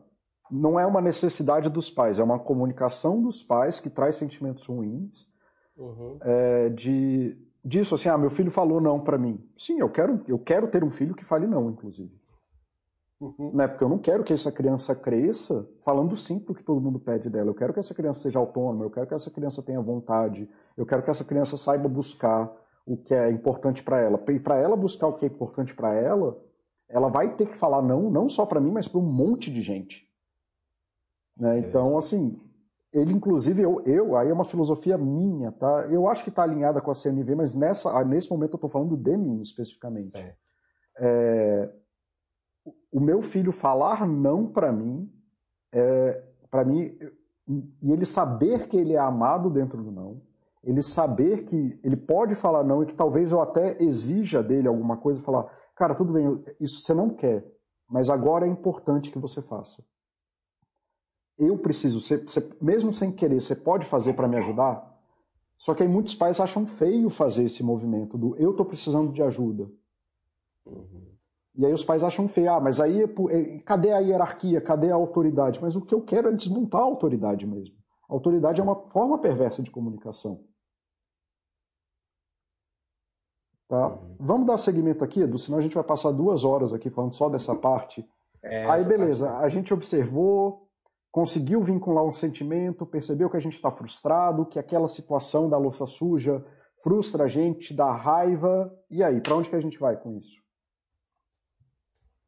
Não 0.50 0.78
é 0.78 0.86
uma 0.86 1.00
necessidade 1.00 1.68
dos 1.68 1.90
pais, 1.90 2.18
é 2.18 2.22
uma 2.22 2.38
comunicação 2.38 3.20
dos 3.20 3.42
pais 3.42 3.80
que 3.80 3.90
traz 3.90 4.16
sentimentos 4.16 4.66
ruins 4.66 5.32
Uhum. 5.76 6.18
É, 6.20 6.68
de, 6.70 7.36
disso, 7.64 7.94
assim, 7.94 8.08
ah, 8.08 8.18
meu 8.18 8.30
filho 8.30 8.50
falou 8.50 8.80
não 8.80 9.00
para 9.00 9.18
mim. 9.18 9.42
Sim, 9.56 9.80
eu 9.80 9.88
quero, 9.88 10.22
eu 10.28 10.38
quero 10.38 10.68
ter 10.68 10.84
um 10.84 10.90
filho 10.90 11.14
que 11.14 11.24
fale 11.24 11.46
não, 11.46 11.70
inclusive. 11.70 12.12
Uhum. 13.22 13.52
Né? 13.54 13.68
Porque 13.68 13.84
eu 13.84 13.88
não 13.88 13.98
quero 13.98 14.24
que 14.24 14.32
essa 14.32 14.50
criança 14.50 14.96
cresça 14.96 15.68
falando 15.84 16.16
sim 16.16 16.40
pro 16.40 16.54
que 16.54 16.64
todo 16.64 16.80
mundo 16.80 16.98
pede 16.98 17.30
dela. 17.30 17.50
Eu 17.50 17.54
quero 17.54 17.72
que 17.72 17.78
essa 17.78 17.94
criança 17.94 18.18
seja 18.18 18.40
autônoma, 18.40 18.84
eu 18.84 18.90
quero 18.90 19.06
que 19.06 19.14
essa 19.14 19.30
criança 19.30 19.62
tenha 19.62 19.80
vontade, 19.80 20.50
eu 20.76 20.84
quero 20.84 21.04
que 21.04 21.10
essa 21.10 21.24
criança 21.24 21.56
saiba 21.56 21.88
buscar 21.88 22.52
o 22.84 22.96
que 22.96 23.14
é 23.14 23.30
importante 23.30 23.80
para 23.80 24.00
ela. 24.00 24.20
E 24.28 24.40
para 24.40 24.58
ela 24.58 24.74
buscar 24.74 25.06
o 25.06 25.12
que 25.12 25.24
é 25.24 25.28
importante 25.28 25.72
para 25.72 25.94
ela, 25.94 26.36
ela 26.88 27.08
vai 27.08 27.36
ter 27.36 27.46
que 27.46 27.56
falar 27.56 27.80
não, 27.80 28.10
não 28.10 28.28
só 28.28 28.44
para 28.44 28.60
mim, 28.60 28.72
mas 28.72 28.88
para 28.88 28.98
um 28.98 29.06
monte 29.06 29.52
de 29.52 29.62
gente. 29.62 30.04
Né? 31.36 31.58
É. 31.58 31.60
Então, 31.60 31.96
assim, 31.96 32.40
ele 32.92 33.12
inclusive 33.12 33.62
eu, 33.62 33.80
eu 33.86 34.16
aí 34.16 34.30
é 34.30 34.32
uma 34.32 34.44
filosofia 34.44 34.98
minha, 34.98 35.52
tá? 35.52 35.86
Eu 35.88 36.08
acho 36.08 36.24
que 36.24 36.30
está 36.30 36.42
alinhada 36.42 36.80
com 36.80 36.90
a 36.90 36.94
CNV, 36.94 37.36
mas 37.36 37.54
nessa 37.54 37.96
ah, 37.96 38.04
nesse 38.04 38.28
momento 38.28 38.54
eu 38.54 38.56
estou 38.56 38.68
falando 38.68 38.96
de 38.96 39.16
mim 39.16 39.40
especificamente. 39.40 40.18
É. 40.18 40.34
É, 40.98 41.72
o 42.92 43.00
meu 43.00 43.22
filho 43.22 43.50
falar 43.50 44.06
não 44.06 44.46
para 44.46 44.70
mim, 44.70 45.10
é, 45.72 46.22
para 46.50 46.64
mim 46.64 46.96
e 47.82 47.92
ele 47.92 48.06
saber 48.06 48.68
que 48.68 48.76
ele 48.76 48.92
é 48.92 48.98
amado 48.98 49.50
dentro 49.50 49.82
do 49.82 49.90
não, 49.90 50.22
ele 50.62 50.82
saber 50.82 51.44
que 51.44 51.80
ele 51.82 51.96
pode 51.96 52.34
falar 52.34 52.62
não 52.62 52.82
e 52.82 52.86
que 52.86 52.94
talvez 52.94 53.32
eu 53.32 53.40
até 53.40 53.82
exija 53.82 54.42
dele 54.42 54.68
alguma 54.68 54.96
coisa, 54.96 55.20
falar, 55.22 55.50
cara, 55.74 55.94
tudo 55.94 56.12
bem, 56.12 56.44
isso 56.60 56.82
você 56.82 56.94
não 56.94 57.10
quer, 57.10 57.44
mas 57.88 58.08
agora 58.08 58.46
é 58.46 58.48
importante 58.48 59.10
que 59.10 59.18
você 59.18 59.42
faça 59.42 59.82
eu 61.38 61.58
preciso, 61.58 62.00
você, 62.00 62.18
você, 62.18 62.56
mesmo 62.60 62.92
sem 62.92 63.12
querer, 63.12 63.40
você 63.40 63.56
pode 63.56 63.86
fazer 63.86 64.14
para 64.14 64.28
me 64.28 64.36
ajudar? 64.36 64.90
Só 65.56 65.74
que 65.74 65.82
aí 65.82 65.88
muitos 65.88 66.14
pais 66.14 66.40
acham 66.40 66.66
feio 66.66 67.08
fazer 67.08 67.44
esse 67.44 67.62
movimento 67.62 68.18
do 68.18 68.36
eu 68.36 68.50
estou 68.50 68.66
precisando 68.66 69.12
de 69.12 69.22
ajuda. 69.22 69.70
Uhum. 70.66 71.11
E 71.54 71.66
aí 71.66 71.72
os 71.72 71.84
pais 71.84 72.02
acham 72.02 72.26
feio, 72.26 72.52
ah, 72.52 72.60
mas 72.60 72.80
aí 72.80 73.02
é 73.02 73.58
cadê 73.64 73.92
a 73.92 73.98
hierarquia, 73.98 74.60
cadê 74.60 74.90
a 74.90 74.94
autoridade? 74.94 75.60
Mas 75.60 75.76
o 75.76 75.82
que 75.82 75.94
eu 75.94 76.00
quero 76.00 76.28
é 76.28 76.32
desmontar 76.32 76.80
a 76.80 76.84
autoridade 76.84 77.46
mesmo. 77.46 77.76
A 78.08 78.14
autoridade 78.14 78.60
é 78.60 78.64
uma 78.64 78.76
forma 78.90 79.18
perversa 79.18 79.62
de 79.62 79.70
comunicação. 79.70 80.44
Tá? 83.68 83.88
Uhum. 83.88 84.16
Vamos 84.18 84.46
dar 84.46 84.58
seguimento 84.58 85.04
aqui, 85.04 85.20
Edu, 85.20 85.38
senão 85.38 85.58
a 85.58 85.62
gente 85.62 85.74
vai 85.74 85.84
passar 85.84 86.10
duas 86.10 86.44
horas 86.44 86.72
aqui 86.72 86.90
falando 86.90 87.14
só 87.14 87.28
dessa 87.28 87.54
parte. 87.54 88.06
É, 88.42 88.70
Aí, 88.70 88.84
beleza, 88.84 89.26
parte... 89.26 89.44
a 89.44 89.48
gente 89.48 89.72
observou, 89.72 90.68
conseguiu 91.10 91.60
vincular 91.60 92.04
um 92.04 92.12
sentimento, 92.12 92.86
percebeu 92.86 93.30
que 93.30 93.36
a 93.36 93.40
gente 93.40 93.54
está 93.54 93.70
frustrado, 93.70 94.46
que 94.46 94.58
aquela 94.58 94.88
situação 94.88 95.48
da 95.48 95.58
louça 95.58 95.86
suja 95.86 96.44
frustra 96.82 97.24
a 97.24 97.28
gente, 97.28 97.72
dá 97.72 97.92
raiva. 97.92 98.70
E 98.90 99.02
aí, 99.02 99.20
para 99.20 99.36
onde 99.36 99.48
que 99.48 99.56
a 99.56 99.60
gente 99.60 99.78
vai 99.78 99.96
com 99.96 100.18
isso? 100.18 100.42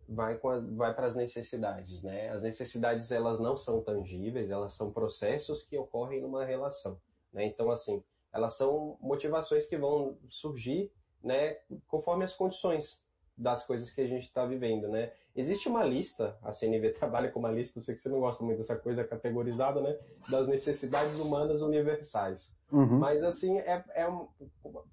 Vai, 0.08 0.38
vai 0.76 0.94
para 0.94 1.06
as 1.06 1.14
necessidades, 1.14 2.02
né? 2.02 2.28
As 2.30 2.42
necessidades 2.42 3.10
elas 3.10 3.40
não 3.40 3.56
são 3.56 3.82
tangíveis, 3.82 4.50
elas 4.50 4.74
são 4.74 4.92
processos 4.92 5.64
que 5.64 5.78
ocorrem 5.78 6.20
numa 6.20 6.44
relação, 6.44 7.00
né? 7.32 7.44
Então 7.46 7.70
assim, 7.70 8.02
elas 8.32 8.54
são 8.54 8.98
motivações 9.00 9.66
que 9.66 9.78
vão 9.78 10.18
surgir, 10.28 10.92
né? 11.22 11.56
Conforme 11.86 12.24
as 12.24 12.34
condições 12.34 13.08
das 13.36 13.66
coisas 13.66 13.90
que 13.90 14.00
a 14.00 14.06
gente 14.06 14.24
está 14.24 14.44
vivendo, 14.44 14.88
né? 14.88 15.12
Existe 15.34 15.68
uma 15.68 15.84
lista, 15.84 16.38
a 16.42 16.52
CNV 16.52 16.90
trabalha 16.98 17.30
com 17.30 17.40
uma 17.40 17.50
lista, 17.50 17.78
eu 17.78 17.82
sei 17.82 17.94
que 17.94 18.00
você 18.00 18.08
não 18.08 18.20
gosta 18.20 18.44
muito 18.44 18.58
dessa 18.58 18.76
coisa 18.76 19.02
categorizada, 19.04 19.80
né? 19.80 19.98
Das 20.30 20.46
necessidades 20.46 21.18
humanas 21.18 21.60
universais. 21.60 22.58
Uhum. 22.70 22.98
Mas, 22.98 23.22
assim, 23.22 23.58
é, 23.58 23.84
é 23.94 24.06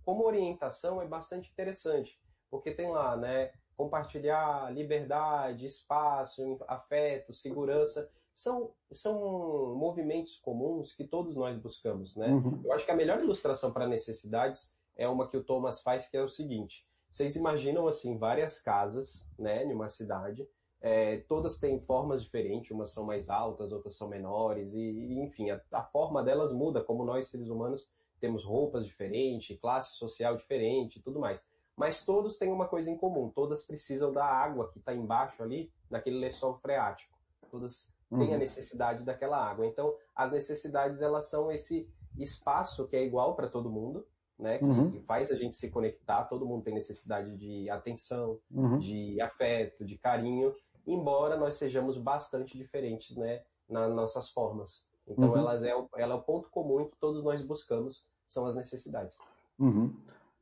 como 0.04 0.26
orientação 0.26 1.02
é 1.02 1.08
bastante 1.08 1.52
interessante, 1.52 2.20
porque 2.50 2.72
tem 2.72 2.90
lá, 2.90 3.16
né? 3.16 3.52
Compartilhar 3.84 4.72
liberdade, 4.74 5.66
espaço, 5.66 6.60
afeto, 6.68 7.34
segurança. 7.34 8.10
São, 8.36 8.72
são 8.92 9.76
movimentos 9.76 10.38
comuns 10.38 10.94
que 10.94 11.04
todos 11.04 11.36
nós 11.36 11.58
buscamos, 11.58 12.16
né? 12.16 12.28
Uhum. 12.28 12.62
Eu 12.64 12.74
acho 12.74 12.86
que 12.86 12.92
a 12.92 12.96
melhor 12.96 13.20
ilustração 13.22 13.72
para 13.72 13.88
necessidades 13.88 14.74
é 14.96 15.08
uma 15.08 15.28
que 15.28 15.38
o 15.38 15.44
Thomas 15.44 15.82
faz, 15.82 16.08
que 16.08 16.18
é 16.18 16.24
o 16.24 16.30
seguinte 16.30 16.86
vocês 17.12 17.36
imaginam 17.36 17.88
assim 17.88 18.18
várias 18.18 18.60
casas, 18.60 19.30
né, 19.38 19.66
em 19.66 19.74
uma 19.74 19.90
cidade, 19.90 20.48
é, 20.80 21.18
todas 21.28 21.60
têm 21.60 21.80
formas 21.80 22.24
diferentes, 22.24 22.72
umas 22.72 22.92
são 22.92 23.06
mais 23.06 23.30
altas, 23.30 23.72
outras 23.72 23.96
são 23.96 24.08
menores, 24.08 24.74
e, 24.74 24.80
e 24.80 25.20
enfim, 25.20 25.52
a, 25.52 25.62
a, 25.74 25.84
forma 25.84 26.24
delas 26.24 26.54
muda, 26.54 26.82
como 26.82 27.04
nós 27.04 27.28
seres 27.28 27.50
humanos 27.50 27.88
temos 28.20 28.46
roupas 28.46 28.86
diferentes, 28.86 29.60
classe 29.60 29.98
social 29.98 30.38
diferente 30.38 30.98
e 30.98 31.02
tudo 31.02 31.20
mais. 31.20 31.46
Mas 31.82 32.06
todos 32.06 32.38
têm 32.38 32.52
uma 32.52 32.68
coisa 32.68 32.92
em 32.92 32.96
comum, 32.96 33.32
todas 33.32 33.64
precisam 33.64 34.14
da 34.14 34.24
água 34.24 34.70
que 34.70 34.78
está 34.78 34.94
embaixo 34.94 35.42
ali, 35.42 35.74
naquele 35.90 36.20
lençol 36.20 36.54
freático. 36.60 37.18
Todas 37.50 37.92
têm 38.08 38.20
uhum. 38.20 38.36
a 38.36 38.38
necessidade 38.38 39.04
daquela 39.04 39.44
água. 39.44 39.66
Então, 39.66 39.96
as 40.16 40.32
necessidades, 40.32 41.02
elas 41.02 41.28
são 41.28 41.52
esse 41.52 41.90
espaço 42.20 42.88
que 42.88 42.96
é 42.96 43.04
igual 43.04 43.36
para 43.36 43.48
todo 43.48 43.68
mundo, 43.68 44.06
né? 44.38 44.60
Que 44.60 44.64
uhum. 44.64 45.02
faz 45.08 45.32
a 45.32 45.36
gente 45.36 45.56
se 45.56 45.72
conectar. 45.72 46.26
Todo 46.26 46.46
mundo 46.46 46.64
tem 46.64 46.76
necessidade 46.76 47.36
de 47.36 47.68
atenção, 47.68 48.40
uhum. 48.52 48.78
de 48.78 49.20
afeto, 49.20 49.84
de 49.84 49.98
carinho, 49.98 50.54
embora 50.86 51.36
nós 51.36 51.56
sejamos 51.56 51.98
bastante 51.98 52.56
diferentes, 52.56 53.18
né? 53.18 53.42
Nas 53.68 53.92
nossas 53.92 54.30
formas. 54.30 54.86
Então, 55.08 55.32
uhum. 55.32 55.38
elas 55.38 55.64
é, 55.64 55.72
ela 55.98 56.14
é 56.14 56.16
o 56.16 56.22
ponto 56.22 56.48
comum 56.52 56.86
que 56.86 56.98
todos 56.98 57.24
nós 57.24 57.42
buscamos, 57.42 58.08
são 58.28 58.46
as 58.46 58.56
necessidades. 58.56 59.18
Uhum. 59.58 59.92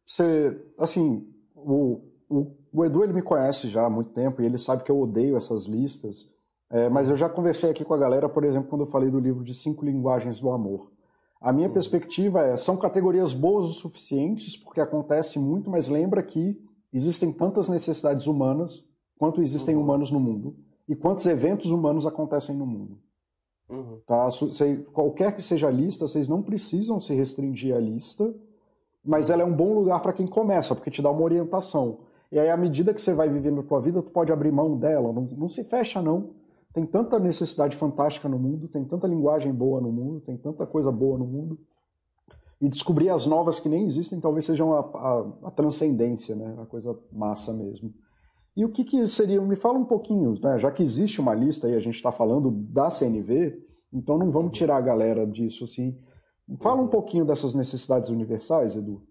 Você, 0.09 0.59
assim, 0.75 1.23
o, 1.55 2.01
o, 2.27 2.47
o, 2.73 2.83
Edu 2.83 3.03
ele 3.03 3.13
me 3.13 3.21
conhece 3.21 3.69
já 3.69 3.85
há 3.85 3.89
muito 3.91 4.09
tempo 4.09 4.41
e 4.41 4.45
ele 4.45 4.57
sabe 4.57 4.83
que 4.83 4.91
eu 4.91 4.99
odeio 4.99 5.37
essas 5.37 5.67
listas. 5.67 6.27
É, 6.67 6.89
mas 6.89 7.11
eu 7.11 7.15
já 7.15 7.29
conversei 7.29 7.69
aqui 7.69 7.85
com 7.85 7.93
a 7.93 7.97
galera, 7.97 8.27
por 8.27 8.43
exemplo, 8.43 8.69
quando 8.69 8.81
eu 8.81 8.87
falei 8.87 9.11
do 9.11 9.19
livro 9.19 9.43
de 9.43 9.53
cinco 9.53 9.85
linguagens 9.85 10.39
do 10.39 10.49
amor. 10.49 10.91
A 11.39 11.53
minha 11.53 11.69
perspectiva 11.69 12.41
é, 12.41 12.57
são 12.57 12.75
categorias 12.75 13.33
boas 13.33 13.69
o 13.69 13.73
suficientes, 13.73 14.57
porque 14.57 14.81
acontece 14.81 15.37
muito, 15.37 15.69
mas 15.69 15.89
lembra 15.89 16.23
que 16.23 16.59
existem 16.91 17.31
tantas 17.31 17.69
necessidades 17.69 18.25
humanas 18.25 18.83
quanto 19.15 19.43
existem 19.43 19.75
uhum. 19.75 19.83
humanos 19.83 20.09
no 20.09 20.19
mundo, 20.19 20.55
e 20.87 20.95
quantos 20.95 21.27
eventos 21.27 21.69
humanos 21.69 22.07
acontecem 22.07 22.55
no 22.55 22.65
mundo. 22.65 22.97
Uhum. 23.69 23.99
Tá? 24.07 24.27
Qualquer 24.91 25.35
que 25.35 25.43
seja 25.43 25.67
a 25.67 25.71
lista, 25.71 26.07
vocês 26.07 26.27
não 26.27 26.41
precisam 26.41 26.99
se 26.99 27.13
restringir 27.13 27.75
à 27.75 27.79
lista, 27.79 28.33
mas 29.09 29.31
ela 29.31 29.41
é 29.41 29.45
um 29.45 29.55
bom 29.55 29.73
lugar 29.73 29.99
para 30.03 30.13
quem 30.13 30.27
começa, 30.27 30.75
porque 30.75 30.91
te 30.91 31.01
dá 31.01 31.09
uma 31.09 31.23
orientação. 31.23 32.01
E 32.31 32.37
aí, 32.37 32.47
à 32.47 32.55
medida 32.55 32.93
que 32.93 33.01
você 33.01 33.11
vai 33.11 33.27
vivendo 33.27 33.61
a 33.61 33.63
tua 33.63 33.81
vida, 33.81 34.03
tu 34.03 34.11
pode 34.11 34.31
abrir 34.31 34.51
mão 34.51 34.77
dela. 34.77 35.11
Não, 35.11 35.23
não 35.35 35.49
se 35.49 35.63
fecha, 35.63 35.99
não. 35.99 36.29
Tem 36.71 36.85
tanta 36.85 37.17
necessidade 37.17 37.75
fantástica 37.75 38.29
no 38.29 38.37
mundo, 38.37 38.67
tem 38.67 38.85
tanta 38.85 39.07
linguagem 39.07 39.51
boa 39.51 39.81
no 39.81 39.91
mundo, 39.91 40.21
tem 40.21 40.37
tanta 40.37 40.63
coisa 40.67 40.91
boa 40.91 41.17
no 41.17 41.25
mundo. 41.25 41.59
E 42.61 42.69
descobrir 42.69 43.09
as 43.09 43.25
novas 43.25 43.59
que 43.59 43.67
nem 43.67 43.83
existem 43.83 44.19
talvez 44.19 44.45
sejam 44.45 44.73
a, 44.73 44.81
a, 44.81 45.25
a 45.45 45.51
transcendência, 45.51 46.35
né? 46.35 46.55
a 46.61 46.67
coisa 46.67 46.95
massa 47.11 47.51
mesmo. 47.51 47.91
E 48.55 48.63
o 48.63 48.69
que, 48.69 48.83
que 48.83 49.07
seria? 49.07 49.41
Me 49.41 49.55
fala 49.55 49.79
um 49.79 49.85
pouquinho, 49.85 50.35
né? 50.39 50.59
já 50.59 50.69
que 50.69 50.83
existe 50.83 51.19
uma 51.19 51.33
lista 51.33 51.67
e 51.67 51.73
a 51.73 51.79
gente 51.79 51.95
está 51.95 52.11
falando 52.11 52.51
da 52.51 52.91
CNV, 52.91 53.59
então 53.91 54.19
não 54.19 54.29
vamos 54.29 54.55
tirar 54.55 54.77
a 54.77 54.81
galera 54.81 55.25
disso 55.25 55.63
assim. 55.63 55.97
Fala 56.59 56.81
um 56.81 56.87
pouquinho 56.87 57.25
dessas 57.25 57.53
necessidades 57.53 58.09
universais, 58.09 58.75
Edu. 58.75 59.01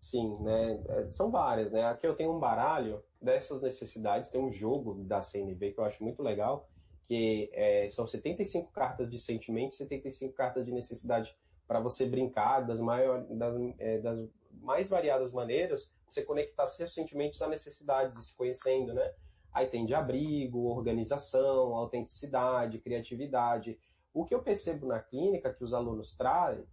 Sim, 0.00 0.36
né? 0.40 0.82
É, 0.88 1.10
são 1.10 1.30
várias, 1.30 1.70
né? 1.70 1.84
Aqui 1.84 2.06
eu 2.06 2.16
tenho 2.16 2.34
um 2.34 2.40
baralho 2.40 3.02
dessas 3.20 3.62
necessidades, 3.62 4.30
tem 4.30 4.40
um 4.40 4.50
jogo 4.50 4.94
da 5.04 5.22
CNV 5.22 5.72
que 5.72 5.78
eu 5.78 5.84
acho 5.84 6.02
muito 6.02 6.22
legal, 6.22 6.68
que 7.06 7.50
é, 7.52 7.88
são 7.90 8.06
75 8.06 8.72
cartas 8.72 9.08
de 9.08 9.18
sentimento, 9.18 9.76
75 9.76 10.34
cartas 10.34 10.64
de 10.64 10.72
necessidade 10.72 11.36
para 11.68 11.78
você 11.78 12.04
brincar 12.04 12.60
das, 12.60 12.80
maior, 12.80 13.24
das, 13.30 13.54
é, 13.78 13.98
das, 13.98 14.28
mais 14.60 14.88
variadas 14.88 15.30
maneiras, 15.30 15.92
você 16.10 16.22
conectar 16.22 16.66
seus 16.66 16.92
sentimentos 16.92 17.40
a 17.40 17.48
necessidades 17.48 18.16
de 18.16 18.24
se 18.24 18.36
conhecendo, 18.36 18.92
né? 18.92 19.12
Aí 19.52 19.66
tem 19.66 19.84
de 19.84 19.94
abrigo, 19.94 20.64
organização, 20.64 21.76
autenticidade, 21.76 22.78
criatividade. 22.78 23.78
O 24.12 24.24
que 24.24 24.34
eu 24.34 24.42
percebo 24.42 24.86
na 24.86 25.00
clínica 25.00 25.52
que 25.52 25.64
os 25.64 25.72
alunos 25.72 26.14
trazem, 26.14 26.66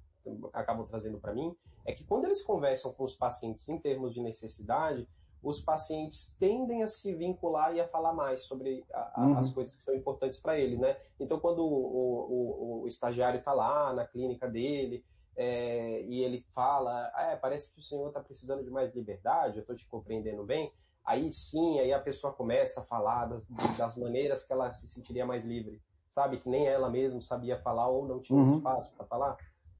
acabam 0.53 0.86
trazendo 0.86 1.20
para 1.20 1.34
mim, 1.34 1.56
é 1.86 1.94
que 1.94 2.03
quando 2.03 2.26
eles 2.26 2.44
conversam 2.44 2.94
com 2.94 3.03
os 3.03 3.16
pacientes 3.16 3.68
em 3.70 3.80
termos 3.80 4.14
de 4.14 4.22
necessidade, 4.22 5.07
os 5.41 5.61
pacientes 5.61 6.36
tendem 6.38 6.84
a 6.84 6.88
se 6.88 7.14
vincular 7.14 7.74
e 7.74 7.80
a 7.80 7.88
falar 7.88 8.14
mais 8.14 8.41
sobre 8.41 8.86
a, 8.91 9.22
a, 9.22 9.26
uhum. 9.26 9.38
as 9.38 9.53
coisas 9.53 9.76
que 9.76 9.82
são 9.82 9.95
importantes 9.95 10.40
para 10.40 10.60
ele, 10.60 10.78
né? 10.78 10.98
Então, 11.20 11.40
quando 11.40 11.60
o, 11.60 12.82
o, 12.82 12.82
o 12.82 12.88
estagiário 12.88 13.40
está 13.40 13.53
lá 13.53 13.94
na 13.94 14.06
clínica 14.06 14.49
dele 14.49 15.06
é, 15.38 16.02
e 16.03 16.22
ele 16.22 16.45
fala, 16.49 17.10
ah, 17.16 17.32
é, 17.32 17.36
parece 17.38 17.74
que 17.74 17.80
o 17.80 17.82
senhor 17.82 18.07
está 18.10 18.20
precisando 18.20 18.64
de 18.64 18.70
mais 18.70 18.94
liberdade, 18.94 19.57
eu 19.57 19.61
estou 19.61 19.76
te 19.76 19.88
compreendendo 19.88 20.44
bem, 20.44 20.74
aí 21.06 21.32
sim, 21.32 21.80
aí 21.80 21.94
a 21.94 21.99
pessoa 21.99 22.34
começa 22.34 22.82
a 22.82 22.84
falar 22.84 23.26
das, 23.26 23.48
das 23.78 23.95
maneiras 23.95 24.44
que 24.44 24.52
ela 24.52 24.70
se 24.72 24.90
sentiria 24.90 25.26
mais 25.26 25.45
livre, 25.45 25.82
sabe? 26.14 26.40
Que 26.40 26.49
nem 26.49 26.68
ela 26.68 26.90
mesma 26.90 27.22
sabia 27.22 27.57
falar 27.57 27.88
ou 27.88 28.07
não 28.07 28.19
tinha 28.19 28.40
uhum. 28.40 28.57
espaço 28.57 28.91
para 28.94 29.06
falar. 29.06 29.38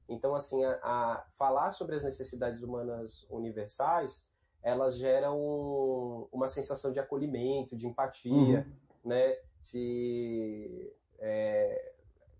Então, 0.08 0.34
assim, 0.34 0.64
a, 0.64 0.78
a 0.82 1.24
falar 1.36 1.70
sobre 1.70 1.96
as 1.96 2.04
necessidades 2.04 2.62
humanas 2.62 3.26
universais 3.30 4.28
elas 4.62 4.96
geram 4.98 6.28
uma 6.30 6.48
sensação 6.48 6.92
de 6.92 7.00
acolhimento, 7.00 7.76
de 7.76 7.86
empatia, 7.86 8.32
uhum. 8.34 8.64
né? 9.04 9.36
Se 9.60 10.92
é, 11.18 11.92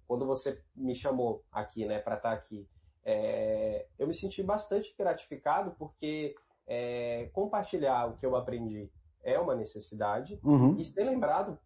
quando 0.06 0.26
você 0.26 0.62
me 0.74 0.94
chamou 0.94 1.44
aqui, 1.52 1.84
né, 1.84 1.98
para 1.98 2.16
estar 2.16 2.30
tá 2.30 2.34
aqui, 2.34 2.68
é, 3.04 3.86
eu 3.98 4.06
me 4.06 4.14
senti 4.14 4.42
bastante 4.42 4.94
gratificado 4.96 5.74
porque 5.78 6.34
é, 6.66 7.28
compartilhar 7.32 8.06
o 8.06 8.16
que 8.16 8.24
eu 8.24 8.36
aprendi 8.36 8.90
é 9.22 9.38
uma 9.38 9.54
necessidade 9.54 10.40
uhum. 10.42 10.76
e 10.78 10.84
ser 10.84 11.04
lembrado 11.04 11.58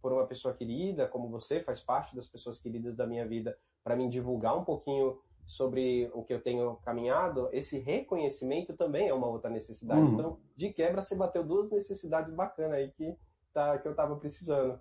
por 0.00 0.12
uma 0.12 0.26
pessoa 0.26 0.54
querida, 0.54 1.06
como 1.06 1.28
você 1.28 1.60
faz 1.60 1.80
parte 1.80 2.14
das 2.14 2.28
pessoas 2.28 2.60
queridas 2.60 2.96
da 2.96 3.06
minha 3.06 3.26
vida, 3.26 3.56
para 3.82 3.96
me 3.96 4.08
divulgar 4.08 4.56
um 4.56 4.64
pouquinho 4.64 5.18
sobre 5.50 6.08
o 6.14 6.22
que 6.22 6.32
eu 6.32 6.40
tenho 6.40 6.76
caminhado, 6.84 7.48
esse 7.52 7.78
reconhecimento 7.78 8.72
também 8.74 9.08
é 9.08 9.14
uma 9.14 9.26
outra 9.26 9.50
necessidade. 9.50 10.00
Uhum. 10.00 10.14
Então, 10.14 10.38
de 10.56 10.72
quebra, 10.72 11.02
você 11.02 11.16
bateu 11.16 11.42
duas 11.42 11.70
necessidades 11.70 12.32
bacanas 12.32 12.74
aí 12.74 12.92
que, 12.92 13.16
tá, 13.52 13.76
que 13.78 13.88
eu 13.88 13.90
estava 13.90 14.14
precisando. 14.14 14.78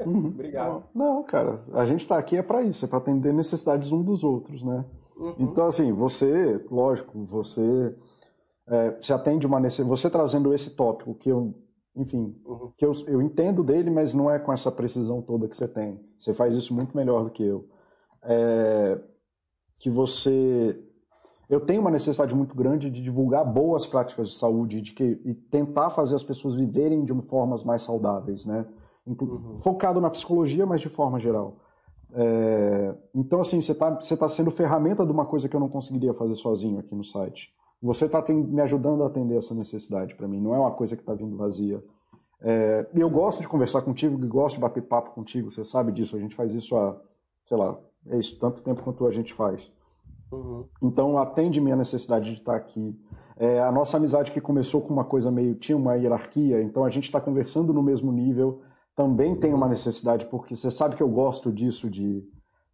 Uhum. 0.00 0.26
Obrigado. 0.34 0.84
Não, 0.92 1.22
cara, 1.22 1.62
a 1.72 1.86
gente 1.86 2.00
está 2.00 2.18
aqui 2.18 2.36
é 2.36 2.42
para 2.42 2.62
isso, 2.62 2.84
é 2.84 2.88
para 2.88 2.98
atender 2.98 3.32
necessidades 3.32 3.92
um 3.92 4.02
dos 4.02 4.24
outros, 4.24 4.62
né? 4.64 4.84
Uhum. 5.16 5.34
Então, 5.38 5.66
assim, 5.66 5.92
você, 5.92 6.64
lógico, 6.68 7.24
você 7.24 7.94
é, 8.66 8.98
se 9.00 9.12
atende 9.12 9.46
uma 9.46 9.60
necessidade, 9.60 9.88
você 9.88 10.10
trazendo 10.10 10.52
esse 10.52 10.74
tópico 10.74 11.14
que 11.14 11.28
eu, 11.28 11.54
enfim, 11.98 12.34
uhum. 12.44 12.72
que 12.76 12.84
eu, 12.84 12.92
eu 13.06 13.20
entendo 13.20 13.62
dele, 13.62 13.90
mas 13.90 14.14
não 14.14 14.30
é 14.30 14.38
com 14.38 14.52
essa 14.52 14.70
precisão 14.70 15.20
toda 15.20 15.48
que 15.48 15.56
você 15.56 15.68
tem. 15.68 16.00
Você 16.16 16.32
faz 16.32 16.54
isso 16.54 16.74
muito 16.74 16.96
melhor 16.96 17.24
do 17.24 17.30
que 17.30 17.44
eu. 17.44 17.68
É, 18.22 19.00
que 19.78 19.90
você 19.90 20.78
eu 21.48 21.60
tenho 21.60 21.80
uma 21.80 21.90
necessidade 21.90 22.34
muito 22.34 22.54
grande 22.54 22.90
de 22.90 23.02
divulgar 23.02 23.44
boas 23.44 23.86
práticas 23.86 24.28
de 24.28 24.34
saúde 24.34 24.82
de 24.82 24.92
que, 24.92 25.18
e 25.24 25.32
tentar 25.32 25.88
fazer 25.90 26.14
as 26.14 26.22
pessoas 26.22 26.54
viverem 26.54 27.04
de 27.04 27.14
formas 27.22 27.64
mais 27.64 27.82
saudáveis, 27.82 28.44
né? 28.44 28.66
Uhum. 29.06 29.56
Focado 29.56 29.98
na 29.98 30.10
psicologia, 30.10 30.66
mas 30.66 30.82
de 30.82 30.90
forma 30.90 31.18
geral. 31.18 31.56
É, 32.12 32.94
então, 33.14 33.40
assim, 33.40 33.60
você 33.62 33.72
está 33.72 33.90
você 33.90 34.14
tá 34.14 34.28
sendo 34.28 34.50
ferramenta 34.50 35.06
de 35.06 35.12
uma 35.12 35.24
coisa 35.24 35.48
que 35.48 35.56
eu 35.56 35.60
não 35.60 35.70
conseguiria 35.70 36.12
fazer 36.12 36.34
sozinho 36.34 36.80
aqui 36.80 36.94
no 36.94 37.04
site. 37.04 37.50
Você 37.80 38.06
está 38.06 38.24
me 38.28 38.60
ajudando 38.60 39.04
a 39.04 39.06
atender 39.06 39.36
essa 39.36 39.54
necessidade 39.54 40.14
para 40.14 40.26
mim, 40.26 40.40
não 40.40 40.54
é 40.54 40.58
uma 40.58 40.72
coisa 40.72 40.96
que 40.96 41.02
está 41.02 41.14
vindo 41.14 41.36
vazia. 41.36 41.82
É, 42.40 42.86
eu 42.94 43.10
gosto 43.10 43.40
de 43.40 43.48
conversar 43.48 43.82
contigo, 43.82 44.16
gosto 44.26 44.56
de 44.56 44.60
bater 44.60 44.82
papo 44.82 45.10
contigo, 45.10 45.50
você 45.50 45.64
sabe 45.64 45.92
disso, 45.92 46.16
a 46.16 46.20
gente 46.20 46.34
faz 46.34 46.54
isso 46.54 46.76
há, 46.76 47.00
sei 47.44 47.56
lá, 47.56 47.78
é 48.06 48.18
isso, 48.18 48.38
tanto 48.38 48.62
tempo 48.62 48.82
quanto 48.82 49.06
a 49.06 49.12
gente 49.12 49.32
faz. 49.34 49.72
Uhum. 50.30 50.66
Então 50.82 51.18
atende 51.18 51.60
minha 51.60 51.76
necessidade 51.76 52.26
de 52.26 52.40
estar 52.40 52.54
aqui. 52.54 52.96
É, 53.36 53.60
a 53.62 53.70
nossa 53.70 53.96
amizade 53.96 54.32
que 54.32 54.40
começou 54.40 54.82
com 54.82 54.92
uma 54.92 55.04
coisa 55.04 55.30
meio, 55.30 55.54
tinha 55.54 55.76
uma 55.76 55.94
hierarquia, 55.94 56.60
então 56.62 56.84
a 56.84 56.90
gente 56.90 57.04
está 57.04 57.20
conversando 57.20 57.72
no 57.72 57.82
mesmo 57.82 58.12
nível, 58.12 58.60
também 58.96 59.36
tem 59.36 59.54
uma 59.54 59.68
necessidade, 59.68 60.26
porque 60.26 60.56
você 60.56 60.70
sabe 60.70 60.96
que 60.96 61.02
eu 61.02 61.08
gosto 61.08 61.52
disso, 61.52 61.88
de, 61.88 62.24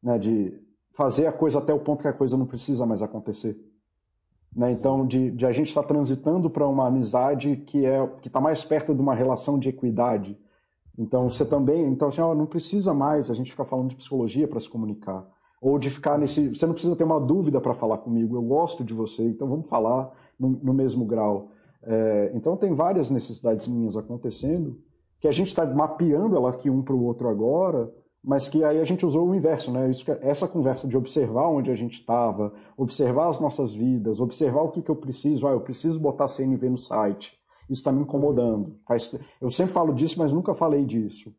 né, 0.03 0.19
de 0.19 0.59
fazer 0.95 1.27
a 1.27 1.33
coisa 1.33 1.59
até 1.59 1.75
o 1.75 1.81
ponto 1.81 2.01
que 2.01 2.09
a 2.09 2.15
coisa 2.15 2.37
não 2.37 2.47
precisa 2.47 2.87
mais 2.87 3.03
acontecer. 3.03 3.55
Né? 4.55 4.73
Então, 4.73 5.07
de, 5.07 5.31
de, 5.33 5.45
a 5.47 5.53
gente 5.53 5.69
estar 5.69 5.83
tá 5.83 5.89
transitando 5.89 6.49
para 6.49 6.67
uma 6.67 6.87
amizade 6.87 7.57
que 7.67 7.85
é 7.85 8.07
que 8.21 8.29
está 8.29 8.41
mais 8.41 8.65
perto 8.65 8.95
de 8.95 9.01
uma 9.01 9.15
relação 9.15 9.59
de 9.59 9.69
equidade. 9.69 10.39
Então, 10.97 11.29
você 11.29 11.45
também, 11.45 11.87
então 11.87 12.09
assim, 12.09 12.21
ó, 12.21 12.35
não 12.35 12.47
precisa 12.47 12.95
mais 12.95 13.31
a 13.31 13.35
gente 13.35 13.51
ficar 13.51 13.65
falando 13.65 13.89
de 13.89 13.97
psicologia 13.97 14.47
para 14.47 14.61
se 14.61 14.69
comunicar 14.69 15.27
ou 15.61 15.79
de 15.79 15.89
ficar 15.89 16.19
nesse, 16.19 16.51
você 16.51 16.67
não 16.67 16.75
precisa 16.75 16.95
ter 16.95 17.05
uma 17.05 17.19
dúvida 17.19 17.61
para 17.61 17.75
falar 17.75 17.99
comigo. 17.99 18.37
Eu 18.37 18.43
gosto 18.43 18.85
de 18.85 18.93
você, 18.93 19.25
então 19.25 19.49
vamos 19.49 19.69
falar 19.69 20.13
no, 20.39 20.51
no 20.63 20.75
mesmo 20.75 21.05
grau. 21.05 21.49
É, 21.83 22.33
então, 22.35 22.57
tem 22.57 22.75
várias 22.75 23.11
necessidades 23.11 23.67
minhas 23.67 23.97
acontecendo 23.97 24.79
que 25.21 25.27
a 25.27 25.33
gente 25.33 25.49
está 25.49 25.65
mapeando 25.65 26.37
ela 26.37 26.51
aqui 26.51 26.69
um 26.69 26.83
para 26.83 26.95
o 26.95 27.03
outro 27.03 27.29
agora 27.29 27.91
mas 28.25 28.49
que 28.49 28.65
aí 28.65 28.81
a 28.81 28.85
gente 28.87 29.05
usou 29.05 29.29
o 29.29 29.35
inverso, 29.35 29.71
né? 29.71 29.91
Isso, 29.91 30.11
essa 30.23 30.49
conversa 30.49 30.89
de 30.89 30.97
observar 30.97 31.47
onde 31.49 31.71
a 31.71 31.77
gente 31.77 32.01
estava, 32.01 32.55
observar 32.75 33.29
as 33.29 33.39
nossas 33.39 33.75
vidas, 33.75 34.19
observar 34.19 34.63
o 34.63 34.71
que, 34.71 34.81
que 34.81 34.91
eu 34.91 34.97
preciso. 34.97 35.47
Ah, 35.47 35.51
eu 35.51 35.61
preciso 35.61 36.01
botar 36.01 36.27
CNV 36.27 36.71
no 36.71 36.79
site. 36.79 37.39
Isso 37.69 37.81
está 37.81 37.93
me 37.93 38.01
incomodando. 38.01 38.79
Eu 39.41 39.51
sempre 39.51 39.75
falo 39.75 39.93
disso, 39.93 40.19
mas 40.19 40.33
nunca 40.33 40.55
falei 40.55 40.87
disso. 40.87 41.35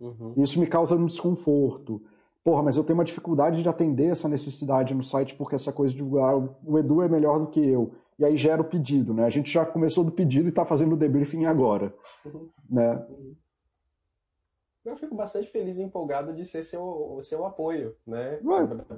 Uhum. 0.00 0.32
Isso 0.38 0.58
me 0.58 0.66
causa 0.66 0.96
um 0.96 1.04
desconforto. 1.04 2.02
Porra, 2.42 2.62
mas 2.62 2.78
eu 2.78 2.84
tenho 2.84 2.98
uma 2.98 3.04
dificuldade 3.04 3.62
de 3.62 3.68
atender 3.68 4.10
essa 4.10 4.26
necessidade 4.26 4.94
no 4.94 5.04
site 5.04 5.34
porque 5.34 5.54
essa 5.54 5.72
coisa 5.72 5.94
de 5.94 6.02
ah, 6.02 6.36
o 6.64 6.78
Edu 6.78 7.02
é 7.02 7.08
melhor 7.08 7.40
do 7.40 7.48
que 7.48 7.60
eu. 7.60 7.92
E 8.18 8.24
aí 8.24 8.38
gera 8.38 8.62
o 8.62 8.64
pedido, 8.64 9.12
né? 9.12 9.24
A 9.24 9.30
gente 9.30 9.52
já 9.52 9.66
começou 9.66 10.02
do 10.02 10.10
pedido 10.10 10.46
e 10.46 10.48
está 10.48 10.64
fazendo 10.64 10.94
o 10.94 10.98
debriefing 10.98 11.44
agora. 11.44 11.94
Uhum. 12.24 12.48
Né? 12.70 12.94
Uhum 13.10 13.34
eu 14.84 14.96
fico 14.96 15.14
bastante 15.14 15.48
feliz 15.48 15.78
e 15.78 15.82
empolgado 15.82 16.34
de 16.34 16.44
ser 16.44 16.64
seu, 16.64 17.20
seu 17.22 17.46
apoio, 17.46 17.96
né, 18.06 18.40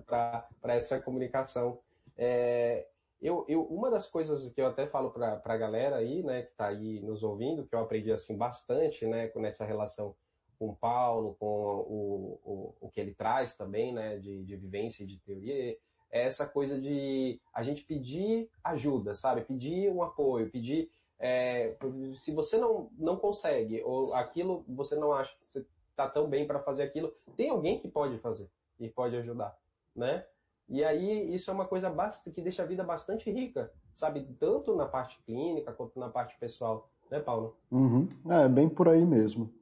para 0.07 0.75
essa 0.75 1.01
comunicação. 1.01 1.79
É, 2.17 2.87
eu, 3.21 3.45
eu, 3.49 3.63
uma 3.65 3.91
das 3.91 4.09
coisas 4.09 4.53
que 4.53 4.61
eu 4.61 4.67
até 4.67 4.87
falo 4.87 5.11
para 5.11 5.41
a 5.45 5.57
galera 5.57 5.97
aí, 5.97 6.23
né, 6.23 6.43
que 6.43 6.53
está 6.53 6.69
aí 6.69 7.01
nos 7.01 7.23
ouvindo, 7.23 7.67
que 7.67 7.75
eu 7.75 7.81
aprendi 7.81 8.13
assim 8.13 8.37
bastante, 8.37 9.07
né, 9.07 9.29
com 9.29 9.45
essa 9.45 9.65
relação 9.65 10.15
com 10.59 10.69
o 10.69 10.77
Paulo, 10.77 11.37
com 11.39 11.47
o, 11.47 12.41
o, 12.45 12.75
o 12.81 12.91
que 12.91 13.01
ele 13.01 13.15
traz 13.15 13.57
também, 13.57 13.93
né, 13.93 14.19
de, 14.19 14.45
de 14.45 14.57
vivência 14.57 15.03
e 15.03 15.07
de 15.07 15.19
teoria, 15.19 15.77
é 16.11 16.27
essa 16.27 16.47
coisa 16.47 16.81
de 16.81 17.41
a 17.53 17.63
gente 17.63 17.83
pedir 17.83 18.49
ajuda, 18.63 19.17
sabe? 19.17 19.41
Pedir 19.41 19.91
um 19.91 20.01
apoio, 20.01 20.49
pedir 20.49 20.89
é, 21.19 21.77
se 22.17 22.33
você 22.33 22.57
não, 22.57 22.89
não 22.97 23.17
consegue, 23.17 23.83
ou 23.83 24.15
aquilo 24.15 24.65
você 24.69 24.95
não 24.95 25.13
acha 25.13 25.35
que 25.37 25.45
você 25.45 25.67
tá 25.97 26.09
tão 26.09 26.29
bem 26.29 26.47
para 26.47 26.61
fazer 26.61 26.83
aquilo, 26.83 27.13
tem 27.37 27.51
alguém 27.51 27.79
que 27.79 27.89
pode 27.89 28.19
fazer 28.19 28.51
e 28.79 28.89
pode 28.89 29.17
ajudar, 29.17 29.57
né? 29.95 30.25
E 30.69 30.83
aí 30.83 31.35
isso 31.35 31.51
é 31.51 31.55
uma 31.55 31.67
coisa 31.67 31.93
que 32.35 32.41
deixa 32.41 32.63
a 32.63 32.67
vida 32.67 32.83
bastante 32.83 33.31
rica, 33.31 33.71
sabe? 33.95 34.25
Tanto 34.39 34.75
na 34.75 34.87
parte 34.87 35.23
clínica 35.25 35.73
quanto 35.73 35.99
na 35.99 36.09
parte 36.09 36.39
pessoal, 36.39 36.91
né, 37.11 37.21
Paulo? 37.21 37.57
Uhum. 37.71 38.09
É, 38.29 38.49
bem 38.49 38.69
por 38.69 38.89
aí 38.89 39.05
mesmo. 39.05 39.53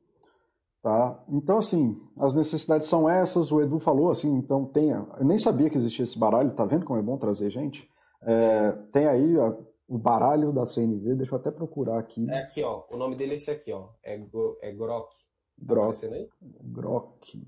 Tá? 0.82 1.22
Então, 1.28 1.59
assim, 1.59 2.00
as 2.18 2.34
necessidades 2.34 2.88
são 2.88 3.09
essas, 3.09 3.52
o 3.52 3.60
Edu 3.60 3.78
falou, 3.78 4.10
assim, 4.10 4.32
então 4.34 4.64
tenha. 4.64 5.06
Eu 5.16 5.24
nem 5.24 5.38
sabia 5.38 5.70
que 5.70 5.76
existia 5.76 6.02
esse 6.02 6.18
baralho, 6.18 6.54
tá 6.54 6.64
vendo 6.64 6.84
como 6.84 6.98
é 6.98 7.02
bom 7.02 7.16
trazer 7.16 7.50
gente? 7.50 7.88
É, 8.20 8.72
tem 8.92 9.06
aí 9.06 9.38
a, 9.38 9.56
o 9.88 9.96
baralho 9.96 10.52
da 10.52 10.66
CNV, 10.66 11.14
deixa 11.14 11.34
eu 11.34 11.38
até 11.38 11.52
procurar 11.52 12.00
aqui. 12.00 12.28
É 12.28 12.42
aqui, 12.42 12.62
ó. 12.64 12.82
O 12.90 12.96
nome 12.96 13.14
dele 13.14 13.34
é 13.34 13.36
esse 13.36 13.50
aqui, 13.50 13.72
ó. 13.72 13.90
É, 14.02 14.20
é 14.60 14.72
Grok. 14.72 15.14
Grok. 15.58 16.00
Tá 16.00 16.26
Grok. 16.62 17.46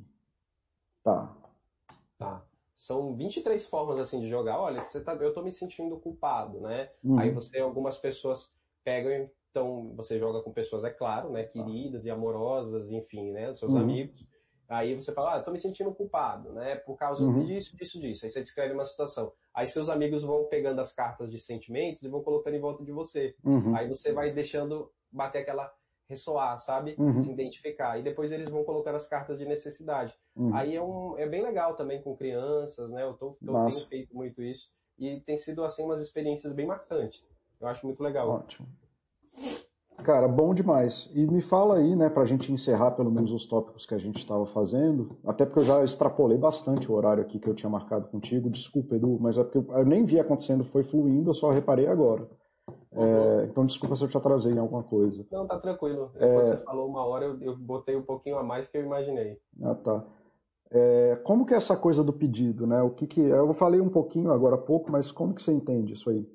Tá. 1.02 1.36
Tá. 2.18 2.44
São 2.76 3.14
23 3.16 3.66
formas 3.68 3.98
assim 3.98 4.20
de 4.20 4.26
jogar. 4.26 4.58
Olha, 4.58 4.82
você 4.82 5.00
tá, 5.00 5.14
eu 5.14 5.32
tô 5.32 5.42
me 5.42 5.52
sentindo 5.52 5.96
culpado, 5.98 6.60
né? 6.60 6.90
Uhum. 7.02 7.18
Aí 7.18 7.30
você, 7.30 7.58
algumas 7.58 7.98
pessoas 7.98 8.52
pegam, 8.82 9.30
então 9.50 9.94
você 9.96 10.18
joga 10.18 10.42
com 10.42 10.52
pessoas, 10.52 10.84
é 10.84 10.90
claro, 10.90 11.30
né? 11.30 11.44
Queridas 11.44 12.04
e 12.04 12.10
amorosas, 12.10 12.90
enfim, 12.90 13.30
né? 13.30 13.50
Os 13.50 13.58
seus 13.58 13.72
uhum. 13.72 13.78
amigos. 13.78 14.28
Aí 14.68 14.94
você 14.94 15.12
fala, 15.12 15.36
ah, 15.36 15.42
tô 15.42 15.50
me 15.50 15.58
sentindo 15.58 15.94
culpado, 15.94 16.52
né? 16.52 16.76
Por 16.76 16.96
causa 16.96 17.22
uhum. 17.22 17.44
disso, 17.44 17.76
disso, 17.76 18.00
disso. 18.00 18.24
Aí 18.24 18.30
você 18.30 18.40
descreve 18.40 18.74
uma 18.74 18.84
situação. 18.84 19.32
Aí 19.52 19.66
seus 19.66 19.88
amigos 19.88 20.22
vão 20.22 20.44
pegando 20.44 20.80
as 20.80 20.92
cartas 20.92 21.30
de 21.30 21.38
sentimentos 21.38 22.02
e 22.02 22.08
vão 22.08 22.22
colocando 22.22 22.54
em 22.56 22.60
volta 22.60 22.82
de 22.84 22.90
você. 22.90 23.36
Uhum. 23.44 23.76
Aí 23.76 23.88
você 23.88 24.12
vai 24.12 24.32
deixando 24.32 24.90
bater 25.12 25.38
aquela 25.38 25.72
ressoar, 26.08 26.58
sabe? 26.58 26.94
Uhum. 26.98 27.20
Se 27.20 27.30
identificar. 27.30 27.98
E 27.98 28.02
depois 28.02 28.30
eles 28.32 28.48
vão 28.48 28.64
colocar 28.64 28.94
as 28.94 29.08
cartas 29.08 29.38
de 29.38 29.44
necessidade. 29.44 30.14
Uhum. 30.36 30.54
Aí 30.54 30.74
é, 30.76 30.82
um, 30.82 31.18
é 31.18 31.26
bem 31.26 31.42
legal 31.42 31.74
também 31.76 32.02
com 32.02 32.16
crianças, 32.16 32.90
né? 32.90 33.02
Eu 33.02 33.14
tô, 33.14 33.36
tô 33.44 33.52
tenho 33.52 33.86
feito 33.88 34.14
muito 34.14 34.42
isso. 34.42 34.72
E 34.98 35.20
tem 35.20 35.36
sido, 35.36 35.64
assim, 35.64 35.82
umas 35.82 36.00
experiências 36.00 36.52
bem 36.52 36.66
marcantes. 36.66 37.28
Eu 37.60 37.68
acho 37.68 37.86
muito 37.86 38.02
legal. 38.02 38.28
Ótimo. 38.28 38.68
Cara, 40.02 40.26
bom 40.26 40.52
demais. 40.52 41.10
E 41.14 41.24
me 41.24 41.40
fala 41.40 41.78
aí, 41.78 41.94
né, 41.94 42.10
pra 42.10 42.24
gente 42.24 42.52
encerrar 42.52 42.90
pelo 42.92 43.10
menos 43.10 43.32
os 43.32 43.46
tópicos 43.46 43.86
que 43.86 43.94
a 43.94 43.98
gente 43.98 44.18
estava 44.18 44.44
fazendo, 44.44 45.16
até 45.24 45.46
porque 45.46 45.60
eu 45.60 45.64
já 45.64 45.84
extrapolei 45.84 46.36
bastante 46.36 46.90
o 46.90 46.94
horário 46.94 47.22
aqui 47.22 47.38
que 47.38 47.48
eu 47.48 47.54
tinha 47.54 47.70
marcado 47.70 48.08
contigo. 48.08 48.50
Desculpa, 48.50 48.96
Edu, 48.96 49.18
mas 49.20 49.38
é 49.38 49.44
porque 49.44 49.58
eu 49.58 49.86
nem 49.86 50.04
vi 50.04 50.18
acontecendo, 50.18 50.64
foi 50.64 50.82
fluindo, 50.82 51.30
eu 51.30 51.34
só 51.34 51.50
reparei 51.50 51.86
agora. 51.86 52.28
É, 52.96 53.44
então, 53.46 53.66
desculpa 53.66 53.96
se 53.96 54.04
eu 54.04 54.08
te 54.08 54.16
atrasei 54.16 54.52
em 54.52 54.58
alguma 54.58 54.82
coisa. 54.82 55.26
Não, 55.30 55.46
tá 55.46 55.58
tranquilo. 55.58 56.12
É... 56.14 56.34
Quando 56.34 56.46
você 56.46 56.56
falou 56.58 56.88
uma 56.88 57.04
hora, 57.04 57.24
eu, 57.24 57.40
eu, 57.40 57.56
botei 57.56 57.96
um 57.96 58.02
pouquinho 58.02 58.38
a 58.38 58.42
mais 58.42 58.68
que 58.68 58.78
eu 58.78 58.82
imaginei. 58.82 59.40
Ah, 59.62 59.74
tá. 59.74 60.04
É, 60.70 61.16
como 61.22 61.46
que 61.46 61.54
é 61.54 61.56
essa 61.56 61.76
coisa 61.76 62.02
do 62.02 62.12
pedido, 62.12 62.66
né? 62.66 62.82
O 62.82 62.90
que 62.90 63.06
que 63.06 63.20
eu 63.20 63.52
falei 63.54 63.80
um 63.80 63.88
pouquinho 63.88 64.32
agora 64.32 64.56
há 64.56 64.58
pouco, 64.58 64.90
mas 64.90 65.10
como 65.10 65.34
que 65.34 65.42
você 65.42 65.52
entende 65.52 65.92
isso 65.92 66.10
aí? 66.10 66.28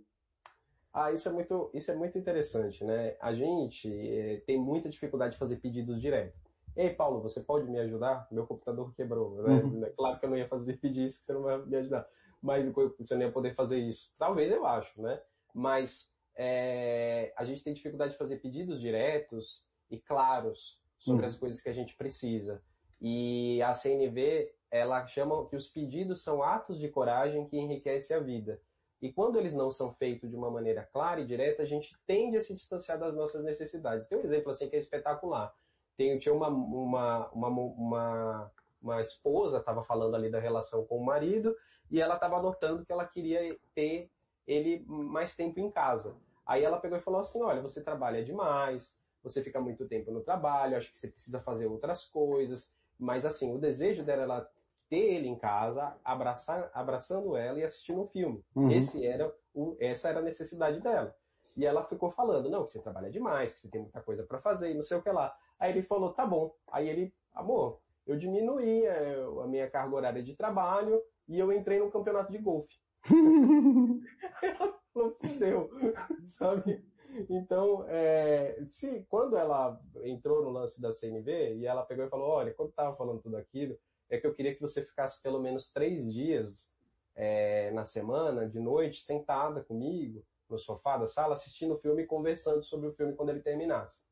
Ah, 0.94 1.12
isso 1.12 1.30
é 1.30 1.32
muito, 1.32 1.70
isso 1.74 1.92
é 1.92 1.96
muito 1.96 2.18
interessante, 2.18 2.84
né? 2.84 3.16
A 3.22 3.34
gente 3.34 3.90
é, 3.90 4.42
tem 4.46 4.60
muita 4.60 4.90
dificuldade 4.90 5.34
de 5.34 5.40
fazer 5.40 5.58
pedidos 5.58 6.02
direto. 6.02 6.38
Ei, 6.76 6.90
Paulo, 6.90 7.22
você 7.22 7.42
pode 7.42 7.70
me 7.70 7.80
ajudar? 7.80 8.28
Meu 8.32 8.46
computador 8.46 8.94
quebrou, 8.96 9.42
né? 9.44 9.62
Uhum. 9.62 9.86
Claro 9.98 10.20
que 10.20 10.26
eu 10.26 10.30
não 10.30 10.38
ia 10.38 10.48
fazer 10.48 10.74
pedir 10.80 11.06
isso, 11.06 11.20
que 11.20 11.26
você 11.26 11.34
não 11.34 11.42
vai 11.42 11.58
me 11.66 11.76
ajudar. 11.78 12.08
Mas 12.42 12.66
você 12.98 13.16
não 13.16 13.24
ia 13.24 13.32
poder 13.32 13.54
fazer 13.54 13.78
isso. 13.78 14.12
Talvez 14.18 14.52
eu 14.52 14.66
acho, 14.66 15.02
né? 15.02 15.20
Mas 15.54 16.09
é, 16.42 17.34
a 17.36 17.44
gente 17.44 17.62
tem 17.62 17.74
dificuldade 17.74 18.14
de 18.14 18.18
fazer 18.18 18.38
pedidos 18.38 18.80
diretos 18.80 19.62
e 19.92 20.00
claros 20.00 20.80
sobre 20.98 21.24
uhum. 21.24 21.28
as 21.28 21.38
coisas 21.38 21.60
que 21.60 21.68
a 21.68 21.74
gente 21.74 21.98
precisa. 21.98 22.64
E 23.02 23.62
a 23.62 23.74
CNV, 23.74 24.50
ela 24.72 25.06
chama 25.06 25.46
que 25.50 25.58
os 25.58 25.68
pedidos 25.68 26.24
são 26.24 26.42
atos 26.42 26.80
de 26.80 26.88
coragem 26.88 27.46
que 27.46 27.58
enriquecem 27.58 28.16
a 28.16 28.22
vida. 28.22 28.62
E 29.02 29.12
quando 29.12 29.38
eles 29.38 29.54
não 29.54 29.70
são 29.70 29.94
feitos 29.94 30.30
de 30.30 30.36
uma 30.38 30.50
maneira 30.50 30.88
clara 30.94 31.20
e 31.20 31.26
direta, 31.26 31.64
a 31.64 31.66
gente 31.66 31.94
tende 32.08 32.38
a 32.38 32.42
se 32.42 32.56
distanciar 32.56 32.98
das 32.98 33.14
nossas 33.14 33.44
necessidades. 33.44 34.08
Tem 34.08 34.18
um 34.18 34.24
exemplo 34.24 34.50
assim 34.50 34.70
que 34.70 34.78
é 34.78 34.80
espetacular. 34.80 35.54
Tem, 35.98 36.18
tinha 36.20 36.34
uma, 36.34 36.48
uma, 36.48 37.30
uma, 37.32 37.50
uma, 37.50 38.52
uma 38.82 39.02
esposa, 39.02 39.58
estava 39.58 39.84
falando 39.84 40.16
ali 40.16 40.32
da 40.32 40.40
relação 40.40 40.86
com 40.86 41.00
o 41.00 41.06
marido, 41.06 41.54
e 41.92 42.00
ela 42.00 42.16
estava 42.16 42.42
notando 42.42 42.86
que 42.86 42.94
ela 42.94 43.06
queria 43.06 43.58
ter 43.76 44.10
ele 44.48 44.86
mais 44.88 45.36
tempo 45.36 45.60
em 45.60 45.70
casa. 45.70 46.16
Aí 46.50 46.64
ela 46.64 46.80
pegou 46.80 46.98
e 46.98 47.02
falou 47.02 47.22
assim: 47.22 47.44
olha, 47.44 47.62
você 47.62 47.80
trabalha 47.84 48.26
demais, 48.26 48.98
você 49.24 49.44
fica 49.44 49.62
muito 49.62 49.88
tempo 49.88 50.10
no 50.10 50.22
trabalho, 50.22 50.76
acho 50.76 50.90
que 50.90 50.98
você 50.98 51.08
precisa 51.08 51.40
fazer 51.40 51.68
outras 51.68 52.06
coisas. 52.06 52.74
Mas 52.98 53.24
assim, 53.24 53.54
o 53.54 53.60
desejo 53.60 54.04
dela 54.04 54.24
era 54.24 54.52
ter 54.90 55.14
ele 55.14 55.28
em 55.28 55.38
casa, 55.38 55.96
abraçar, 56.04 56.72
abraçando 56.74 57.38
ela 57.38 57.60
e 57.60 57.64
assistindo 57.64 58.02
um 58.02 58.08
filme. 58.08 58.44
Uhum. 58.56 58.72
Esse 58.72 59.06
era 59.06 59.32
o, 59.54 59.78
essa 59.80 60.10
era 60.10 60.20
a 60.20 60.24
necessidade 60.24 60.82
dela. 60.82 61.16
E 61.56 61.64
ela 61.68 61.84
ficou 61.84 62.10
falando, 62.10 62.50
não, 62.50 62.66
que 62.66 62.72
você 62.72 62.82
trabalha 62.82 63.12
demais, 63.12 63.54
que 63.54 63.60
você 63.60 63.70
tem 63.70 63.82
muita 63.82 64.02
coisa 64.02 64.24
para 64.24 64.40
fazer, 64.40 64.72
e 64.72 64.74
não 64.74 64.82
sei 64.82 64.98
o 64.98 65.04
que 65.04 65.12
lá. 65.12 65.38
Aí 65.60 65.72
ele 65.72 65.84
falou, 65.84 66.14
tá 66.14 66.26
bom. 66.26 66.56
Aí 66.72 66.90
ele, 66.90 67.14
amor, 67.32 67.80
eu 68.08 68.18
diminuí 68.18 68.86
é, 68.86 69.24
a 69.44 69.46
minha 69.46 69.70
carga 69.70 69.96
horária 69.96 70.24
de 70.24 70.36
trabalho 70.36 71.00
e 71.28 71.38
eu 71.38 71.54
entrei 71.54 71.78
no 71.78 71.92
campeonato 71.92 72.32
de 72.32 72.40
golfe. 72.40 72.76
não 74.96 75.12
fudeu, 75.12 75.70
sabe? 76.28 76.84
Então, 77.30 77.86
é, 77.88 78.64
se 78.68 79.06
quando 79.10 79.36
ela 79.36 79.80
entrou 80.04 80.44
no 80.44 80.50
lance 80.50 80.82
da 80.82 80.92
CNV 80.92 81.56
e 81.56 81.66
ela 81.66 81.84
pegou 81.84 82.06
e 82.06 82.10
falou, 82.10 82.28
olha, 82.30 82.54
quando 82.54 82.70
estava 82.70 82.96
falando 82.96 83.22
tudo 83.22 83.38
aquilo, 83.38 83.78
é 84.10 84.18
que 84.18 84.28
eu 84.28 84.34
queria 84.34 84.54
que 84.54 84.62
você 84.62 84.84
ficasse 84.84 85.22
pelo 85.22 85.40
menos 85.40 85.72
três 85.72 86.12
dias 86.12 86.72
é, 87.16 87.72
na 87.72 87.86
semana, 87.86 88.48
de 88.48 88.60
noite, 88.60 89.02
sentada 89.02 89.62
comigo, 89.64 90.24
no 90.50 90.58
sofá 90.58 90.98
da 90.98 91.08
sala 91.08 91.36
assistindo 91.36 91.76
o 91.76 91.80
filme 91.80 92.04
e 92.04 92.08
conversando 92.08 92.64
sobre 92.64 92.88
o 92.88 92.94
filme 92.94 93.14
quando 93.14 93.30
ele 93.30 93.42
terminasse. 93.42 94.08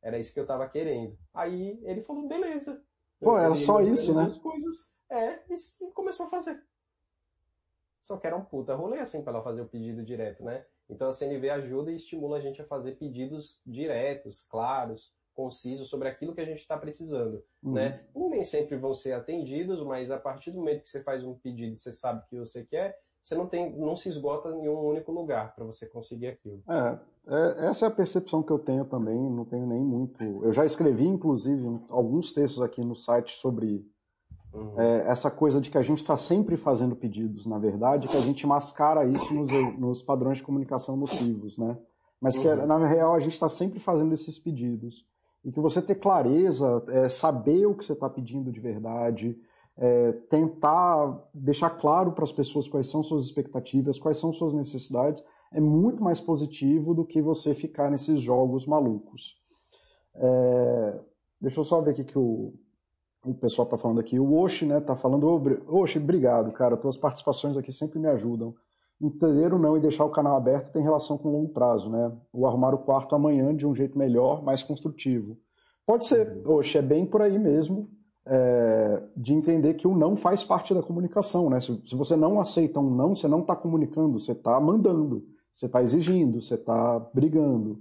Era 0.00 0.18
isso 0.18 0.32
que 0.32 0.40
eu 0.40 0.46
tava 0.46 0.68
querendo. 0.68 1.16
Aí 1.32 1.78
ele 1.84 2.02
falou, 2.02 2.26
beleza. 2.26 2.82
Pô, 3.20 3.38
era 3.38 3.54
só 3.54 3.80
isso, 3.80 4.14
né? 4.14 4.28
Coisas. 4.42 4.88
É, 5.10 5.40
e 5.50 5.90
começou 5.92 6.26
a 6.26 6.30
fazer. 6.30 6.60
Só 8.02 8.16
que 8.16 8.26
era 8.26 8.36
um 8.36 8.44
puta 8.44 8.74
rolê 8.74 8.98
assim 8.98 9.22
para 9.22 9.32
ela 9.34 9.42
fazer 9.42 9.62
o 9.62 9.68
pedido 9.68 10.02
direto, 10.04 10.42
né? 10.42 10.64
Então 10.88 11.08
a 11.08 11.12
CNV 11.12 11.50
ajuda 11.50 11.90
e 11.90 11.96
estimula 11.96 12.38
a 12.38 12.40
gente 12.40 12.60
a 12.60 12.66
fazer 12.66 12.92
pedidos 12.92 13.60
diretos, 13.64 14.46
claros, 14.50 15.12
concisos 15.34 15.88
sobre 15.88 16.08
aquilo 16.08 16.34
que 16.34 16.40
a 16.40 16.44
gente 16.44 16.58
está 16.58 16.76
precisando, 16.76 17.42
uhum. 17.62 17.72
né? 17.72 18.04
E 18.14 18.28
nem 18.28 18.44
sempre 18.44 18.76
vão 18.76 18.94
ser 18.94 19.12
atendidos, 19.12 19.82
mas 19.84 20.10
a 20.10 20.18
partir 20.18 20.50
do 20.50 20.58
momento 20.58 20.82
que 20.82 20.90
você 20.90 21.02
faz 21.02 21.24
um 21.24 21.34
pedido 21.34 21.74
e 21.74 21.78
você 21.78 21.92
sabe 21.92 22.20
o 22.20 22.28
que 22.28 22.38
você 22.38 22.64
quer, 22.64 22.98
você 23.22 23.36
não 23.36 23.46
tem, 23.46 23.72
não 23.78 23.96
se 23.96 24.08
esgota 24.08 24.48
em 24.50 24.68
um 24.68 24.84
único 24.84 25.12
lugar 25.12 25.54
para 25.54 25.64
você 25.64 25.86
conseguir 25.86 26.26
aquilo. 26.26 26.60
É, 26.68 26.98
é, 27.28 27.68
essa 27.68 27.86
é 27.86 27.88
a 27.88 27.92
percepção 27.92 28.42
que 28.42 28.50
eu 28.50 28.58
tenho 28.58 28.84
também. 28.84 29.16
Não 29.16 29.44
tenho 29.44 29.64
nem 29.64 29.80
muito. 29.80 30.22
Eu 30.42 30.52
já 30.52 30.66
escrevi, 30.66 31.06
inclusive, 31.06 31.80
alguns 31.88 32.32
textos 32.32 32.60
aqui 32.60 32.84
no 32.84 32.96
site 32.96 33.32
sobre 33.36 33.86
uhum. 34.52 34.80
é, 34.80 35.06
essa 35.08 35.30
coisa 35.30 35.60
de 35.60 35.70
que 35.70 35.78
a 35.78 35.82
gente 35.82 35.98
está 35.98 36.16
sempre 36.16 36.56
fazendo 36.56 36.96
pedidos, 36.96 37.46
na 37.46 37.58
verdade, 37.58 38.08
que 38.08 38.16
a 38.16 38.20
gente 38.20 38.46
mascara 38.46 39.04
isso 39.06 39.32
nos, 39.32 39.50
nos 39.78 40.02
padrões 40.02 40.38
de 40.38 40.44
comunicação 40.44 40.96
nocivos, 40.96 41.58
né? 41.58 41.78
Mas 42.20 42.38
que 42.38 42.46
uhum. 42.46 42.66
na 42.66 42.86
real 42.86 43.14
a 43.14 43.20
gente 43.20 43.32
está 43.32 43.48
sempre 43.48 43.78
fazendo 43.78 44.14
esses 44.14 44.38
pedidos 44.38 45.06
e 45.44 45.50
que 45.50 45.60
você 45.60 45.82
ter 45.82 45.96
clareza, 45.96 46.82
é, 46.88 47.08
saber 47.08 47.66
o 47.66 47.74
que 47.74 47.84
você 47.84 47.94
está 47.94 48.08
pedindo 48.08 48.52
de 48.52 48.60
verdade 48.60 49.36
é, 49.76 50.12
tentar 50.28 51.28
deixar 51.32 51.70
claro 51.70 52.12
para 52.12 52.24
as 52.24 52.32
pessoas 52.32 52.68
quais 52.68 52.88
são 52.88 53.02
suas 53.02 53.24
expectativas, 53.24 53.98
quais 53.98 54.18
são 54.18 54.32
suas 54.32 54.52
necessidades, 54.52 55.22
é 55.52 55.60
muito 55.60 56.02
mais 56.02 56.20
positivo 56.20 56.94
do 56.94 57.04
que 57.04 57.20
você 57.20 57.54
ficar 57.54 57.90
nesses 57.90 58.20
jogos 58.20 58.66
malucos. 58.66 59.40
É, 60.14 61.00
deixa 61.40 61.60
eu 61.60 61.64
só 61.64 61.80
ver 61.80 61.92
aqui 61.92 62.04
que 62.04 62.18
o, 62.18 62.54
o 63.24 63.34
pessoal 63.34 63.64
está 63.66 63.78
falando 63.78 64.00
aqui. 64.00 64.18
O 64.18 64.34
Oshi 64.34 64.66
né, 64.66 64.80
tá 64.80 64.96
falando, 64.96 65.26
Oshi, 65.68 65.98
obrigado, 65.98 66.52
cara, 66.52 66.76
tuas 66.76 66.96
participações 66.96 67.56
aqui 67.56 67.72
sempre 67.72 67.98
me 67.98 68.08
ajudam. 68.08 68.54
Entender 69.00 69.52
ou 69.52 69.58
não 69.58 69.76
e 69.76 69.80
deixar 69.80 70.04
o 70.04 70.10
canal 70.10 70.36
aberto 70.36 70.72
tem 70.72 70.82
relação 70.82 71.18
com 71.18 71.28
o 71.28 71.32
longo 71.32 71.52
prazo, 71.52 71.90
né? 71.90 72.12
O 72.32 72.46
arrumar 72.46 72.72
o 72.72 72.78
quarto 72.78 73.16
amanhã 73.16 73.54
de 73.54 73.66
um 73.66 73.74
jeito 73.74 73.98
melhor, 73.98 74.44
mais 74.44 74.62
construtivo. 74.62 75.36
Pode 75.84 76.06
ser, 76.06 76.40
Oxe, 76.46 76.78
é 76.78 76.82
bem 76.82 77.04
por 77.04 77.20
aí 77.20 77.36
mesmo 77.36 77.90
é, 78.24 79.02
de 79.16 79.34
entender 79.34 79.74
que 79.74 79.86
o 79.86 79.96
não 79.96 80.16
faz 80.16 80.44
parte 80.44 80.72
da 80.72 80.82
comunicação. 80.82 81.50
Né? 81.50 81.60
Se, 81.60 81.82
se 81.84 81.96
você 81.96 82.16
não 82.16 82.40
aceita 82.40 82.80
um 82.80 82.94
não, 82.94 83.14
você 83.14 83.26
não 83.26 83.40
está 83.40 83.56
comunicando, 83.56 84.20
você 84.20 84.32
está 84.32 84.60
mandando, 84.60 85.24
você 85.52 85.66
está 85.66 85.82
exigindo, 85.82 86.40
você 86.40 86.54
está 86.54 86.98
brigando. 87.12 87.80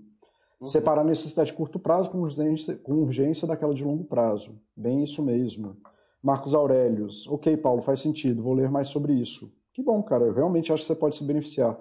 Uhum. 0.62 0.68
Separar 0.68 1.02
a 1.02 1.06
necessidade 1.06 1.50
de 1.50 1.58
curto 1.58 1.80
prazo 1.80 2.12
com 2.12 2.20
urgência, 2.20 2.76
com 2.76 2.94
urgência 2.94 3.48
daquela 3.48 3.74
de 3.74 3.84
longo 3.84 4.04
prazo. 4.04 4.52
Bem 4.76 5.04
isso 5.04 5.24
mesmo. 5.24 5.76
Marcos 6.22 6.54
Aurelius. 6.54 7.28
Ok, 7.28 7.58
Paulo, 7.58 7.82
faz 7.82 8.00
sentido, 8.00 8.44
vou 8.44 8.54
ler 8.54 8.70
mais 8.70 8.90
sobre 8.90 9.14
isso. 9.14 9.52
Que 9.74 9.82
bom, 9.82 10.04
cara, 10.04 10.26
eu 10.26 10.34
realmente 10.34 10.72
acho 10.72 10.84
que 10.84 10.88
você 10.88 10.96
pode 10.96 11.18
se 11.18 11.24
beneficiar. 11.24 11.80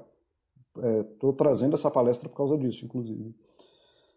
Estou 1.12 1.30
é, 1.30 1.34
trazendo 1.34 1.74
essa 1.74 1.90
palestra 1.90 2.28
por 2.28 2.36
causa 2.36 2.56
disso, 2.56 2.84
inclusive. 2.84 3.34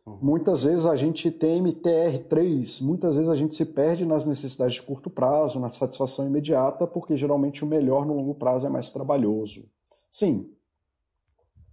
Uhum. 0.06 0.18
Muitas 0.22 0.64
vezes 0.64 0.86
a 0.86 0.96
gente 0.96 1.30
tem 1.30 1.62
MTR3, 1.62 2.82
muitas 2.84 3.16
vezes 3.16 3.30
a 3.30 3.36
gente 3.36 3.56
se 3.56 3.66
perde 3.66 4.06
nas 4.06 4.26
necessidades 4.26 4.76
de 4.76 4.82
curto 4.82 5.10
prazo, 5.10 5.60
na 5.60 5.70
satisfação 5.72 6.26
imediata, 6.26 6.88
porque 6.88 7.18
geralmente 7.18 7.64
o 7.64 7.68
melhor 7.68 8.06
no 8.06 8.14
longo 8.14 8.36
prazo 8.36 8.66
é 8.66 8.70
mais 8.70 8.92
trabalhoso. 8.92 9.66
Sim. 10.10 10.50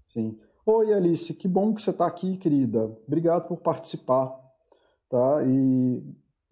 Sim. 0.08 0.36
Oi, 0.72 0.94
Alice, 0.94 1.34
que 1.34 1.48
bom 1.48 1.74
que 1.74 1.82
você 1.82 1.90
está 1.90 2.06
aqui, 2.06 2.36
querida. 2.36 2.96
Obrigado 3.04 3.48
por 3.48 3.56
participar. 3.56 4.32
Tá? 5.08 5.42
E, 5.44 6.00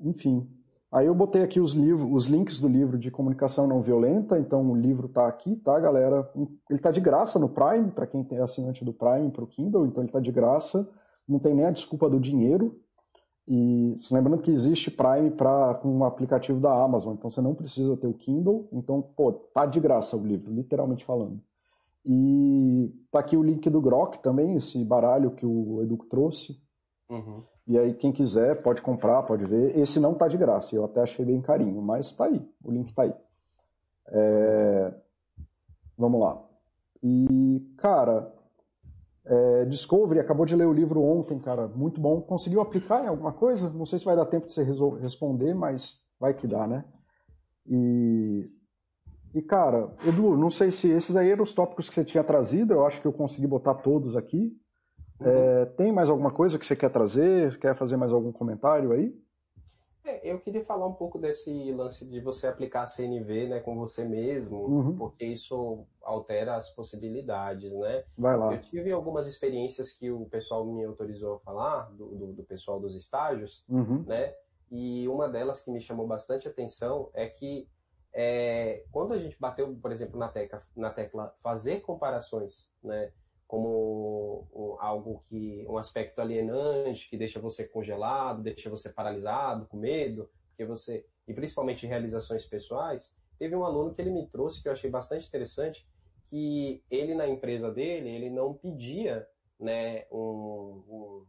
enfim. 0.01 0.51
Aí 0.91 1.07
eu 1.07 1.15
botei 1.15 1.41
aqui 1.41 1.61
os 1.61 1.73
livros, 1.73 2.11
os 2.11 2.27
links 2.27 2.59
do 2.59 2.67
livro 2.67 2.99
de 2.99 3.13
comunicação 3.13 3.69
não 3.69 3.81
violenta, 3.81 4.37
então 4.37 4.69
o 4.69 4.75
livro 4.75 5.07
está 5.07 5.29
aqui, 5.29 5.55
tá, 5.55 5.79
galera? 5.79 6.29
Ele 6.35 6.51
está 6.71 6.91
de 6.91 7.01
graça 7.01 7.39
no 7.39 7.49
Prime, 7.49 7.93
para 7.93 8.09
quem 8.09 8.27
é 8.33 8.41
assinante 8.41 8.85
do 8.85 8.93
Prime 8.93 9.31
para 9.31 9.45
o 9.45 9.47
Kindle, 9.47 9.87
então 9.87 10.03
ele 10.03 10.09
está 10.09 10.19
de 10.19 10.33
graça 10.33 10.89
não 11.29 11.39
tem 11.39 11.55
nem 11.55 11.67
a 11.67 11.71
desculpa 11.71 12.09
do 12.09 12.19
dinheiro. 12.19 12.81
E 13.47 13.95
lembrando 14.11 14.43
que 14.43 14.51
existe 14.51 14.91
Prime 14.91 15.31
para 15.31 15.75
com 15.75 15.97
um 15.97 16.05
aplicativo 16.05 16.59
da 16.59 16.73
Amazon, 16.73 17.15
então 17.15 17.31
você 17.31 17.41
não 17.41 17.55
precisa 17.55 17.97
ter 17.97 18.07
o 18.07 18.15
Kindle, 18.15 18.69
então 18.73 19.01
pô, 19.01 19.33
tá 19.33 19.65
de 19.65 19.79
graça 19.79 20.17
o 20.17 20.27
livro, 20.27 20.53
literalmente 20.53 21.05
falando. 21.05 21.41
E 22.11 22.91
tá 23.11 23.19
aqui 23.19 23.37
o 23.37 23.43
link 23.43 23.69
do 23.69 23.83
Grok 23.83 24.23
também, 24.23 24.55
esse 24.55 24.83
baralho 24.83 25.33
que 25.33 25.45
o 25.45 25.83
Edu 25.83 25.99
trouxe. 26.09 26.59
Uhum. 27.11 27.43
E 27.67 27.79
aí 27.79 27.93
quem 27.93 28.11
quiser 28.11 28.63
pode 28.63 28.81
comprar, 28.81 29.23
pode 29.25 29.45
ver. 29.45 29.79
Esse 29.79 30.01
não 30.01 30.15
tá 30.15 30.27
de 30.27 30.39
graça, 30.39 30.75
eu 30.75 30.87
até 30.87 31.03
achei 31.03 31.23
bem 31.23 31.43
carinho, 31.43 31.83
mas 31.83 32.15
tá 32.15 32.25
aí, 32.25 32.43
o 32.65 32.71
link 32.71 32.95
tá 32.95 33.03
aí. 33.03 33.13
É... 34.07 34.95
Vamos 35.99 36.19
lá. 36.19 36.43
E, 37.03 37.75
cara, 37.77 38.33
é, 39.27 39.67
Discovery 39.67 40.21
acabou 40.21 40.47
de 40.47 40.57
ler 40.57 40.67
o 40.67 40.73
livro 40.73 41.03
ontem, 41.03 41.39
cara, 41.39 41.69
muito 41.69 42.01
bom. 42.01 42.23
Conseguiu 42.23 42.63
aplicar 42.63 43.05
em 43.05 43.09
alguma 43.09 43.33
coisa? 43.33 43.69
Não 43.69 43.85
sei 43.85 43.99
se 43.99 44.05
vai 44.07 44.17
dar 44.17 44.25
tempo 44.25 44.47
de 44.47 44.55
você 44.55 44.65
responder, 44.65 45.53
mas 45.55 46.03
vai 46.19 46.33
que 46.33 46.47
dá, 46.47 46.67
né? 46.67 46.87
E, 47.67 48.51
e 49.35 49.43
cara, 49.43 49.93
Edu, 50.07 50.37
não 50.37 50.51
sei 50.51 50.71
se 50.71 50.91
esses 50.91 51.17
aí 51.17 51.31
eram 51.31 51.43
os 51.43 51.53
tópicos 51.53 51.89
que 51.89 51.95
você 51.95 52.05
tinha 52.05 52.25
trazido, 52.25 52.73
eu 52.73 52.87
acho 52.87 53.01
que 53.01 53.07
eu 53.07 53.13
consegui 53.13 53.47
botar 53.47 53.75
todos 53.75 54.17
aqui. 54.17 54.57
Uhum. 55.21 55.27
É, 55.27 55.65
tem 55.67 55.93
mais 55.93 56.09
alguma 56.09 56.31
coisa 56.31 56.59
que 56.59 56.67
você 56.67 56.77
quer 56.77 56.91
trazer? 56.91 57.59
Quer 57.59 57.77
fazer 57.77 57.97
mais 57.97 58.13
algum 58.13 58.33
comentário 58.33 58.93
aí? 58.93 59.15
É, 60.09 60.33
eu 60.33 60.41
queria 60.41 60.65
falar 60.65 60.87
um 60.87 60.95
pouco 60.95 61.19
desse 61.19 61.71
lance 61.73 62.07
de 62.07 62.21
você 62.21 62.47
aplicar 62.47 62.85
a 62.85 62.87
CNV 62.87 63.49
né, 63.49 63.61
com 63.61 63.77
você 63.77 64.05
mesmo, 64.05 64.57
uhum. 64.57 64.97
porque 64.97 65.27
isso 65.27 65.85
altera 66.03 66.57
as 66.57 66.71
possibilidades, 66.71 67.71
né? 67.73 68.05
Vai 68.17 68.37
lá. 68.37 68.55
Eu 68.55 68.61
tive 68.63 68.91
algumas 68.91 69.27
experiências 69.27 69.93
que 69.93 70.11
o 70.11 70.25
pessoal 70.27 70.65
me 70.65 70.83
autorizou 70.85 71.35
a 71.35 71.39
falar, 71.41 71.91
do, 71.93 72.07
do, 72.07 72.33
do 72.33 72.43
pessoal 72.45 72.81
dos 72.81 72.97
estágios, 72.97 73.65
uhum. 73.69 74.03
né? 74.07 74.33
E 74.71 75.07
uma 75.09 75.29
delas 75.29 75.63
que 75.63 75.71
me 75.71 75.81
chamou 75.81 76.07
bastante 76.07 76.49
atenção 76.49 77.11
é 77.13 77.27
que 77.27 77.69
é, 78.21 78.85
quando 78.91 79.15
a 79.15 79.19
gente 79.19 79.37
bateu, 79.39 79.73
por 79.81 79.93
exemplo, 79.93 80.19
na 80.19 80.27
tecla, 80.27 80.61
na 80.75 80.91
tecla 80.91 81.33
fazer 81.41 81.83
comparações, 81.83 82.69
né? 82.83 83.13
como 83.47 84.49
um, 84.53 84.77
algo 84.81 85.21
que 85.21 85.65
um 85.69 85.79
aspecto 85.79 86.21
alienante 86.21 87.09
que 87.09 87.17
deixa 87.17 87.39
você 87.39 87.69
congelado, 87.69 88.43
deixa 88.43 88.69
você 88.69 88.89
paralisado, 88.89 89.67
com 89.67 89.77
medo, 89.77 90.29
porque 90.49 90.65
você 90.65 91.07
e 91.29 91.33
principalmente 91.33 91.87
realizações 91.87 92.45
pessoais. 92.45 93.17
Teve 93.39 93.55
um 93.55 93.65
aluno 93.65 93.95
que 93.95 94.03
ele 94.03 94.11
me 94.11 94.27
trouxe 94.27 94.61
que 94.61 94.69
eu 94.69 94.73
achei 94.73 94.91
bastante 94.91 95.29
interessante, 95.29 95.89
que 96.27 96.83
ele 96.91 97.15
na 97.15 97.29
empresa 97.29 97.71
dele 97.71 98.09
ele 98.09 98.31
não 98.31 98.53
pedia, 98.53 99.29
né, 99.61 100.07
um, 100.11 101.25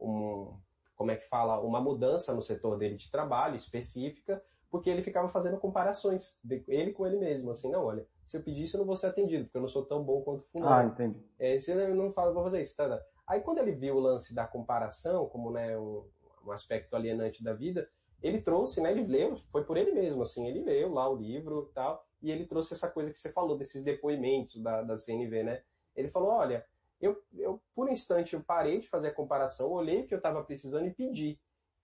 um 0.00 0.58
como 0.96 1.12
é 1.12 1.16
que 1.16 1.28
fala, 1.28 1.60
uma 1.60 1.80
mudança 1.80 2.34
no 2.34 2.42
setor 2.42 2.76
dele 2.76 2.96
de 2.96 3.12
trabalho 3.12 3.54
específica, 3.54 4.42
porque 4.72 4.88
ele 4.88 5.02
ficava 5.02 5.28
fazendo 5.28 5.58
comparações, 5.58 6.40
ele 6.66 6.92
com 6.92 7.06
ele 7.06 7.18
mesmo, 7.18 7.50
assim, 7.50 7.70
não, 7.70 7.84
olha, 7.84 8.06
se 8.26 8.38
eu 8.38 8.42
pedir 8.42 8.62
isso 8.62 8.74
eu 8.74 8.78
não 8.78 8.86
vou 8.86 8.96
ser 8.96 9.08
atendido, 9.08 9.44
porque 9.44 9.58
eu 9.58 9.62
não 9.62 9.68
sou 9.68 9.84
tão 9.84 10.02
bom 10.02 10.22
quanto 10.22 10.46
fulano. 10.46 10.72
Ah, 10.72 10.84
entendi. 10.84 11.22
É, 11.38 11.58
se 11.60 11.70
eu 11.70 11.94
não 11.94 12.10
falo, 12.10 12.32
vou 12.32 12.42
fazer 12.42 12.62
isso, 12.62 12.74
tá, 12.74 12.88
tá. 12.88 13.04
Aí 13.26 13.42
quando 13.42 13.58
ele 13.58 13.72
viu 13.72 13.96
o 13.96 14.00
lance 14.00 14.34
da 14.34 14.46
comparação, 14.46 15.26
como 15.26 15.50
né, 15.50 15.78
um, 15.78 16.08
um 16.46 16.52
aspecto 16.52 16.96
alienante 16.96 17.44
da 17.44 17.52
vida, 17.52 17.86
ele 18.22 18.40
trouxe, 18.40 18.80
né, 18.80 18.90
ele 18.90 19.06
leu, 19.06 19.36
foi 19.50 19.62
por 19.62 19.76
ele 19.76 19.92
mesmo, 19.92 20.22
assim, 20.22 20.48
ele 20.48 20.62
leu 20.62 20.94
lá 20.94 21.06
o 21.06 21.16
livro 21.16 21.68
e 21.70 21.74
tal, 21.74 22.06
e 22.22 22.30
ele 22.30 22.46
trouxe 22.46 22.72
essa 22.72 22.90
coisa 22.90 23.12
que 23.12 23.18
você 23.18 23.30
falou, 23.30 23.58
desses 23.58 23.84
depoimentos 23.84 24.62
da, 24.62 24.80
da 24.80 24.96
CNV, 24.96 25.42
né? 25.42 25.62
Ele 25.94 26.08
falou, 26.08 26.30
olha, 26.30 26.64
eu, 26.98 27.22
eu 27.34 27.60
por 27.74 27.88
um 27.88 27.92
instante 27.92 28.32
eu 28.32 28.40
parei 28.40 28.80
de 28.80 28.88
fazer 28.88 29.08
a 29.08 29.14
comparação, 29.14 29.70
olhei 29.70 30.00
o 30.00 30.06
que 30.06 30.14
eu 30.14 30.18
estava 30.18 30.42
precisando 30.42 30.86
e 30.86 30.94
pedi. 30.94 31.38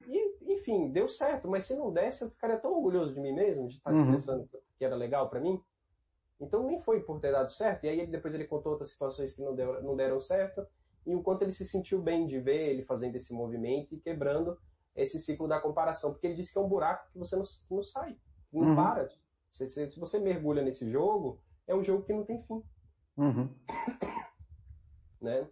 E, 0.07 0.53
enfim, 0.55 0.91
deu 0.91 1.09
certo, 1.09 1.49
mas 1.49 1.65
se 1.65 1.75
não 1.75 1.93
desse, 1.93 2.23
eu 2.23 2.31
ficaria 2.31 2.59
tão 2.59 2.73
orgulhoso 2.73 3.15
de 3.15 3.21
mim 3.21 3.33
mesmo, 3.33 3.69
de 3.69 3.77
estar 3.77 3.93
uhum. 3.93 4.03
expressando 4.03 4.49
que 4.77 4.85
era 4.85 4.95
legal 4.95 5.29
para 5.29 5.41
mim. 5.41 5.61
Então 6.41 6.65
nem 6.65 6.81
foi 6.81 7.01
por 7.01 7.21
ter 7.21 7.33
dado 7.33 7.53
certo. 7.53 7.85
E 7.85 7.89
aí 7.89 8.01
ele, 8.01 8.11
depois 8.11 8.33
ele 8.33 8.47
contou 8.47 8.73
outras 8.73 8.91
situações 8.91 9.35
que 9.35 9.43
não, 9.43 9.55
deu, 9.55 9.83
não 9.83 9.97
deram 9.97 10.21
certo. 10.21 10.67
E 11.05 11.15
o 11.15 11.23
quanto 11.23 11.43
ele 11.43 11.53
se 11.53 11.65
sentiu 11.65 12.01
bem 12.01 12.27
de 12.27 12.39
ver 12.39 12.71
ele 12.71 12.83
fazendo 12.85 13.17
esse 13.17 13.35
movimento 13.35 13.95
e 13.95 14.01
quebrando 14.01 14.57
esse 14.95 15.19
ciclo 15.19 15.49
da 15.49 15.61
comparação. 15.61 16.13
Porque 16.13 16.27
ele 16.27 16.37
disse 16.37 16.53
que 16.53 16.59
é 16.59 16.61
um 16.61 16.69
buraco 16.69 17.11
que 17.11 17.19
você 17.19 17.35
não, 17.35 17.45
não 17.71 17.83
sai, 17.83 18.17
não 18.53 18.69
uhum. 18.69 18.77
para. 18.77 19.09
Se, 19.51 19.69
se, 19.69 19.91
se, 19.91 19.99
você 19.99 20.19
mergulha 20.19 20.63
nesse 20.63 20.89
jogo, 20.91 21.41
é 21.67 21.75
um 21.75 21.83
jogo 21.83 22.05
que 22.05 22.13
não 22.13 22.25
tem 22.25 22.43
fim. 22.43 22.63
Uhum. 23.17 23.49
né? 25.21 25.49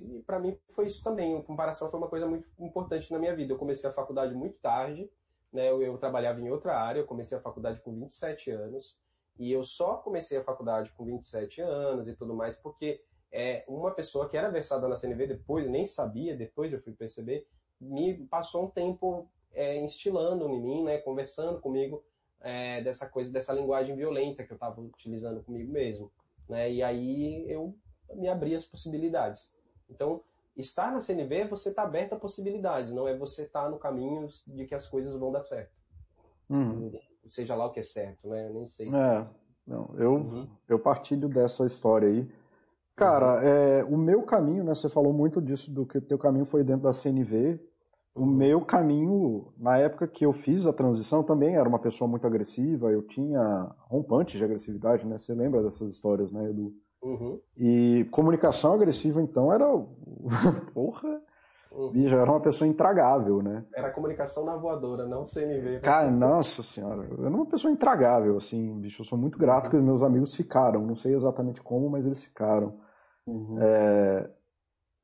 E 0.00 0.22
para 0.22 0.38
mim 0.38 0.56
foi 0.70 0.86
isso 0.86 1.02
também. 1.02 1.36
A 1.36 1.42
comparação 1.42 1.90
foi 1.90 1.98
uma 1.98 2.08
coisa 2.08 2.26
muito 2.26 2.48
importante 2.58 3.12
na 3.12 3.18
minha 3.18 3.34
vida. 3.34 3.52
Eu 3.52 3.58
comecei 3.58 3.88
a 3.88 3.92
faculdade 3.92 4.34
muito 4.34 4.58
tarde, 4.58 5.10
né? 5.52 5.70
Eu, 5.70 5.82
eu 5.82 5.98
trabalhava 5.98 6.40
em 6.40 6.50
outra 6.50 6.78
área, 6.78 7.00
eu 7.00 7.06
comecei 7.06 7.36
a 7.36 7.40
faculdade 7.40 7.80
com 7.80 7.94
27 7.94 8.50
anos. 8.50 8.96
E 9.38 9.52
eu 9.52 9.62
só 9.62 9.96
comecei 9.96 10.36
a 10.36 10.44
faculdade 10.44 10.92
com 10.92 11.04
27 11.04 11.60
anos 11.60 12.08
e 12.08 12.14
tudo 12.14 12.34
mais, 12.34 12.56
porque 12.56 13.00
é, 13.30 13.64
uma 13.68 13.92
pessoa 13.92 14.28
que 14.28 14.36
era 14.36 14.50
versada 14.50 14.88
na 14.88 14.96
CNV 14.96 15.26
depois, 15.26 15.68
nem 15.70 15.86
sabia, 15.86 16.36
depois 16.36 16.72
eu 16.72 16.80
fui 16.80 16.92
perceber, 16.92 17.46
me 17.80 18.26
passou 18.26 18.64
um 18.64 18.70
tempo 18.70 19.28
é, 19.52 19.76
instilando 19.76 20.48
em 20.48 20.60
mim, 20.60 20.84
né, 20.84 20.98
conversando 20.98 21.60
comigo 21.60 22.02
é, 22.40 22.82
dessa 22.82 23.08
coisa, 23.08 23.30
dessa 23.30 23.52
linguagem 23.52 23.94
violenta 23.94 24.42
que 24.42 24.52
eu 24.52 24.56
estava 24.56 24.80
utilizando 24.80 25.42
comigo 25.44 25.70
mesmo. 25.70 26.10
Né, 26.48 26.72
e 26.72 26.82
aí 26.82 27.48
eu 27.48 27.74
me 28.14 28.28
abri 28.28 28.54
as 28.54 28.64
possibilidades. 28.64 29.52
Então, 29.88 30.20
estar 30.56 30.92
na 30.92 31.00
CNV 31.00 31.34
é 31.34 31.48
você 31.48 31.70
estar 31.70 31.82
tá 31.82 31.88
aberto 31.88 32.14
a 32.14 32.18
possibilidades, 32.18 32.92
não 32.92 33.06
é 33.06 33.16
você 33.16 33.42
estar 33.42 33.64
tá 33.64 33.70
no 33.70 33.78
caminho 33.78 34.28
de 34.46 34.66
que 34.66 34.74
as 34.74 34.88
coisas 34.88 35.18
vão 35.18 35.32
dar 35.32 35.44
certo. 35.44 35.72
Uhum. 36.48 36.92
Seja 37.28 37.54
lá 37.54 37.66
o 37.66 37.70
que 37.70 37.80
é 37.80 37.84
certo, 37.84 38.28
né? 38.28 38.48
Eu 38.48 38.54
nem 38.54 38.66
sei. 38.66 38.88
É, 38.88 39.26
não, 39.66 39.94
eu, 39.98 40.14
uhum. 40.14 40.48
eu 40.68 40.78
partilho 40.78 41.28
dessa 41.28 41.66
história 41.66 42.08
aí. 42.08 42.28
Cara, 42.96 43.36
uhum. 43.36 43.42
é, 43.42 43.84
o 43.84 43.96
meu 43.96 44.22
caminho, 44.22 44.64
né? 44.64 44.74
Você 44.74 44.88
falou 44.88 45.12
muito 45.12 45.40
disso, 45.40 45.72
do 45.72 45.86
que 45.86 45.98
o 45.98 46.02
teu 46.02 46.18
caminho 46.18 46.46
foi 46.46 46.64
dentro 46.64 46.82
da 46.82 46.92
CNV. 46.92 47.60
O 48.14 48.22
uhum. 48.22 48.26
meu 48.26 48.64
caminho, 48.64 49.52
na 49.56 49.78
época 49.78 50.08
que 50.08 50.26
eu 50.26 50.32
fiz 50.32 50.66
a 50.66 50.72
transição, 50.72 51.22
também 51.22 51.54
era 51.54 51.68
uma 51.68 51.78
pessoa 51.78 52.08
muito 52.08 52.26
agressiva. 52.26 52.90
Eu 52.90 53.02
tinha 53.02 53.70
rompantes 53.80 54.38
de 54.38 54.44
agressividade, 54.44 55.06
né? 55.06 55.16
Você 55.16 55.34
lembra 55.34 55.62
dessas 55.62 55.92
histórias, 55.92 56.32
né, 56.32 56.50
Edu? 56.50 56.74
Uhum. 57.02 57.40
E 57.56 58.06
comunicação 58.10 58.74
agressiva, 58.74 59.22
então, 59.22 59.52
era. 59.52 59.66
Porra! 60.74 61.20
Uhum. 61.70 62.08
Já 62.08 62.16
era 62.16 62.30
uma 62.30 62.40
pessoa 62.40 62.66
intragável, 62.66 63.42
né? 63.42 63.64
Era 63.74 63.90
comunicação 63.90 64.44
na 64.44 64.56
voadora, 64.56 65.06
não 65.06 65.26
CNV. 65.26 65.80
Cara, 65.80 66.10
nossa 66.10 66.62
senhora, 66.62 67.06
eu 67.10 67.24
era 67.26 67.34
uma 67.34 67.46
pessoa 67.46 67.70
intragável, 67.70 68.36
assim, 68.36 68.80
bicho. 68.80 69.02
Eu 69.02 69.06
sou 69.06 69.18
muito 69.18 69.38
grato 69.38 69.66
uhum. 69.66 69.70
que 69.70 69.76
meus 69.76 70.02
amigos 70.02 70.34
ficaram. 70.34 70.84
Não 70.86 70.96
sei 70.96 71.14
exatamente 71.14 71.60
como, 71.60 71.88
mas 71.90 72.06
eles 72.06 72.24
ficaram. 72.24 72.74
Uhum. 73.26 73.58
É... 73.60 74.30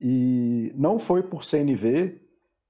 E 0.01 0.73
não 0.75 0.99
foi 0.99 1.23
por 1.23 1.45
CNV, 1.45 2.21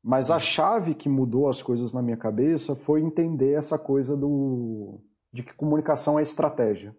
mas 0.02 0.30
a 0.30 0.34
uhum. 0.34 0.40
chave 0.40 0.94
que 0.94 1.09
mudou 1.09 1.48
as 1.48 1.62
coisas 1.62 1.92
na 1.92 2.02
minha 2.02 2.16
cabeça 2.16 2.74
foi 2.74 3.01
entender 3.01 3.52
essa 3.52 3.78
coisa 3.78 4.16
do 4.16 5.01
de 5.32 5.42
que 5.42 5.55
comunicação 5.55 6.18
é 6.18 6.22
estratégia. 6.22 6.94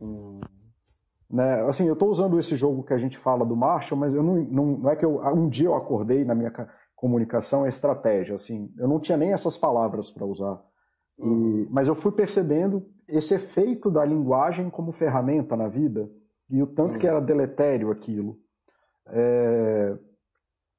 Hum. 0.00 0.40
Né? 1.30 1.62
Assim, 1.62 1.86
eu 1.86 1.94
estou 1.94 2.08
usando 2.08 2.38
esse 2.38 2.56
jogo 2.56 2.82
que 2.82 2.92
a 2.92 2.98
gente 2.98 3.18
fala 3.18 3.44
do 3.44 3.56
Marshall, 3.56 3.98
mas 3.98 4.14
eu 4.14 4.22
não, 4.22 4.36
não, 4.36 4.66
não 4.78 4.90
é 4.90 4.96
que 4.96 5.04
eu, 5.04 5.20
um 5.34 5.48
dia 5.48 5.66
eu 5.66 5.74
acordei 5.74 6.24
na 6.24 6.34
minha 6.34 6.52
comunicação 6.94 7.66
é 7.66 7.68
estratégia. 7.68 8.34
Assim, 8.34 8.72
eu 8.78 8.88
não 8.88 9.00
tinha 9.00 9.18
nem 9.18 9.32
essas 9.32 9.58
palavras 9.58 10.10
para 10.10 10.24
usar. 10.24 10.62
E, 11.18 11.22
uhum. 11.22 11.68
mas 11.70 11.88
eu 11.88 11.94
fui 11.94 12.12
percebendo 12.12 12.86
esse 13.08 13.34
efeito 13.34 13.90
da 13.90 14.04
linguagem 14.04 14.70
como 14.70 14.92
ferramenta 14.92 15.56
na 15.56 15.68
vida 15.68 16.10
e 16.50 16.62
o 16.62 16.66
tanto 16.66 16.94
uhum. 16.94 17.00
que 17.00 17.06
era 17.06 17.20
deletério 17.20 17.90
aquilo. 17.90 18.38
É... 19.08 19.96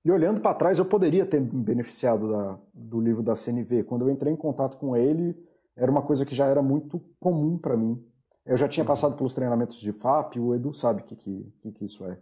E 0.04 0.12
olhando 0.12 0.40
para 0.40 0.54
trás, 0.54 0.78
eu 0.78 0.86
poderia 0.86 1.26
ter 1.26 1.42
me 1.42 1.64
beneficiado 1.64 2.30
da, 2.30 2.60
do 2.74 3.02
livro 3.02 3.24
da 3.24 3.36
CNV. 3.36 3.84
Quando 3.84 4.08
eu 4.08 4.12
entrei 4.12 4.32
em 4.32 4.38
contato 4.38 4.78
com 4.78 4.96
ele, 4.96 5.36
era 5.76 5.90
uma 5.92 6.04
coisa 6.04 6.26
que 6.26 6.36
já 6.36 6.46
era 6.46 6.62
muito 6.62 7.02
comum 7.20 7.58
para 7.58 7.76
mim. 7.76 8.00
Eu 8.46 8.58
já 8.58 8.68
tinha 8.68 8.86
passado 8.86 9.18
pelos 9.18 9.34
treinamentos 9.34 9.80
de 9.80 9.92
FAP, 9.92 10.38
o 10.38 10.54
Edu 10.54 10.74
sabe 10.74 11.02
o 11.02 11.04
que, 11.04 11.16
que, 11.16 11.72
que, 11.72 11.86
isso 11.86 12.06
é. 12.06 12.18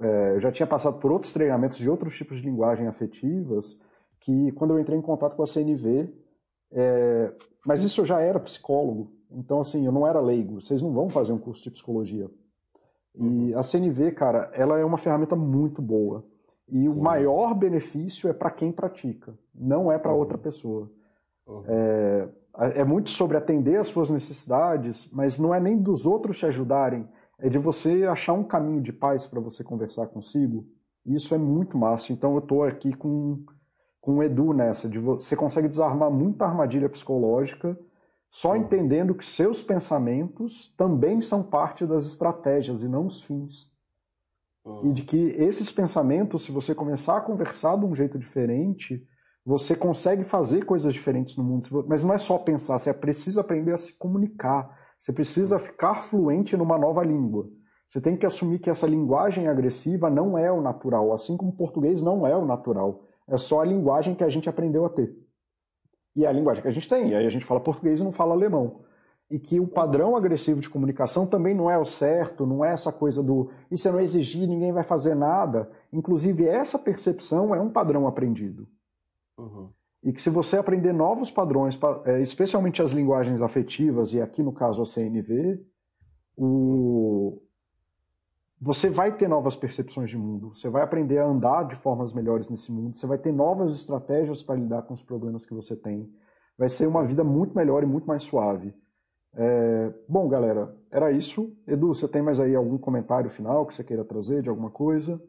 é. 0.00 0.34
Eu 0.34 0.40
já 0.40 0.50
tinha 0.50 0.66
passado 0.66 0.98
por 0.98 1.12
outros 1.12 1.32
treinamentos 1.32 1.78
de 1.78 1.88
outros 1.88 2.16
tipos 2.16 2.38
de 2.38 2.44
linguagem 2.44 2.88
afetivas, 2.88 3.80
que 4.20 4.52
quando 4.52 4.74
eu 4.74 4.80
entrei 4.80 4.98
em 4.98 5.02
contato 5.02 5.36
com 5.36 5.42
a 5.42 5.46
CNV, 5.46 6.12
é, 6.72 7.32
mas 7.64 7.84
isso 7.84 8.00
eu 8.00 8.04
já 8.04 8.20
era 8.20 8.40
psicólogo, 8.40 9.12
então 9.30 9.60
assim, 9.60 9.86
eu 9.86 9.92
não 9.92 10.06
era 10.06 10.20
leigo, 10.20 10.60
vocês 10.60 10.82
não 10.82 10.92
vão 10.92 11.08
fazer 11.08 11.32
um 11.32 11.38
curso 11.38 11.62
de 11.62 11.70
psicologia. 11.70 12.28
E 13.14 13.52
uhum. 13.52 13.58
a 13.58 13.62
CNV, 13.62 14.12
cara, 14.12 14.50
ela 14.54 14.78
é 14.78 14.84
uma 14.84 14.98
ferramenta 14.98 15.36
muito 15.36 15.82
boa. 15.82 16.24
E 16.68 16.80
Sim. 16.80 16.88
o 16.88 16.96
maior 16.96 17.54
benefício 17.54 18.28
é 18.28 18.32
para 18.32 18.50
quem 18.50 18.72
pratica, 18.72 19.36
não 19.54 19.92
é 19.92 19.98
para 19.98 20.12
uhum. 20.12 20.18
outra 20.18 20.38
pessoa. 20.38 20.90
Uhum. 21.46 21.64
É, 21.66 22.28
é 22.58 22.84
muito 22.84 23.10
sobre 23.10 23.36
atender 23.36 23.76
às 23.78 23.88
suas 23.88 24.10
necessidades, 24.10 25.08
mas 25.10 25.38
não 25.38 25.54
é 25.54 25.60
nem 25.60 25.76
dos 25.76 26.06
outros 26.06 26.38
te 26.38 26.46
ajudarem, 26.46 27.08
é 27.38 27.48
de 27.48 27.58
você 27.58 28.04
achar 28.04 28.34
um 28.34 28.44
caminho 28.44 28.80
de 28.80 28.92
paz 28.92 29.26
para 29.26 29.40
você 29.40 29.64
conversar 29.64 30.06
consigo. 30.08 30.66
E 31.04 31.14
isso 31.14 31.34
é 31.34 31.38
muito 31.38 31.76
massa. 31.76 32.12
Então 32.12 32.32
eu 32.32 32.38
estou 32.38 32.62
aqui 32.62 32.92
com, 32.92 33.44
com 34.00 34.18
o 34.18 34.22
Edu 34.22 34.52
nessa, 34.52 34.88
de 34.88 34.98
você 34.98 35.34
consegue 35.34 35.68
desarmar 35.68 36.10
muita 36.10 36.44
armadilha 36.44 36.88
psicológica 36.88 37.76
só 38.32 38.56
entendendo 38.56 39.14
que 39.14 39.26
seus 39.26 39.62
pensamentos 39.62 40.72
também 40.74 41.20
são 41.20 41.42
parte 41.42 41.84
das 41.84 42.06
estratégias 42.06 42.82
e 42.82 42.88
não 42.88 43.06
os 43.06 43.20
fins. 43.20 43.70
Uhum. 44.64 44.88
E 44.88 44.92
de 44.94 45.02
que 45.02 45.18
esses 45.36 45.70
pensamentos, 45.70 46.44
se 46.44 46.50
você 46.50 46.74
começar 46.74 47.18
a 47.18 47.20
conversar 47.20 47.76
de 47.76 47.84
um 47.84 47.94
jeito 47.94 48.18
diferente, 48.18 49.06
você 49.44 49.74
consegue 49.74 50.22
fazer 50.22 50.64
coisas 50.64 50.92
diferentes 50.92 51.36
no 51.36 51.42
mundo, 51.42 51.84
mas 51.88 52.04
não 52.04 52.14
é 52.14 52.18
só 52.18 52.38
pensar, 52.38 52.78
você 52.78 52.94
precisa 52.94 53.40
aprender 53.40 53.72
a 53.72 53.76
se 53.76 53.98
comunicar, 53.98 54.78
você 54.98 55.12
precisa 55.12 55.58
ficar 55.58 56.02
fluente 56.02 56.56
numa 56.56 56.78
nova 56.78 57.02
língua. 57.02 57.48
Você 57.88 58.00
tem 58.00 58.16
que 58.16 58.24
assumir 58.24 58.60
que 58.60 58.70
essa 58.70 58.86
linguagem 58.86 59.48
agressiva 59.48 60.08
não 60.08 60.38
é 60.38 60.50
o 60.50 60.62
natural, 60.62 61.12
assim 61.12 61.36
como 61.36 61.50
o 61.50 61.56
português 61.56 62.00
não 62.00 62.26
é 62.26 62.34
o 62.34 62.46
natural. 62.46 63.04
É 63.28 63.36
só 63.36 63.60
a 63.60 63.64
linguagem 63.64 64.14
que 64.14 64.24
a 64.24 64.30
gente 64.30 64.48
aprendeu 64.48 64.86
a 64.86 64.88
ter. 64.88 65.14
E 66.14 66.24
é 66.24 66.28
a 66.28 66.32
linguagem 66.32 66.62
que 66.62 66.68
a 66.68 66.72
gente 66.72 66.88
tem. 66.88 67.10
E 67.10 67.14
aí 67.14 67.26
a 67.26 67.30
gente 67.30 67.44
fala 67.44 67.60
português 67.60 68.00
e 68.00 68.04
não 68.04 68.12
fala 68.12 68.32
alemão. 68.32 68.80
E 69.30 69.38
que 69.38 69.58
o 69.58 69.66
padrão 69.66 70.14
agressivo 70.16 70.60
de 70.60 70.70
comunicação 70.70 71.26
também 71.26 71.54
não 71.54 71.70
é 71.70 71.76
o 71.76 71.84
certo, 71.84 72.46
não 72.46 72.64
é 72.64 72.72
essa 72.72 72.92
coisa 72.92 73.22
do 73.22 73.50
se 73.74 73.88
eu 73.88 73.92
não 73.92 74.00
exigir, 74.00 74.48
ninguém 74.48 74.72
vai 74.72 74.84
fazer 74.84 75.14
nada. 75.14 75.70
Inclusive, 75.92 76.46
essa 76.46 76.78
percepção 76.78 77.54
é 77.54 77.60
um 77.60 77.70
padrão 77.70 78.06
aprendido. 78.06 78.66
Uhum. 79.42 79.70
E 80.02 80.12
que 80.12 80.20
se 80.20 80.30
você 80.30 80.56
aprender 80.56 80.92
novos 80.92 81.30
padrões, 81.30 81.78
é, 82.04 82.20
especialmente 82.20 82.82
as 82.82 82.90
linguagens 82.90 83.40
afetivas, 83.40 84.12
e 84.12 84.20
aqui 84.20 84.42
no 84.42 84.52
caso 84.52 84.82
a 84.82 84.84
CNV, 84.84 85.60
o... 86.36 87.40
você 88.60 88.90
vai 88.90 89.16
ter 89.16 89.28
novas 89.28 89.54
percepções 89.54 90.10
de 90.10 90.18
mundo, 90.18 90.54
você 90.54 90.68
vai 90.68 90.82
aprender 90.82 91.18
a 91.18 91.26
andar 91.26 91.64
de 91.64 91.76
formas 91.76 92.12
melhores 92.12 92.48
nesse 92.50 92.72
mundo, 92.72 92.96
você 92.96 93.06
vai 93.06 93.18
ter 93.18 93.32
novas 93.32 93.72
estratégias 93.74 94.42
para 94.42 94.56
lidar 94.56 94.82
com 94.82 94.94
os 94.94 95.02
problemas 95.02 95.44
que 95.46 95.54
você 95.54 95.76
tem. 95.76 96.12
Vai 96.58 96.68
ser 96.68 96.86
uma 96.86 97.04
vida 97.04 97.22
muito 97.22 97.54
melhor 97.56 97.82
e 97.82 97.86
muito 97.86 98.06
mais 98.06 98.24
suave. 98.24 98.74
É... 99.34 99.94
Bom, 100.08 100.28
galera, 100.28 100.76
era 100.90 101.12
isso. 101.12 101.56
Edu, 101.66 101.88
você 101.88 102.08
tem 102.08 102.22
mais 102.22 102.40
aí 102.40 102.54
algum 102.54 102.76
comentário 102.76 103.30
final 103.30 103.64
que 103.66 103.74
você 103.74 103.84
queira 103.84 104.04
trazer 104.04 104.42
de 104.42 104.48
alguma 104.48 104.70
coisa? 104.70 105.22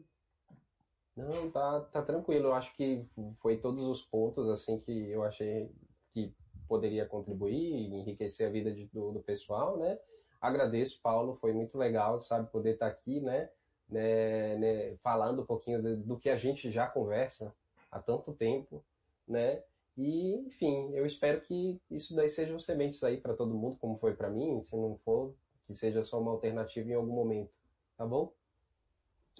Não, 1.16 1.50
tá, 1.50 1.80
tá 1.80 2.02
tranquilo. 2.02 2.48
Eu 2.48 2.54
acho 2.54 2.74
que 2.76 3.06
foi 3.40 3.56
todos 3.56 3.84
os 3.84 4.02
pontos 4.02 4.48
assim 4.48 4.80
que 4.80 5.10
eu 5.10 5.22
achei 5.22 5.70
que 6.12 6.34
poderia 6.68 7.06
contribuir, 7.06 7.92
enriquecer 7.92 8.48
a 8.48 8.50
vida 8.50 8.72
de, 8.72 8.86
do, 8.86 9.12
do, 9.12 9.20
pessoal, 9.20 9.76
né? 9.78 9.98
Agradeço, 10.40 11.00
Paulo, 11.02 11.36
foi 11.36 11.52
muito 11.52 11.78
legal, 11.78 12.20
sabe, 12.20 12.50
poder 12.50 12.74
estar 12.74 12.86
tá 12.86 12.92
aqui, 12.92 13.20
né? 13.20 13.48
né, 13.88 14.56
né 14.58 14.96
falando 15.02 15.42
um 15.42 15.46
pouquinho 15.46 15.82
do, 15.82 15.96
do 15.96 16.18
que 16.18 16.28
a 16.28 16.36
gente 16.36 16.70
já 16.70 16.86
conversa 16.86 17.54
há 17.90 18.00
tanto 18.00 18.32
tempo, 18.32 18.84
né? 19.26 19.62
E, 19.96 20.34
enfim, 20.46 20.90
eu 20.94 21.06
espero 21.06 21.40
que 21.40 21.80
isso 21.90 22.16
daí 22.16 22.28
sejam 22.28 22.58
sementes 22.58 23.04
aí 23.04 23.16
para 23.16 23.34
todo 23.34 23.54
mundo, 23.54 23.78
como 23.80 23.96
foi 23.98 24.14
para 24.14 24.28
mim, 24.28 24.62
se 24.64 24.76
não 24.76 24.98
for, 25.04 25.34
que 25.66 25.74
seja 25.74 26.02
só 26.02 26.20
uma 26.20 26.32
alternativa 26.32 26.90
em 26.90 26.94
algum 26.94 27.14
momento, 27.14 27.52
tá 27.96 28.04
bom? 28.04 28.32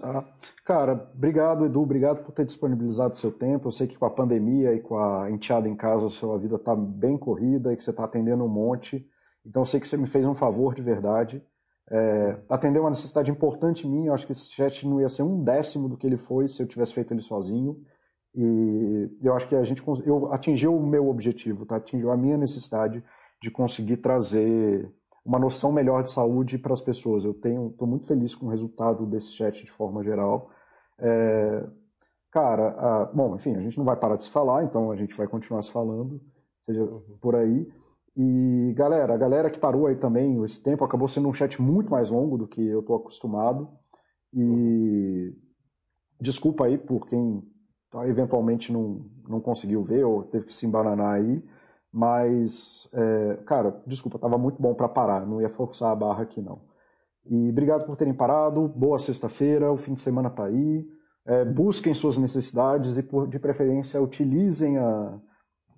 Ah, 0.02 0.24
cara, 0.64 0.92
obrigado, 1.14 1.64
Edu, 1.64 1.80
obrigado 1.80 2.24
por 2.24 2.32
ter 2.32 2.44
disponibilizado 2.44 3.16
seu 3.16 3.30
tempo. 3.30 3.68
Eu 3.68 3.72
sei 3.72 3.86
que 3.86 3.96
com 3.96 4.04
a 4.06 4.10
pandemia 4.10 4.74
e 4.74 4.80
com 4.80 4.98
a 4.98 5.30
enteada 5.30 5.68
em 5.68 5.76
casa, 5.76 6.06
a 6.06 6.10
sua 6.10 6.36
vida 6.38 6.56
está 6.56 6.74
bem 6.74 7.16
corrida 7.16 7.72
e 7.72 7.76
que 7.76 7.84
você 7.84 7.90
está 7.90 8.04
atendendo 8.04 8.44
um 8.44 8.48
monte. 8.48 9.08
Então, 9.46 9.62
eu 9.62 9.66
sei 9.66 9.78
que 9.78 9.86
você 9.86 9.96
me 9.96 10.06
fez 10.06 10.26
um 10.26 10.34
favor 10.34 10.74
de 10.74 10.82
verdade. 10.82 11.42
É, 11.90 12.38
atendeu 12.48 12.82
uma 12.82 12.90
necessidade 12.90 13.30
importante 13.30 13.86
minha. 13.86 14.08
Eu 14.08 14.14
acho 14.14 14.26
que 14.26 14.32
esse 14.32 14.50
chat 14.50 14.86
não 14.86 15.00
ia 15.00 15.08
ser 15.08 15.22
um 15.22 15.42
décimo 15.44 15.88
do 15.88 15.96
que 15.96 16.06
ele 16.06 16.16
foi 16.16 16.48
se 16.48 16.62
eu 16.62 16.66
tivesse 16.66 16.94
feito 16.94 17.12
ele 17.12 17.22
sozinho. 17.22 17.80
E 18.34 19.10
eu 19.22 19.34
acho 19.34 19.46
que 19.46 19.54
a 19.54 19.62
gente 19.62 19.82
eu 20.04 20.32
atingiu 20.32 20.76
o 20.76 20.84
meu 20.84 21.08
objetivo, 21.08 21.64
tá? 21.64 21.76
atingiu 21.76 22.10
a 22.10 22.16
minha 22.16 22.36
necessidade 22.36 23.04
de 23.40 23.50
conseguir 23.50 23.98
trazer 23.98 24.90
uma 25.24 25.38
noção 25.38 25.72
melhor 25.72 26.02
de 26.02 26.10
saúde 26.10 26.58
para 26.58 26.74
as 26.74 26.80
pessoas. 26.80 27.24
Eu 27.24 27.32
tenho, 27.32 27.68
estou 27.68 27.88
muito 27.88 28.06
feliz 28.06 28.34
com 28.34 28.46
o 28.46 28.50
resultado 28.50 29.06
desse 29.06 29.32
chat 29.32 29.64
de 29.64 29.70
forma 29.70 30.04
geral. 30.04 30.50
É, 30.98 31.66
cara, 32.30 32.68
a, 32.78 33.04
bom, 33.06 33.34
enfim, 33.34 33.54
a 33.56 33.60
gente 33.60 33.78
não 33.78 33.84
vai 33.84 33.96
parar 33.96 34.16
de 34.16 34.24
se 34.24 34.30
falar, 34.30 34.64
então 34.64 34.90
a 34.90 34.96
gente 34.96 35.16
vai 35.16 35.26
continuar 35.26 35.62
se 35.62 35.72
falando, 35.72 36.20
seja 36.60 36.82
uhum. 36.82 37.18
por 37.20 37.34
aí. 37.36 37.72
E 38.16 38.72
galera, 38.76 39.14
a 39.14 39.16
galera 39.16 39.50
que 39.50 39.58
parou 39.58 39.86
aí 39.86 39.96
também, 39.96 40.42
esse 40.44 40.62
tempo 40.62 40.84
acabou 40.84 41.08
sendo 41.08 41.28
um 41.28 41.32
chat 41.32 41.60
muito 41.60 41.90
mais 41.90 42.10
longo 42.10 42.38
do 42.38 42.46
que 42.46 42.64
eu 42.64 42.80
estou 42.80 42.96
acostumado. 42.96 43.68
E 44.32 45.34
desculpa 46.20 46.66
aí 46.66 46.76
por 46.76 47.06
quem 47.06 47.42
eventualmente 48.06 48.72
não, 48.72 49.04
não 49.28 49.40
conseguiu 49.40 49.82
ver 49.82 50.04
ou 50.04 50.24
teve 50.24 50.46
que 50.46 50.52
se 50.52 50.66
embananar 50.66 51.14
aí. 51.14 51.42
Mas, 51.96 52.90
é, 52.92 53.36
cara, 53.46 53.80
desculpa, 53.86 54.18
tava 54.18 54.36
muito 54.36 54.60
bom 54.60 54.74
para 54.74 54.88
parar, 54.88 55.24
não 55.24 55.40
ia 55.40 55.48
forçar 55.48 55.92
a 55.92 55.94
barra 55.94 56.24
aqui 56.24 56.42
não. 56.42 56.58
E 57.24 57.50
obrigado 57.50 57.86
por 57.86 57.96
terem 57.96 58.12
parado. 58.12 58.66
Boa 58.66 58.98
sexta-feira, 58.98 59.70
o 59.70 59.76
fim 59.76 59.94
de 59.94 60.00
semana 60.00 60.28
está 60.28 60.46
aí. 60.46 60.84
É, 61.24 61.44
busquem 61.44 61.94
suas 61.94 62.18
necessidades 62.18 62.98
e, 62.98 63.02
por, 63.04 63.28
de 63.28 63.38
preferência, 63.38 64.02
utilizem 64.02 64.76
a, 64.76 65.20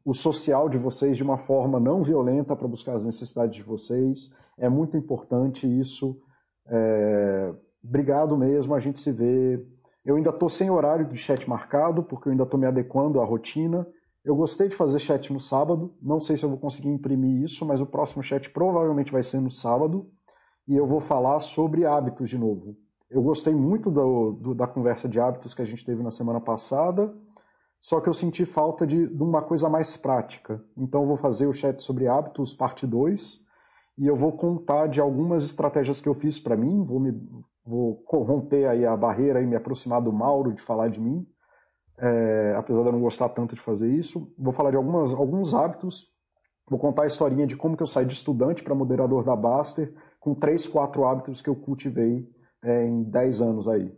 o 0.06 0.14
social 0.14 0.70
de 0.70 0.78
vocês 0.78 1.18
de 1.18 1.22
uma 1.22 1.36
forma 1.36 1.78
não 1.78 2.02
violenta 2.02 2.56
para 2.56 2.66
buscar 2.66 2.94
as 2.94 3.04
necessidades 3.04 3.54
de 3.54 3.62
vocês. 3.62 4.34
É 4.56 4.70
muito 4.70 4.96
importante 4.96 5.66
isso. 5.66 6.18
É, 6.66 7.52
obrigado 7.84 8.38
mesmo. 8.38 8.74
A 8.74 8.80
gente 8.80 9.02
se 9.02 9.12
vê. 9.12 9.62
Eu 10.02 10.16
ainda 10.16 10.30
estou 10.30 10.48
sem 10.48 10.70
horário 10.70 11.04
de 11.04 11.16
chat 11.18 11.46
marcado, 11.46 12.02
porque 12.02 12.26
eu 12.26 12.30
ainda 12.30 12.44
estou 12.44 12.58
me 12.58 12.66
adequando 12.66 13.20
à 13.20 13.24
rotina. 13.24 13.86
Eu 14.26 14.34
gostei 14.34 14.66
de 14.66 14.74
fazer 14.74 14.98
chat 14.98 15.32
no 15.32 15.38
sábado. 15.38 15.94
Não 16.02 16.18
sei 16.18 16.36
se 16.36 16.44
eu 16.44 16.48
vou 16.48 16.58
conseguir 16.58 16.88
imprimir 16.88 17.44
isso, 17.44 17.64
mas 17.64 17.80
o 17.80 17.86
próximo 17.86 18.24
chat 18.24 18.50
provavelmente 18.50 19.12
vai 19.12 19.22
ser 19.22 19.40
no 19.40 19.52
sábado. 19.52 20.10
E 20.66 20.74
eu 20.74 20.84
vou 20.84 21.00
falar 21.00 21.38
sobre 21.38 21.86
hábitos 21.86 22.28
de 22.28 22.36
novo. 22.36 22.76
Eu 23.08 23.22
gostei 23.22 23.54
muito 23.54 23.88
do, 23.88 24.32
do, 24.32 24.52
da 24.52 24.66
conversa 24.66 25.08
de 25.08 25.20
hábitos 25.20 25.54
que 25.54 25.62
a 25.62 25.64
gente 25.64 25.86
teve 25.86 26.02
na 26.02 26.10
semana 26.10 26.40
passada, 26.40 27.14
só 27.80 28.00
que 28.00 28.08
eu 28.08 28.14
senti 28.14 28.44
falta 28.44 28.84
de, 28.84 29.06
de 29.06 29.22
uma 29.22 29.42
coisa 29.42 29.68
mais 29.68 29.96
prática. 29.96 30.60
Então 30.76 31.02
eu 31.02 31.06
vou 31.06 31.16
fazer 31.16 31.46
o 31.46 31.52
chat 31.52 31.80
sobre 31.80 32.08
hábitos, 32.08 32.52
parte 32.52 32.84
2, 32.84 33.40
e 33.96 34.08
eu 34.08 34.16
vou 34.16 34.32
contar 34.32 34.88
de 34.88 35.00
algumas 35.00 35.44
estratégias 35.44 36.00
que 36.00 36.08
eu 36.08 36.14
fiz 36.14 36.40
para 36.40 36.56
mim, 36.56 36.82
vou, 36.82 36.98
me, 36.98 37.12
vou 37.64 38.04
romper 38.10 38.66
aí 38.66 38.84
a 38.84 38.96
barreira 38.96 39.40
e 39.40 39.46
me 39.46 39.54
aproximar 39.54 40.02
do 40.02 40.12
Mauro 40.12 40.52
de 40.52 40.60
falar 40.60 40.88
de 40.88 41.00
mim, 41.00 41.24
é, 41.98 42.54
apesar 42.56 42.82
de 42.82 42.88
eu 42.88 42.92
não 42.92 43.00
gostar 43.00 43.28
tanto 43.30 43.54
de 43.54 43.60
fazer 43.60 43.90
isso. 43.90 44.32
Vou 44.38 44.52
falar 44.52 44.70
de 44.70 44.76
algumas, 44.76 45.12
alguns 45.12 45.54
hábitos, 45.54 46.06
vou 46.68 46.78
contar 46.78 47.02
a 47.02 47.06
historinha 47.06 47.46
de 47.46 47.56
como 47.56 47.76
que 47.76 47.82
eu 47.82 47.86
saí 47.86 48.04
de 48.04 48.14
estudante 48.14 48.62
para 48.62 48.74
moderador 48.74 49.24
da 49.24 49.34
Baster, 49.34 49.94
com 50.20 50.34
três, 50.34 50.66
quatro 50.66 51.04
hábitos 51.04 51.40
que 51.40 51.48
eu 51.48 51.54
cultivei 51.54 52.28
é, 52.62 52.84
em 52.84 53.02
10 53.04 53.40
anos 53.40 53.68
aí. 53.68 53.94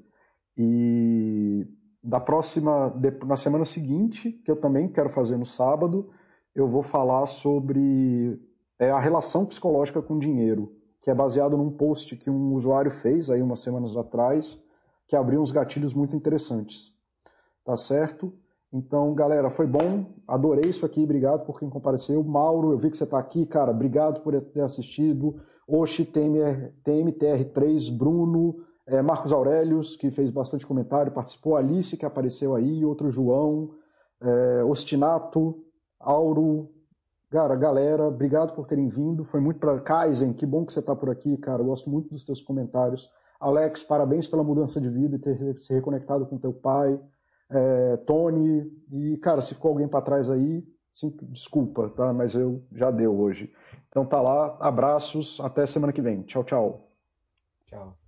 E 0.56 1.66
da 2.02 2.20
próxima, 2.20 2.94
na 3.26 3.36
semana 3.36 3.64
seguinte, 3.64 4.32
que 4.44 4.50
eu 4.50 4.56
também 4.56 4.88
quero 4.88 5.08
fazer 5.08 5.36
no 5.36 5.46
sábado, 5.46 6.10
eu 6.54 6.68
vou 6.68 6.82
falar 6.82 7.26
sobre 7.26 8.40
é, 8.78 8.90
a 8.90 8.98
relação 8.98 9.46
psicológica 9.46 10.02
com 10.02 10.18
dinheiro, 10.18 10.72
que 11.02 11.10
é 11.10 11.14
baseado 11.14 11.56
num 11.56 11.70
post 11.70 12.16
que 12.16 12.28
um 12.28 12.52
usuário 12.52 12.90
fez 12.90 13.30
aí 13.30 13.40
umas 13.40 13.60
semanas 13.60 13.96
atrás, 13.96 14.58
que 15.06 15.16
abriu 15.16 15.40
uns 15.40 15.50
gatilhos 15.50 15.94
muito 15.94 16.14
interessantes. 16.14 16.97
Tá 17.68 17.76
certo? 17.76 18.32
Então, 18.72 19.14
galera, 19.14 19.50
foi 19.50 19.66
bom, 19.66 20.06
adorei 20.26 20.70
isso 20.70 20.86
aqui, 20.86 21.04
obrigado 21.04 21.44
por 21.44 21.58
quem 21.58 21.68
compareceu. 21.68 22.24
Mauro, 22.24 22.72
eu 22.72 22.78
vi 22.78 22.90
que 22.90 22.96
você 22.96 23.04
está 23.04 23.18
aqui, 23.18 23.44
cara, 23.44 23.70
obrigado 23.70 24.22
por 24.22 24.40
ter 24.40 24.62
assistido. 24.62 25.38
Oxi, 25.68 26.06
TMR, 26.06 26.72
TMTR3, 26.82 27.94
Bruno, 27.94 28.56
é, 28.86 29.02
Marcos 29.02 29.34
Aurelius, 29.34 29.96
que 29.96 30.10
fez 30.10 30.30
bastante 30.30 30.66
comentário, 30.66 31.12
participou, 31.12 31.56
Alice, 31.56 31.94
que 31.94 32.06
apareceu 32.06 32.54
aí, 32.54 32.86
outro 32.86 33.10
João, 33.10 33.68
é, 34.22 34.64
Ostinato, 34.64 35.62
Auro, 36.00 36.70
cara, 37.30 37.54
galera, 37.54 38.08
obrigado 38.08 38.54
por 38.54 38.66
terem 38.66 38.88
vindo, 38.88 39.26
foi 39.26 39.40
muito 39.40 39.60
para 39.60 39.78
Kaizen, 39.78 40.32
que 40.32 40.46
bom 40.46 40.64
que 40.64 40.72
você 40.72 40.80
está 40.80 40.96
por 40.96 41.10
aqui, 41.10 41.36
cara, 41.36 41.60
eu 41.60 41.66
gosto 41.66 41.90
muito 41.90 42.08
dos 42.08 42.24
teus 42.24 42.40
comentários. 42.40 43.10
Alex, 43.38 43.82
parabéns 43.82 44.26
pela 44.26 44.42
mudança 44.42 44.80
de 44.80 44.88
vida 44.88 45.16
e 45.16 45.18
ter 45.18 45.58
se 45.58 45.74
reconectado 45.74 46.24
com 46.24 46.38
teu 46.38 46.54
pai. 46.54 46.98
É, 47.50 47.96
Tony, 47.98 48.70
e 48.92 49.16
cara, 49.18 49.40
se 49.40 49.54
ficou 49.54 49.70
alguém 49.70 49.88
para 49.88 50.02
trás 50.02 50.28
aí, 50.28 50.62
sim, 50.92 51.16
desculpa, 51.22 51.88
tá? 51.90 52.12
Mas 52.12 52.34
eu 52.34 52.62
já 52.72 52.90
deu 52.90 53.18
hoje. 53.18 53.52
Então 53.88 54.04
tá 54.04 54.20
lá, 54.20 54.56
abraços, 54.60 55.40
até 55.40 55.66
semana 55.66 55.92
que 55.92 56.02
vem. 56.02 56.22
Tchau, 56.22 56.44
tchau. 56.44 56.90
Tchau. 57.66 58.07